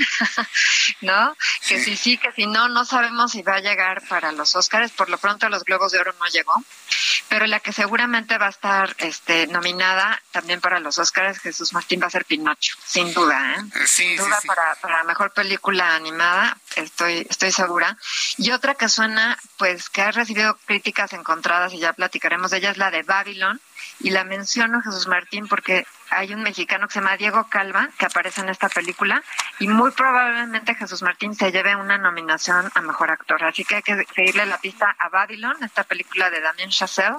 ¿no? 1.02 1.36
Que 1.68 1.84
si 1.84 1.96
sí, 1.96 2.18
que 2.18 2.32
si 2.34 2.48
no, 2.48 2.70
no 2.70 2.86
sabemos 2.86 3.32
si 3.32 3.42
va 3.42 3.56
a 3.56 3.60
llegar 3.60 4.02
para 4.08 4.32
los 4.32 4.56
Oscars. 4.56 4.92
Por 4.92 5.10
lo 5.10 5.18
pronto 5.18 5.50
los 5.50 5.64
Globos 5.64 5.92
de 5.92 6.00
Oro 6.00 6.14
no 6.20 6.26
llegó, 6.28 6.54
pero 7.30 7.46
la 7.48 7.60
que 7.60 7.74
seguramente 7.74 8.38
va 8.38 8.48
a 8.48 8.50
estar 8.50 8.96
este, 8.98 9.48
nominada 9.48 10.22
también 10.32 10.62
para 10.62 10.80
los 10.80 10.98
Oscars, 10.98 11.40
Jesús 11.40 11.74
Martín, 11.74 12.02
va 12.02 12.08
a 12.08 12.10
ser 12.10 12.26
Pinocho, 12.26 12.76
sin 12.86 13.14
duda, 13.14 13.56
¿eh? 13.56 13.64
eh 13.76 13.88
sin 13.88 14.18
duda 14.18 14.40
Para, 14.46 14.76
para 14.76 14.98
la 15.00 15.04
mejor 15.04 15.32
película 15.32 15.96
animada, 15.96 16.58
estoy, 16.76 17.26
estoy 17.30 17.52
segura. 17.52 17.98
Y 18.38 18.52
otra 18.52 18.76
que 18.76 18.90
suena, 19.02 19.36
pues 19.58 19.90
que 19.90 20.04
ha 20.04 20.12
recibido 20.12 20.56
críticas 20.66 21.14
encontradas 21.14 21.74
y 21.74 21.80
ya 21.80 21.94
platicaremos 21.94 22.52
de 22.52 22.58
ella, 22.58 22.70
es 22.70 22.78
la 22.78 22.92
de 22.92 23.02
Babylon. 23.02 23.60
Y 24.00 24.12
la 24.12 24.24
menciono 24.24 24.80
Jesús 24.84 25.08
Martín 25.08 25.48
porque 25.48 25.88
hay 26.12 26.34
un 26.34 26.44
mexicano 26.44 26.88
que 26.88 26.94
se 26.94 27.00
llama 27.00 27.18
Diego 27.18 27.48
Calva 27.50 27.90
que 27.98 28.06
aparece 28.06 28.42
en 28.42 28.50
esta 28.50 28.70
película 28.70 29.24
y 29.60 29.68
muy 29.68 29.92
probablemente 29.92 30.76
Jesús 30.76 31.02
Martín 31.02 31.36
se 31.36 31.52
lleve 31.52 31.76
una 31.76 31.98
nominación 31.98 32.72
a 32.74 32.82
mejor 32.82 33.12
actor. 33.12 33.44
Así 33.44 33.64
que 33.64 33.76
hay 33.76 33.82
que 33.82 34.06
seguirle 34.14 34.46
la 34.46 34.58
pista 34.58 34.96
a 35.00 35.10
Babylon, 35.10 35.56
esta 35.64 35.84
película 35.84 36.30
de 36.30 36.42
Damien 36.42 36.70
Chazelle, 36.70 37.18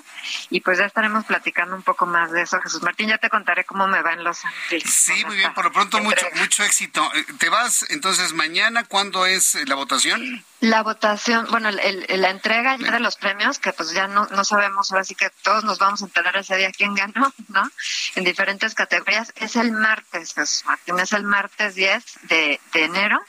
y 0.51 0.61
pues 0.61 0.79
ya 0.79 0.87
estaremos 0.87 1.25
platicando 1.25 1.75
un 1.75 1.83
poco 1.83 2.07
más 2.07 2.31
de 2.31 2.43
eso. 2.43 2.61
Jesús 2.61 2.83
Martín, 2.83 3.09
ya 3.09 3.19
te 3.19 3.31
contaré 3.31 3.65
cómo 3.65 3.87
me 3.87 4.03
va 4.03 4.13
en 4.13 4.25
Los 4.25 4.45
Ángeles. 4.45 4.93
Sí, 4.93 5.25
muy 5.25 5.37
bien, 5.37 5.55
por 5.55 5.65
lo 5.65 5.73
pronto 5.73 6.01
mucho, 6.01 6.27
mucho 6.37 6.65
éxito. 6.65 7.09
Eh, 7.15 7.25
¿Te 7.39 7.49
vas 7.49 7.87
entonces 7.91 8.33
mañana? 8.33 8.85
¿Cuándo 8.85 9.25
es 9.27 9.57
la 9.67 9.75
votación? 9.75 10.45
La 10.61 10.83
votación, 10.83 11.49
bueno, 11.51 11.71
la 11.73 12.31
entrega 12.31 12.77
ya 12.77 12.93
de 12.93 13.01
los 13.01 13.17
premios, 13.17 13.59
que 13.59 13.73
pues 13.73 13.91
ya 13.91 14.07
no, 14.07 14.27
no 14.27 14.45
sabemos, 14.45 14.93
ahora 14.93 15.03
sí 15.03 15.17
que 15.17 15.29
todos 15.43 15.65
nos 15.65 15.81
vamos 15.81 16.03
a 16.03 16.05
enterar 16.05 16.37
ese 16.37 16.57
día 16.57 16.71
quién 16.71 16.95
ganó, 16.95 17.33
¿no? 17.49 17.69
En 18.15 18.23
diferentes 18.23 18.73
categorías, 18.83 19.33
es 19.37 19.55
el 19.55 19.71
martes, 19.71 20.35
Martín, 20.67 20.99
es 20.99 21.13
el 21.13 21.23
martes 21.23 21.77
10 21.77 22.05
de, 22.23 22.61
enero, 22.75 23.21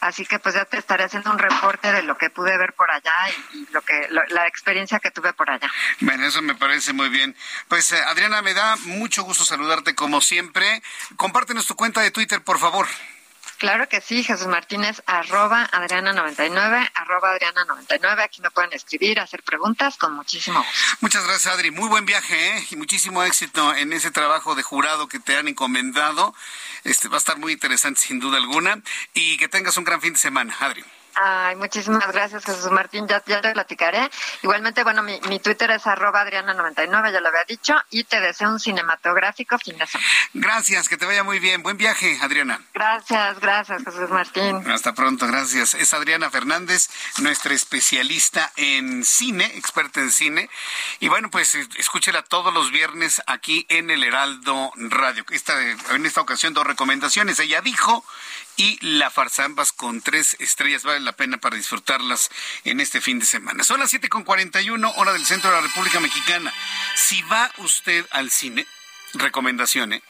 así 0.00 0.24
que 0.24 0.38
pues 0.38 0.54
ya 0.54 0.64
te 0.64 0.78
estaré 0.78 1.04
haciendo 1.04 1.30
un 1.30 1.38
reporte 1.38 1.92
de 1.92 2.02
lo 2.02 2.16
que 2.16 2.30
pude 2.30 2.56
ver 2.56 2.72
por 2.72 2.90
allá 2.90 3.14
y, 3.52 3.66
lo 3.72 3.82
que 3.82 4.08
la 4.28 4.46
experiencia 4.46 5.00
que 5.00 5.10
tuve 5.10 5.34
por 5.34 5.50
allá. 5.50 5.70
Bueno, 6.00 6.26
eso 6.26 6.40
me 6.40 6.54
parece 6.54 6.94
muy 6.94 7.10
bien. 7.10 7.36
Pues 7.68 7.92
eh, 7.92 8.02
Adriana, 8.08 8.40
me 8.40 8.54
da 8.54 8.76
mucho 8.84 9.22
gusto 9.22 9.44
saludarte 9.44 9.94
como 9.94 10.20
siempre. 10.20 10.82
Compártenos 11.16 11.66
tu 11.66 11.74
cuenta 11.76 12.00
de 12.00 12.10
Twitter, 12.10 12.42
por 12.42 12.58
favor. 12.58 12.86
Claro 13.62 13.88
que 13.88 14.00
sí, 14.00 14.24
Jesús 14.24 14.48
Martínez, 14.48 15.04
arroba 15.06 15.70
Adriana99, 15.70 16.90
arroba 16.94 17.36
Adriana99. 17.36 18.20
Aquí 18.24 18.42
me 18.42 18.50
pueden 18.50 18.72
escribir, 18.72 19.20
hacer 19.20 19.44
preguntas 19.44 19.96
con 19.98 20.14
muchísimo 20.14 20.58
gusto. 20.58 20.96
Muchas 21.00 21.24
gracias, 21.24 21.54
Adri. 21.54 21.70
Muy 21.70 21.88
buen 21.88 22.04
viaje 22.04 22.56
¿eh? 22.58 22.66
y 22.72 22.74
muchísimo 22.74 23.22
éxito 23.22 23.72
en 23.76 23.92
ese 23.92 24.10
trabajo 24.10 24.56
de 24.56 24.64
jurado 24.64 25.06
que 25.06 25.20
te 25.20 25.36
han 25.36 25.46
encomendado. 25.46 26.34
Este 26.82 27.06
va 27.06 27.14
a 27.14 27.18
estar 27.18 27.38
muy 27.38 27.52
interesante, 27.52 28.00
sin 28.00 28.18
duda 28.18 28.38
alguna. 28.38 28.82
Y 29.14 29.36
que 29.36 29.46
tengas 29.46 29.76
un 29.76 29.84
gran 29.84 30.00
fin 30.00 30.14
de 30.14 30.18
semana, 30.18 30.56
Adri. 30.58 30.84
Ay, 31.14 31.56
muchísimas 31.56 32.06
gracias, 32.10 32.44
Jesús 32.44 32.70
Martín. 32.70 33.06
Ya, 33.06 33.22
ya 33.26 33.40
te 33.40 33.52
platicaré. 33.52 34.10
Igualmente, 34.42 34.82
bueno, 34.82 35.02
mi, 35.02 35.20
mi 35.28 35.38
Twitter 35.38 35.70
es 35.70 35.86
arroba 35.86 36.24
Adriana99, 36.24 37.12
ya 37.12 37.20
lo 37.20 37.28
había 37.28 37.44
dicho, 37.44 37.74
y 37.90 38.04
te 38.04 38.20
deseo 38.20 38.50
un 38.50 38.60
cinematográfico 38.60 39.58
fin 39.58 39.76
de 39.78 39.86
semana. 39.86 40.08
Gracias, 40.34 40.88
que 40.88 40.96
te 40.96 41.06
vaya 41.06 41.22
muy 41.22 41.38
bien. 41.38 41.62
Buen 41.62 41.76
viaje, 41.76 42.18
Adriana. 42.22 42.60
Gracias, 42.72 43.40
gracias, 43.40 43.82
Jesús 43.84 44.10
Martín. 44.10 44.70
Hasta 44.70 44.94
pronto, 44.94 45.26
gracias. 45.26 45.74
Es 45.74 45.92
Adriana 45.94 46.30
Fernández, 46.30 46.88
nuestra 47.18 47.54
especialista 47.54 48.50
en 48.56 49.04
cine, 49.04 49.44
experta 49.56 50.00
en 50.00 50.10
cine. 50.10 50.50
Y 51.00 51.08
bueno, 51.08 51.30
pues 51.30 51.54
escúchela 51.54 52.22
todos 52.22 52.52
los 52.52 52.70
viernes 52.70 53.22
aquí 53.26 53.66
en 53.68 53.90
el 53.90 54.04
Heraldo 54.04 54.72
Radio. 54.76 55.24
Esta, 55.30 55.60
en 55.60 56.06
esta 56.06 56.20
ocasión, 56.20 56.54
dos 56.54 56.66
recomendaciones. 56.66 57.38
Ella 57.38 57.60
dijo 57.60 58.04
y 58.56 58.78
La 58.80 59.10
Farzambas 59.10 59.72
con 59.72 60.00
tres 60.00 60.36
estrellas. 60.38 60.82
Vale 60.82 61.00
la 61.00 61.12
pena 61.12 61.38
para 61.38 61.56
disfrutarlas 61.56 62.30
en 62.64 62.80
este 62.80 63.00
fin 63.00 63.18
de 63.18 63.26
semana. 63.26 63.64
Son 63.64 63.80
las 63.80 63.90
siete 63.90 64.08
con 64.08 64.24
uno, 64.70 64.92
hora 64.96 65.12
del 65.12 65.26
centro 65.26 65.50
de 65.50 65.56
la 65.56 65.62
República 65.62 66.00
Mexicana. 66.00 66.52
Si 66.94 67.22
va 67.22 67.50
usted 67.58 68.06
al 68.10 68.30
cine, 68.30 68.66
recomendación, 69.14 69.92
¿eh? 69.92 70.02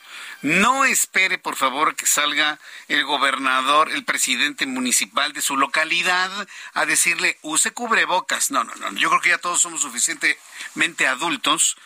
No 0.43 0.85
espere, 0.85 1.39
por 1.39 1.55
favor, 1.55 1.95
que 1.95 2.07
salga 2.07 2.59
el 2.89 3.05
gobernador, 3.05 3.91
el 3.93 4.05
presidente 4.05 4.67
municipal 4.67 5.33
de 5.33 5.41
su 5.41 5.57
localidad 5.57 6.31
a 6.75 6.85
decirle, 6.85 7.39
use 7.43 7.71
cubrebocas. 7.73 8.51
No, 8.51 8.65
no, 8.65 8.75
no. 8.75 8.93
Yo 8.93 9.09
creo 9.09 9.21
que 9.21 9.29
ya 9.31 9.39
todos 9.39 9.61
somos 9.61 9.83
suficientemente 9.83 11.07
adultos 11.07 11.77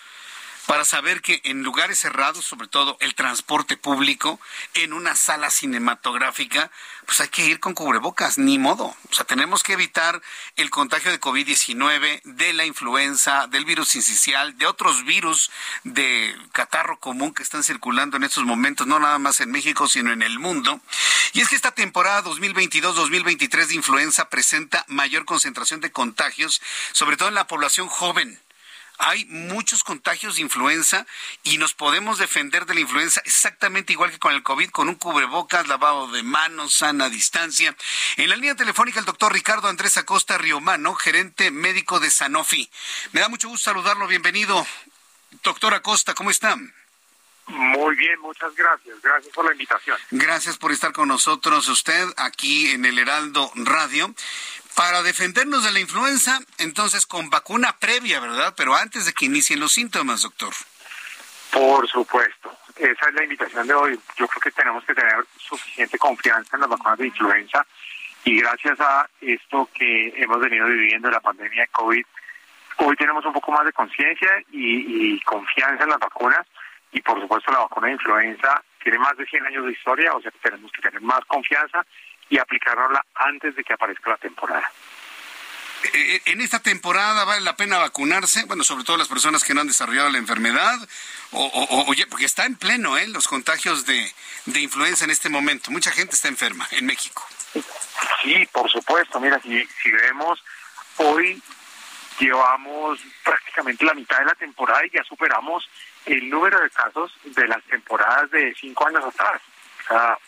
para 0.66 0.84
saber 0.84 1.22
que 1.22 1.40
en 1.44 1.62
lugares 1.62 1.98
cerrados, 1.98 2.44
sobre 2.44 2.68
todo 2.68 2.97
el 3.01 3.14
transporte 3.14 3.76
público, 3.76 4.40
en 4.74 4.93
una 4.93 5.14
sala 5.14 5.51
cinematográfica, 5.51 6.70
pues 7.06 7.20
hay 7.20 7.28
que 7.28 7.47
ir 7.47 7.60
con 7.60 7.74
cubrebocas, 7.74 8.36
ni 8.36 8.59
modo. 8.59 8.86
O 9.10 9.14
sea, 9.14 9.24
tenemos 9.24 9.62
que 9.62 9.74
evitar 9.74 10.20
el 10.56 10.70
contagio 10.70 11.12
de 11.12 11.20
COVID-19, 11.20 12.20
de 12.24 12.52
la 12.52 12.66
influenza, 12.66 13.47
del 13.47 13.64
virus 13.64 13.94
incisional, 13.94 14.59
de 14.59 14.66
otros 14.66 15.05
virus 15.05 15.51
de 15.84 16.36
catarro 16.52 16.98
común 16.98 17.32
que 17.32 17.44
están 17.44 17.62
circulando 17.62 18.16
en 18.16 18.24
estos 18.24 18.44
momentos, 18.44 18.86
no 18.86 18.98
nada 18.98 19.18
más 19.18 19.40
en 19.40 19.52
México, 19.52 19.86
sino 19.88 20.12
en 20.12 20.22
el 20.22 20.38
mundo. 20.38 20.80
Y 21.32 21.40
es 21.40 21.48
que 21.48 21.56
esta 21.56 21.70
temporada 21.70 22.24
2022-2023 22.24 23.66
de 23.66 23.74
influenza 23.74 24.28
presenta 24.28 24.84
mayor 24.88 25.24
concentración 25.24 25.80
de 25.80 25.93
contagios, 25.93 26.60
sobre 26.93 27.16
todo 27.16 27.28
en 27.28 27.34
la 27.34 27.47
población 27.47 27.88
joven 27.88 28.40
hay 28.98 29.24
muchos 29.27 29.85
contagios 29.85 30.36
de 30.36 30.43
influenza 30.43 31.06
y 31.43 31.59
nos 31.59 31.74
podemos 31.74 32.18
defender 32.18 32.66
de 32.66 32.74
la 32.74 32.81
influenza 32.81 33.20
exactamente 33.24 33.93
igual 33.93 34.10
que 34.10 34.18
con 34.18 34.35
el 34.35 34.43
COVID, 34.43 34.70
con 34.70 34.89
un 34.89 34.94
cubrebocas, 34.94 35.68
lavado 35.68 36.09
de 36.09 36.23
manos, 36.23 36.74
sana 36.74 37.09
distancia. 37.09 37.77
En 38.16 38.28
la 38.28 38.36
línea 38.36 38.55
telefónica 38.55 39.01
el 39.01 39.06
doctor 39.06 39.32
Ricardo 39.32 39.68
Andrés 39.68 39.97
Acosta 39.97 40.39
Riomano, 40.39 40.94
gerente 40.94 41.51
médico 41.51 42.01
de 42.01 42.10
Sanofi. 42.10 42.70
Me 43.12 43.20
da 43.20 43.28
mucho 43.28 43.48
gusto 43.48 43.70
saludarlo, 43.70 44.06
bienvenido. 44.06 44.66
Doctor 45.43 45.74
Acosta, 45.74 46.14
¿cómo 46.14 46.31
está? 46.31 46.56
Muy 47.48 47.94
bien, 47.94 48.18
muchas 48.20 48.55
gracias. 48.56 49.01
Gracias 49.01 49.32
por 49.32 49.44
la 49.44 49.52
invitación. 49.52 49.97
Gracias 50.10 50.59
por 50.59 50.73
estar 50.73 50.93
con 50.93 51.09
nosotros 51.09 51.68
usted 51.68 52.09
aquí 52.16 52.70
en 52.70 52.85
el 52.85 52.98
Heraldo 52.98 53.52
Radio 53.55 54.12
para 54.77 55.03
defendernos 55.03 55.65
de 55.65 55.73
la 55.73 55.81
influenza, 55.81 56.39
entonces 56.59 57.07
con 57.07 57.31
vacuna 57.31 57.78
previa, 57.78 58.20
¿verdad? 58.20 58.53
Pero 58.57 58.77
antes 58.77 59.07
de 59.07 59.15
que 59.15 59.24
inicien 59.24 59.59
los 59.59 59.73
síntomas, 59.73 60.23
doctor. 60.23 60.53
Por 61.51 61.89
supuesto. 61.89 62.55
Esa 62.77 63.09
es 63.09 63.15
la 63.15 63.24
invitación 63.24 63.66
de 63.66 63.73
hoy. 63.73 63.98
Yo 64.19 64.28
creo 64.28 64.40
que 64.40 64.51
tenemos 64.51 64.85
que 64.85 64.94
tener 64.94 65.24
suficiente 65.39 65.97
confianza 65.97 66.57
en 66.57 66.61
las 66.61 66.69
vacunas 66.69 66.98
de 66.98 67.07
influenza 67.07 67.66
y 68.24 68.39
gracias 68.39 68.78
a 68.81 69.09
esto 69.23 69.70
que 69.73 70.12
hemos 70.16 70.40
venido 70.40 70.66
viviendo, 70.66 71.11
la 71.11 71.20
pandemia 71.20 71.62
de 71.62 71.69
COVID, 71.69 72.05
hoy 72.78 72.97
tenemos 72.97 73.24
un 73.24 73.32
poco 73.32 73.53
más 73.53 73.65
de 73.65 73.73
conciencia 73.73 74.31
y, 74.53 75.15
y, 75.15 75.20
confianza 75.20 75.85
en 75.85 75.90
las 75.90 75.98
vacunas 76.01 76.47
y 76.93 77.01
por 77.01 77.19
supuesto 77.20 77.51
la 77.51 77.61
vacuna 77.61 77.86
de 77.86 77.94
influenza 77.94 78.62
tiene 78.82 78.98
más 78.98 79.16
de 79.16 79.24
100 79.27 79.47
años 79.47 79.65
de 79.65 79.73
historia, 79.73 80.12
o 80.12 80.20
sea 80.20 80.31
que 80.31 80.39
tenemos 80.40 80.70
que 80.73 80.82
tener 80.82 81.01
más 81.01 81.24
confianza 81.27 81.86
y 82.28 82.39
aplicarla 82.39 83.05
antes 83.15 83.55
de 83.55 83.65
que 83.65 83.73
aparezca 83.73 84.11
la 84.11 84.16
temporada. 84.16 84.70
Eh, 85.85 85.90
eh, 85.94 86.23
en 86.27 86.40
esta 86.40 86.61
temporada 86.61 87.24
vale 87.24 87.43
la 87.43 87.57
pena 87.57 87.78
vacunarse, 87.78 88.44
bueno, 88.47 88.65
sobre 88.65 88.85
todo 88.85 88.97
las 88.97 89.09
personas 89.09 89.44
que 89.44 89.55
no 89.55 89.61
han 89.61 89.69
desarrollado 89.69 90.11
la 90.11 90.19
enfermedad, 90.19 90.77
o, 91.32 91.85
oye, 91.89 92.07
porque 92.07 92.24
está 92.24 92.47
en 92.47 92.57
pleno, 92.57 92.97
¿eh? 92.97 93.07
Los 93.09 93.28
contagios 93.28 93.85
de, 93.85 94.12
de 94.47 94.61
influenza 94.61 95.05
en 95.05 95.11
este 95.11 95.28
momento. 95.28 95.70
Mucha 95.70 95.90
gente 95.90 96.15
está 96.15 96.28
enferma 96.28 96.66
en 96.70 96.86
México. 96.86 97.27
Sí, 98.23 98.48
por 98.53 98.70
supuesto. 98.70 99.20
Mira, 99.20 99.40
si, 99.40 99.66
si 99.82 99.90
vemos, 99.90 100.43
hoy 100.97 101.43
llevamos 102.19 102.98
prácticamente 103.23 103.85
la 103.85 103.94
mitad 103.94 104.19
de 104.19 104.24
la 104.24 104.35
temporada 104.35 104.85
y 104.86 104.90
ya 104.90 105.05
superamos 105.05 105.69
el 106.07 106.31
número 106.31 106.61
de 106.61 106.70
casos 106.70 107.12
de 107.24 107.47
las 107.47 107.62
temporadas 107.65 108.31
de 108.31 108.55
cinco 108.59 108.86
años 108.86 109.05
atrás. 109.05 109.43
O 109.85 109.89
sea, 109.89 110.19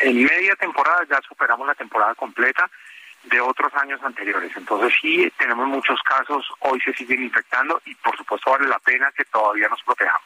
en 0.00 0.24
media 0.24 0.56
temporada 0.56 1.06
ya 1.08 1.20
superamos 1.26 1.66
la 1.66 1.74
temporada 1.74 2.14
completa 2.14 2.70
de 3.24 3.40
otros 3.40 3.72
años 3.74 4.00
anteriores. 4.02 4.50
Entonces 4.56 4.92
sí, 5.00 5.30
tenemos 5.38 5.68
muchos 5.68 6.00
casos, 6.02 6.46
hoy 6.60 6.80
se 6.80 6.94
siguen 6.94 7.22
infectando 7.22 7.80
y 7.84 7.94
por 7.96 8.16
supuesto 8.16 8.50
vale 8.50 8.66
la 8.66 8.78
pena 8.78 9.12
que 9.12 9.24
todavía 9.24 9.68
nos 9.68 9.82
protejamos. 9.82 10.22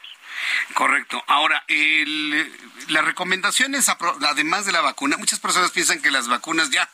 Correcto. 0.73 1.23
Ahora, 1.27 1.63
el, 1.67 2.51
las 2.89 3.05
recomendaciones, 3.05 3.89
además 3.89 4.65
de 4.65 4.71
la 4.71 4.81
vacuna, 4.81 5.17
muchas 5.17 5.39
personas 5.39 5.71
piensan 5.71 6.01
que 6.01 6.11
las 6.11 6.27
vacunas 6.27 6.69
ya 6.69 6.89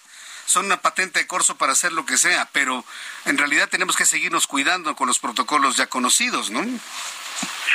son 0.45 0.65
una 0.65 0.81
patente 0.81 1.19
de 1.19 1.27
corso 1.27 1.57
para 1.57 1.71
hacer 1.71 1.93
lo 1.93 2.05
que 2.05 2.17
sea, 2.17 2.49
pero 2.51 2.83
en 3.25 3.37
realidad 3.37 3.69
tenemos 3.69 3.95
que 3.95 4.05
seguirnos 4.05 4.47
cuidando 4.47 4.95
con 4.95 5.07
los 5.07 5.19
protocolos 5.19 5.77
ya 5.77 5.87
conocidos, 5.87 6.49
¿no? 6.49 6.61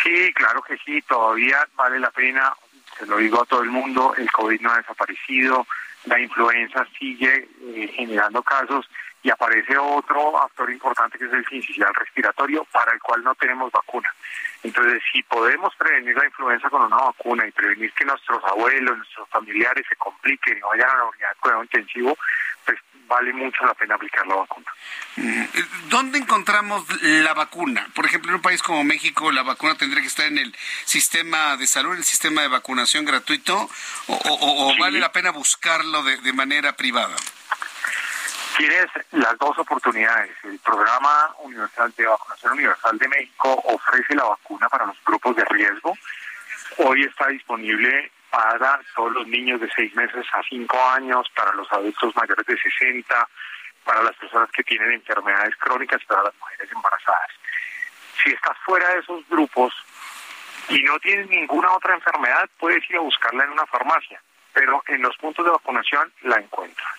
Sí, 0.03 0.33
claro 0.35 0.63
que 0.63 0.77
sí, 0.85 1.01
todavía 1.03 1.67
vale 1.75 1.99
la 1.99 2.11
pena 2.11 2.53
se 2.99 3.07
lo 3.07 3.19
digo 3.19 3.43
a 3.43 3.47
todo 3.47 3.63
el 3.63 3.71
mundo, 3.71 4.15
el 4.17 4.31
COVID 4.31 4.61
no 4.61 4.73
ha 4.73 4.79
desaparecido, 4.79 5.67
la 6.05 6.21
influenza 6.21 6.87
sigue 6.99 7.49
eh, 7.61 7.93
generando 7.95 8.43
casos 8.43 8.89
y 9.23 9.31
aparece 9.31 9.77
otro 9.77 10.41
actor 10.41 10.71
importante 10.71 11.19
que 11.19 11.25
es 11.25 11.33
el 11.33 11.45
sincicial 11.47 11.93
respiratorio 11.95 12.65
para 12.73 12.93
el 12.93 13.01
cual 13.01 13.25
no 13.25 13.35
tenemos 13.35 13.73
vacuna. 13.73 14.09
Entonces, 14.63 15.03
si 15.13 15.23
podemos 15.25 15.75
prevenir 15.77 16.17
la 16.17 16.27
influenza 16.27 16.71
con 16.71 16.83
una 16.83 16.97
vacuna 16.97 17.47
y 17.47 17.51
prevenir 17.51 17.93
que 17.93 18.05
nuestros 18.05 18.43
abuelos, 18.45 18.97
nuestros 18.97 19.29
familiares 19.29 19.85
se 19.89 19.97
compliquen 19.97 20.59
y 20.59 20.61
vayan 20.61 20.91
a 20.91 20.97
la 20.99 21.05
unidad 21.07 21.29
de 21.31 21.41
cuidado 21.41 21.63
intensivo, 21.63 22.17
pues 22.67 22.79
vale 23.07 23.33
mucho 23.33 23.65
la 23.65 23.75
pena 23.75 23.95
aplicar 23.95 24.27
la 24.27 24.35
vacuna. 24.35 24.67
Mm, 25.17 25.45
¿Dónde 25.89 26.19
encontramos 26.19 26.85
la 27.03 27.35
vacuna? 27.35 27.89
Por 27.95 28.05
ejemplo, 28.05 28.31
en 28.31 28.37
un 28.37 28.43
país 28.43 28.63
como 28.63 28.85
México, 28.85 29.31
la 29.33 29.43
vacuna 29.43 29.77
tendría 29.77 30.03
que 30.03 30.09
estar 30.09 30.27
en 30.27 30.39
el 30.39 30.55
sistema 30.85 31.57
de 31.57 31.67
salud, 31.67 31.93
en 31.93 31.99
el 31.99 32.05
sistema 32.05 32.43
de 32.43 32.49
vacunación 32.49 33.05
gratuito, 33.05 33.69
o, 34.09 34.75
vale 34.79 35.01
la 35.01 35.13
pena 35.13 35.31
buscarlo 35.31 36.03
de, 36.03 36.33
manera 36.33 36.77
privada. 36.77 37.17
Tienes 38.59 38.87
las 39.13 39.39
dos 39.39 39.59
oportunidades. 39.59 40.33
El 40.45 40.59
programa 40.59 41.35
universal 41.41 41.93
de 41.97 42.07
vacunación 42.07 42.53
universal 42.53 42.99
de 42.99 43.09
México 43.09 43.63
ofrece 43.65 44.15
la 44.15 44.25
vacuna 44.25 44.69
para 44.69 44.87
los 44.87 44.97
grupos 45.05 45.37
de 45.37 45.45
riesgo. 45.45 45.97
Hoy 46.79 47.05
está 47.05 47.29
disponible 47.29 48.11
para 48.37 48.79
todos 48.95 49.13
los 49.13 49.27
niños 49.29 49.59
de 49.63 49.69
seis 49.75 49.95
meses 49.97 50.27
a 50.33 50.43
cinco 50.43 50.79
años, 50.91 51.27
para 51.35 51.55
los 51.55 51.73
adultos 51.73 52.15
mayores 52.17 52.45
de 52.45 52.59
60, 52.59 53.29
para 53.83 54.03
las 54.03 54.15
personas 54.17 54.51
que 54.51 54.63
tienen 54.63 54.93
enfermedades 54.93 55.57
crónicas 55.57 56.05
para 56.07 56.25
las 56.25 56.35
mujeres 56.39 56.71
embarazadas. 56.71 57.31
Si 58.23 58.31
estás 58.31 58.59
fuera 58.67 58.91
de 58.91 58.99
esos 58.99 59.27
grupos 59.31 59.73
y 60.69 60.83
no 60.83 60.99
tienes 60.99 61.31
ninguna 61.31 61.73
otra 61.73 61.95
enfermedad, 61.95 62.47
puedes 62.59 62.83
ir 62.91 62.97
a 62.97 63.01
buscarla 63.01 63.45
en 63.45 63.53
una 63.53 63.65
farmacia, 63.65 64.21
pero 64.53 64.83
en 64.89 65.01
los 65.01 65.17
puntos 65.17 65.43
de 65.43 65.53
vacunación 65.53 66.13
la 66.23 66.37
encuentras. 66.37 66.95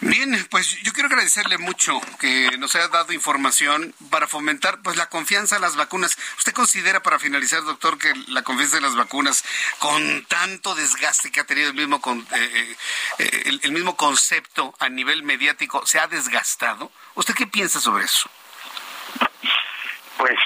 Bien, 0.00 0.46
pues 0.50 0.82
yo 0.82 0.92
quiero 0.92 1.08
agradecerle 1.08 1.56
mucho 1.56 1.98
que 2.20 2.58
nos 2.58 2.74
haya 2.76 2.88
dado 2.88 3.12
información 3.14 3.94
para 4.10 4.26
fomentar 4.26 4.82
pues 4.82 4.96
la 4.96 5.08
confianza 5.08 5.56
en 5.56 5.62
las 5.62 5.76
vacunas. 5.76 6.18
¿Usted 6.36 6.52
considera 6.52 7.02
para 7.02 7.18
finalizar, 7.18 7.62
doctor, 7.64 7.96
que 7.96 8.12
la 8.28 8.42
confianza 8.42 8.76
en 8.76 8.82
las 8.82 8.94
vacunas 8.94 9.44
con 9.78 10.24
tanto 10.26 10.74
desgaste 10.74 11.32
que 11.32 11.40
ha 11.40 11.44
tenido 11.44 11.70
el 11.70 11.74
mismo 11.74 12.00
con, 12.00 12.20
eh, 12.34 12.76
eh, 13.18 13.58
el, 13.62 13.72
mismo 13.72 13.96
concepto 13.96 14.74
a 14.80 14.90
nivel 14.90 15.22
mediático 15.22 15.86
se 15.86 15.98
ha 15.98 16.06
desgastado? 16.06 16.92
¿Usted 17.14 17.34
qué 17.34 17.46
piensa 17.46 17.80
sobre 17.80 18.04
eso? 18.04 18.28
Pues 20.18 20.36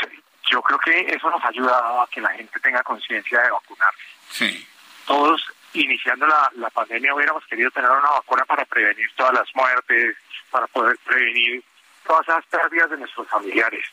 yo 0.48 0.62
creo 0.62 0.78
que 0.78 1.00
eso 1.12 1.28
nos 1.28 1.42
ha 1.42 1.48
ayudado 1.48 2.02
a 2.02 2.08
que 2.08 2.20
la 2.20 2.30
gente 2.30 2.60
tenga 2.60 2.82
conciencia 2.84 3.40
de 3.40 3.50
vacunarse. 3.50 4.00
Sí. 4.30 4.68
Todos 5.06 5.42
iniciando 5.74 6.26
la, 6.26 6.50
la 6.56 6.70
pandemia 6.70 7.14
hubiéramos 7.14 7.44
querido 7.46 7.70
tener 7.70 7.90
una 7.90 8.10
vacuna 8.10 8.44
para 8.44 8.64
prevenir 8.64 9.08
todas 9.16 9.34
las 9.34 9.54
muertes, 9.54 10.16
para 10.50 10.66
poder 10.66 10.96
prevenir 11.04 11.62
todas 12.06 12.26
esas 12.28 12.44
pérdidas 12.46 12.90
de 12.90 12.98
nuestros 12.98 13.28
familiares. 13.28 13.84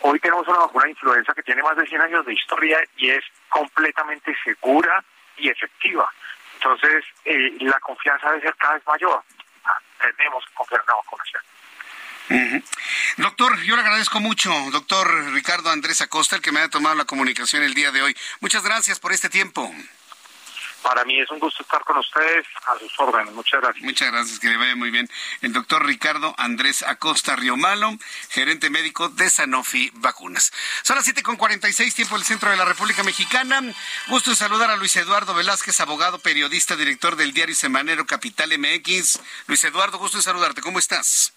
Hoy 0.00 0.18
tenemos 0.20 0.46
una 0.46 0.58
vacuna 0.58 0.84
de 0.84 0.90
influenza 0.90 1.34
que 1.34 1.42
tiene 1.42 1.62
más 1.62 1.76
de 1.76 1.86
100 1.86 2.00
años 2.00 2.24
de 2.24 2.32
historia 2.32 2.78
y 2.96 3.10
es 3.10 3.24
completamente 3.48 4.34
segura 4.44 5.04
y 5.36 5.48
efectiva. 5.48 6.08
Entonces, 6.54 7.04
eh, 7.24 7.56
la 7.60 7.78
confianza 7.80 8.30
debe 8.30 8.42
ser 8.42 8.54
cada 8.56 8.74
vez 8.74 8.86
mayor. 8.86 9.22
Ah, 9.64 9.78
tenemos 10.16 10.44
que 10.46 10.54
confiar 10.54 10.80
en 10.80 10.86
la 10.86 10.94
vacunación. 10.94 11.42
Doctor, 13.16 13.58
yo 13.62 13.74
le 13.74 13.82
agradezco 13.82 14.20
mucho, 14.20 14.52
doctor 14.70 15.32
Ricardo 15.32 15.70
Andrés 15.70 16.02
Acosta, 16.02 16.36
el 16.36 16.42
que 16.42 16.52
me 16.52 16.60
haya 16.60 16.68
tomado 16.68 16.94
la 16.94 17.04
comunicación 17.04 17.62
el 17.62 17.74
día 17.74 17.90
de 17.90 18.02
hoy. 18.02 18.16
Muchas 18.40 18.62
gracias 18.62 19.00
por 19.00 19.12
este 19.12 19.28
tiempo. 19.28 19.72
Para 20.82 21.04
mí 21.04 21.18
es 21.20 21.30
un 21.30 21.38
gusto 21.38 21.62
estar 21.62 21.82
con 21.84 21.98
ustedes 21.98 22.46
a 22.66 22.78
sus 22.78 22.92
órdenes. 22.98 23.34
Muchas 23.34 23.60
gracias. 23.60 23.84
Muchas 23.84 24.12
gracias, 24.12 24.38
que 24.38 24.48
le 24.48 24.56
vaya 24.56 24.76
muy 24.76 24.90
bien. 24.90 25.08
El 25.42 25.52
doctor 25.52 25.84
Ricardo 25.84 26.34
Andrés 26.38 26.82
Acosta 26.82 27.36
Riomalo, 27.36 27.96
gerente 28.30 28.70
médico 28.70 29.08
de 29.08 29.28
Sanofi 29.28 29.90
Vacunas. 29.94 30.52
Son 30.82 30.96
las 30.96 31.06
7.46, 31.06 31.94
tiempo 31.94 32.14
del 32.16 32.24
centro 32.24 32.50
de 32.50 32.56
la 32.56 32.64
República 32.64 33.02
Mexicana. 33.02 33.62
Gusto 34.08 34.30
en 34.30 34.36
saludar 34.36 34.70
a 34.70 34.76
Luis 34.76 34.96
Eduardo 34.96 35.34
Velázquez, 35.34 35.80
abogado, 35.80 36.18
periodista, 36.18 36.76
director 36.76 37.16
del 37.16 37.32
diario 37.32 37.54
semanero 37.54 38.06
Capital 38.06 38.50
MX. 38.58 39.20
Luis 39.46 39.64
Eduardo, 39.64 39.98
gusto 39.98 40.18
en 40.18 40.22
saludarte. 40.22 40.60
¿Cómo 40.60 40.78
estás? 40.78 41.32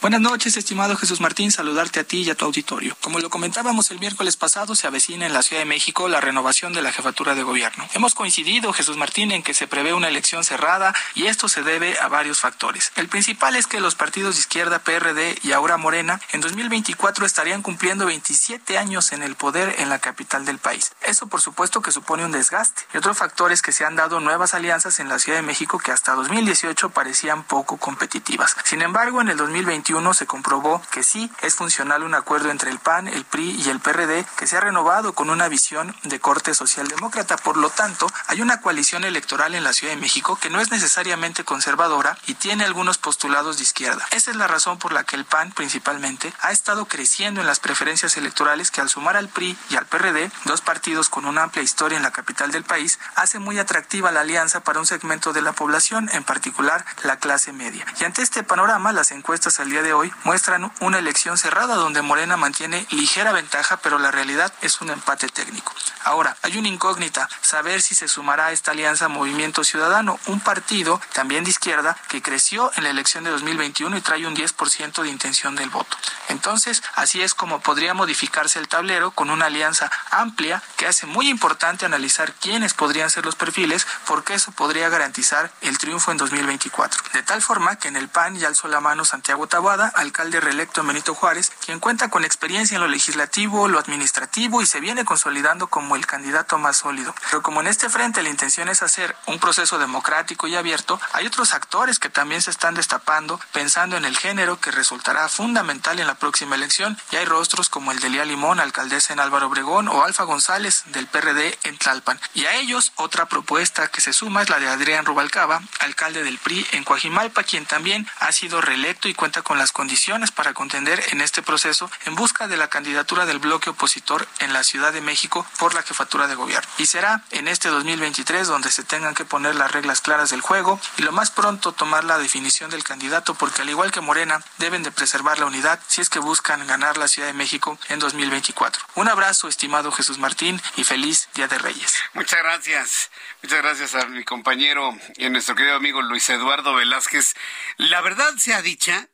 Buenas 0.00 0.20
noches, 0.20 0.56
estimado 0.56 0.96
Jesús 0.96 1.20
Martín, 1.20 1.50
saludarte 1.50 1.98
a 1.98 2.04
ti 2.04 2.22
y 2.22 2.30
a 2.30 2.36
tu 2.36 2.44
auditorio. 2.44 2.96
Como 3.00 3.18
lo 3.18 3.30
comentábamos 3.30 3.90
el 3.90 3.98
miércoles 3.98 4.36
pasado, 4.36 4.76
se 4.76 4.86
avecina 4.86 5.26
en 5.26 5.32
la 5.32 5.42
Ciudad 5.42 5.62
de 5.62 5.68
México 5.68 6.06
la 6.06 6.20
renovación 6.20 6.72
de 6.72 6.82
la 6.82 6.92
jefatura 6.92 7.34
de 7.34 7.42
gobierno. 7.42 7.84
Hemos 7.94 8.14
coincidido, 8.14 8.72
Jesús 8.72 8.96
Martín, 8.96 9.32
en 9.32 9.42
que 9.42 9.54
se 9.54 9.66
prevé 9.66 9.94
una 9.94 10.06
elección 10.06 10.44
cerrada 10.44 10.94
y 11.16 11.26
esto 11.26 11.48
se 11.48 11.64
debe 11.64 11.98
a 11.98 12.06
varios 12.06 12.38
factores. 12.38 12.92
El 12.94 13.08
principal 13.08 13.56
es 13.56 13.66
que 13.66 13.80
los 13.80 13.96
partidos 13.96 14.36
de 14.36 14.42
izquierda, 14.42 14.78
PRD 14.78 15.36
y 15.42 15.50
ahora 15.50 15.78
Morena, 15.78 16.20
en 16.30 16.42
2024 16.42 17.26
estarían 17.26 17.62
cumpliendo 17.62 18.06
27 18.06 18.78
años 18.78 19.10
en 19.10 19.24
el 19.24 19.34
poder 19.34 19.74
en 19.80 19.88
la 19.88 19.98
capital 19.98 20.44
del 20.44 20.58
país. 20.58 20.92
Eso, 21.02 21.26
por 21.26 21.40
supuesto, 21.40 21.82
que 21.82 21.90
supone 21.90 22.24
un 22.24 22.30
desgaste. 22.30 22.82
Y 22.94 22.98
otro 22.98 23.14
factor 23.14 23.50
es 23.50 23.62
que 23.62 23.72
se 23.72 23.84
han 23.84 23.96
dado 23.96 24.20
nuevas 24.20 24.54
alianzas 24.54 25.00
en 25.00 25.08
la 25.08 25.18
Ciudad 25.18 25.40
de 25.40 25.42
México 25.42 25.80
que 25.80 25.90
hasta 25.90 26.14
2018 26.14 26.90
parecían 26.90 27.42
poco 27.42 27.78
competitivas. 27.78 28.54
Sin 28.62 28.82
embargo, 28.82 29.20
en 29.20 29.30
el 29.30 29.36
2021 29.36 29.87
se 30.12 30.26
comprobó 30.26 30.82
que 30.92 31.02
sí 31.02 31.30
es 31.40 31.54
funcional 31.54 32.02
un 32.02 32.14
acuerdo 32.14 32.50
entre 32.50 32.70
el 32.70 32.78
PAN, 32.78 33.08
el 33.08 33.24
PRI 33.24 33.52
y 33.52 33.70
el 33.70 33.80
PRD 33.80 34.26
que 34.36 34.46
se 34.46 34.58
ha 34.58 34.60
renovado 34.60 35.14
con 35.14 35.30
una 35.30 35.48
visión 35.48 35.96
de 36.02 36.20
corte 36.20 36.52
socialdemócrata. 36.52 37.38
Por 37.38 37.56
lo 37.56 37.70
tanto, 37.70 38.06
hay 38.26 38.42
una 38.42 38.60
coalición 38.60 39.04
electoral 39.04 39.54
en 39.54 39.64
la 39.64 39.72
Ciudad 39.72 39.94
de 39.94 40.00
México 40.00 40.38
que 40.40 40.50
no 40.50 40.60
es 40.60 40.70
necesariamente 40.70 41.42
conservadora 41.42 42.18
y 42.26 42.34
tiene 42.34 42.64
algunos 42.64 42.98
postulados 42.98 43.56
de 43.56 43.62
izquierda. 43.62 44.04
Esa 44.10 44.30
es 44.30 44.36
la 44.36 44.46
razón 44.46 44.78
por 44.78 44.92
la 44.92 45.04
que 45.04 45.16
el 45.16 45.24
PAN 45.24 45.52
principalmente 45.52 46.34
ha 46.42 46.52
estado 46.52 46.84
creciendo 46.84 47.40
en 47.40 47.46
las 47.46 47.58
preferencias 47.58 48.18
electorales 48.18 48.70
que 48.70 48.82
al 48.82 48.90
sumar 48.90 49.16
al 49.16 49.28
PRI 49.28 49.56
y 49.70 49.76
al 49.76 49.86
PRD, 49.86 50.30
dos 50.44 50.60
partidos 50.60 51.08
con 51.08 51.24
una 51.24 51.44
amplia 51.44 51.62
historia 51.62 51.96
en 51.96 52.02
la 52.02 52.12
capital 52.12 52.50
del 52.50 52.64
país, 52.64 52.98
hace 53.14 53.38
muy 53.38 53.58
atractiva 53.58 54.12
la 54.12 54.20
alianza 54.20 54.60
para 54.60 54.80
un 54.80 54.86
segmento 54.86 55.32
de 55.32 55.40
la 55.40 55.52
población, 55.52 56.10
en 56.12 56.24
particular 56.24 56.84
la 57.04 57.16
clase 57.16 57.54
media. 57.54 57.86
Y 57.98 58.04
ante 58.04 58.20
este 58.20 58.42
panorama, 58.42 58.92
las 58.92 59.12
encuestas 59.12 59.60
al 59.60 59.70
día 59.70 59.77
de 59.82 59.92
hoy 59.92 60.12
muestran 60.24 60.72
una 60.80 60.98
elección 60.98 61.38
cerrada 61.38 61.74
donde 61.74 62.02
Morena 62.02 62.36
mantiene 62.36 62.86
ligera 62.90 63.32
ventaja, 63.32 63.78
pero 63.78 63.98
la 63.98 64.10
realidad 64.10 64.52
es 64.60 64.80
un 64.80 64.90
empate 64.90 65.28
técnico. 65.28 65.74
Ahora, 66.04 66.36
hay 66.42 66.56
una 66.56 66.68
incógnita, 66.68 67.28
saber 67.40 67.82
si 67.82 67.94
se 67.94 68.08
sumará 68.08 68.46
a 68.46 68.52
esta 68.52 68.70
alianza 68.70 69.08
Movimiento 69.08 69.64
Ciudadano, 69.64 70.18
un 70.26 70.40
partido 70.40 71.00
también 71.12 71.44
de 71.44 71.50
izquierda 71.50 71.96
que 72.08 72.22
creció 72.22 72.70
en 72.76 72.84
la 72.84 72.90
elección 72.90 73.24
de 73.24 73.30
2021 73.30 73.96
y 73.96 74.00
trae 74.00 74.26
un 74.26 74.36
10% 74.36 75.02
de 75.02 75.08
intención 75.08 75.54
del 75.54 75.70
voto. 75.70 75.96
Entonces, 76.28 76.82
así 76.94 77.22
es 77.22 77.34
como 77.34 77.60
podría 77.60 77.94
modificarse 77.94 78.58
el 78.58 78.68
tablero 78.68 79.10
con 79.10 79.30
una 79.30 79.46
alianza 79.46 79.90
amplia 80.10 80.62
que 80.76 80.86
hace 80.86 81.06
muy 81.06 81.28
importante 81.28 81.86
analizar 81.86 82.32
quiénes 82.34 82.74
podrían 82.74 83.10
ser 83.10 83.24
los 83.24 83.36
perfiles, 83.36 83.86
porque 84.06 84.34
eso 84.34 84.52
podría 84.52 84.88
garantizar 84.88 85.52
el 85.60 85.78
triunfo 85.78 86.10
en 86.10 86.18
2024. 86.18 87.02
De 87.12 87.22
tal 87.22 87.42
forma 87.42 87.76
que 87.76 87.88
en 87.88 87.96
el 87.96 88.08
PAN 88.08 88.36
ya 88.36 88.48
alzó 88.48 88.68
la 88.68 88.80
mano 88.80 89.04
Santiago 89.04 89.46
Alcalde 89.68 90.40
reelecto 90.40 90.82
Benito 90.82 91.14
Juárez, 91.14 91.52
quien 91.66 91.78
cuenta 91.78 92.08
con 92.08 92.24
experiencia 92.24 92.76
en 92.76 92.80
lo 92.80 92.88
legislativo, 92.88 93.68
lo 93.68 93.78
administrativo 93.78 94.62
y 94.62 94.66
se 94.66 94.80
viene 94.80 95.04
consolidando 95.04 95.66
como 95.66 95.94
el 95.94 96.06
candidato 96.06 96.56
más 96.56 96.78
sólido. 96.78 97.14
Pero 97.28 97.42
como 97.42 97.60
en 97.60 97.66
este 97.66 97.90
frente 97.90 98.22
la 98.22 98.30
intención 98.30 98.70
es 98.70 98.82
hacer 98.82 99.14
un 99.26 99.38
proceso 99.38 99.78
democrático 99.78 100.46
y 100.46 100.56
abierto, 100.56 100.98
hay 101.12 101.26
otros 101.26 101.52
actores 101.52 101.98
que 101.98 102.08
también 102.08 102.40
se 102.40 102.50
están 102.50 102.74
destapando 102.74 103.38
pensando 103.52 103.98
en 103.98 104.06
el 104.06 104.16
género 104.16 104.58
que 104.58 104.70
resultará 104.70 105.28
fundamental 105.28 106.00
en 106.00 106.06
la 106.06 106.14
próxima 106.14 106.54
elección 106.54 106.96
y 107.10 107.16
hay 107.16 107.26
rostros 107.26 107.68
como 107.68 107.92
el 107.92 108.00
de 108.00 108.08
Lía 108.08 108.24
Limón, 108.24 108.60
alcaldesa 108.60 109.12
en 109.12 109.20
Álvaro 109.20 109.48
Obregón 109.48 109.88
o 109.88 110.02
Alfa 110.02 110.24
González 110.24 110.84
del 110.86 111.08
PRD 111.08 111.58
en 111.64 111.76
Tlalpan. 111.76 112.18
Y 112.32 112.46
a 112.46 112.54
ellos 112.54 112.92
otra 112.96 113.26
propuesta 113.26 113.88
que 113.88 114.00
se 114.00 114.14
suma 114.14 114.40
es 114.40 114.48
la 114.48 114.60
de 114.60 114.68
Adrián 114.68 115.04
Rubalcaba, 115.04 115.60
alcalde 115.80 116.24
del 116.24 116.38
PRI 116.38 116.66
en 116.72 116.84
Coajimalpa, 116.84 117.42
quien 117.42 117.66
también 117.66 118.08
ha 118.20 118.32
sido 118.32 118.62
reelecto 118.62 119.08
y 119.08 119.14
cuenta 119.14 119.42
con 119.42 119.57
las 119.58 119.72
condiciones 119.72 120.30
para 120.30 120.54
contender 120.54 121.02
en 121.10 121.20
este 121.20 121.42
proceso 121.42 121.90
en 122.06 122.14
busca 122.14 122.48
de 122.48 122.56
la 122.56 122.68
candidatura 122.68 123.26
del 123.26 123.38
bloque 123.38 123.70
opositor 123.70 124.26
en 124.38 124.52
la 124.52 124.64
Ciudad 124.64 124.92
de 124.92 125.00
México 125.00 125.46
por 125.58 125.74
la 125.74 125.82
jefatura 125.82 126.26
de 126.26 126.34
gobierno. 126.34 126.68
Y 126.78 126.86
será 126.86 127.22
en 127.30 127.48
este 127.48 127.68
2023 127.68 128.46
donde 128.46 128.70
se 128.70 128.84
tengan 128.84 129.14
que 129.14 129.24
poner 129.24 129.54
las 129.54 129.72
reglas 129.72 130.00
claras 130.00 130.30
del 130.30 130.40
juego 130.40 130.80
y 130.96 131.02
lo 131.02 131.12
más 131.12 131.30
pronto 131.30 131.72
tomar 131.72 132.04
la 132.04 132.18
definición 132.18 132.70
del 132.70 132.84
candidato 132.84 133.34
porque 133.34 133.62
al 133.62 133.70
igual 133.70 133.92
que 133.92 134.00
Morena 134.00 134.42
deben 134.58 134.82
de 134.82 134.90
preservar 134.90 135.38
la 135.38 135.46
unidad 135.46 135.80
si 135.88 136.00
es 136.00 136.10
que 136.10 136.18
buscan 136.18 136.66
ganar 136.66 136.96
la 136.96 137.08
Ciudad 137.08 137.28
de 137.28 137.34
México 137.34 137.78
en 137.88 137.98
2024. 137.98 138.82
Un 138.94 139.08
abrazo, 139.08 139.48
estimado 139.48 139.92
Jesús 139.92 140.18
Martín, 140.18 140.60
y 140.76 140.84
feliz 140.84 141.28
Día 141.34 141.48
de 141.48 141.58
Reyes. 141.58 141.94
Muchas 142.14 142.40
gracias. 142.42 143.10
Muchas 143.42 143.62
gracias 143.62 143.94
a 143.94 144.06
mi 144.06 144.24
compañero 144.24 144.96
y 145.16 145.26
a 145.26 145.30
nuestro 145.30 145.54
querido 145.54 145.76
amigo 145.76 146.02
Luis 146.02 146.28
Eduardo 146.30 146.74
Velázquez. 146.74 147.34
La 147.76 148.00
verdad 148.00 148.34
sea 148.36 148.62
dicha, 148.62 149.08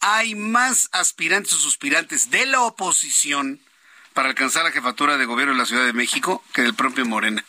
hay 0.00 0.34
más 0.34 0.88
aspirantes 0.92 1.52
o 1.52 1.58
suspirantes 1.58 2.30
de 2.30 2.46
la 2.46 2.62
oposición 2.62 3.60
para 4.14 4.28
alcanzar 4.28 4.64
la 4.64 4.72
jefatura 4.72 5.16
de 5.16 5.26
gobierno 5.26 5.52
de 5.52 5.58
la 5.58 5.66
Ciudad 5.66 5.84
de 5.84 5.92
México 5.92 6.42
que 6.52 6.62
del 6.62 6.74
propio 6.74 7.06
Morena. 7.06 7.44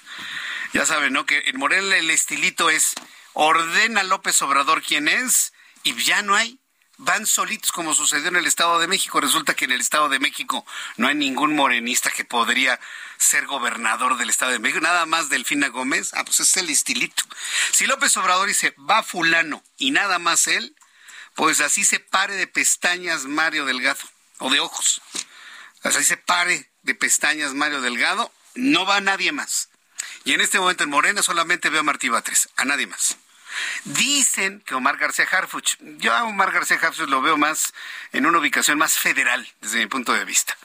Ya 0.73 0.86
saben, 0.86 1.14
¿no? 1.14 1.26
Que 1.26 1.44
en 1.48 1.57
Morena 1.57 1.95
el 1.98 2.10
estilito 2.10 2.69
es 2.69 2.94
ordena 3.34 4.03
López 4.03 4.41
Obrador 4.41 4.82
quién 4.82 5.07
es 5.07 5.53
y 5.84 5.95
ya 5.95 6.22
no 6.22 6.36
hay. 6.36 6.60
Van 6.98 7.26
solitos 7.26 7.72
como 7.72 7.95
sucedió 7.95 8.28
en 8.28 8.36
el 8.36 8.45
Estado 8.45 8.80
de 8.80 8.88
México. 8.88 9.19
Resulta 9.19 9.56
que 9.56 9.65
en 9.65 9.72
el 9.72 9.82
Estado 9.82 10.07
de 10.07 10.19
México 10.19 10.64
no 10.98 11.07
hay 11.07 11.15
ningún 11.15 11.56
morenista 11.56 12.11
que 12.11 12.26
podría 12.26 12.80
ser 13.18 13.48
gobernador 13.48 14.18
del 14.18 14.30
Estado 14.30 14.52
de 14.52 14.60
México. 14.60 14.82
Nada 14.82 15.07
más 15.07 15.30
Delfina 15.30 15.69
Gómez. 15.69 16.11
Ah, 16.14 16.23
pues 16.23 16.41
es 16.41 16.56
el 16.57 16.69
estilito. 16.69 17.23
Si 17.72 17.88
López 17.88 18.15
Obrador 18.18 18.48
dice 18.48 18.76
va 18.78 19.02
fulano 19.02 19.64
y 19.78 19.90
nada 19.90 20.19
más 20.19 20.45
él, 20.45 20.76
pues 21.41 21.59
así 21.59 21.84
se 21.84 21.99
pare 21.99 22.35
de 22.35 22.45
pestañas 22.45 23.26
Mario 23.26 23.65
Delgado 23.65 23.99
o 24.38 24.51
de 24.51 24.59
ojos. 24.59 25.01
Así 25.81 26.03
se 26.03 26.15
pare 26.15 26.69
de 26.84 26.93
pestañas 26.93 27.55
Mario 27.55 27.81
Delgado, 27.81 28.31
no 28.53 28.85
va 28.85 29.01
nadie 29.01 29.31
más. 29.31 29.69
Y 30.23 30.34
en 30.34 30.41
este 30.41 30.59
momento 30.59 30.84
en 30.84 30.91
Morena 30.91 31.23
solamente 31.23 31.72
veo 31.72 31.80
a 31.80 31.84
Martí 31.84 32.09
Batres, 32.09 32.47
a 32.57 32.65
nadie 32.65 32.85
más. 32.85 33.18
Dicen 33.84 34.61
que 34.61 34.76
Omar 34.76 34.98
García 34.98 35.28
Harfuch, 35.32 35.78
yo 35.98 36.14
a 36.14 36.23
Omar 36.23 36.52
García 36.52 36.80
Harfuch 36.82 37.07
lo 37.07 37.22
veo 37.22 37.38
más 37.38 37.73
en 38.11 38.26
una 38.26 38.40
ubicación 38.40 38.78
más 38.78 38.98
federal 38.98 39.48
desde 39.61 39.80
mi 39.80 39.88
punto 39.88 40.14
de 40.14 40.26
vista. 40.26 40.57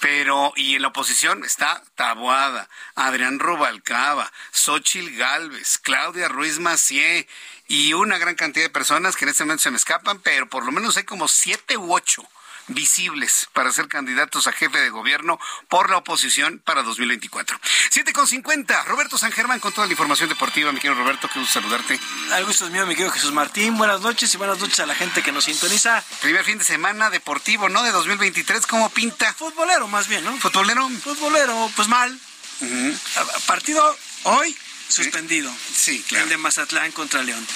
Pero, 0.00 0.52
y 0.56 0.76
en 0.76 0.82
la 0.82 0.88
oposición 0.88 1.44
está 1.44 1.82
Taboada, 1.94 2.68
Adrián 2.94 3.38
Rubalcaba, 3.38 4.32
Xochil 4.50 5.16
Gálvez, 5.16 5.78
Claudia 5.78 6.28
Ruiz 6.28 6.58
Macié 6.58 7.28
y 7.68 7.92
una 7.94 8.18
gran 8.18 8.34
cantidad 8.34 8.66
de 8.66 8.70
personas 8.70 9.16
que 9.16 9.24
en 9.24 9.30
este 9.30 9.44
momento 9.44 9.62
se 9.62 9.70
me 9.70 9.76
escapan, 9.76 10.20
pero 10.20 10.48
por 10.48 10.64
lo 10.64 10.72
menos 10.72 10.96
hay 10.96 11.04
como 11.04 11.28
siete 11.28 11.76
u 11.76 11.92
ocho 11.94 12.28
visibles 12.68 13.48
para 13.52 13.72
ser 13.72 13.88
candidatos 13.88 14.46
a 14.46 14.52
jefe 14.52 14.78
de 14.78 14.90
gobierno 14.90 15.38
por 15.68 15.90
la 15.90 15.98
oposición 15.98 16.60
para 16.64 16.82
2024. 16.82 17.58
7.50. 17.90 18.84
Roberto 18.84 19.18
San 19.18 19.32
Germán 19.32 19.60
con 19.60 19.72
toda 19.72 19.86
la 19.86 19.92
información 19.92 20.28
deportiva. 20.28 20.72
Mi 20.72 20.80
querido 20.80 21.00
Roberto, 21.00 21.28
qué 21.32 21.38
gusto 21.38 21.60
saludarte. 21.60 21.98
Al 22.32 22.44
gusto 22.44 22.66
es 22.66 22.72
mío, 22.72 22.86
mi 22.86 22.94
querido 22.94 23.12
Jesús 23.12 23.32
Martín. 23.32 23.76
Buenas 23.76 24.00
noches 24.00 24.32
y 24.34 24.36
buenas 24.36 24.58
noches 24.58 24.80
a 24.80 24.86
la 24.86 24.94
gente 24.94 25.22
que 25.22 25.32
nos 25.32 25.44
sintoniza. 25.44 26.02
Primer 26.20 26.44
fin 26.44 26.58
de 26.58 26.64
semana 26.64 27.10
deportivo, 27.10 27.68
¿no? 27.68 27.82
De 27.82 27.90
2023, 27.90 28.66
¿cómo 28.66 28.88
pinta? 28.90 29.32
Futbolero, 29.34 29.88
más 29.88 30.08
bien, 30.08 30.24
¿no? 30.24 30.36
¿Futbolero? 30.38 30.88
Futbolero, 30.88 31.70
pues 31.76 31.88
mal. 31.88 32.18
Partido 33.46 33.96
hoy 34.24 34.56
suspendido. 34.88 35.52
Sí, 35.74 36.04
claro. 36.08 36.24
El 36.24 36.30
de 36.30 36.36
Mazatlán 36.36 36.92
contra 36.92 37.22
León. 37.22 37.46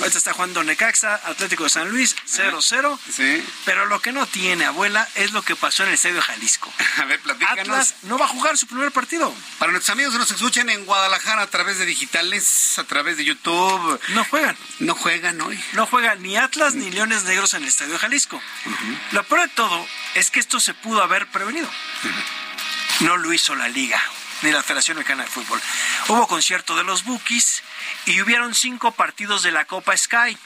Ahorita 0.00 0.18
está 0.18 0.32
jugando 0.32 0.62
Necaxa, 0.62 1.20
Atlético 1.24 1.64
de 1.64 1.70
San 1.70 1.88
Luis, 1.90 2.16
0-0. 2.26 2.98
Sí. 3.14 3.44
Pero 3.64 3.86
lo 3.86 4.00
que 4.00 4.12
no 4.12 4.26
tiene, 4.26 4.64
abuela, 4.64 5.08
es 5.14 5.32
lo 5.32 5.42
que 5.42 5.56
pasó 5.56 5.82
en 5.82 5.90
el 5.90 5.94
Estadio 5.94 6.22
Jalisco. 6.22 6.72
A 6.98 7.04
ver, 7.04 7.20
platícanos. 7.20 7.60
Atlas 7.60 7.94
no 8.02 8.18
va 8.18 8.26
a 8.26 8.28
jugar 8.28 8.56
su 8.56 8.66
primer 8.66 8.92
partido. 8.92 9.34
Para 9.58 9.72
nuestros 9.72 9.92
amigos 9.92 10.12
que 10.12 10.18
nos 10.18 10.30
escuchan 10.30 10.70
en 10.70 10.84
Guadalajara 10.84 11.42
a 11.42 11.46
través 11.46 11.78
de 11.78 11.86
digitales, 11.86 12.78
a 12.78 12.84
través 12.84 13.16
de 13.16 13.24
YouTube. 13.24 14.00
No 14.08 14.24
juegan. 14.24 14.56
No 14.80 14.94
juegan 14.94 15.40
hoy. 15.40 15.62
No 15.72 15.86
juegan 15.86 16.22
ni 16.22 16.36
Atlas 16.36 16.74
ni 16.74 16.90
Leones 16.90 17.24
Negros 17.24 17.54
en 17.54 17.62
el 17.62 17.68
Estadio 17.68 17.98
Jalisco. 17.98 18.40
Lo 19.12 19.24
peor 19.24 19.42
de 19.42 19.48
todo 19.48 19.86
es 20.14 20.30
que 20.30 20.40
esto 20.40 20.60
se 20.60 20.74
pudo 20.74 21.02
haber 21.02 21.30
prevenido. 21.30 21.68
No 23.00 23.16
lo 23.16 23.32
hizo 23.32 23.54
la 23.54 23.68
liga 23.68 24.02
ni 24.42 24.52
la 24.52 24.62
Federación 24.62 24.96
Mexicana 24.98 25.24
de 25.24 25.30
Fútbol. 25.30 25.60
Hubo 26.08 26.26
concierto 26.26 26.76
de 26.76 26.84
los 26.84 27.04
Bookies 27.04 27.62
y 28.06 28.20
hubieron 28.20 28.54
cinco 28.54 28.92
partidos 28.92 29.42
de 29.42 29.52
la 29.52 29.64
Copa 29.64 29.96
Sky. 29.96 30.36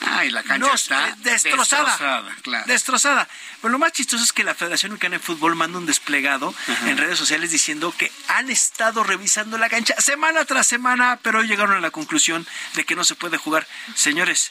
Ay, 0.00 0.30
la 0.30 0.42
cancha 0.42 0.74
está 0.74 1.08
eh, 1.08 1.14
destrozada. 1.18 1.84
destrozada, 1.84 2.36
claro. 2.42 2.64
Destrozada. 2.66 3.28
Pero 3.60 3.72
lo 3.72 3.78
más 3.78 3.92
chistoso 3.92 4.22
es 4.22 4.32
que 4.32 4.44
la 4.44 4.54
Federación 4.54 4.92
Mexicana 4.92 5.16
de 5.16 5.22
Fútbol 5.22 5.54
manda 5.54 5.78
un 5.78 5.86
desplegado 5.86 6.54
en 6.86 6.98
redes 6.98 7.18
sociales 7.18 7.50
diciendo 7.50 7.94
que 7.96 8.12
han 8.28 8.50
estado 8.50 9.02
revisando 9.04 9.56
la 9.56 9.68
cancha 9.68 9.94
semana 10.00 10.44
tras 10.44 10.66
semana, 10.66 11.18
pero 11.22 11.38
hoy 11.38 11.46
llegaron 11.46 11.76
a 11.76 11.80
la 11.80 11.90
conclusión 11.90 12.46
de 12.74 12.84
que 12.84 12.96
no 12.96 13.04
se 13.04 13.14
puede 13.14 13.38
jugar. 13.38 13.66
Señores, 13.94 14.50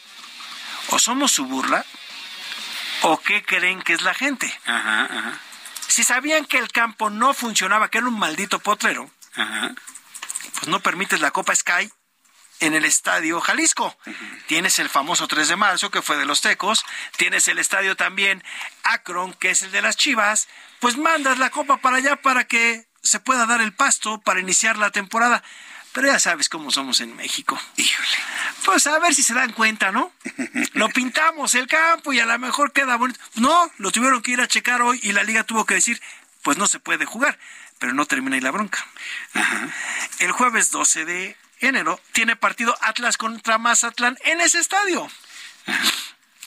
o 0.87 0.99
somos 0.99 1.31
su 1.31 1.45
burla, 1.45 1.85
o 3.01 3.19
qué 3.19 3.43
creen 3.43 3.81
que 3.81 3.93
es 3.93 4.01
la 4.01 4.13
gente. 4.13 4.51
Ajá, 4.65 5.05
ajá, 5.05 5.39
Si 5.87 6.03
sabían 6.03 6.45
que 6.45 6.57
el 6.57 6.71
campo 6.71 7.09
no 7.09 7.33
funcionaba, 7.33 7.89
que 7.89 7.99
era 7.99 8.07
un 8.07 8.17
maldito 8.17 8.59
potrero, 8.59 9.09
ajá. 9.35 9.73
pues 10.55 10.67
no 10.67 10.79
permites 10.79 11.21
la 11.21 11.31
Copa 11.31 11.55
Sky 11.55 11.91
en 12.59 12.73
el 12.73 12.85
Estadio 12.85 13.41
Jalisco. 13.41 13.95
Tienes 14.47 14.79
el 14.79 14.89
famoso 14.89 15.27
3 15.27 15.49
de 15.49 15.55
marzo, 15.55 15.91
que 15.91 16.01
fue 16.01 16.17
de 16.17 16.25
los 16.25 16.41
Tecos. 16.41 16.85
Tienes 17.17 17.47
el 17.47 17.59
estadio 17.59 17.95
también 17.95 18.43
Akron, 18.83 19.33
que 19.33 19.49
es 19.49 19.61
el 19.63 19.71
de 19.71 19.81
las 19.81 19.97
Chivas. 19.97 20.47
Pues 20.79 20.97
mandas 20.97 21.39
la 21.39 21.49
Copa 21.49 21.77
para 21.77 21.97
allá 21.97 22.15
para 22.15 22.45
que 22.45 22.87
se 23.01 23.19
pueda 23.19 23.45
dar 23.45 23.61
el 23.61 23.73
pasto 23.73 24.21
para 24.21 24.39
iniciar 24.39 24.77
la 24.77 24.91
temporada. 24.91 25.43
Pero 25.91 26.07
ya 26.07 26.19
sabes 26.19 26.49
cómo 26.49 26.71
somos 26.71 27.01
en 27.01 27.15
México. 27.15 27.59
Híjole. 27.75 28.17
Pues 28.65 28.87
a 28.87 28.99
ver 28.99 29.13
si 29.13 29.23
se 29.23 29.33
dan 29.33 29.51
cuenta, 29.51 29.91
¿no? 29.91 30.11
Lo 30.73 30.89
pintamos 30.89 31.55
el 31.55 31.67
campo 31.67 32.13
y 32.13 32.19
a 32.19 32.25
lo 32.25 32.37
mejor 32.39 32.71
queda 32.71 32.95
bonito. 32.95 33.19
No, 33.35 33.71
lo 33.77 33.91
tuvieron 33.91 34.21
que 34.21 34.31
ir 34.31 34.41
a 34.41 34.47
checar 34.47 34.81
hoy 34.81 34.99
y 35.03 35.11
la 35.11 35.23
liga 35.23 35.43
tuvo 35.43 35.65
que 35.65 35.75
decir, 35.75 36.01
pues 36.41 36.57
no 36.57 36.67
se 36.67 36.79
puede 36.79 37.05
jugar. 37.05 37.37
Pero 37.79 37.93
no 37.93 38.05
termina 38.05 38.35
ahí 38.35 38.41
la 38.41 38.51
bronca. 38.51 38.85
El 40.19 40.31
jueves 40.31 40.71
12 40.71 41.05
de 41.05 41.37
enero 41.59 41.99
tiene 42.13 42.35
partido 42.35 42.75
Atlas 42.81 43.17
contra 43.17 43.57
Mazatlán 43.57 44.17
en 44.23 44.41
ese 44.41 44.59
estadio. 44.59 45.09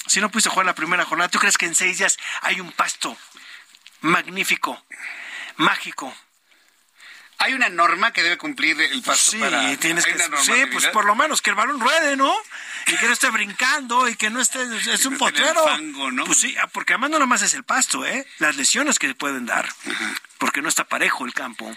Si 0.06 0.20
no 0.20 0.30
pudiste 0.30 0.50
jugar 0.50 0.66
la 0.66 0.74
primera 0.74 1.04
jornada, 1.04 1.28
¿tú 1.28 1.38
crees 1.38 1.58
que 1.58 1.66
en 1.66 1.74
seis 1.74 1.98
días 1.98 2.16
hay 2.42 2.60
un 2.60 2.72
pasto 2.72 3.16
magnífico, 4.00 4.82
mágico? 5.56 6.14
Hay 7.38 7.52
una 7.54 7.68
norma 7.68 8.12
que 8.12 8.22
debe 8.22 8.38
cumplir 8.38 8.80
el 8.80 9.02
paso 9.02 9.32
Sí, 9.32 9.38
para... 9.38 9.76
tienes 9.76 10.06
¿Hay 10.06 10.12
que 10.14 10.18
sí, 10.42 10.66
pues 10.72 10.86
por 10.88 11.04
lo 11.04 11.14
menos 11.14 11.42
que 11.42 11.50
el 11.50 11.56
balón 11.56 11.80
ruede, 11.80 12.16
¿no? 12.16 12.34
Y 12.86 12.96
que 12.96 13.06
no 13.06 13.12
esté 13.12 13.30
brincando 13.30 14.08
y 14.08 14.16
que 14.16 14.30
no 14.30 14.40
esté 14.40 14.62
es 14.92 15.04
un 15.04 15.14
no 15.14 15.18
potrero. 15.18 15.64
fango, 15.64 16.10
¿no? 16.10 16.24
Pues 16.24 16.38
sí, 16.40 16.56
porque 16.72 16.94
además 16.94 17.10
no 17.10 17.18
nomás 17.18 17.42
es 17.42 17.54
el 17.54 17.64
pasto, 17.64 18.06
¿eh? 18.06 18.26
Las 18.38 18.56
lesiones 18.56 18.98
que 18.98 19.14
pueden 19.14 19.44
dar, 19.44 19.68
porque 20.38 20.62
no 20.62 20.68
está 20.68 20.84
parejo 20.84 21.26
el 21.26 21.34
campo. 21.34 21.76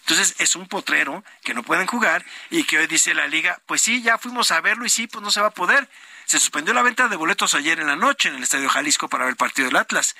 Entonces 0.00 0.34
es 0.38 0.56
un 0.56 0.66
potrero 0.68 1.24
que 1.42 1.54
no 1.54 1.62
pueden 1.62 1.86
jugar 1.86 2.24
y 2.50 2.64
que 2.64 2.78
hoy 2.78 2.86
dice 2.86 3.14
la 3.14 3.26
liga, 3.28 3.60
pues 3.66 3.82
sí, 3.82 4.02
ya 4.02 4.18
fuimos 4.18 4.50
a 4.50 4.60
verlo 4.60 4.84
y 4.84 4.90
sí, 4.90 5.06
pues 5.06 5.22
no 5.22 5.30
se 5.30 5.40
va 5.40 5.48
a 5.48 5.52
poder. 5.52 5.88
Se 6.24 6.38
suspendió 6.38 6.72
la 6.74 6.82
venta 6.82 7.08
de 7.08 7.16
boletos 7.16 7.54
ayer 7.54 7.78
en 7.80 7.86
la 7.88 7.96
noche 7.96 8.28
en 8.28 8.36
el 8.36 8.42
Estadio 8.42 8.68
Jalisco 8.68 9.08
para 9.08 9.24
ver 9.24 9.32
el 9.32 9.36
partido 9.36 9.68
del 9.68 9.76
Atlas. 9.76 10.16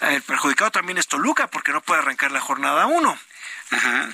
El 0.00 0.22
perjudicado 0.22 0.70
también 0.70 0.98
es 0.98 1.06
Toluca 1.06 1.48
porque 1.48 1.72
no 1.72 1.80
puede 1.80 2.00
arrancar 2.00 2.32
la 2.32 2.40
jornada 2.40 2.86
1. 2.86 3.18
Ajá. 3.70 4.08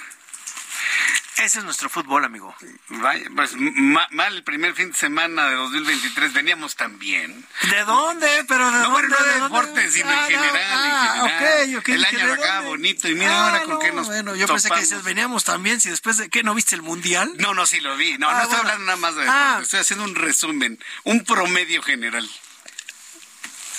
Ese 1.36 1.58
es 1.58 1.64
nuestro 1.64 1.90
fútbol, 1.90 2.24
amigo. 2.24 2.54
Vaya, 2.88 3.28
pues 3.34 3.54
ma- 3.56 4.06
mal 4.12 4.36
el 4.36 4.44
primer 4.44 4.72
fin 4.74 4.92
de 4.92 4.96
semana 4.96 5.48
de 5.48 5.56
2023. 5.56 6.32
Veníamos 6.32 6.76
tan 6.76 6.96
bien. 6.98 7.44
¿De 7.70 7.84
dónde? 7.84 8.44
Pero 8.46 8.66
de 8.70 8.78
No, 8.78 8.90
dónde? 8.90 9.08
no 9.08 9.16
de 9.24 9.32
¿De 9.34 9.40
deportes, 9.40 9.92
sino 9.92 10.10
en 10.12 10.18
Ah, 10.18 10.24
general, 10.26 10.50
ah, 10.54 11.28
en 11.64 11.82
general. 11.82 11.84
El 11.86 12.04
año 12.04 12.26
¿de 12.28 12.32
acá 12.34 12.60
bonito. 12.60 13.08
Y 13.08 13.14
mira 13.16 13.32
Ah, 13.36 13.44
ahora 13.48 13.62
con 13.64 13.80
qué 13.80 13.90
nos 13.92 14.06
Bueno, 14.06 14.36
yo 14.36 14.46
pensé 14.46 14.70
que 14.70 14.80
dices, 14.80 15.02
veníamos 15.02 15.42
también, 15.44 15.80
si 15.80 15.90
después 15.90 16.18
de... 16.18 16.30
¿Qué? 16.30 16.44
¿No 16.44 16.54
viste 16.54 16.76
el 16.76 16.82
Mundial? 16.82 17.32
No, 17.38 17.52
no, 17.52 17.66
sí 17.66 17.80
lo 17.80 17.96
vi. 17.96 18.16
No, 18.16 18.28
Ah, 18.30 18.34
no 18.34 18.42
estoy 18.42 18.56
bueno. 18.56 18.70
hablando 18.70 18.84
nada 18.86 18.96
más 18.98 19.14
de 19.16 19.22
Ah. 19.28 19.34
deportes. 19.34 19.64
Estoy 19.64 19.80
haciendo 19.80 20.04
un 20.04 20.14
resumen, 20.14 20.78
un 21.02 21.24
promedio 21.24 21.82
general. 21.82 22.30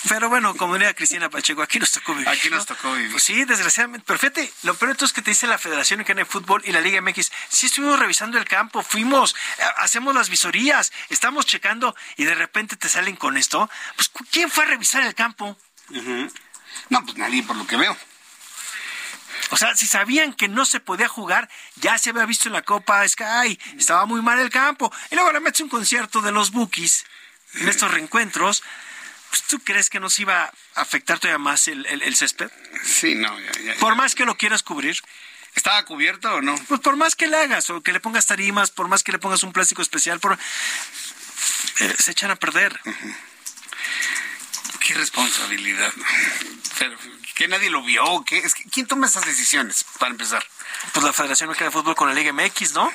Pero 0.09 0.29
bueno, 0.29 0.55
como 0.55 0.73
diría 0.73 0.93
Cristina 0.93 1.29
Pacheco, 1.29 1.61
aquí 1.61 1.79
nos 1.79 1.91
tocó 1.91 2.13
vivir. 2.13 2.29
Aquí 2.29 2.49
nos 2.49 2.59
¿no? 2.59 2.75
tocó 2.75 2.93
vivir. 2.93 3.11
Pues 3.11 3.23
sí, 3.23 3.43
desgraciadamente. 3.45 4.05
Pero 4.05 4.19
fíjate, 4.19 4.51
lo 4.63 4.75
peor 4.75 4.91
de 4.91 4.95
todo 4.95 5.05
es 5.05 5.13
que 5.13 5.21
te 5.21 5.31
dice 5.31 5.47
la 5.47 5.57
Federación 5.57 5.99
Mexicana 5.99 6.19
de 6.19 6.25
Fútbol 6.25 6.61
y 6.65 6.71
la 6.71 6.81
Liga 6.81 7.01
MX. 7.01 7.31
Sí 7.49 7.65
estuvimos 7.65 7.99
revisando 7.99 8.37
el 8.37 8.45
campo, 8.45 8.83
fuimos, 8.83 9.35
eh, 9.57 9.63
hacemos 9.77 10.13
las 10.13 10.29
visorías, 10.29 10.91
estamos 11.09 11.45
checando 11.45 11.95
y 12.17 12.25
de 12.25 12.35
repente 12.35 12.75
te 12.75 12.89
salen 12.89 13.15
con 13.15 13.37
esto. 13.37 13.69
Pues, 13.95 14.11
¿quién 14.31 14.51
fue 14.51 14.65
a 14.65 14.67
revisar 14.67 15.03
el 15.03 15.15
campo? 15.15 15.57
No, 16.89 17.03
pues 17.03 17.17
nadie 17.17 17.43
por 17.43 17.55
lo 17.55 17.65
que 17.65 17.77
veo. 17.77 17.97
O 19.51 19.57
sea, 19.57 19.75
si 19.75 19.87
sabían 19.87 20.33
que 20.33 20.47
no 20.47 20.65
se 20.65 20.79
podía 20.79 21.07
jugar, 21.07 21.49
ya 21.75 21.97
se 21.97 22.09
había 22.09 22.25
visto 22.25 22.49
en 22.49 22.53
la 22.53 22.63
Copa 22.63 23.07
Sky, 23.07 23.59
estaba 23.77 24.05
muy 24.05 24.21
mal 24.21 24.39
el 24.39 24.49
campo. 24.49 24.91
Y 25.11 25.15
luego 25.15 25.31
le 25.31 25.39
metes 25.39 25.61
un 25.61 25.69
concierto 25.69 26.21
de 26.21 26.31
los 26.31 26.51
Bookies 26.51 27.05
en 27.55 27.69
estos 27.69 27.91
reencuentros. 27.91 28.63
Pues, 29.29 29.43
¿Tú 29.43 29.59
crees 29.59 29.89
que 29.89 29.99
nos 29.99 30.17
iba 30.19 30.43
a 30.75 30.81
afectar 30.81 31.19
todavía 31.19 31.37
más 31.39 31.67
el, 31.67 31.85
el- 31.87 32.01
el 32.01 32.15
césped? 32.15 32.49
Sí, 32.83 33.15
no, 33.15 33.37
ya, 33.39 33.51
ya. 33.61 33.75
Por 33.75 33.95
más 33.95 34.15
que 34.15 34.25
lo 34.25 34.37
quieras 34.37 34.63
cubrir. 34.63 35.01
¿Estaba 35.55 35.83
cubierto 35.85 36.33
o 36.35 36.41
no? 36.41 36.55
Pues 36.67 36.81
por 36.81 36.97
más 36.97 37.15
que 37.15 37.27
le 37.27 37.37
hagas, 37.37 37.69
o 37.69 37.81
que 37.81 37.93
le 37.93 38.01
pongas 38.01 38.27
tarimas, 38.27 38.71
por 38.71 38.89
más 38.89 39.03
que 39.03 39.13
le 39.13 39.19
pongas 39.19 39.41
un 39.43 39.53
plástico 39.53 39.81
especial, 39.81 40.19
por... 40.19 40.33
eh, 41.79 41.95
se 41.97 42.11
echan 42.11 42.29
a 42.29 42.35
perder. 42.35 42.77
Qué 44.81 44.93
responsabilidad. 44.95 45.93
Pero, 46.77 46.97
que 47.35 47.47
nadie 47.47 47.69
lo 47.69 47.81
vio. 47.83 48.23
¿qué? 48.25 48.37
Es 48.39 48.53
que, 48.53 48.65
¿Quién 48.69 48.85
toma 48.85 49.07
esas 49.07 49.25
decisiones, 49.25 49.85
para 49.97 50.11
empezar? 50.11 50.45
Pues 50.93 51.05
la 51.05 51.13
Federación 51.13 51.49
Mexicana 51.49 51.69
de 51.71 51.73
Fútbol 51.73 51.95
con 51.95 52.07
la 52.09 52.13
Liga 52.13 52.31
MX, 52.33 52.73
¿no? 52.73 52.91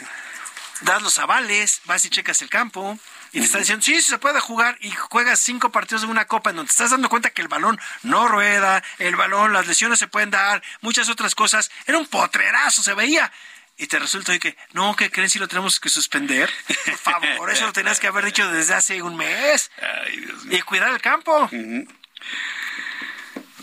Das 0.82 1.02
los 1.02 1.18
avales, 1.18 1.80
vas 1.86 2.04
y 2.04 2.10
checas 2.10 2.40
el 2.42 2.48
campo, 2.50 2.98
y 3.32 3.38
te 3.38 3.44
están 3.46 3.60
diciendo, 3.60 3.84
sí, 3.84 3.94
sí 3.96 4.10
se 4.10 4.18
puede 4.18 4.40
jugar, 4.40 4.76
y 4.80 4.90
juegas 4.90 5.40
cinco 5.40 5.70
partidos 5.70 6.02
de 6.02 6.08
una 6.08 6.26
copa 6.26 6.50
en 6.50 6.56
donde 6.56 6.68
te 6.68 6.72
estás 6.72 6.90
dando 6.90 7.08
cuenta 7.08 7.30
que 7.30 7.42
el 7.42 7.48
balón 7.48 7.80
no 8.02 8.28
rueda, 8.28 8.82
el 8.98 9.16
balón, 9.16 9.52
las 9.52 9.66
lesiones 9.66 9.98
se 9.98 10.08
pueden 10.08 10.30
dar, 10.30 10.62
muchas 10.80 11.08
otras 11.08 11.34
cosas. 11.34 11.70
Era 11.86 11.98
un 11.98 12.06
potrerazo, 12.06 12.82
se 12.82 12.94
veía. 12.94 13.30
Y 13.76 13.86
te 13.86 13.98
resulta 13.98 14.38
que, 14.38 14.56
no, 14.72 14.94
¿qué 14.94 15.10
creen 15.10 15.30
si 15.30 15.38
lo 15.38 15.48
tenemos 15.48 15.80
que 15.80 15.88
suspender? 15.88 16.50
Por 16.84 16.98
favor, 16.98 17.50
eso 17.50 17.64
lo 17.64 17.72
tenías 17.72 17.98
que 17.98 18.08
haber 18.08 18.26
dicho 18.26 18.50
desde 18.50 18.74
hace 18.74 19.00
un 19.00 19.16
mes. 19.16 19.70
Ay, 19.80 20.16
Dios 20.18 20.44
mío. 20.44 20.58
Y 20.58 20.62
cuidar 20.62 20.90
el 20.90 21.00
campo. 21.00 21.48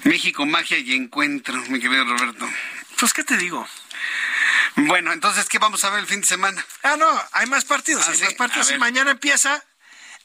México, 0.03 0.45
magia 0.45 0.79
y 0.79 0.93
encuentro, 0.93 1.55
mi 1.69 1.79
querido 1.79 2.03
Roberto. 2.05 2.49
Pues, 2.97 3.13
¿qué 3.13 3.23
te 3.23 3.37
digo? 3.37 3.67
Bueno, 4.77 5.11
entonces, 5.11 5.45
¿qué 5.49 5.57
vamos 5.59 5.83
a 5.83 5.89
ver 5.89 5.99
el 6.01 6.07
fin 6.07 6.21
de 6.21 6.27
semana? 6.27 6.63
Ah, 6.83 6.95
no, 6.97 7.07
hay 7.31 7.47
más 7.47 7.65
partidos, 7.65 8.03
Ah, 8.07 8.11
hay 8.11 8.17
sí, 8.17 8.23
más 8.25 8.33
partidos. 8.35 8.71
Y 8.71 8.77
mañana 8.77 9.11
empieza 9.11 9.63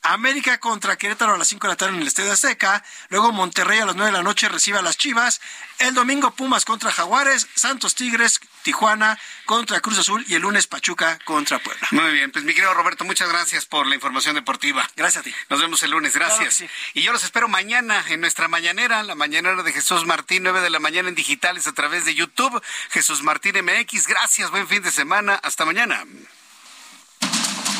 América 0.03 0.59
contra 0.59 0.97
Querétaro 0.97 1.35
a 1.35 1.39
las 1.39 1.49
5 1.49 1.67
de 1.67 1.73
la 1.73 1.77
tarde 1.77 1.95
en 1.95 2.03
el 2.03 2.09
Estadio 2.09 2.33
Azteca. 2.33 2.83
Luego 3.09 3.33
Monterrey 3.33 3.79
a 3.79 3.87
las 3.87 3.95
9 3.95 4.11
de 4.11 4.17
la 4.17 4.23
noche 4.23 4.49
recibe 4.49 4.79
a 4.79 4.83
las 4.83 4.97
Chivas. 4.97 5.41
El 5.79 5.95
domingo 5.95 6.33
Pumas 6.33 6.65
contra 6.65 6.91
Jaguares, 6.91 7.47
Santos 7.55 7.95
Tigres, 7.95 8.41
Tijuana 8.63 9.19
contra 9.47 9.81
Cruz 9.81 9.99
Azul 9.99 10.25
y 10.29 10.35
el 10.35 10.43
lunes 10.43 10.67
Pachuca 10.67 11.19
contra 11.25 11.59
Puebla. 11.59 11.87
Muy 11.93 12.13
bien, 12.13 12.31
pues 12.31 12.45
mi 12.45 12.55
querido 12.55 12.75
Roberto, 12.75 13.05
muchas 13.05 13.29
gracias 13.29 13.67
por 13.67 13.87
la 13.87 13.95
información 13.95 14.35
deportiva. 14.35 14.89
Gracias 14.97 15.21
a 15.21 15.25
ti. 15.25 15.35
Nos 15.49 15.61
vemos 15.61 15.83
el 15.83 15.91
lunes, 15.91 16.15
gracias. 16.15 16.55
sí. 16.55 16.67
Y 16.95 17.03
yo 17.03 17.13
los 17.13 17.25
espero 17.25 17.49
mañana 17.49 18.05
en 18.09 18.21
nuestra 18.21 18.49
mañanera, 18.49 19.03
la 19.03 19.15
mañanera 19.15 19.63
de 19.63 19.73
Jesús 19.73 20.05
Martín, 20.07 20.43
9 20.43 20.61
de 20.61 20.71
la 20.71 20.79
mañana 20.79 21.09
en 21.09 21.15
digitales 21.15 21.67
a 21.67 21.73
través 21.73 22.05
de 22.05 22.15
YouTube. 22.15 22.63
Jesús 22.91 23.23
Martín 23.23 23.57
MX, 23.65 24.07
gracias, 24.07 24.51
buen 24.51 24.69
fin 24.69 24.83
de 24.83 24.91
semana, 24.91 25.35
hasta 25.43 25.65
mañana. 25.65 26.05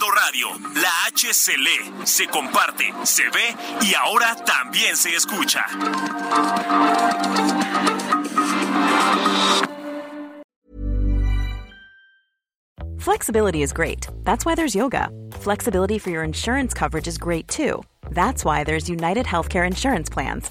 Radio, 0.00 0.48
la 0.74 0.90
H 1.06 1.32
se 1.34 1.56
lee, 1.56 2.06
se 2.06 2.26
comparte, 2.26 2.92
se 3.04 3.24
ve 3.24 3.54
y 3.82 3.94
ahora 3.94 4.34
también 4.44 4.96
se 4.96 5.14
escucha. 5.14 5.64
Flexibility 12.98 13.62
is 13.62 13.72
great. 13.72 14.06
That's 14.24 14.46
why 14.46 14.54
there's 14.54 14.74
yoga. 14.74 15.10
Flexibility 15.32 15.98
for 15.98 16.10
your 16.10 16.22
insurance 16.22 16.72
coverage 16.72 17.06
is 17.06 17.18
great 17.18 17.46
too. 17.48 17.82
That's 18.10 18.44
why 18.44 18.64
there's 18.64 18.88
United 18.88 19.26
Healthcare 19.26 19.66
Insurance 19.66 20.08
Plans. 20.08 20.50